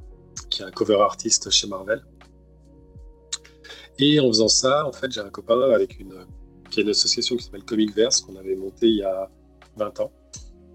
qui 0.51 0.63
est 0.63 0.65
un 0.65 0.71
cover 0.71 0.99
artiste 1.01 1.51
chez 1.51 1.67
Marvel. 1.67 2.03
Et 3.99 4.21
en 4.21 4.29
faisant 4.29 4.49
ça, 4.49 4.87
en 4.87 4.93
fait, 4.93 5.11
j'ai 5.11 5.21
un 5.21 5.31
copain 5.31 5.59
avec 5.73 5.99
une, 5.99 6.27
qui 6.71 6.81
est 6.81 6.83
une 6.83 6.91
association 6.91 7.37
qui 7.37 7.45
s'appelle 7.45 7.65
Comic 7.65 7.95
Verse 7.95 8.21
qu'on 8.21 8.37
avait 8.37 8.55
montée 8.57 8.89
il 8.89 8.97
y 8.97 9.03
a 9.03 9.31
20 9.77 10.01
ans. 10.01 10.13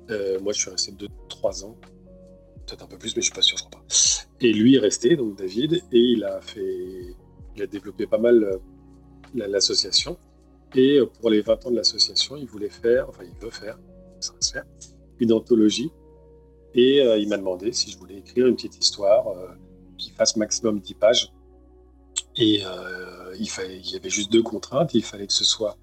Euh, 0.09 0.39
moi, 0.39 0.53
je 0.53 0.59
suis 0.59 0.69
resté 0.71 0.91
2-3 0.91 1.65
ans, 1.65 1.77
peut-être 2.65 2.83
un 2.83 2.87
peu 2.87 2.97
plus, 2.97 3.15
mais 3.15 3.21
je 3.21 3.27
suis 3.27 3.35
pas 3.35 3.41
sûr, 3.43 3.57
je 3.57 3.63
crois 3.65 3.79
pas. 3.81 3.85
Et 4.41 4.51
lui 4.53 4.75
est 4.75 4.79
resté, 4.79 5.15
donc 5.15 5.37
David, 5.37 5.73
et 5.91 5.99
il 5.99 6.23
a 6.23 6.41
fait, 6.41 7.15
il 7.55 7.61
a 7.61 7.67
développé 7.67 8.07
pas 8.07 8.17
mal 8.17 8.43
euh, 8.43 8.57
la- 9.35 9.47
l'association. 9.47 10.17
Et 10.73 10.97
euh, 10.97 11.05
pour 11.05 11.29
les 11.29 11.41
20 11.41 11.65
ans 11.67 11.71
de 11.71 11.75
l'association, 11.75 12.35
il 12.37 12.47
voulait 12.47 12.69
faire, 12.69 13.07
enfin, 13.09 13.23
il 13.23 13.35
veut 13.39 13.51
faire, 13.51 13.77
ça 14.19 14.33
va 14.33 14.41
se 14.41 14.51
faire, 14.53 14.65
une 15.19 15.31
anthologie. 15.31 15.91
Et 16.73 17.01
euh, 17.01 17.17
il 17.17 17.27
m'a 17.27 17.37
demandé 17.37 17.71
si 17.73 17.91
je 17.91 17.97
voulais 17.97 18.17
écrire 18.17 18.47
une 18.47 18.55
petite 18.55 18.77
histoire 18.77 19.27
euh, 19.29 19.47
qui 19.97 20.11
fasse 20.11 20.35
maximum 20.37 20.79
10 20.79 20.93
pages. 20.95 21.33
Et 22.37 22.61
euh, 22.65 23.35
il, 23.39 23.49
fallait, 23.49 23.79
il 23.79 23.91
y 23.91 23.95
avait 23.95 24.09
juste 24.09 24.31
deux 24.31 24.43
contraintes. 24.43 24.93
Il 24.93 25.03
fallait 25.03 25.27
que 25.27 25.33
ce 25.33 25.45
soit 25.45 25.77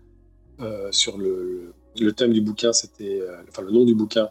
sur 0.91 1.19
le, 1.19 1.73
le 2.01 2.13
thème 2.13 2.33
du 2.33 2.41
bouquin, 2.41 2.73
c'était, 2.73 3.23
enfin 3.49 3.63
le 3.63 3.71
nom 3.71 3.85
du 3.85 3.95
bouquin 3.95 4.29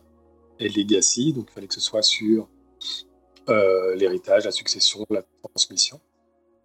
est 0.59 0.67
Legacy, 0.75 1.31
donc 1.31 1.47
il 1.49 1.53
fallait 1.53 1.67
que 1.67 1.73
ce 1.73 1.79
soit 1.79 2.01
sur 2.01 2.49
euh, 3.49 3.95
l'héritage, 3.95 4.43
la 4.43 4.51
succession, 4.51 5.05
la 5.09 5.23
transmission. 5.41 6.01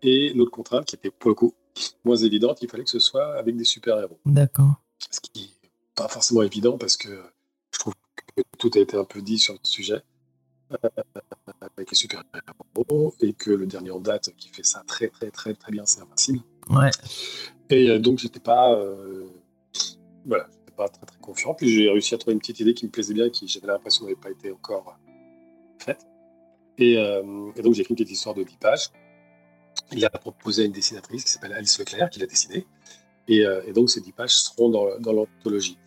Et 0.03 0.33
l'autre 0.35 0.51
contrainte, 0.51 0.85
qui 0.85 0.97
était 0.97 1.11
pour 1.11 1.31
le 1.31 1.35
coup 1.35 1.55
moins 2.05 2.17
évidente, 2.17 2.59
il 2.61 2.69
fallait 2.69 2.83
que 2.83 2.91
ce 2.91 2.99
soit 2.99 3.37
avec 3.37 3.57
des 3.57 3.65
super-héros. 3.65 4.19
D'accord. 4.27 4.75
Ce 5.11 5.21
qui 5.21 5.43
n'est 5.63 5.71
pas 5.95 6.09
forcément 6.09 6.43
évident 6.43 6.79
parce 6.79 6.97
que 6.97 7.23
que 8.37 8.43
tout 8.59 8.71
a 8.75 8.79
été 8.79 8.97
un 8.97 9.05
peu 9.05 9.23
dit 9.23 9.39
sur 9.39 9.55
le 9.55 9.61
sujet 9.63 10.03
euh, 10.73 10.89
avec 11.61 11.91
les 11.91 11.97
super-héros 11.97 13.15
et 13.21 13.33
que 13.33 13.51
le 13.51 13.67
dernier 13.67 13.91
en 13.91 14.01
date 14.01 14.31
qui 14.37 14.49
fait 14.49 14.65
ça 14.65 14.83
très 14.87 15.09
très 15.09 15.31
très 15.31 15.55
très 15.55 15.73
bien, 15.73 15.85
c'est 15.87 16.01
Invincible. 16.01 16.41
Ouais. 16.71 16.91
Et 17.71 17.91
euh, 17.91 17.99
donc 17.99 18.19
j'étais 18.19 18.41
pas, 18.41 18.75
euh, 18.75 19.27
voilà, 20.27 20.47
j'étais 20.51 20.77
pas 20.77 20.89
très 20.89 21.07
très 21.07 21.19
confiant. 21.21 21.55
Puis 21.55 21.69
j'ai 21.69 21.89
réussi 21.89 22.15
à 22.15 22.19
trouver 22.19 22.35
une 22.35 22.41
petite 22.41 22.61
idée 22.61 22.75
qui 22.75 22.87
me 22.87 22.91
plaisait 22.91 23.15
bien 23.15 23.27
et 23.27 23.31
qui 23.31 23.49
j'avais 23.49 23.67
l'impression 23.67 24.05
n'avait 24.05 24.17
pas 24.17 24.31
été 24.31 24.53
encore 24.53 24.99
faite. 25.79 26.07
Et, 26.79 26.99
euh, 26.99 27.51
et 27.57 27.63
donc 27.63 27.75
j'ai 27.75 27.83
écrit 27.83 27.93
une 27.93 27.97
petite 27.97 28.11
histoire 28.11 28.35
de 28.35 28.43
10 28.43 28.57
pages. 28.57 28.91
Il 29.93 30.05
a 30.05 30.11
proposé 30.11 30.63
à 30.63 30.65
une 30.67 30.73
dessinatrice 30.73 31.25
qui 31.25 31.31
s'appelle 31.31 31.53
Alice 31.53 31.79
Leclerc 31.79 32.11
qui 32.11 32.21
l'a 32.21 32.27
dessinée. 32.27 32.67
Et, 33.29 33.45
euh, 33.47 33.63
et 33.67 33.73
donc 33.73 33.91
ces 33.91 34.01
10 34.01 34.13
pages 34.13 34.35
seront 34.35 34.69
dans, 34.69 34.99
dans 34.99 35.13
l'anthologie. 35.13 35.79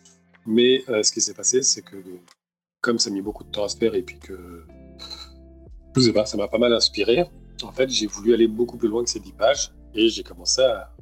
Mais 0.44 0.84
ce 0.86 1.10
qui 1.10 1.20
s'est 1.20 1.34
passé, 1.34 1.62
c'est 1.62 1.82
que 1.82 1.96
comme 2.86 3.00
ça 3.00 3.10
a 3.10 3.12
mis 3.12 3.20
beaucoup 3.20 3.42
de 3.42 3.50
temps 3.50 3.64
à 3.64 3.68
se 3.68 3.76
faire 3.76 3.96
et 3.96 4.02
puis 4.02 4.16
que 4.20 4.64
je 5.96 6.00
sais 6.00 6.12
pas, 6.12 6.24
ça 6.24 6.36
m'a 6.36 6.46
pas 6.46 6.58
mal 6.58 6.72
inspiré. 6.72 7.24
En 7.64 7.72
fait, 7.72 7.90
j'ai 7.90 8.06
voulu 8.06 8.32
aller 8.32 8.46
beaucoup 8.46 8.76
plus 8.76 8.88
loin 8.88 9.02
que 9.02 9.10
ces 9.10 9.18
10 9.18 9.32
pages 9.32 9.72
et 9.92 10.08
j'ai 10.08 10.22
commencé 10.22 10.62
à 10.62 10.92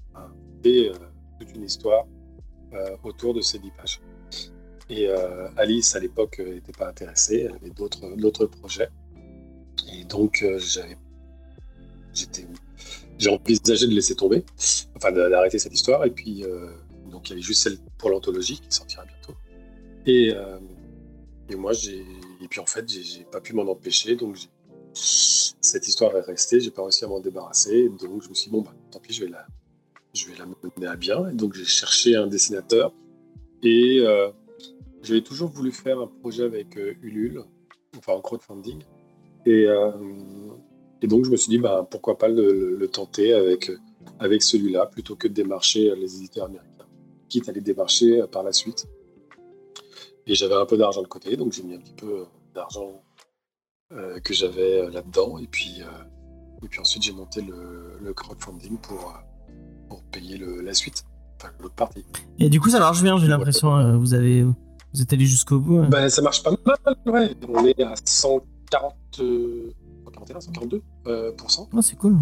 euh, 0.65 0.93
toute 1.39 1.55
une 1.55 1.65
histoire 1.65 2.07
euh, 2.73 2.97
autour 3.03 3.35
de 3.35 3.43
ces 3.43 3.59
10 3.59 3.71
pages. 3.77 4.01
Et 4.89 5.09
euh, 5.09 5.49
Alice, 5.59 5.95
à 5.95 6.01
l'époque, 6.01 6.39
n'était 6.39 6.73
pas 6.73 6.89
intéressée, 6.89 7.47
elle 7.49 7.57
avait 7.57 7.71
d'autres 8.17 8.47
projets. 8.47 8.89
Et 9.93 10.05
donc, 10.05 10.43
j'avais 10.59 10.97
j'étais 12.15 12.47
j'ai 13.19 13.29
envisagé 13.29 13.87
de 13.87 13.93
laisser 13.93 14.15
tomber, 14.15 14.43
enfin 14.97 15.13
d'arrêter 15.13 15.59
cette 15.59 15.75
histoire. 15.75 16.05
Et 16.07 16.11
puis, 16.11 16.45
donc 17.11 17.29
il 17.29 17.31
y 17.31 17.33
avait 17.35 17.43
juste 17.43 17.63
celle 17.63 17.77
pour 17.99 18.09
l'anthologie 18.09 18.59
qui 18.59 18.75
sortira 18.75 19.05
bientôt. 19.05 19.35
Et, 20.07 20.33
et 21.49 21.57
moi, 21.57 21.73
j'ai. 21.73 22.05
Et 22.43 22.49
puis 22.49 22.61
en 22.61 22.67
fait, 22.67 22.89
j'ai 22.89 23.25
pas 23.25 23.41
pu 23.41 23.55
m'en 23.55 23.63
empêcher. 23.69 24.17
Donc 24.17 24.37
cette 24.95 25.89
histoire 25.89 26.17
est 26.17 26.21
restée, 26.21 26.61
j'ai 26.61 26.71
pas 26.71 26.83
réussi 26.83 27.05
à 27.05 27.09
m'en 27.09 27.21
débarrasser. 27.21 27.89
Donc 27.89 28.23
je 28.23 28.29
me 28.29 28.35
suis 28.35 28.51
dit, 28.51 28.57
bon, 28.57 28.63
bah, 28.63 28.75
tant 28.91 29.01
pis, 29.01 29.13
je 29.13 29.25
vais 29.25 29.31
la, 29.31 29.47
je 30.15 30.27
vais 30.27 30.37
la 30.39 30.47
mener 30.47 30.87
à 30.87 30.97
bien. 30.97 31.29
Et 31.29 31.35
donc 31.35 31.55
j'ai 31.55 31.65
cherché 31.65 32.17
un 32.17 32.27
dessinateur. 32.27 32.93
Et 33.63 34.01
euh, 34.01 34.31
j'avais 35.03 35.23
toujours 35.23 35.49
voulu 35.49 35.73
faire 35.73 35.99
un 36.01 36.07
projet 36.07 36.45
avec 36.45 36.77
euh, 36.77 36.95
Ulule, 37.03 37.43
enfin 37.97 38.13
en 38.13 38.21
crowdfunding. 38.21 38.83
Et, 39.47 39.67
euh, 39.67 39.91
et 41.03 41.07
donc 41.07 41.25
je 41.25 41.31
me 41.31 41.37
suis 41.37 41.51
dit, 41.51 41.59
bah, 41.59 41.87
pourquoi 41.91 42.17
pas 42.19 42.29
le, 42.29 42.77
le- 42.77 42.89
tenter 42.89 43.33
avec, 43.33 43.71
avec 44.19 44.43
celui-là 44.43 44.87
plutôt 44.87 45.17
que 45.17 45.29
de 45.29 45.33
démarcher 45.35 45.95
les 45.97 46.17
éditeurs 46.17 46.47
américains, 46.47 46.87
quitte 47.29 47.49
à 47.49 47.53
les 47.53 47.61
démarcher 47.61 48.21
euh, 48.23 48.27
par 48.27 48.43
la 48.43 48.53
suite. 48.53 48.87
Et 50.27 50.35
j'avais 50.35 50.55
un 50.55 50.67
peu 50.67 50.77
d'argent 50.77 51.03
de 51.03 51.07
côté, 51.07 51.37
donc 51.37 51.53
j'ai 51.53 51.63
mis 51.63 51.75
un 51.75 51.79
petit 51.79 51.93
peu 51.93 52.21
euh, 52.21 52.25
d'argent 52.55 53.03
euh, 53.93 54.19
que 54.21 54.33
j'avais 54.33 54.81
euh, 54.81 54.91
là-dedans. 54.91 55.39
Et 55.39 55.47
puis, 55.47 55.83
euh, 55.83 55.87
et 56.63 56.69
puis 56.69 56.81
ensuite, 56.81 57.03
j'ai 57.03 57.13
monté 57.13 57.43
le, 57.43 57.99
le 58.03 58.15
crowdfunding 58.15 58.79
pour, 58.79 59.13
pour 59.89 60.03
payer 60.05 60.39
le- 60.39 60.63
la 60.63 60.73
suite, 60.73 61.05
enfin 61.39 61.53
l'autre 61.61 61.75
partie. 61.75 62.05
Et 62.39 62.49
du 62.49 62.61
coup, 62.61 62.71
ça 62.71 62.79
marche 62.79 63.03
bien, 63.03 63.19
j'ai 63.19 63.27
l'impression. 63.27 63.77
euh, 63.77 63.97
vous 63.99 64.15
avez, 64.15 64.43
vous 64.45 65.03
êtes 65.03 65.13
allé 65.13 65.27
jusqu'au 65.27 65.59
bout. 65.61 65.79
hein. 65.81 65.89
Ben, 65.91 66.09
ça 66.09 66.23
marche 66.23 66.43
pas 66.43 66.53
mal, 66.65 66.97
ouais. 67.07 67.35
On 67.49 67.65
est 67.67 67.83
à 67.83 67.95
140, 68.03 68.95
euh, 69.21 69.73
141, 70.07 70.41
142 70.41 70.83
euh, 71.07 71.33
pour 71.33 71.51
cent. 71.51 71.69
Oh, 71.75 71.83
c'est 71.83 71.97
cool. 71.97 72.17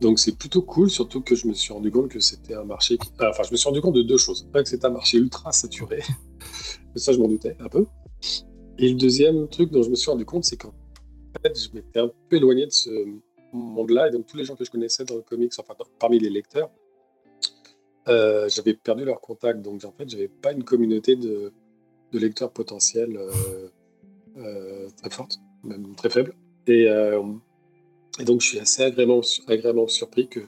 Donc 0.00 0.18
c'est 0.18 0.36
plutôt 0.36 0.62
cool, 0.62 0.90
surtout 0.90 1.20
que 1.20 1.34
je 1.34 1.46
me 1.46 1.52
suis 1.54 1.72
rendu 1.72 1.90
compte 1.90 2.08
que 2.08 2.18
c'était 2.20 2.54
un 2.54 2.64
marché. 2.64 2.96
qui- 2.98 3.10
Enfin, 3.20 3.42
je 3.46 3.52
me 3.52 3.56
suis 3.56 3.68
rendu 3.68 3.80
compte 3.82 3.94
de 3.94 4.02
deux 4.02 4.16
choses. 4.16 4.48
Un, 4.54 4.62
que 4.62 4.68
c'était 4.68 4.86
un 4.86 4.90
marché 4.90 5.18
ultra 5.18 5.52
saturé. 5.52 6.02
Ça, 6.96 7.12
je 7.12 7.18
m'en 7.18 7.28
doutais 7.28 7.56
un 7.60 7.68
peu. 7.68 7.86
Et 8.78 8.88
le 8.88 8.94
deuxième 8.94 9.48
truc 9.48 9.70
dont 9.70 9.82
je 9.82 9.90
me 9.90 9.94
suis 9.94 10.10
rendu 10.10 10.24
compte, 10.24 10.44
c'est 10.44 10.56
qu'en 10.56 10.72
fait, 11.42 11.58
je 11.58 11.68
m'étais 11.74 12.00
un 12.00 12.10
peu 12.28 12.36
éloigné 12.36 12.66
de 12.66 12.72
ce 12.72 12.90
monde-là. 13.52 14.08
Et 14.08 14.10
donc, 14.10 14.26
tous 14.26 14.36
les 14.36 14.44
gens 14.44 14.56
que 14.56 14.64
je 14.64 14.70
connaissais 14.70 15.04
dans 15.04 15.16
le 15.16 15.22
comics, 15.22 15.52
enfin, 15.58 15.74
parmi 15.98 16.18
les 16.18 16.30
lecteurs, 16.30 16.70
euh, 18.08 18.48
j'avais 18.48 18.74
perdu 18.74 19.04
leur 19.04 19.20
contact. 19.20 19.62
Donc, 19.62 19.84
en 19.84 19.92
fait, 19.92 20.08
j'avais 20.08 20.28
pas 20.28 20.52
une 20.52 20.64
communauté 20.64 21.16
de, 21.16 21.52
lecteurs 22.12 22.52
potentiels 22.52 23.16
euh, 23.16 23.68
euh, 24.36 24.88
très 24.98 25.10
forte, 25.10 25.40
même 25.64 25.94
très 25.96 26.10
faible. 26.10 26.34
Et, 26.66 26.86
et 28.18 28.24
donc, 28.24 28.40
je 28.40 28.46
suis 28.46 28.58
assez 28.58 28.82
agréablement, 28.82 29.20
agréablement 29.46 29.88
surpris 29.88 30.28
que, 30.28 30.40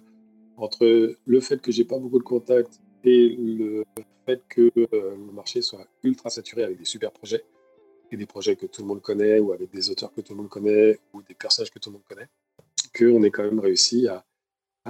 entre 0.56 1.16
le 1.24 1.40
fait 1.40 1.60
que 1.60 1.70
j'ai 1.70 1.84
pas 1.84 1.98
beaucoup 1.98 2.18
de 2.18 2.24
contacts 2.24 2.80
et 3.06 3.28
le 3.28 3.84
fait 4.26 4.42
que 4.48 4.72
euh, 4.76 5.16
le 5.16 5.32
marché 5.32 5.62
soit 5.62 5.86
ultra 6.02 6.28
saturé 6.28 6.64
avec 6.64 6.78
des 6.78 6.84
super 6.84 7.12
projets, 7.12 7.44
et 8.10 8.16
des 8.16 8.26
projets 8.26 8.56
que 8.56 8.66
tout 8.66 8.82
le 8.82 8.88
monde 8.88 9.00
connaît, 9.00 9.38
ou 9.38 9.52
avec 9.52 9.70
des 9.70 9.90
auteurs 9.90 10.12
que 10.12 10.20
tout 10.20 10.32
le 10.34 10.38
monde 10.38 10.48
connaît, 10.48 10.98
ou 11.12 11.22
des 11.22 11.34
personnages 11.34 11.70
que 11.70 11.78
tout 11.78 11.90
le 11.90 11.94
monde 11.94 12.04
connaît, 12.08 12.28
qu'on 12.96 13.22
ait 13.22 13.30
quand 13.30 13.44
même 13.44 13.60
réussi 13.60 14.08
à, 14.08 14.24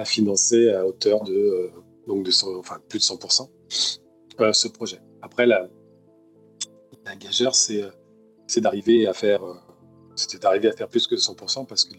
financer 0.05 0.71
à 0.71 0.87
hauteur 0.87 1.25
de, 1.25 1.35
euh, 1.35 1.71
donc 2.07 2.23
de 2.25 2.31
100 2.31 2.59
enfin, 2.59 2.79
plus 2.89 2.99
de 2.99 3.05
100% 3.05 3.51
euh, 4.41 4.53
ce 4.53 4.69
projet. 4.69 5.01
Après, 5.23 5.47
la, 5.47 5.69
la 7.05 7.13
c'est 8.47 8.61
d'arriver 8.61 9.07
à 9.07 9.13
faire 9.13 9.43
c'était 10.15 10.39
d'arriver 10.39 10.69
à 10.69 10.73
faire 10.73 10.89
plus 10.89 11.07
que 11.07 11.15
100% 11.15 11.67
parce 11.67 11.85
que 11.85 11.95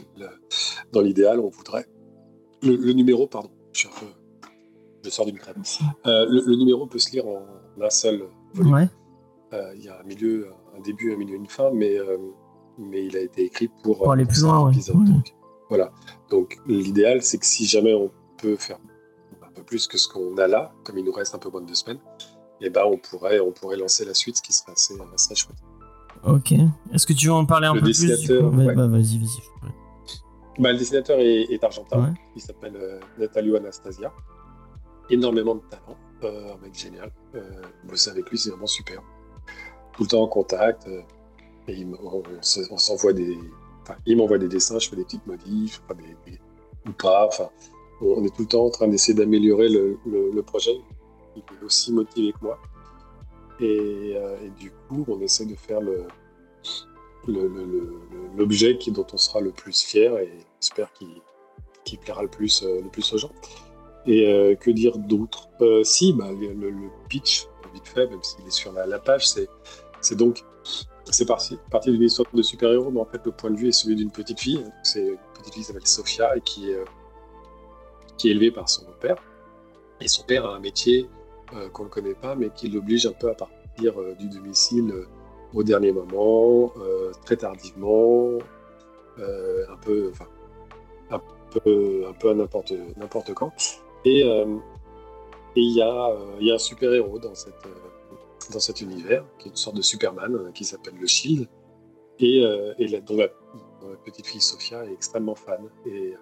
dans 0.92 1.02
l'idéal, 1.02 1.40
on 1.40 1.50
voudrait 1.50 1.86
le, 2.64 2.76
le 2.76 2.94
numéro, 2.94 3.28
pardon, 3.28 3.52
je 3.74 3.80
suis 3.80 3.88
un 3.88 4.00
peu, 4.00 4.27
je 5.08 5.14
sors 5.16 5.26
d'une 5.26 5.38
crème. 5.38 5.64
Euh, 6.06 6.26
le, 6.30 6.42
le 6.46 6.56
numéro 6.56 6.86
peut 6.86 7.00
se 7.00 7.12
lire 7.12 7.26
en 7.28 7.46
un 7.82 7.90
seul 7.90 8.24
volume. 8.54 8.74
Ouais. 8.74 8.90
Euh, 9.54 9.74
Il 9.78 9.84
y 9.86 9.90
a 9.90 9.98
un 10.00 10.04
milieu, 10.04 10.50
un 10.78 10.82
début, 10.82 11.14
un 11.14 11.18
milieu, 11.18 11.36
une 11.36 11.48
fin, 11.48 11.72
mais, 11.72 11.98
euh, 11.98 12.18
mais 12.78 13.06
il 13.06 13.16
a 13.16 13.22
été 13.22 13.44
écrit 13.46 13.70
pour, 13.84 13.98
Pour 14.00 14.12
aller 14.12 14.24
euh, 14.24 14.28
plus 14.28 14.42
loin. 14.44 14.70
Ouais. 14.70 14.76
Donc, 14.88 15.34
voilà. 15.70 15.92
Donc 16.30 16.58
l'idéal, 16.68 17.22
c'est 17.22 17.38
que 17.38 17.46
si 17.46 17.66
jamais 17.66 17.94
on 17.94 18.12
peut 18.38 18.58
faire 18.58 18.78
un 19.42 19.52
peu 19.54 19.64
plus 19.64 19.88
que 19.88 19.98
ce 19.98 20.08
qu'on 20.10 20.38
a 20.38 20.48
là, 20.48 20.74
comme 20.84 20.98
il 20.98 21.06
nous 21.06 21.14
reste 21.14 21.34
un 21.36 21.40
peu 21.40 21.50
moins 21.50 21.62
de 21.62 21.68
deux 21.68 21.76
semaines, 21.76 22.00
et 22.60 22.70
ben 22.70 22.84
on 22.86 22.98
pourrait, 22.98 23.40
on 23.40 23.52
pourrait 23.52 23.78
lancer 23.78 24.04
la 24.04 24.14
suite, 24.14 24.38
ce 24.38 24.42
qui 24.42 24.52
serait 24.52 24.74
assez, 24.74 24.94
assez 25.14 25.36
chouette. 25.36 25.58
Ok. 26.26 26.52
Est-ce 26.94 27.06
que 27.08 27.14
tu 27.14 27.28
veux 27.28 27.34
en 27.34 27.46
parler 27.46 27.68
un 27.68 27.74
Le 27.76 27.80
peu 27.80 27.86
plus 27.86 28.02
dessinateur, 28.06 28.54
Ouais, 28.54 28.74
bah, 28.76 28.88
Vas-y, 28.88 29.20
vas-y. 29.20 29.42
Bah, 30.60 30.72
le 30.72 30.78
dessinateur 30.80 31.20
est, 31.20 31.44
est 31.54 31.64
argentin. 31.64 32.02
Ouais. 32.04 32.14
Il 32.36 32.42
s'appelle 32.42 32.76
euh, 32.76 33.00
Natalio 33.20 33.56
Anastasia. 33.56 34.12
Énormément 35.10 35.56
de 35.56 35.62
talent. 35.70 35.98
euh, 36.24 36.54
un 36.54 36.58
mec 36.58 36.74
génial. 36.76 37.12
Euh, 37.36 37.62
bosser 37.84 38.10
avec 38.10 38.30
lui, 38.30 38.38
c'est 38.38 38.50
vraiment 38.50 38.66
super. 38.68 39.02
Tout 39.94 40.04
le 40.04 40.08
temps 40.10 40.22
en 40.24 40.28
contact. 40.28 40.88
euh, 40.88 41.02
il 41.68 41.88
on, 42.02 42.24
on 42.24 42.42
se- 42.42 42.72
on 42.72 42.78
s'envoie 42.78 43.14
des. 43.14 43.38
Il 44.06 44.18
m'envoie 44.18 44.38
des 44.38 44.48
dessins, 44.48 44.80
je 44.80 44.90
fais 44.90 44.96
des 44.96 45.04
petites 45.04 45.26
modifs, 45.28 45.82
enfin, 45.86 45.96
des, 46.02 46.32
des- 46.32 46.40
ou 46.88 46.92
pas. 46.94 47.28
Enfin, 47.28 47.50
on, 48.02 48.24
est 48.26 48.36
tout 48.36 48.42
le 48.44 48.48
temps 48.48 48.66
en 48.66 48.70
train 48.70 48.88
d'essayer 48.88 49.14
d'améliorer 49.14 49.70
le, 49.70 49.98
projet. 50.44 50.76
Il 51.36 51.42
est 51.42 51.64
aussi 51.64 51.94
motivé 51.94 52.34
que 52.34 52.40
moi. 52.42 52.58
Et, 53.60 54.14
euh, 54.16 54.50
du 54.60 54.72
coup, 54.72 55.06
on 55.08 55.20
essaie 55.22 55.46
de 55.46 55.56
faire 55.56 55.82
le, 55.82 56.06
l'objet 58.36 58.78
dont 58.90 59.06
on 59.14 59.18
sera 59.18 59.40
le 59.42 59.52
plus 59.52 59.82
fier 59.82 60.18
et 60.20 60.32
j'espère 60.62 60.92
qu'il 60.94 62.00
plaira 62.00 62.22
le 62.24 62.28
plus, 62.30 62.64
le 62.64 62.90
plus 62.90 63.14
aux 63.14 63.18
gens. 63.18 63.32
Et 64.08 64.26
euh, 64.26 64.56
que 64.56 64.72
dire 64.72 64.98
d'autre? 64.98 65.50
Euh, 65.62 65.84
Si, 65.84 66.14
bah, 66.14 66.30
le, 66.32 66.72
pitch, 67.10 67.48
vite 67.74 67.88
fait, 67.88 68.08
même 68.08 68.24
s'il 68.24 68.48
est 68.48 68.52
sur 68.52 68.72
la, 68.72 69.00
page, 69.00 69.28
c'est 69.28 70.16
donc 70.16 70.44
c'est 71.10 71.26
parti, 71.26 71.58
parti 71.72 71.92
d'une 71.92 72.04
histoire 72.04 72.28
de 72.34 72.42
super-héros, 72.42 72.92
mais 72.92 73.00
en 73.00 73.06
fait 73.06 73.26
le 73.26 73.32
point 73.32 73.50
de 73.50 73.56
vue 73.56 73.70
est 73.70 73.74
celui 73.74 73.96
d'une 73.96 74.12
petite 74.12 74.40
fille. 74.40 74.64
C'est 74.84 75.02
une 75.02 75.18
petite 75.34 75.54
fille 75.54 75.64
qui 75.64 75.68
s'appelle 75.68 75.88
Sophia 75.88 76.36
et 76.38 76.42
qui 76.42 76.72
est, 76.72 76.76
euh, 76.76 76.86
qui 78.18 78.30
est 78.30 78.32
élevée 78.32 78.52
par 78.52 78.70
son 78.70 78.86
père. 79.00 79.16
Et 80.02 80.08
son 80.08 80.24
père 80.24 80.46
a 80.46 80.56
un 80.56 80.60
métier 80.60 81.10
qu'on 81.72 81.86
ne 81.86 81.90
connaît 81.90 82.14
pas, 82.14 82.36
mais 82.36 82.50
qui 82.50 82.68
l'oblige 82.68 83.06
un 83.06 83.14
peu 83.14 83.30
à 83.30 83.34
partir 83.34 83.96
du 84.20 84.28
domicile 84.28 84.94
au 85.54 85.64
dernier 85.64 85.94
moment, 85.94 86.74
très 87.26 87.38
tardivement, 87.38 88.38
un 89.18 89.78
peu, 89.82 90.12
un 91.10 91.20
peu, 91.52 92.06
un 92.06 92.14
peu 92.14 92.30
à 92.30 92.34
n'importe, 92.34 92.74
n'importe 92.98 93.34
quand. 93.34 93.54
Et 94.08 94.20
euh, 94.24 94.58
et 95.56 95.64
il 95.70 95.74
y 95.76 95.82
a, 95.82 95.98
euh, 96.10 96.40
il 96.40 96.48
y 96.48 96.52
a 96.52 96.56
un 96.56 96.66
super 96.72 96.90
héros 96.94 97.20
dans 97.20 97.36
cette, 97.44 97.66
euh, 97.66 98.54
dans 98.54 98.60
cet 98.68 98.80
univers, 98.82 99.24
qui 99.38 99.48
est 99.48 99.52
une 99.52 99.58
sorte 99.66 99.76
de 99.76 99.82
Superman, 99.82 100.52
qui 100.54 100.66
s'appelle 100.70 100.98
le 101.00 101.08
Shield, 101.08 101.48
et, 102.20 102.38
et 102.82 102.88
la, 102.88 103.00
dont, 103.02 103.18
la, 103.18 103.28
dont 103.82 103.90
la 103.90 103.98
petite 104.08 104.28
fille 104.32 104.42
Sophia 104.42 104.86
est 104.86 104.94
extrêmement 104.94 105.36
fan. 105.36 105.64
Et, 105.86 106.14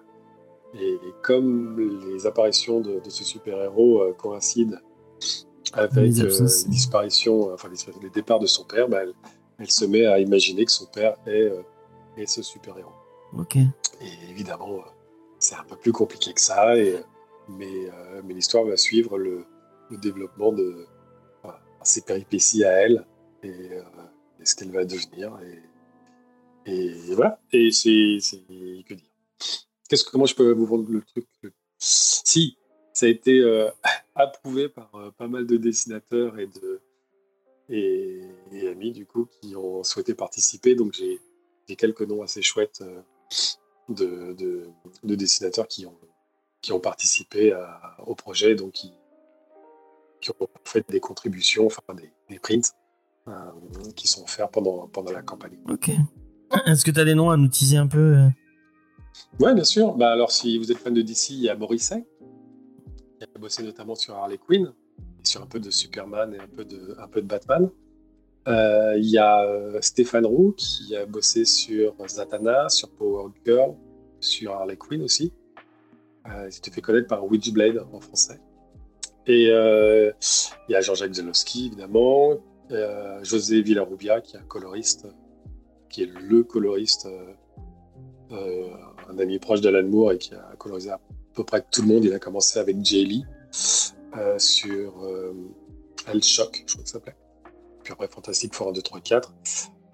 et, 0.74 0.92
et 0.94 1.12
comme 1.22 1.78
les 2.14 2.26
apparitions 2.26 2.80
de, 2.80 2.94
de 3.06 3.10
ce 3.10 3.24
super 3.24 3.56
héros 3.62 4.02
euh, 4.02 4.12
coïncident 4.14 4.78
avec 5.72 5.92
Les 5.92 6.20
euh, 6.22 6.46
disparitions, 6.68 7.52
enfin 7.52 7.68
les, 7.68 8.02
les 8.02 8.10
départs 8.10 8.40
de 8.40 8.46
son 8.46 8.64
père, 8.64 8.88
bah, 8.88 9.02
elle, 9.02 9.14
elle 9.58 9.70
se 9.70 9.84
met 9.84 10.06
à 10.06 10.18
imaginer 10.18 10.64
que 10.64 10.72
son 10.72 10.86
père 10.86 11.16
est, 11.26 11.50
euh, 11.50 11.62
est 12.16 12.26
ce 12.26 12.42
super 12.42 12.76
héros. 12.78 12.98
Ok. 13.38 13.56
Et 13.56 14.30
évidemment, 14.30 14.84
c'est 15.38 15.56
un 15.56 15.64
peu 15.68 15.76
plus 15.76 15.92
compliqué 15.92 16.32
que 16.32 16.40
ça, 16.40 16.76
et, 16.76 16.96
mais, 17.48 17.90
euh, 17.90 18.22
mais 18.24 18.34
l'histoire 18.34 18.64
va 18.64 18.76
suivre 18.76 19.18
le, 19.18 19.44
développement 19.90 20.52
de 20.52 20.84
ses 21.84 22.00
péripéties 22.00 22.64
à 22.64 22.72
elle 22.72 23.06
et, 23.44 23.72
euh, 23.72 23.82
et 24.40 24.44
ce 24.44 24.56
qu'elle 24.56 24.72
va 24.72 24.84
devenir. 24.84 25.38
Et, 26.66 26.92
voilà. 27.12 27.40
Et 27.52 27.70
c'est. 27.70 28.18
Que 28.88 28.94
dire 28.94 30.04
Comment 30.10 30.26
je 30.26 30.34
peux 30.34 30.50
vous 30.50 30.66
vendre 30.66 30.90
le 30.90 31.02
truc? 31.02 31.26
Si, 31.78 32.58
ça 32.92 33.06
a 33.06 33.08
été. 33.08 33.38
euh, 33.40 33.70
approuvé 34.16 34.68
par 34.68 34.90
pas 35.18 35.28
mal 35.28 35.46
de 35.46 35.56
dessinateurs 35.58 36.38
et 36.38 36.46
de 36.46 36.80
amis 38.68 38.90
du 38.90 39.04
coup 39.06 39.26
qui 39.26 39.54
ont 39.54 39.84
souhaité 39.84 40.14
participer. 40.14 40.74
Donc 40.74 40.94
j'ai 40.94 41.76
quelques 41.76 42.02
noms 42.02 42.22
assez 42.22 42.42
chouettes 42.42 42.82
de 43.88 44.34
dessinateurs 45.04 45.68
qui 45.68 45.86
ont 45.86 45.96
qui 46.66 46.72
ont 46.72 46.80
participé 46.80 47.52
à- 47.52 47.94
au 48.08 48.16
projet, 48.16 48.56
donc 48.56 48.72
qui, 48.72 48.90
qui 50.20 50.30
ont 50.32 50.48
fait 50.64 50.84
des 50.90 50.98
contributions, 50.98 51.66
enfin 51.66 51.94
des, 51.94 52.10
des 52.28 52.40
prints 52.40 52.72
euh, 53.28 53.32
qui 53.94 54.08
sont 54.08 54.24
offerts 54.24 54.48
pendant 54.50 54.88
pendant 54.88 55.12
la 55.12 55.22
campagne. 55.22 55.56
Ok. 55.70 55.90
Est-ce 56.66 56.84
que 56.84 56.90
tu 56.90 56.98
as 56.98 57.04
des 57.04 57.14
noms 57.14 57.30
à 57.30 57.36
nous 57.36 57.46
teaser 57.46 57.76
un 57.76 57.86
peu 57.86 58.16
euh? 58.16 58.28
Ouais, 59.38 59.54
bien 59.54 59.62
sûr. 59.62 59.94
Bah, 59.94 60.10
alors, 60.10 60.32
si 60.32 60.58
vous 60.58 60.72
êtes 60.72 60.78
fan 60.78 60.92
de 60.92 61.02
DC, 61.02 61.30
il 61.30 61.42
y 61.42 61.48
a 61.48 61.54
Morisset, 61.54 62.04
qui 63.20 63.24
a 63.24 63.38
bossé 63.38 63.62
notamment 63.62 63.94
sur 63.94 64.16
Harley 64.16 64.38
Quinn, 64.38 64.72
et 65.22 65.26
sur 65.26 65.42
un 65.42 65.46
peu 65.46 65.60
de 65.60 65.70
Superman 65.70 66.34
et 66.34 66.40
un 66.40 66.48
peu 66.48 66.64
de, 66.64 66.96
un 66.98 67.06
peu 67.06 67.22
de 67.22 67.26
Batman. 67.28 67.70
Euh, 68.48 68.94
Il 68.98 69.08
y 69.08 69.18
a 69.18 69.44
euh, 69.44 69.80
Stéphane 69.80 70.26
Roux, 70.26 70.52
qui 70.56 70.96
a 70.96 71.06
bossé 71.06 71.44
sur 71.44 71.94
Zatanna, 72.08 72.68
sur 72.68 72.90
Power 72.90 73.30
Girl, 73.44 73.76
sur 74.18 74.52
Harley 74.52 74.76
Quinn 74.76 75.02
aussi. 75.02 75.32
Euh, 76.30 76.46
il 76.46 76.52
s'était 76.52 76.70
fait 76.70 76.80
connaître 76.80 77.08
par 77.08 77.24
Witchblade 77.24 77.84
en 77.92 78.00
français. 78.00 78.40
Et 79.26 79.50
euh, 79.50 80.12
il 80.68 80.72
y 80.72 80.74
a 80.74 80.80
Jean-Jacques 80.80 81.14
Zelowski, 81.14 81.66
évidemment. 81.66 82.34
Euh, 82.70 83.22
José 83.22 83.62
Villarubia, 83.62 84.20
qui 84.20 84.36
est 84.36 84.40
un 84.40 84.44
coloriste, 84.44 85.06
qui 85.88 86.02
est 86.02 86.10
le 86.20 86.42
coloriste 86.42 87.08
euh, 88.32 88.68
un 89.08 89.18
ami 89.18 89.38
proche 89.38 89.60
d'Alan 89.60 89.84
Moore 89.84 90.12
et 90.12 90.18
qui 90.18 90.34
a 90.34 90.54
colorisé 90.58 90.90
à 90.90 91.00
peu 91.34 91.44
près 91.44 91.64
tout 91.70 91.82
le 91.82 91.88
monde. 91.88 92.04
Il 92.04 92.12
a 92.12 92.18
commencé 92.18 92.58
avec 92.58 92.76
euh, 92.76 94.38
sur 94.38 94.92
El 96.08 96.22
Shock, 96.22 96.64
je 96.66 96.72
crois 96.72 96.82
que 96.82 96.88
ça 96.88 96.94
s'appelait. 96.94 97.16
Puis 97.82 97.92
après 97.92 98.08
Fantastic 98.08 98.54
Four 98.54 98.70
1, 98.70 98.72
2, 98.72 98.82
3, 98.82 99.00
4. 99.00 99.34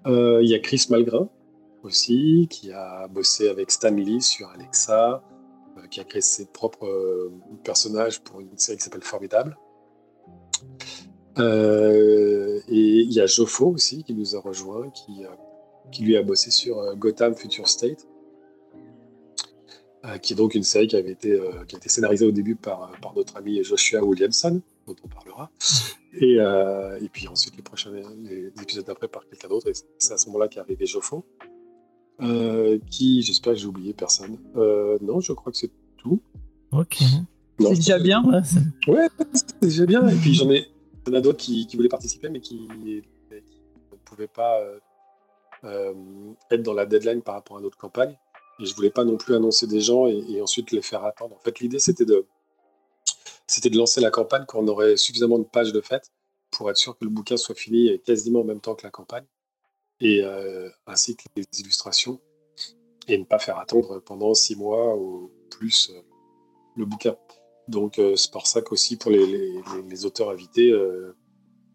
Euh, 0.07 0.39
Il 0.41 0.49
y 0.49 0.55
a 0.55 0.59
Chris 0.59 0.87
Malgrin 0.89 1.29
aussi, 1.83 2.47
qui 2.49 2.71
a 2.71 3.07
bossé 3.07 3.49
avec 3.49 3.69
Stan 3.69 3.91
Lee 3.91 4.21
sur 4.21 4.49
Alexa, 4.49 5.21
qui 5.89 5.99
a 5.99 6.03
créé 6.03 6.21
ses 6.21 6.45
propres 6.45 6.87
euh, 6.87 7.31
personnages 7.63 8.21
pour 8.21 8.39
une 8.39 8.57
série 8.57 8.77
qui 8.77 8.83
s'appelle 8.83 9.03
Formidable. 9.03 9.57
Euh, 11.39 12.59
et 12.67 13.01
il 13.01 13.11
y 13.11 13.19
a 13.19 13.25
Joffo 13.25 13.67
aussi 13.67 14.03
qui 14.03 14.13
nous 14.13 14.35
a 14.35 14.39
rejoint, 14.39 14.89
qui, 14.91 15.25
euh, 15.25 15.29
qui 15.91 16.03
lui 16.03 16.15
a 16.15 16.23
bossé 16.23 16.51
sur 16.51 16.79
euh, 16.79 16.95
Gotham 16.95 17.35
Future 17.35 17.67
State 17.67 18.07
euh, 20.05 20.17
qui 20.17 20.33
est 20.33 20.35
donc 20.35 20.53
une 20.53 20.63
série 20.63 20.87
qui 20.87 20.97
avait 20.97 21.11
été, 21.11 21.31
euh, 21.31 21.63
qui 21.65 21.75
a 21.75 21.77
été 21.77 21.87
scénarisée 21.87 22.25
au 22.25 22.31
début 22.31 22.55
par, 22.55 22.83
euh, 22.83 22.87
par 23.01 23.15
notre 23.15 23.37
ami 23.37 23.63
Joshua 23.63 24.03
Williamson, 24.03 24.61
dont 24.85 24.95
on 25.03 25.07
parlera, 25.07 25.49
et, 26.13 26.39
euh, 26.39 26.99
et 27.01 27.07
puis 27.07 27.27
ensuite 27.29 27.55
les 27.55 27.61
prochains 27.63 27.93
épisodes 28.61 28.85
d'après 28.85 29.07
par 29.07 29.25
quelqu'un 29.27 29.47
d'autre, 29.47 29.69
et 29.69 29.73
c'est 29.97 30.13
à 30.13 30.17
ce 30.17 30.27
moment-là 30.27 30.49
qu'est 30.49 30.59
arrivé 30.59 30.85
Joffo, 30.85 31.25
euh, 32.21 32.79
qui, 32.89 33.21
j'espère 33.21 33.53
que 33.53 33.59
j'ai 33.59 33.65
oublié 33.67 33.93
personne. 33.93 34.37
Euh, 34.55 34.97
non, 35.01 35.19
je 35.19 35.33
crois 35.33 35.51
que 35.51 35.57
c'est 35.57 35.71
tout. 35.97 36.21
Ok. 36.71 36.97
C'est 37.59 37.73
déjà 37.75 37.99
bien. 37.99 38.23
Ouais, 38.25 38.41
c'est- 38.43 38.89
Ouais, 38.91 39.07
déjà 39.61 39.85
bien. 39.85 40.07
Et 40.07 40.15
puis 40.15 40.33
j'en 40.33 40.49
ai, 40.51 40.67
il 41.05 41.13
y 41.13 41.15
en 41.15 41.19
a 41.19 41.21
d'autres 41.21 41.37
qui, 41.39 41.67
qui 41.67 41.75
voulaient 41.75 41.89
participer, 41.89 42.29
mais 42.29 42.39
qui, 42.41 42.67
qui 42.67 43.01
ne 43.31 43.97
pouvaient 44.05 44.27
pas 44.27 44.59
euh, 45.63 45.93
être 46.51 46.63
dans 46.63 46.73
la 46.73 46.85
deadline 46.85 47.21
par 47.21 47.35
rapport 47.35 47.57
à 47.57 47.61
notre 47.61 47.77
campagne. 47.77 48.17
Et 48.59 48.65
je 48.65 48.75
voulais 48.75 48.89
pas 48.91 49.03
non 49.03 49.17
plus 49.17 49.35
annoncer 49.35 49.65
des 49.67 49.81
gens 49.81 50.07
et, 50.07 50.23
et 50.29 50.41
ensuite 50.41 50.71
les 50.71 50.81
faire 50.81 51.03
attendre. 51.03 51.35
En 51.35 51.39
fait, 51.39 51.59
l'idée 51.59 51.79
c'était 51.79 52.05
de, 52.05 52.25
c'était 53.47 53.69
de 53.69 53.77
lancer 53.77 54.01
la 54.01 54.11
campagne 54.11 54.43
quand 54.47 54.59
on 54.59 54.67
aurait 54.67 54.97
suffisamment 54.97 55.39
de 55.39 55.43
pages 55.43 55.73
de 55.73 55.81
fait 55.81 56.11
pour 56.51 56.69
être 56.69 56.77
sûr 56.77 56.97
que 56.97 57.03
le 57.05 57.09
bouquin 57.09 57.35
soit 57.37 57.55
fini 57.55 57.99
quasiment 58.05 58.41
en 58.41 58.43
même 58.43 58.59
temps 58.59 58.75
que 58.75 58.83
la 58.83 58.91
campagne, 58.91 59.25
euh, 60.01 60.69
ainsi 60.87 61.15
que 61.15 61.23
les 61.35 61.45
illustrations, 61.59 62.19
et 63.07 63.17
ne 63.17 63.23
pas 63.25 63.39
faire 63.39 63.57
attendre 63.57 63.99
pendant 63.99 64.33
six 64.33 64.55
mois 64.55 64.95
ou 64.95 65.31
plus 65.49 65.91
euh, 65.93 66.01
le 66.75 66.85
bouquin. 66.85 67.15
Donc 67.67 67.99
euh, 67.99 68.15
c'est 68.15 68.31
pour 68.31 68.47
ça 68.47 68.61
qu'aussi 68.61 68.97
pour 68.97 69.11
les, 69.11 69.25
les- 69.87 70.05
auteurs 70.05 70.29
invités, 70.29 70.73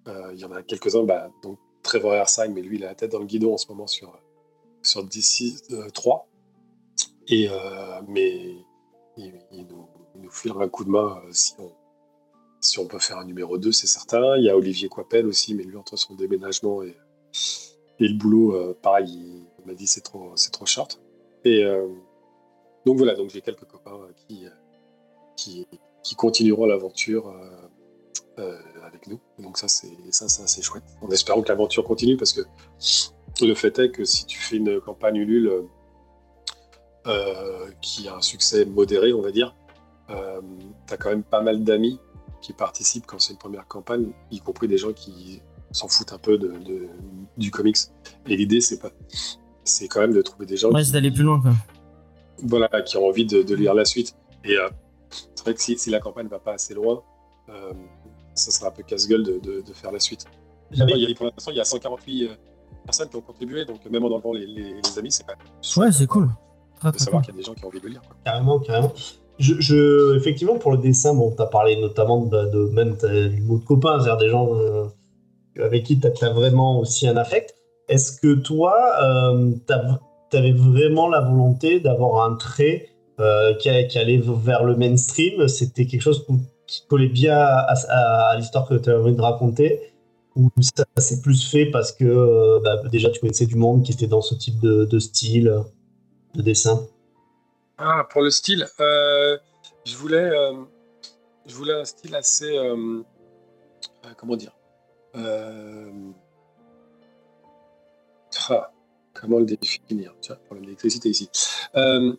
il 0.06 0.38
y 0.38 0.44
en 0.44 0.52
a 0.52 0.62
quelques-uns, 0.62 1.04
bah, 1.04 1.30
donc 1.42 1.58
Trevor 1.82 2.14
Ersheim, 2.14 2.52
mais 2.52 2.62
lui 2.62 2.76
il 2.76 2.84
a 2.84 2.88
la 2.88 2.94
tête 2.94 3.12
dans 3.12 3.18
le 3.18 3.26
guidon 3.26 3.54
en 3.54 3.58
ce 3.58 3.68
moment 3.68 3.86
sur, 3.86 4.18
sur 4.82 5.04
DC 5.04 5.54
euh, 5.72 5.88
3. 5.90 6.28
Et, 7.28 7.48
mais 8.08 8.54
il, 9.18 9.32
nous, 9.68 9.86
il 10.14 10.22
nous 10.22 10.30
filera 10.30 10.64
un 10.64 10.68
coup 10.68 10.84
de 10.84 10.90
main 10.90 11.20
si, 11.30 11.52
on, 11.58 11.70
si 12.60 12.78
on 12.78 12.86
peut 12.86 12.98
faire 12.98 13.18
un 13.18 13.24
numéro 13.24 13.58
2, 13.58 13.70
c'est 13.70 13.86
certain. 13.86 14.36
Il 14.38 14.44
y 14.44 14.50
a 14.50 14.56
Olivier 14.56 14.88
Coipel 14.88 15.26
aussi, 15.26 15.54
mais 15.54 15.62
lui 15.62 15.76
entre 15.76 15.96
son 15.96 16.14
déménagement 16.14 16.82
et, 16.82 16.96
et 18.00 18.08
le 18.08 18.14
boulot, 18.14 18.54
euh, 18.54 18.76
pareil, 18.80 19.06
il, 19.08 19.66
m'a 19.66 19.74
dit 19.74 19.86
c'est 19.86 20.00
trop, 20.00 20.32
c'est 20.36 20.50
trop 20.50 20.66
short. 20.66 21.00
Et 21.44 21.64
euh, 21.64 21.88
donc 22.86 22.96
voilà, 22.96 23.14
donc 23.14 23.30
j'ai 23.30 23.40
quelques 23.40 23.64
copains 23.64 23.94
euh, 23.94 24.46
qui, 25.36 25.66
qui, 26.02 26.14
continueront 26.16 26.66
l'aventure 26.66 27.32
avec 28.84 29.06
nous. 29.08 29.20
Donc 29.38 29.58
ça, 29.58 29.68
c'est 29.68 29.90
ça, 30.10 30.28
c'est 30.28 30.62
chouette. 30.62 30.84
En 31.02 31.10
espérant 31.10 31.42
que 31.42 31.48
l'aventure 31.48 31.84
continue, 31.84 32.16
parce 32.16 32.32
que 32.32 32.42
le 33.42 33.54
fait 33.54 33.78
est 33.78 33.90
que 33.90 34.04
si 34.04 34.26
tu 34.26 34.38
fais 34.38 34.56
une 34.56 34.80
campagne 34.80 35.16
Ulule 35.16 35.64
qui 37.80 38.08
a 38.08 38.16
un 38.16 38.20
succès 38.20 38.64
modéré, 38.64 39.12
on 39.12 39.20
va 39.20 39.32
dire, 39.32 39.54
tu 40.08 40.14
as 40.14 40.96
quand 40.96 41.10
même 41.10 41.24
pas 41.24 41.42
mal 41.42 41.62
d'amis 41.62 42.00
qui 42.40 42.52
participent 42.52 43.06
quand 43.06 43.18
c'est 43.18 43.32
une 43.32 43.38
première 43.38 43.66
campagne, 43.66 44.12
y 44.30 44.40
compris 44.40 44.68
des 44.68 44.78
gens 44.78 44.92
qui 44.92 45.42
s'en 45.72 45.88
foutent 45.88 46.12
un 46.12 46.18
peu 46.18 46.38
de, 46.38 46.48
de- 46.64 46.88
du 47.36 47.50
comics. 47.50 47.76
Et 48.26 48.36
l'idée, 48.36 48.60
c'est 48.60 48.78
pas, 48.78 48.90
c'est 49.64 49.88
quand 49.88 50.00
même 50.00 50.12
de 50.14 50.22
trouver 50.22 50.46
des 50.46 50.56
gens 50.56 50.70
Ouais, 50.70 50.80
qui, 50.80 50.86
c'est 50.86 50.92
d'aller 50.92 51.10
plus 51.10 51.22
loin, 51.22 51.40
quoi. 51.40 51.52
voilà, 52.42 52.68
qui 52.82 52.96
ont 52.96 53.06
envie 53.06 53.26
de, 53.26 53.42
de 53.42 53.54
lire 53.54 53.74
la 53.74 53.84
suite. 53.84 54.14
Et 54.44 54.56
euh, 54.56 54.68
c'est 55.10 55.42
vrai 55.44 55.54
que 55.54 55.60
si, 55.60 55.78
si 55.78 55.90
la 55.90 56.00
campagne 56.00 56.28
va 56.28 56.38
pas 56.38 56.54
assez 56.54 56.74
loin, 56.74 57.02
euh, 57.50 57.72
ça 58.34 58.50
sera 58.50 58.68
un 58.68 58.70
peu 58.70 58.82
casse-gueule 58.82 59.22
de, 59.24 59.38
de- 59.38 59.60
de 59.62 59.72
faire 59.72 59.92
la 59.92 60.00
suite. 60.00 60.24
Il 60.72 60.78
y 60.78 60.82
a- 61.12 61.14
pour 61.14 61.26
l'instant, 61.26 61.50
il 61.50 61.56
y 61.56 61.60
a 61.60 61.64
148 61.64 62.24
euh, 62.24 62.34
personnes 62.84 63.08
qui 63.08 63.16
ont 63.16 63.20
contribué, 63.20 63.64
donc 63.64 63.84
même 63.90 64.04
en 64.04 64.08
enlevant 64.08 64.32
les, 64.32 64.46
les- 64.46 64.74
les 64.82 64.98
amis, 64.98 65.10
c'est 65.12 65.26
pas 65.26 65.34
Ouais, 65.76 65.92
c'est 65.92 66.06
cool. 66.06 66.28
Très, 66.80 66.90
de 66.92 66.96
très 66.96 67.04
savoir 67.04 67.22
cool. 67.22 67.26
qu'il 67.26 67.34
y 67.34 67.38
a 67.38 67.40
des 67.40 67.46
gens 67.46 67.54
qui 67.54 67.64
ont 67.64 67.68
envie 67.68 67.80
de 67.80 67.88
lire. 67.88 68.02
quoi. 68.02 68.16
Carrément, 68.24 68.58
carrément. 68.60 68.92
Je, 69.38 69.54
je- 69.60 70.16
effectivement, 70.16 70.58
pour 70.58 70.72
le 70.72 70.78
dessin, 70.78 71.14
bon, 71.14 71.32
tu 71.34 71.40
as 71.42 71.46
parlé 71.46 71.80
notamment 71.80 72.24
de, 72.24 72.46
de 72.50 72.68
même 72.70 72.96
t'as 72.96 73.28
du 73.28 73.40
mot 73.42 73.58
de 73.58 73.64
copain, 73.64 73.98
c'est-à-dire 74.00 74.16
des 74.16 74.28
gens 74.30 74.52
euh, 74.54 74.86
avec 75.62 75.84
qui 75.84 75.98
tu 75.98 76.06
as, 76.06 76.30
vraiment 76.30 76.78
aussi 76.78 77.06
un 77.08 77.16
affect. 77.16 77.54
Est-ce 77.88 78.20
que 78.20 78.34
toi, 78.34 78.76
euh, 79.02 79.52
tu 80.30 80.36
avais 80.36 80.52
vraiment 80.52 81.08
la 81.08 81.20
volonté 81.20 81.80
d'avoir 81.80 82.30
un 82.30 82.36
trait 82.36 82.90
euh, 83.20 83.54
qui, 83.54 83.68
allait 83.68 84.20
vers 84.22 84.64
le 84.64 84.76
mainstream? 84.76 85.48
C'était 85.48 85.86
quelque 85.86 86.02
chose 86.02 86.26
qui- 86.66 86.86
collait 86.86 87.08
bien 87.08 87.38
à, 87.38 88.34
l'histoire 88.36 88.68
que 88.68 88.74
tu 88.74 88.90
avais 88.90 89.00
envie 89.00 89.16
de 89.16 89.22
raconter? 89.22 89.94
Ou 90.36 90.50
ça 90.60 90.84
s'est 90.98 91.22
plus 91.22 91.50
fait 91.50 91.66
parce 91.66 91.92
que 91.92 92.04
euh, 92.04 92.60
bah, 92.62 92.76
déjà 92.90 93.08
tu 93.08 93.20
connaissais 93.20 93.46
du 93.46 93.56
monde 93.56 93.82
qui 93.82 93.92
était 93.92 94.06
dans 94.06 94.20
ce 94.20 94.34
type 94.34 94.60
de, 94.60 94.84
de 94.84 94.98
style 94.98 95.62
de 96.34 96.42
dessin? 96.42 96.86
Ah, 97.78 98.06
pour 98.10 98.20
le 98.20 98.28
style, 98.28 98.66
euh, 98.80 99.38
je 99.86 99.96
voulais, 99.96 100.30
je 101.46 101.54
voulais 101.54 101.72
un 101.72 101.86
style 101.86 102.14
assez, 102.14 102.54
comment 104.18 104.36
dire, 104.36 104.57
euh, 105.16 105.90
ah, 108.50 108.70
comment 109.14 109.38
le 109.38 109.46
définir 109.46 110.14
Tiens, 110.20 110.36
problème 110.46 110.64
d'électricité 110.66 111.08
ici. 111.08 111.28
Euh, 111.76 112.12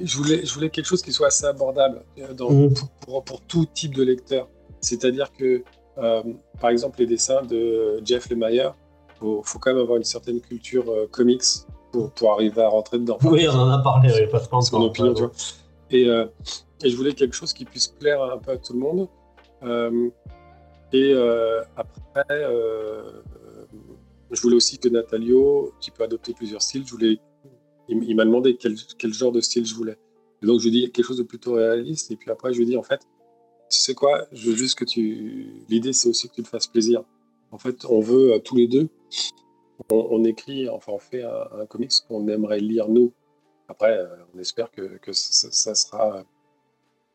je 0.00 0.16
voulais, 0.16 0.44
je 0.44 0.54
voulais 0.54 0.70
quelque 0.70 0.86
chose 0.86 1.02
qui 1.02 1.12
soit 1.12 1.26
assez 1.28 1.44
abordable 1.44 2.04
euh, 2.18 2.32
dans- 2.32 2.50
Mhm. 2.50 2.74
pour, 2.74 2.88
pour- 3.00 3.24
pour 3.24 3.40
tout 3.42 3.66
type 3.66 3.94
de 3.94 4.02
lecteur. 4.02 4.48
C'est-à-dire 4.80 5.30
que, 5.32 5.62
euh, 5.98 6.22
par 6.60 6.70
exemple, 6.70 6.98
les 7.00 7.06
dessins 7.06 7.42
de 7.42 8.00
Jeff 8.04 8.30
Lemire, 8.30 8.74
faut, 9.18 9.42
faut 9.44 9.58
quand 9.58 9.72
même 9.72 9.82
avoir 9.82 9.98
une 9.98 10.04
certaine 10.04 10.40
culture 10.40 10.84
comics 11.10 11.42
pour, 11.92 12.10
pour 12.12 12.32
arriver 12.32 12.62
à 12.62 12.68
rentrer 12.68 12.98
dedans. 12.98 13.18
Oui, 13.24 13.46
on 13.48 13.52
en 13.52 13.68
a 13.70 13.82
parlé, 13.82 14.10
oui, 14.14 14.26
pas 14.30 14.40
trop 14.40 14.60
C'est 14.62 14.72
mon 14.72 14.84
opinion, 14.84 15.12
tu 15.12 15.22
vois. 15.22 15.32
Et, 15.90 16.04
et 16.04 16.88
je 16.90 16.96
voulais 16.96 17.12
quelque 17.12 17.34
chose 17.34 17.52
qui 17.52 17.64
puisse 17.66 17.88
plaire 17.88 18.22
un 18.22 18.38
peu 18.38 18.52
à 18.52 18.56
tout 18.56 18.72
le 18.72 18.78
monde. 18.78 19.08
Et 20.92 21.12
euh, 21.14 21.62
après, 21.76 22.24
euh, 22.30 23.22
je 24.30 24.40
voulais 24.40 24.56
aussi 24.56 24.78
que 24.78 24.88
Natalio, 24.88 25.72
qui 25.80 25.90
peut 25.90 26.02
adopter 26.02 26.34
plusieurs 26.34 26.62
styles, 26.62 26.84
je 26.86 26.90
voulais, 26.90 27.18
il, 27.88 28.16
m'a 28.16 28.24
demandé 28.24 28.56
quel, 28.56 28.76
genre 29.12 29.32
de 29.32 29.40
style 29.40 29.66
je 29.66 29.74
voulais. 29.74 29.98
Et 30.42 30.46
donc 30.46 30.60
je 30.60 30.68
lui 30.68 30.78
ai 30.78 30.86
dit 30.86 30.92
quelque 30.92 31.06
chose 31.06 31.18
de 31.18 31.22
plutôt 31.22 31.54
réaliste. 31.54 32.10
Et 32.10 32.16
puis 32.16 32.30
après, 32.30 32.52
je 32.52 32.58
lui 32.58 32.64
ai 32.64 32.66
dit, 32.66 32.76
en 32.76 32.82
fait, 32.82 33.00
tu 33.70 33.78
sais 33.78 33.94
quoi, 33.94 34.26
je 34.32 34.50
veux 34.50 34.56
juste 34.56 34.76
que 34.78 34.84
tu. 34.84 35.64
L'idée, 35.68 35.92
c'est 35.92 36.08
aussi 36.08 36.28
que 36.28 36.34
tu 36.34 36.42
te 36.42 36.48
fasses 36.48 36.66
plaisir. 36.66 37.04
En 37.52 37.58
fait, 37.58 37.84
on 37.84 38.00
veut 38.00 38.34
euh, 38.34 38.38
tous 38.40 38.56
les 38.56 38.66
deux, 38.66 38.88
on, 39.90 40.24
écrit, 40.24 40.68
enfin, 40.68 40.92
on 40.92 40.98
fait 40.98 41.22
un, 41.22 41.60
un 41.60 41.66
comics 41.66 41.92
qu'on 42.08 42.26
aimerait 42.28 42.60
lire 42.60 42.88
nous. 42.88 43.12
Après, 43.68 43.96
on 44.34 44.38
espère 44.38 44.70
que, 44.70 44.98
ça, 45.12 45.74
sera 45.74 46.24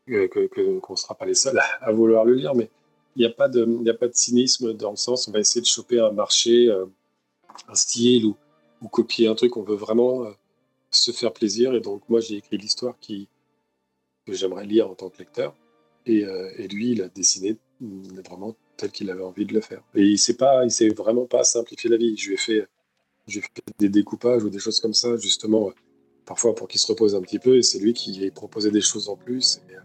que- 0.06 0.78
qu'on 0.78 0.92
ne 0.94 0.96
sera 0.96 1.14
pas 1.14 1.26
les 1.26 1.34
seuls 1.34 1.58
à, 1.58 1.64
à 1.84 1.92
vouloir 1.92 2.24
le 2.24 2.34
lire, 2.34 2.54
mais 2.54 2.70
il 3.16 3.20
n'y 3.20 3.26
a, 3.26 3.30
pas 3.30 3.48
de- 3.48 4.10
cynisme 4.12 4.74
dans 4.74 4.90
le 4.90 4.96
sens 4.96 5.26
on 5.26 5.32
va 5.32 5.40
essayer 5.40 5.62
de 5.62 5.66
choper 5.66 5.98
un 6.00 6.12
marché, 6.12 6.68
euh, 6.68 6.84
un 7.68 7.74
style 7.74 8.26
ou, 8.26 8.36
copier 8.92 9.26
un 9.26 9.34
truc. 9.34 9.56
On 9.56 9.62
veut 9.62 9.74
vraiment 9.74 10.24
euh, 10.24 10.30
se 10.92 11.10
faire 11.10 11.32
plaisir. 11.32 11.74
Et 11.74 11.80
donc, 11.80 12.02
moi, 12.08 12.20
j'ai 12.20 12.36
écrit 12.36 12.56
l'histoire 12.56 12.94
que 13.00 13.14
j'aimerais 14.28 14.64
lire 14.64 14.88
en 14.88 14.94
tant 14.94 15.08
que 15.08 15.18
lecteur. 15.18 15.56
Et, 16.04 16.24
euh, 16.24 16.52
lui, 16.68 16.92
il 16.92 17.02
a 17.02 17.08
dessiné 17.08 17.56
vraiment 17.80 18.54
tel 18.76 18.92
qu'il 18.92 19.10
avait 19.10 19.24
envie 19.24 19.44
de 19.44 19.54
le 19.54 19.60
faire. 19.60 19.82
Et 19.94 20.02
il 20.02 20.12
il 20.12 20.70
s'est 20.70 20.88
vraiment 20.90 21.26
pas 21.26 21.42
simplifié 21.42 21.90
la 21.90 21.96
vie. 21.96 22.16
Je 22.16 22.28
lui 22.28 22.34
ai 22.34 22.38
fait, 22.38 22.68
j'ai 23.26 23.40
fait 23.40 23.50
des 23.78 23.88
découpages 23.88 24.44
ou 24.44 24.50
des 24.50 24.60
choses 24.60 24.78
comme 24.78 24.94
ça, 24.94 25.16
justement, 25.16 25.72
parfois 26.26 26.54
pour 26.54 26.68
qu'il 26.68 26.80
se 26.80 26.86
repose 26.86 27.16
un 27.16 27.22
petit 27.22 27.40
peu. 27.40 27.56
Et 27.56 27.62
c'est 27.62 27.80
lui 27.80 27.92
qui 27.92 28.24
a 28.24 28.30
proposé 28.30 28.70
des 28.70 28.82
choses 28.82 29.08
en 29.08 29.16
plus. 29.16 29.60
Et, 29.68 29.76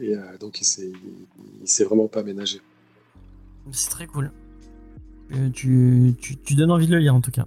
et, 0.00 0.14
euh, 0.14 0.38
donc, 0.38 0.60
il 0.60 0.64
s'est, 0.64 0.90
il, 0.90 1.26
il 1.62 1.68
s'est 1.68 1.84
vraiment 1.84 2.08
pas 2.08 2.22
ménagé. 2.22 2.60
C'est 3.72 3.90
très 3.90 4.06
cool. 4.06 4.30
Euh, 5.32 5.50
tu, 5.50 6.14
tu, 6.20 6.36
tu 6.36 6.54
donnes 6.54 6.70
envie 6.70 6.86
de 6.86 6.92
le 6.92 6.98
lire 6.98 7.14
en 7.14 7.20
tout 7.20 7.30
cas. 7.30 7.44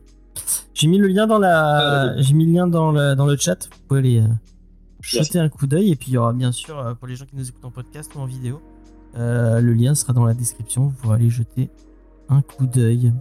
J'ai 0.74 0.88
mis 0.88 0.98
le 0.98 1.08
lien 1.08 1.28
dans 1.28 1.40
la, 1.40 2.16
j'ai 2.22 2.34
mis 2.34 2.46
le 2.46 2.54
lien 2.54 2.68
dans 2.68 2.92
le, 2.92 3.16
dans 3.16 3.26
le 3.26 3.36
chat. 3.38 3.68
Vous 3.72 3.88
pouvez 3.88 4.00
aller 4.00 4.20
euh, 4.20 4.28
jeter 5.02 5.40
un 5.40 5.50
coup 5.50 5.66
d'œil 5.68 5.92
et 5.92 5.96
puis 5.96 6.12
il 6.12 6.14
y 6.14 6.18
aura 6.18 6.34
bien 6.34 6.52
sûr 6.52 6.96
pour 7.00 7.08
les 7.08 7.16
gens 7.16 7.26
qui 7.26 7.36
nous 7.36 7.48
écoutent 7.50 7.66
en 7.66 7.72
podcast 7.72 8.14
ou 8.16 8.20
en 8.20 8.26
vidéo, 8.26 8.62
euh, 9.18 9.60
le 9.60 9.74
lien 9.74 9.96
sera 9.96 10.14
dans 10.14 10.26
la 10.26 10.34
description. 10.34 10.88
Vous 10.88 10.96
pourrez 11.02 11.16
aller 11.16 11.30
jeter 11.30 11.70
un 12.30 12.42
coup 12.42 12.68
d'œil. 12.68 13.12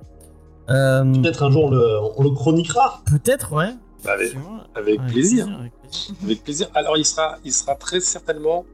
Euh, 0.69 1.05
Peut-être 1.15 1.43
un 1.43 1.51
jour 1.51 1.65
on 1.65 1.70
le, 1.70 1.98
on 2.16 2.23
le 2.23 2.31
chroniquera. 2.31 3.02
Peut-être 3.07 3.52
ouais. 3.55 3.74
Bah, 4.05 4.12
avec, 4.12 5.01
plaisir. 5.09 5.48
avec 5.59 5.73
plaisir. 5.82 6.15
Avec 6.23 6.44
plaisir. 6.44 6.69
Alors, 6.74 6.97
il 6.97 7.05
sera, 7.05 7.39
il 7.44 7.52
sera 7.52 7.74
très 7.74 8.01
certainement, 8.01 8.65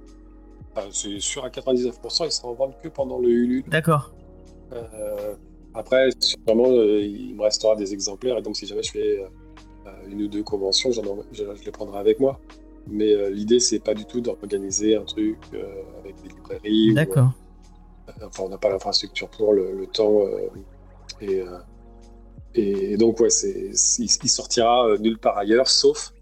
c'est 0.91 1.21
sûr 1.21 1.45
à 1.45 1.49
99%, 1.49 2.25
il 2.27 2.33
sera 2.33 2.49
en 2.49 2.55
vente 2.55 2.81
que 2.83 2.89
pendant 2.89 3.19
le 3.19 3.29
Ulule. 3.29 3.65
D'accord. 3.69 4.13
Euh, 4.73 5.35
après, 5.75 6.09
sûrement, 6.21 6.71
euh, 6.71 7.01
il 7.01 7.35
me 7.35 7.43
restera 7.43 7.77
des 7.77 7.93
exemplaires, 7.93 8.39
et 8.39 8.43
donc 8.43 8.57
si 8.57 8.67
jamais 8.67 8.83
je 8.83 8.91
fais 8.93 9.19
euh, 9.21 9.91
une 10.09 10.23
ou 10.23 10.29
deux 10.29 10.43
conventions, 10.43 10.91
j'en 10.93 11.03
aurai- 11.05 11.27
je, 11.33 11.45
je 11.55 11.65
les 11.65 11.71
prendrai 11.71 11.99
avec 11.99 12.21
moi. 12.21 12.41
Mais 12.89 13.31
l'idée, 13.33 13.59
c'est 13.59 13.81
pas 13.81 13.95
du 13.95 14.05
tout 14.05 14.21
d'organiser 14.21 14.95
un 14.95 15.03
truc 15.03 15.39
avec 15.99 16.15
des 16.23 16.29
librairies. 16.29 16.95
D'accord. 16.95 17.33
enfin, 18.23 18.45
on 18.45 18.49
n'a 18.49 18.59
pas 18.59 18.71
l'infrastructure 18.71 19.29
pour 19.29 19.53
le, 19.55 19.73
le 19.73 19.89
temps. 19.89 20.21
et, 21.21 21.43
et 22.55 22.97
donc, 22.97 23.19
ouais, 23.19 23.29
c'est, 23.29 23.71
il, 23.99 24.31
sortira 24.31 24.87
nulle 25.01 25.19
part 25.19 25.37
ailleurs, 25.37 25.67
sauf, 25.67 26.13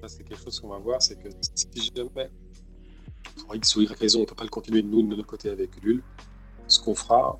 ça 0.00 0.06
c'est 0.06 0.22
quelque 0.22 0.42
chose 0.44 0.60
qu'on 0.60 0.68
va 0.68 0.78
voir, 0.78 1.02
c'est 1.02 1.16
que 1.20 1.28
si 1.56 1.92
jamais, 1.96 2.30
pour 3.40 3.54
X 3.54 3.76
ou 3.76 3.82
Y 3.82 3.98
raison, 3.98 4.18
on 4.18 4.22
ne 4.22 4.26
peut 4.26 4.34
pas 4.34 4.44
le 4.44 4.50
continuer 4.50 4.82
nous 4.82 5.02
de 5.02 5.08
notre 5.08 5.26
côté 5.26 5.50
avec 5.50 5.76
Ulule, 5.82 6.02
ce 6.66 6.80
qu'on 6.80 6.94
fera, 6.94 7.38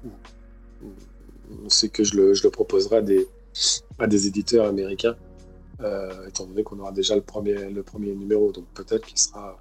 c'est 1.68 1.88
que 1.88 2.04
je 2.04 2.16
le, 2.16 2.34
je 2.34 2.42
le 2.44 2.50
proposerai 2.50 2.96
à 3.98 4.06
des, 4.06 4.26
éditeurs 4.26 4.66
américains, 4.66 5.16
euh, 5.80 6.28
étant 6.28 6.46
donné 6.46 6.62
qu'on 6.62 6.78
aura 6.78 6.92
déjà 6.92 7.14
le 7.14 7.22
premier, 7.22 7.70
le 7.70 7.82
premier 7.82 8.14
numéro, 8.14 8.52
donc 8.52 8.64
peut-être 8.74 9.06
qu'il 9.06 9.18
sera, 9.18 9.58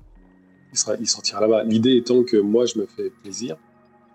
il 0.72 0.78
sera, 0.78 0.96
il 0.96 1.08
sortira 1.08 1.42
là-bas. 1.42 1.64
L'idée 1.64 1.96
étant 1.96 2.24
que 2.24 2.38
moi, 2.38 2.66
je 2.66 2.80
me 2.80 2.86
fais 2.86 3.10
plaisir. 3.10 3.58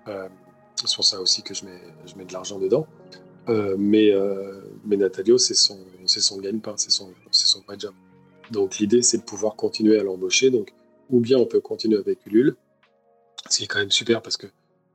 Euh, 0.08 0.28
c'est 0.76 0.94
pour 0.94 1.04
ça 1.04 1.20
aussi 1.20 1.42
que 1.42 1.54
je 1.54 1.64
mets, 1.64 1.80
je 2.06 2.14
mets 2.16 2.24
de 2.24 2.32
l'argent 2.32 2.58
dedans. 2.58 2.86
Euh, 3.48 3.76
mais, 3.78 4.12
mais 4.84 4.96
Natalio, 4.96 5.38
c'est 5.38 5.54
son, 5.54 5.78
son 6.06 6.38
gagne-pain, 6.38 6.74
c'est 6.76 6.90
son, 6.90 7.10
son 7.30 7.60
vrai 7.62 7.76
job. 7.78 7.94
Donc 8.50 8.78
l'idée, 8.78 9.02
c'est 9.02 9.18
de 9.18 9.22
pouvoir 9.22 9.56
continuer 9.56 9.98
à 9.98 10.02
l'embaucher. 10.02 10.50
Donc, 10.50 10.72
ou 11.10 11.20
bien 11.20 11.38
on 11.38 11.46
peut 11.46 11.60
continuer 11.60 11.98
avec 11.98 12.24
Ulule, 12.26 12.56
ce 13.48 13.58
qui 13.58 13.64
est 13.64 13.66
quand 13.66 13.78
même 13.78 13.90
super 13.90 14.22
parce 14.22 14.36
que 14.36 14.46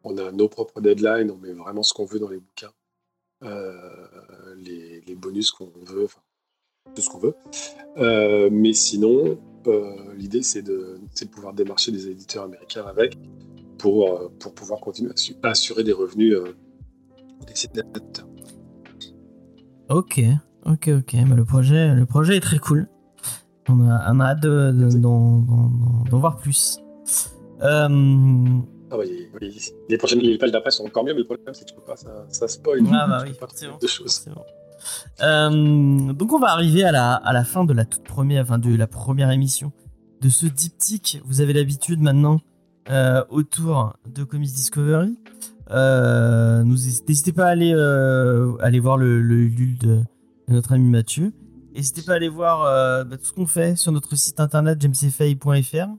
on 0.04 0.18
a 0.18 0.32
nos 0.32 0.48
propres 0.48 0.82
deadlines, 0.82 1.32
on 1.32 1.38
met 1.38 1.52
vraiment 1.52 1.84
ce 1.84 1.94
qu'on 1.94 2.06
veut 2.06 2.20
dans 2.20 2.30
les 2.30 2.38
bouquins, 2.38 2.72
euh, 3.44 4.56
les, 4.58 5.16
bonus 5.16 5.52
qu'on 5.52 5.72
veut, 5.84 6.06
enfin, 6.06 6.22
tout 6.94 7.02
ce 7.02 7.10
qu'on 7.10 7.18
veut. 7.18 7.36
Euh, 7.98 8.50
mais 8.52 8.74
sinon, 8.74 9.40
euh, 9.68 10.14
l'idée, 10.16 10.44
c'est 10.44 10.62
de, 10.62 11.00
pouvoir 11.32 11.54
démarcher 11.54 11.92
des 11.92 12.08
éditeurs 12.08 12.44
américains 12.44 12.86
avec 12.86 13.18
pour, 13.80 14.32
pouvoir 14.56 14.80
continuer 14.80 15.12
à, 15.12 15.18
su- 15.18 15.36
à 15.42 15.50
assurer 15.50 15.84
des 15.84 15.92
revenus 15.92 16.38
aux 16.38 17.46
dessinateurs. 17.46 18.28
Ok, 19.90 20.20
ok, 20.66 20.90
ok. 20.90 21.16
Bah, 21.28 21.36
le, 21.36 21.46
projet, 21.46 21.94
le 21.96 22.06
projet 22.06 22.38
est 22.38 22.42
très 22.42 22.60
cool. 22.60 22.88
On 23.68 23.90
a, 23.90 24.12
on 24.14 24.20
a 24.20 24.26
hâte 24.26 24.42
de- 24.42 24.72
de- 24.72 24.98
d'en 25.00 26.20
voir 26.20 26.38
plus. 26.38 26.80
Euh, 27.62 27.88
Ah 28.92 28.98
oui, 29.00 29.28
oui. 29.42 29.58
Les 29.90 29.98
prochaines 29.98 30.20
les 30.20 30.38
pages 30.38 30.52
d'après 30.52 30.72
sont 30.72 30.86
encore 30.86 31.04
mieux, 31.04 31.14
mais 31.14 31.20
le 31.20 31.26
problème, 31.26 31.54
c'est 31.54 31.64
que 31.66 31.72
je 31.72 31.76
peux 31.76 31.82
pas, 31.82 31.96
ça, 31.96 32.26
ça 32.30 32.48
spoil. 32.48 32.82
Ah 32.94 33.08
bah 33.08 33.24
oui, 33.26 33.34
forcément. 33.40 33.78
de 33.82 33.88
choses. 33.88 34.26
Euh, 35.24 36.14
donc 36.14 36.32
on 36.34 36.40
va 36.40 36.52
arriver 36.52 36.84
à 36.84 36.92
la, 36.92 37.14
à 37.14 37.34
la 37.34 37.44
fin 37.44 37.64
de 37.66 37.74
la 37.74 37.86
toute 37.86 38.04
première, 38.04 38.44
enfin 38.44 38.60
de 38.60 38.76
la 38.76 38.86
première 38.88 39.32
émission 39.32 39.72
de 40.22 40.30
ce 40.30 40.46
diptyque. 40.46 41.22
Vous 41.26 41.42
avez 41.42 41.54
l'habitude 41.54 42.02
maintenant 42.02 42.40
euh, 42.92 43.24
autour 43.30 43.94
de 44.08 44.24
Comics 44.24 44.54
Discovery. 44.54 45.18
Euh, 45.72 46.64
N'hésitez 46.64 47.32
pas 47.32 47.46
à 47.46 47.50
aller, 47.50 47.74
aller 48.62 48.80
voir 48.80 48.98
le, 48.98 49.22
le 49.22 49.50
de 49.50 50.02
notre 50.48 50.74
ami 50.74 50.90
Mathieu. 50.90 51.34
N'hésitez 51.76 52.04
pas 52.04 52.14
à 52.14 52.16
aller 52.16 52.30
voir 52.30 52.64
euh, 52.64 53.04
bah, 53.04 53.18
tout 53.18 53.26
ce 53.26 53.34
qu'on 53.34 53.46
fait 53.46 53.76
sur 53.76 53.92
notre 53.92 54.16
site 54.16 54.40
internet 54.40 54.82
jamesfay.fr. 54.82 55.90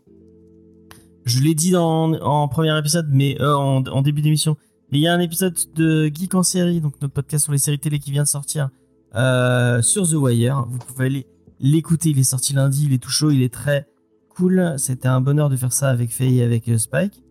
Je 1.27 1.40
l'ai 1.40 1.55
dit 1.55 1.73
dans, 1.73 2.15
en 2.15 2.48
premier 2.48 2.77
épisode, 2.78 3.09
mais 3.11 3.36
euh, 3.43 3.55
en, 3.55 4.03
début 4.03 4.23
d'émission. 4.23 4.57
Mais 4.90 4.98
il 4.98 5.03
y 5.03 5.09
a 5.09 5.12
un 5.12 5.20
épisode 5.20 5.55
de 5.74 6.07
Geek 6.07 6.35
en 6.35 6.43
série, 6.43 6.81
donc 6.81 6.94
notre 7.03 7.12
podcast 7.12 7.44
sur 7.44 7.53
les 7.53 7.59
séries 7.59 7.78
télé 7.78 7.98
qui 7.98 8.11
vient 8.11 8.23
de 8.23 8.28
sortir 8.28 8.70
euh, 9.16 9.82
sur 9.82 10.09
The 10.09 10.15
Wire. 10.15 10.65
Vous 10.66 10.78
pouvez 10.78 11.07
aller 11.07 11.27
l'écouter. 11.61 12.11
Il 12.11 12.19
est 12.19 12.24
sorti 12.24 12.55
lundi, 12.55 12.86
il 12.86 12.94
est 12.94 13.03
tout 13.03 13.11
chaud, 13.11 13.31
il 13.31 13.43
est 13.43 13.53
très 13.53 13.86
cool. 14.31 14.77
C'était 14.78 15.09
un 15.09 15.20
bonheur 15.20 15.51
de 15.51 15.57
faire 15.57 15.74
ça 15.74 15.90
avec 15.90 16.11
Faye 16.11 16.39
et 16.39 16.43
avec 16.43 16.70
Spike. 16.78 17.23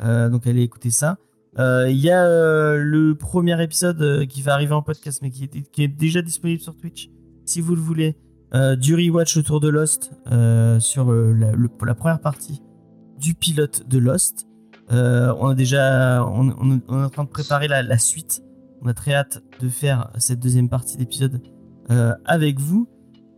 Donc 0.00 0.46
allez 0.48 0.62
écouter 0.62 0.90
ça. 0.90 1.18
Il 1.56 1.98
y 1.98 2.10
a 2.10 2.26
le 2.76 3.14
premier 3.14 3.62
épisode 3.62 4.26
qui 4.26 4.42
va 4.42 4.54
arriver 4.54 4.72
en 4.72 4.82
podcast, 4.82 5.20
mais 5.22 5.30
qui 5.30 5.44
est 5.44 5.88
déjà 5.88 6.22
disponible 6.22 6.62
sur 6.62 6.74
Twitch, 6.74 7.10
si 7.44 7.60
vous 7.60 7.74
le 7.74 7.80
voulez. 7.80 8.16
Euh, 8.54 8.76
du 8.76 8.94
rewatch 8.94 9.38
autour 9.38 9.60
de 9.60 9.68
Lost 9.68 10.12
euh, 10.30 10.78
sur 10.78 11.10
euh, 11.10 11.32
la, 11.32 11.52
le- 11.52 11.70
la 11.86 11.94
première 11.94 12.20
partie 12.20 12.60
du 13.18 13.32
pilote 13.34 13.88
de 13.88 13.96
Lost. 13.98 14.46
Euh, 14.92 15.32
on 15.40 15.46
a 15.48 15.54
déjà, 15.54 16.22
on, 16.26 16.50
on- 16.50 16.80
on 16.86 17.00
est 17.00 17.04
en 17.04 17.08
train 17.08 17.24
de 17.24 17.30
préparer 17.30 17.66
la, 17.66 17.82
la 17.82 17.96
suite. 17.96 18.42
On 18.82 18.88
a 18.88 18.94
très 18.94 19.14
hâte 19.14 19.42
de 19.60 19.68
faire 19.70 20.10
cette 20.18 20.38
deuxième 20.40 20.68
partie 20.68 20.96
d'épisode 20.98 21.40
avec 22.26 22.58
vous. 22.60 22.88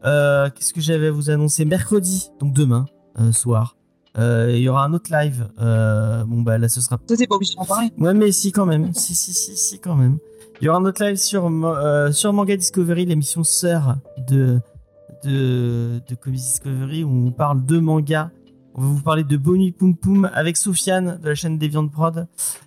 Qu'est-ce 0.03 0.73
que 0.73 0.81
j'avais 0.81 1.09
à 1.09 1.11
vous 1.13 1.31
annoncer 1.31 1.65
Mercredi, 1.65 2.31
donc 2.41 2.53
demain 2.53 2.87
soir, 3.33 3.77
il 4.19 4.57
y 4.59 4.69
aura 4.69 4.85
un 4.85 4.93
autre 4.95 5.11
live. 5.13 5.47
Bon 5.59 6.43
bah 6.43 6.59
là 6.59 6.69
ce 6.69 6.81
sera 6.81 6.99
Ça, 7.09 7.17
t'es 7.17 7.27
pas 7.27 7.37
obligé 7.37 7.55
d'en 7.57 7.65
parler. 7.65 7.91
Ouais, 7.99 8.15
mais 8.15 8.33
si, 8.33 8.53
quand 8.53 8.67
même. 8.67 8.93
Si, 8.95 9.15
si, 9.15 9.33
si, 9.33 9.57
si, 9.57 9.79
quand 9.81 9.97
même. 9.97 10.19
Il 10.61 10.65
y 10.65 10.69
aura 10.69 10.79
un 10.79 10.85
autre 10.85 11.05
live 11.05 11.17
sur, 11.17 11.47
euh, 11.47 12.13
sur 12.13 12.33
Manga 12.33 12.57
Discovery, 12.57 13.07
l'émission 13.07 13.45
sœur 13.45 13.97
de, 14.29 14.61
de, 15.25 16.01
de 16.09 16.15
Comics 16.15 16.41
Discovery, 16.41 17.05
où 17.05 17.27
on 17.27 17.33
parle 17.33 17.65
de 17.65 17.79
manga. 17.79 18.31
On 18.77 18.83
va 18.83 18.89
vous 18.89 19.03
parler 19.03 19.25
de 19.25 19.37
Bonnie 19.37 19.73
Poum 19.73 19.97
Poum 19.97 20.31
avec 20.33 20.57
Sofiane 20.57 21.19
de 21.23 21.29
la 21.29 21.35
chaîne 21.35 21.59
des 21.59 21.69
Viandes 21.69 21.93
Prod. 21.93 22.27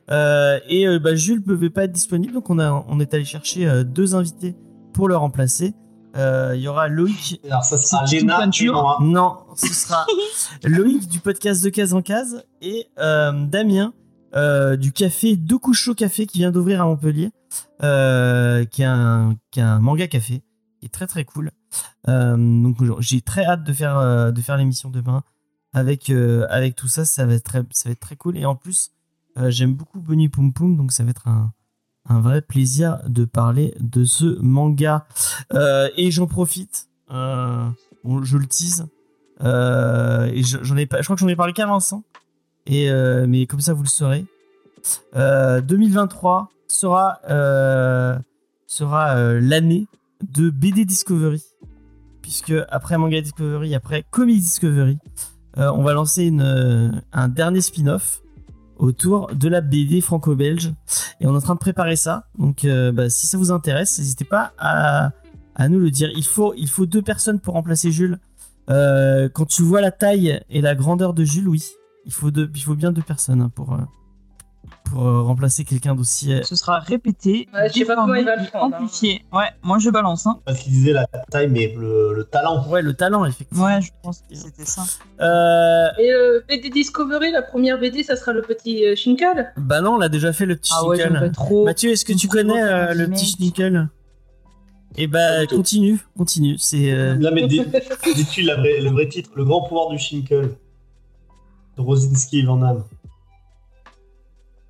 Euh, 0.09 0.59
et 0.69 0.87
euh, 0.87 0.99
bah, 0.99 1.15
Jules 1.15 1.39
ne 1.39 1.53
pouvait 1.53 1.69
pas 1.69 1.85
être 1.85 1.91
disponible, 1.91 2.33
donc 2.33 2.49
on, 2.49 2.59
a, 2.59 2.85
on 2.87 2.99
est 2.99 3.13
allé 3.13 3.25
chercher 3.25 3.67
euh, 3.67 3.83
deux 3.83 4.15
invités 4.15 4.55
pour 4.93 5.07
le 5.07 5.17
remplacer. 5.17 5.73
Euh, 6.15 6.53
Il 6.55 6.61
y 6.61 6.67
aura 6.67 6.87
Loïc 6.87 7.39
Alors 7.45 7.63
ça 7.63 7.77
sera 7.77 8.05
Léna 8.05 8.47
moi. 8.71 8.97
non, 9.01 9.37
ce 9.55 9.67
sera 9.73 10.05
Loïc 10.63 11.07
du 11.07 11.19
podcast 11.19 11.63
de 11.63 11.69
Case 11.69 11.93
en 11.93 12.01
Case 12.01 12.43
et 12.61 12.87
euh, 12.99 13.45
Damien 13.45 13.93
euh, 14.35 14.77
du 14.77 14.91
café 14.93 15.35
Dokucho 15.35 15.93
Café 15.93 16.25
qui 16.25 16.39
vient 16.39 16.51
d'ouvrir 16.51 16.81
à 16.81 16.85
Montpellier, 16.85 17.29
euh, 17.83 18.65
qui, 18.65 18.81
est 18.81 18.85
un, 18.85 19.35
manga 19.79 20.07
café, 20.07 20.43
qui 20.79 20.85
est 20.85 20.89
très 20.93 21.07
très 21.07 21.25
cool. 21.25 21.51
Euh, 22.07 22.35
donc 22.37 22.77
j'ai 22.99 23.21
très 23.21 23.45
hâte 23.45 23.63
de 23.63 23.73
faire, 23.73 23.97
euh, 23.97 24.31
de 24.31 24.41
faire 24.41 24.57
l'émission 24.57 24.89
demain 24.89 25.23
avec, 25.73 26.09
avec 26.09 26.75
tout 26.75 26.87
ça, 26.87 27.05
ça 27.05 27.25
va, 27.25 27.33
être 27.33 27.43
très, 27.43 27.61
ça 27.71 27.89
va 27.89 27.93
être 27.93 27.99
très 27.99 28.15
cool. 28.15 28.37
Et 28.37 28.45
en 28.45 28.55
plus, 28.55 28.91
j'aime 29.47 29.73
beaucoup 29.75 29.99
Bunny 29.99 30.29
Poum 30.29 30.53
Poum, 30.53 30.75
donc 30.75 30.91
ça 30.91 31.03
va 31.03 31.11
être 31.11 31.27
un, 31.27 31.53
un 32.09 32.19
vrai 32.19 32.41
plaisir 32.41 32.99
de 33.07 33.25
parler 33.25 33.75
de 33.79 34.03
ce 34.03 34.39
manga. 34.41 35.05
Et 35.97 36.09
j'en 36.09 36.25
profite, 36.25 36.89
bon, 37.09 38.23
je 38.23 38.37
le 38.37 38.47
tease, 38.47 38.87
et 39.41 40.43
je- 40.43 40.63
j'en 40.63 40.77
ai 40.77 40.87
pas, 40.87 40.97
je 41.01 41.03
crois 41.03 41.15
que 41.15 41.19
j'en 41.19 41.27
ai 41.27 41.35
parlé 41.35 41.53
qu'à 41.53 41.67
Vincent. 41.67 42.03
Et 42.65 42.89
mais 43.27 43.45
comme 43.45 43.61
ça 43.61 43.73
vous 43.73 43.83
le 43.83 43.89
saurez. 43.89 44.25
Euh, 45.15 45.61
2023 45.61 46.49
sera 46.67 47.19
euh, 47.29 48.17
sera 48.65 49.15
euh, 49.15 49.39
l'année 49.41 49.87
de 50.33 50.49
BD 50.49 50.85
Discovery, 50.85 51.43
puisque 52.21 52.53
après 52.69 52.97
Manga 52.97 53.21
Discovery, 53.21 53.75
après 53.75 54.03
Comics 54.11 54.41
Discovery, 54.41 54.97
euh, 55.57 55.71
on 55.73 55.83
va 55.83 55.93
lancer 55.93 56.25
une, 56.25 57.01
un 57.11 57.27
dernier 57.29 57.61
spin-off 57.61 58.21
autour 58.77 59.33
de 59.33 59.47
la 59.49 59.61
BD 59.61 60.01
franco-belge. 60.01 60.73
Et 61.19 61.25
on 61.25 61.33
est 61.33 61.37
en 61.37 61.41
train 61.41 61.55
de 61.55 61.59
préparer 61.59 61.95
ça. 61.95 62.27
Donc, 62.37 62.67
bah, 62.93 63.09
si 63.09 63.25
ça 63.25 63.37
vous 63.37 63.51
intéresse, 63.51 63.97
n'hésitez 63.97 64.25
pas 64.25 64.53
à, 64.59 65.13
à 65.55 65.67
nous 65.67 65.79
le 65.79 65.89
dire. 65.89 66.11
Il 66.15 66.25
faut, 66.25 66.53
il 66.55 66.69
faut 66.69 66.85
deux 66.85 67.01
personnes 67.01 67.39
pour 67.39 67.55
remplacer 67.55 67.91
Jules. 67.91 68.19
Quand 68.67 69.45
tu 69.47 69.63
vois 69.63 69.81
la 69.81 69.91
taille 69.91 70.39
et 70.51 70.61
la 70.61 70.75
grandeur 70.75 71.13
de 71.13 71.23
Jules, 71.23 71.47
oui. 71.47 71.63
Il 72.05 72.13
faut, 72.13 72.29
deux, 72.29 72.49
il 72.53 72.61
faut 72.61 72.75
bien 72.75 72.91
deux 72.91 73.01
personnes 73.01 73.41
hein, 73.41 73.51
pour, 73.53 73.77
pour 74.89 75.05
euh, 75.05 75.21
remplacer 75.21 75.63
quelqu'un 75.63 75.95
d'aussi. 75.95 76.33
euh, 76.33 76.41
Ce 76.43 76.55
sera 76.55 76.79
répété, 76.79 77.47
Ouais, 77.53 77.67
je 77.69 77.73
sais 77.79 77.85
pas 77.85 77.95
comment 77.95 78.13
il 78.15 78.25
va 78.25 78.35
le 78.35 78.47
prendre, 78.47 78.75
hein. 78.75 78.79
amplifié. 78.83 79.23
Ouais, 79.31 79.45
moi 79.63 79.77
je 79.79 79.89
balance. 79.89 80.25
Hein. 80.27 80.39
Parce 80.45 80.59
qu'il 80.59 80.71
disait 80.73 80.93
la 80.93 81.05
taille, 81.29 81.49
mais 81.49 81.73
le, 81.77 82.13
le 82.13 82.23
talent. 82.23 82.67
Ouais, 82.69 82.81
le 82.81 82.93
talent, 82.93 83.25
effectivement. 83.25 83.65
Ouais, 83.65 83.81
je 83.81 83.91
pense 84.03 84.19
que 84.29 84.35
c'était 84.35 84.65
ça. 84.65 84.83
Euh, 85.21 85.87
Et 85.99 86.11
euh, 86.11 86.41
BD 86.47 86.69
Discovery, 86.69 87.31
la 87.31 87.41
première 87.41 87.79
BD, 87.79 88.03
ça 88.03 88.15
sera 88.15 88.33
le 88.33 88.41
petit 88.41 88.85
euh, 88.85 88.95
Shinkel. 88.95 89.53
bah 89.57 89.81
non, 89.81 89.95
on 89.95 89.97
l'a 89.97 90.09
déjà 90.09 90.33
fait 90.33 90.45
le 90.45 90.55
petit 90.55 90.71
Ah 90.75 90.83
ouais, 90.85 90.95
Schnickel. 90.95 91.13
j'aimerais 91.13 91.31
trop. 91.31 91.65
Mathieu, 91.65 91.91
est-ce 91.91 92.05
que 92.05 92.13
tu 92.13 92.27
connais 92.27 92.61
euh, 92.61 92.93
le 92.93 93.07
petit 93.07 93.25
Schnickel? 93.25 93.89
Eh 94.99 95.05
bah, 95.07 95.45
tout. 95.45 95.57
continue, 95.57 95.99
continue. 96.17 96.57
C'est. 96.57 96.91
euh, 96.91 97.15
Là, 97.19 97.29
mais 97.31 97.45
dis- 97.47 97.61
dis-tu 98.15 98.41
la 98.41 98.55
vraie- 98.55 98.81
le 98.81 98.89
vrai 98.89 99.07
titre 99.07 99.29
Le 99.35 99.45
grand 99.45 99.61
pouvoir 99.61 99.89
du 99.89 99.99
Shinkel. 99.99 100.51
De 101.77 101.81
Rosinski 101.83 102.39
et 102.39 102.43
Van 102.45 102.57
Damme. 102.57 102.83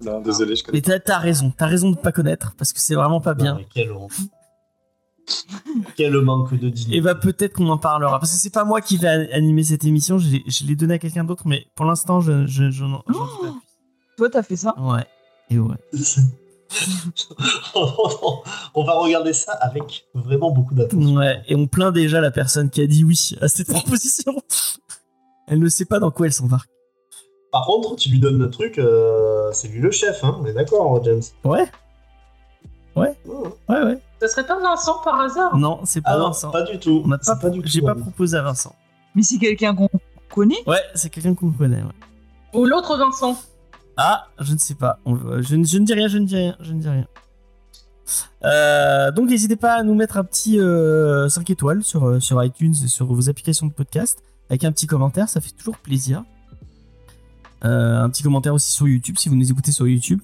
Non, 0.02 0.22
désolé, 0.22 0.56
je 0.56 0.64
connais 0.64 0.78
Mais 0.78 0.82
t'as 0.82 1.00
t'as 1.00 1.18
raison, 1.18 1.52
t'as 1.56 1.66
raison 1.68 1.90
de 1.92 1.96
pas 1.98 2.12
connaître 2.12 2.54
parce 2.58 2.72
que 2.74 2.80
c'est 2.80 2.96
vraiment 2.96 3.20
pas 3.22 3.34
Non, 3.34 3.44
bien. 3.44 3.60
mais 3.76 3.90
honte. 3.90 4.12
quel 5.96 6.22
manque 6.22 6.54
de 6.54 6.70
dignité. 6.70 6.98
Et 6.98 7.02
bah 7.02 7.16
peut-être 7.16 7.54
qu'on 7.54 7.68
en 7.70 7.78
parlera 7.78 8.20
parce 8.20 8.32
que 8.32 8.38
c'est 8.38 8.54
pas 8.54 8.64
moi 8.64 8.80
qui 8.82 8.98
vais 8.98 9.08
animer 9.34 9.64
cette 9.64 9.84
émission. 9.86 10.18
Je 10.20 10.30
l'ai- 10.30 10.44
je 10.48 10.64
l'ai 10.66 10.76
donné 10.76 10.94
à 10.96 11.00
quelqu'un 11.00 11.24
d'autre, 11.24 11.48
mais 11.48 11.66
pour 11.76 11.86
l'instant, 11.86 12.22
je, 12.22 12.46
je, 12.48 12.70
je 12.70 12.86
n'en- 12.86 13.04
j'en 13.08 13.26
dis 13.26 13.32
pas 13.42 13.54
Toi, 14.18 14.30
t'as 14.30 14.44
fait 14.44 14.56
ça 14.56 14.74
plus. 14.74 14.84
Ouais. 14.84 15.06
Et 15.50 15.60
ouais. 15.60 15.76
on 18.76 18.84
va 18.84 18.94
regarder 19.00 19.34
ça 19.34 19.54
avec 19.54 20.06
vraiment 20.14 20.52
beaucoup 20.52 20.76
d'attention. 20.76 21.16
Ouais. 21.16 21.42
Et 21.48 21.56
on 21.56 21.68
plaint 21.68 21.94
déjà 21.94 22.22
la 22.22 22.32
personne 22.32 22.70
qui 22.70 22.82
a 22.82 22.88
dit 22.88 23.04
oui 23.04 23.32
à 23.42 23.48
cette 23.48 23.68
proposition. 23.74 24.34
Elle 25.48 25.60
ne 25.60 25.70
sait 25.70 25.86
pas 25.86 26.00
dans 26.00 26.12
quoi 26.12 26.26
elle 26.28 26.34
s'embarque. 26.34 26.70
Par 27.58 27.66
contre, 27.66 27.96
tu 27.96 28.10
lui 28.10 28.20
donnes 28.20 28.38
le 28.38 28.52
truc, 28.52 28.78
euh, 28.78 29.50
c'est 29.52 29.68
lui 29.68 29.80
le 29.80 29.90
chef, 29.90 30.24
hein, 30.24 30.38
on 30.40 30.46
est 30.46 30.54
d'accord, 30.54 31.04
James 31.04 31.22
Ouais. 31.44 31.66
Ouais, 32.96 33.16
ouais. 33.70 34.00
Ça 34.22 34.28
serait 34.28 34.46
pas 34.46 34.60
Vincent 34.60 35.00
par 35.04 35.20
hasard? 35.22 35.56
Non, 35.58 35.80
c'est 35.84 36.02
pas 36.02 36.12
Ah 36.14 36.18
non, 36.18 36.26
Vincent. 36.28 36.52
pas 36.52 36.62
du 36.64 36.78
tout. 36.80 37.02
On 37.04 37.08
n'a 37.08 37.18
C'est 37.22 37.40
pas, 37.40 37.50
du 37.50 37.62
tout, 37.62 37.68
j'ai 37.68 37.82
pas 37.82 37.96
proposé 37.96 38.38
à 38.38 38.42
Vincent. 38.44 38.76
Mais 39.16 39.24
c'est 39.24 39.38
quelqu'un 39.40 39.74
qu'on 39.76 39.90
connaît? 40.34 40.58
Ouais, 40.68 40.82
c'est 40.94 41.10
quelqu'un 41.10 41.34
qu'on 41.34 41.52
connaît. 41.52 41.82
Ouais. 41.82 41.92
Ou 42.60 42.66
l'autre 42.66 42.96
Vincent. 42.98 43.36
Ah, 43.98 44.28
je 44.40 44.54
ne 44.54 44.58
sais 44.60 44.76
pas. 44.76 45.00
On- 45.06 45.16
je, 45.42 45.56
ne- 45.56 45.64
je 45.66 45.78
ne 45.80 45.86
dis 45.86 45.94
rien, 45.94 46.08
je 46.08 46.18
ne 46.20 46.26
dis 46.26 46.36
rien, 46.36 46.56
je 46.60 46.74
ne 46.74 46.80
dis 46.80 46.90
rien. 46.90 47.08
Euh, 48.46 49.12
donc 49.12 49.30
n'hésitez 49.30 49.56
pas 49.58 49.74
à 49.74 49.84
nous 49.84 49.96
mettre 49.96 50.18
un 50.18 50.24
petit 50.24 50.60
euh, 50.60 51.28
5 51.30 51.50
étoiles 51.50 51.84
sur, 51.84 52.08
euh, 52.08 52.20
sur 52.20 52.42
iTunes 52.44 52.74
et 52.84 52.88
sur 52.88 53.08
vos 53.08 53.30
applications 53.30 53.66
de 53.68 53.74
podcast 53.74 54.22
avec 54.50 54.64
un 54.64 54.72
petit 54.72 54.88
commentaire, 54.88 55.28
ça 55.28 55.42
fait 55.42 55.52
toujours 55.52 55.78
plaisir. 55.78 56.24
Euh, 57.66 58.02
un 58.02 58.10
petit 58.10 58.24
commentaire 58.24 58.54
aussi 58.54 58.72
sur 58.72 58.88
YouTube 58.88 59.18
si 59.18 59.30
vous 59.30 59.36
nous 59.36 59.50
écoutez 59.52 59.72
sur 59.72 59.88
YouTube. 59.88 60.20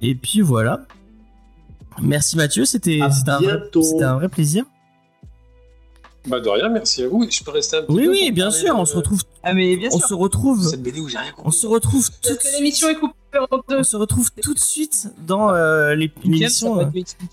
Et 0.00 0.14
puis 0.14 0.40
voilà. 0.40 0.86
Merci 2.00 2.36
Mathieu, 2.36 2.64
c'était 2.64 3.00
un, 3.00 3.08
un 3.08 4.14
vrai 4.14 4.28
plaisir. 4.28 4.64
Bah 6.26 6.40
de 6.40 6.48
rien, 6.48 6.68
merci 6.68 7.02
à 7.02 7.08
vous. 7.08 7.26
Je 7.28 7.42
peux 7.42 7.50
rester 7.50 7.76
un 7.78 7.82
petit 7.82 7.92
Oui, 7.96 8.04
peu 8.04 8.10
oui, 8.10 8.32
bien 8.32 8.50
sûr, 8.50 8.74
de- 8.74 8.80
on 8.80 8.84
se 8.84 8.96
retrouve, 8.96 9.22
Ah, 9.42 9.54
mais 9.54 9.76
bien 9.76 9.88
on 9.92 9.98
sûr. 9.98 10.08
se 10.08 10.14
retrouve, 10.14 10.68
cette 10.68 10.82
BD 10.82 11.00
où 11.00 11.08
j'ai 11.08 11.16
rien 11.16 11.32
on 11.38 11.42
compris. 11.44 11.56
se 11.58 11.66
retrouve 11.66 12.10
tout 12.10 12.16
Parce 12.22 12.38
que 12.38 12.56
l'émission 12.58 12.88
est 12.88 12.96
coupée 12.96 13.14
en 13.50 13.56
deux. 13.68 13.78
On 13.78 13.82
se 13.82 13.96
retrouve 13.96 14.30
tout 14.42 14.52
de 14.52 14.58
suite 14.58 15.08
dans 15.26 15.50
euh, 15.50 15.94
l'émission. 15.94 16.80
euh. 16.80 16.84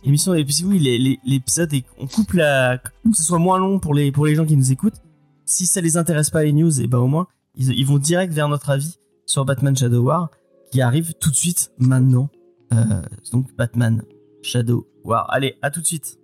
L'émission, 0.03 0.33
et 0.33 0.45
puis 0.45 0.63
oui, 0.63 1.19
l'épisode, 1.25 1.73
est- 1.73 1.83
on 1.99 2.07
coupe 2.07 2.33
la. 2.33 2.77
que 2.77 2.89
ce 3.17 3.23
soit 3.23 3.39
moins 3.39 3.57
long 3.59 3.79
pour 3.79 3.93
les, 3.93 4.11
pour 4.11 4.25
les 4.25 4.35
gens 4.35 4.45
qui 4.45 4.55
nous 4.55 4.71
écoutent. 4.71 5.01
Si 5.45 5.65
ça 5.67 5.81
les 5.81 5.97
intéresse 5.97 6.29
pas 6.29 6.43
les 6.43 6.53
news, 6.53 6.79
et 6.81 6.87
ben 6.87 6.99
au 6.99 7.07
moins, 7.07 7.27
ils, 7.57 7.85
vont 7.85 7.97
direct 7.97 8.33
vers 8.33 8.47
notre 8.47 8.69
avis 8.69 8.97
sur 9.25 9.45
Batman 9.45 9.75
Shadow 9.75 10.03
War, 10.03 10.29
qui 10.71 10.81
arrive 10.81 11.13
tout 11.15 11.29
de 11.29 11.35
suite 11.35 11.71
maintenant. 11.77 12.29
Euh, 12.73 13.01
donc 13.31 13.55
Batman 13.55 14.03
Shadow 14.41 14.87
War. 15.03 15.29
Allez, 15.31 15.57
à 15.61 15.71
tout 15.71 15.81
de 15.81 15.85
suite. 15.85 16.17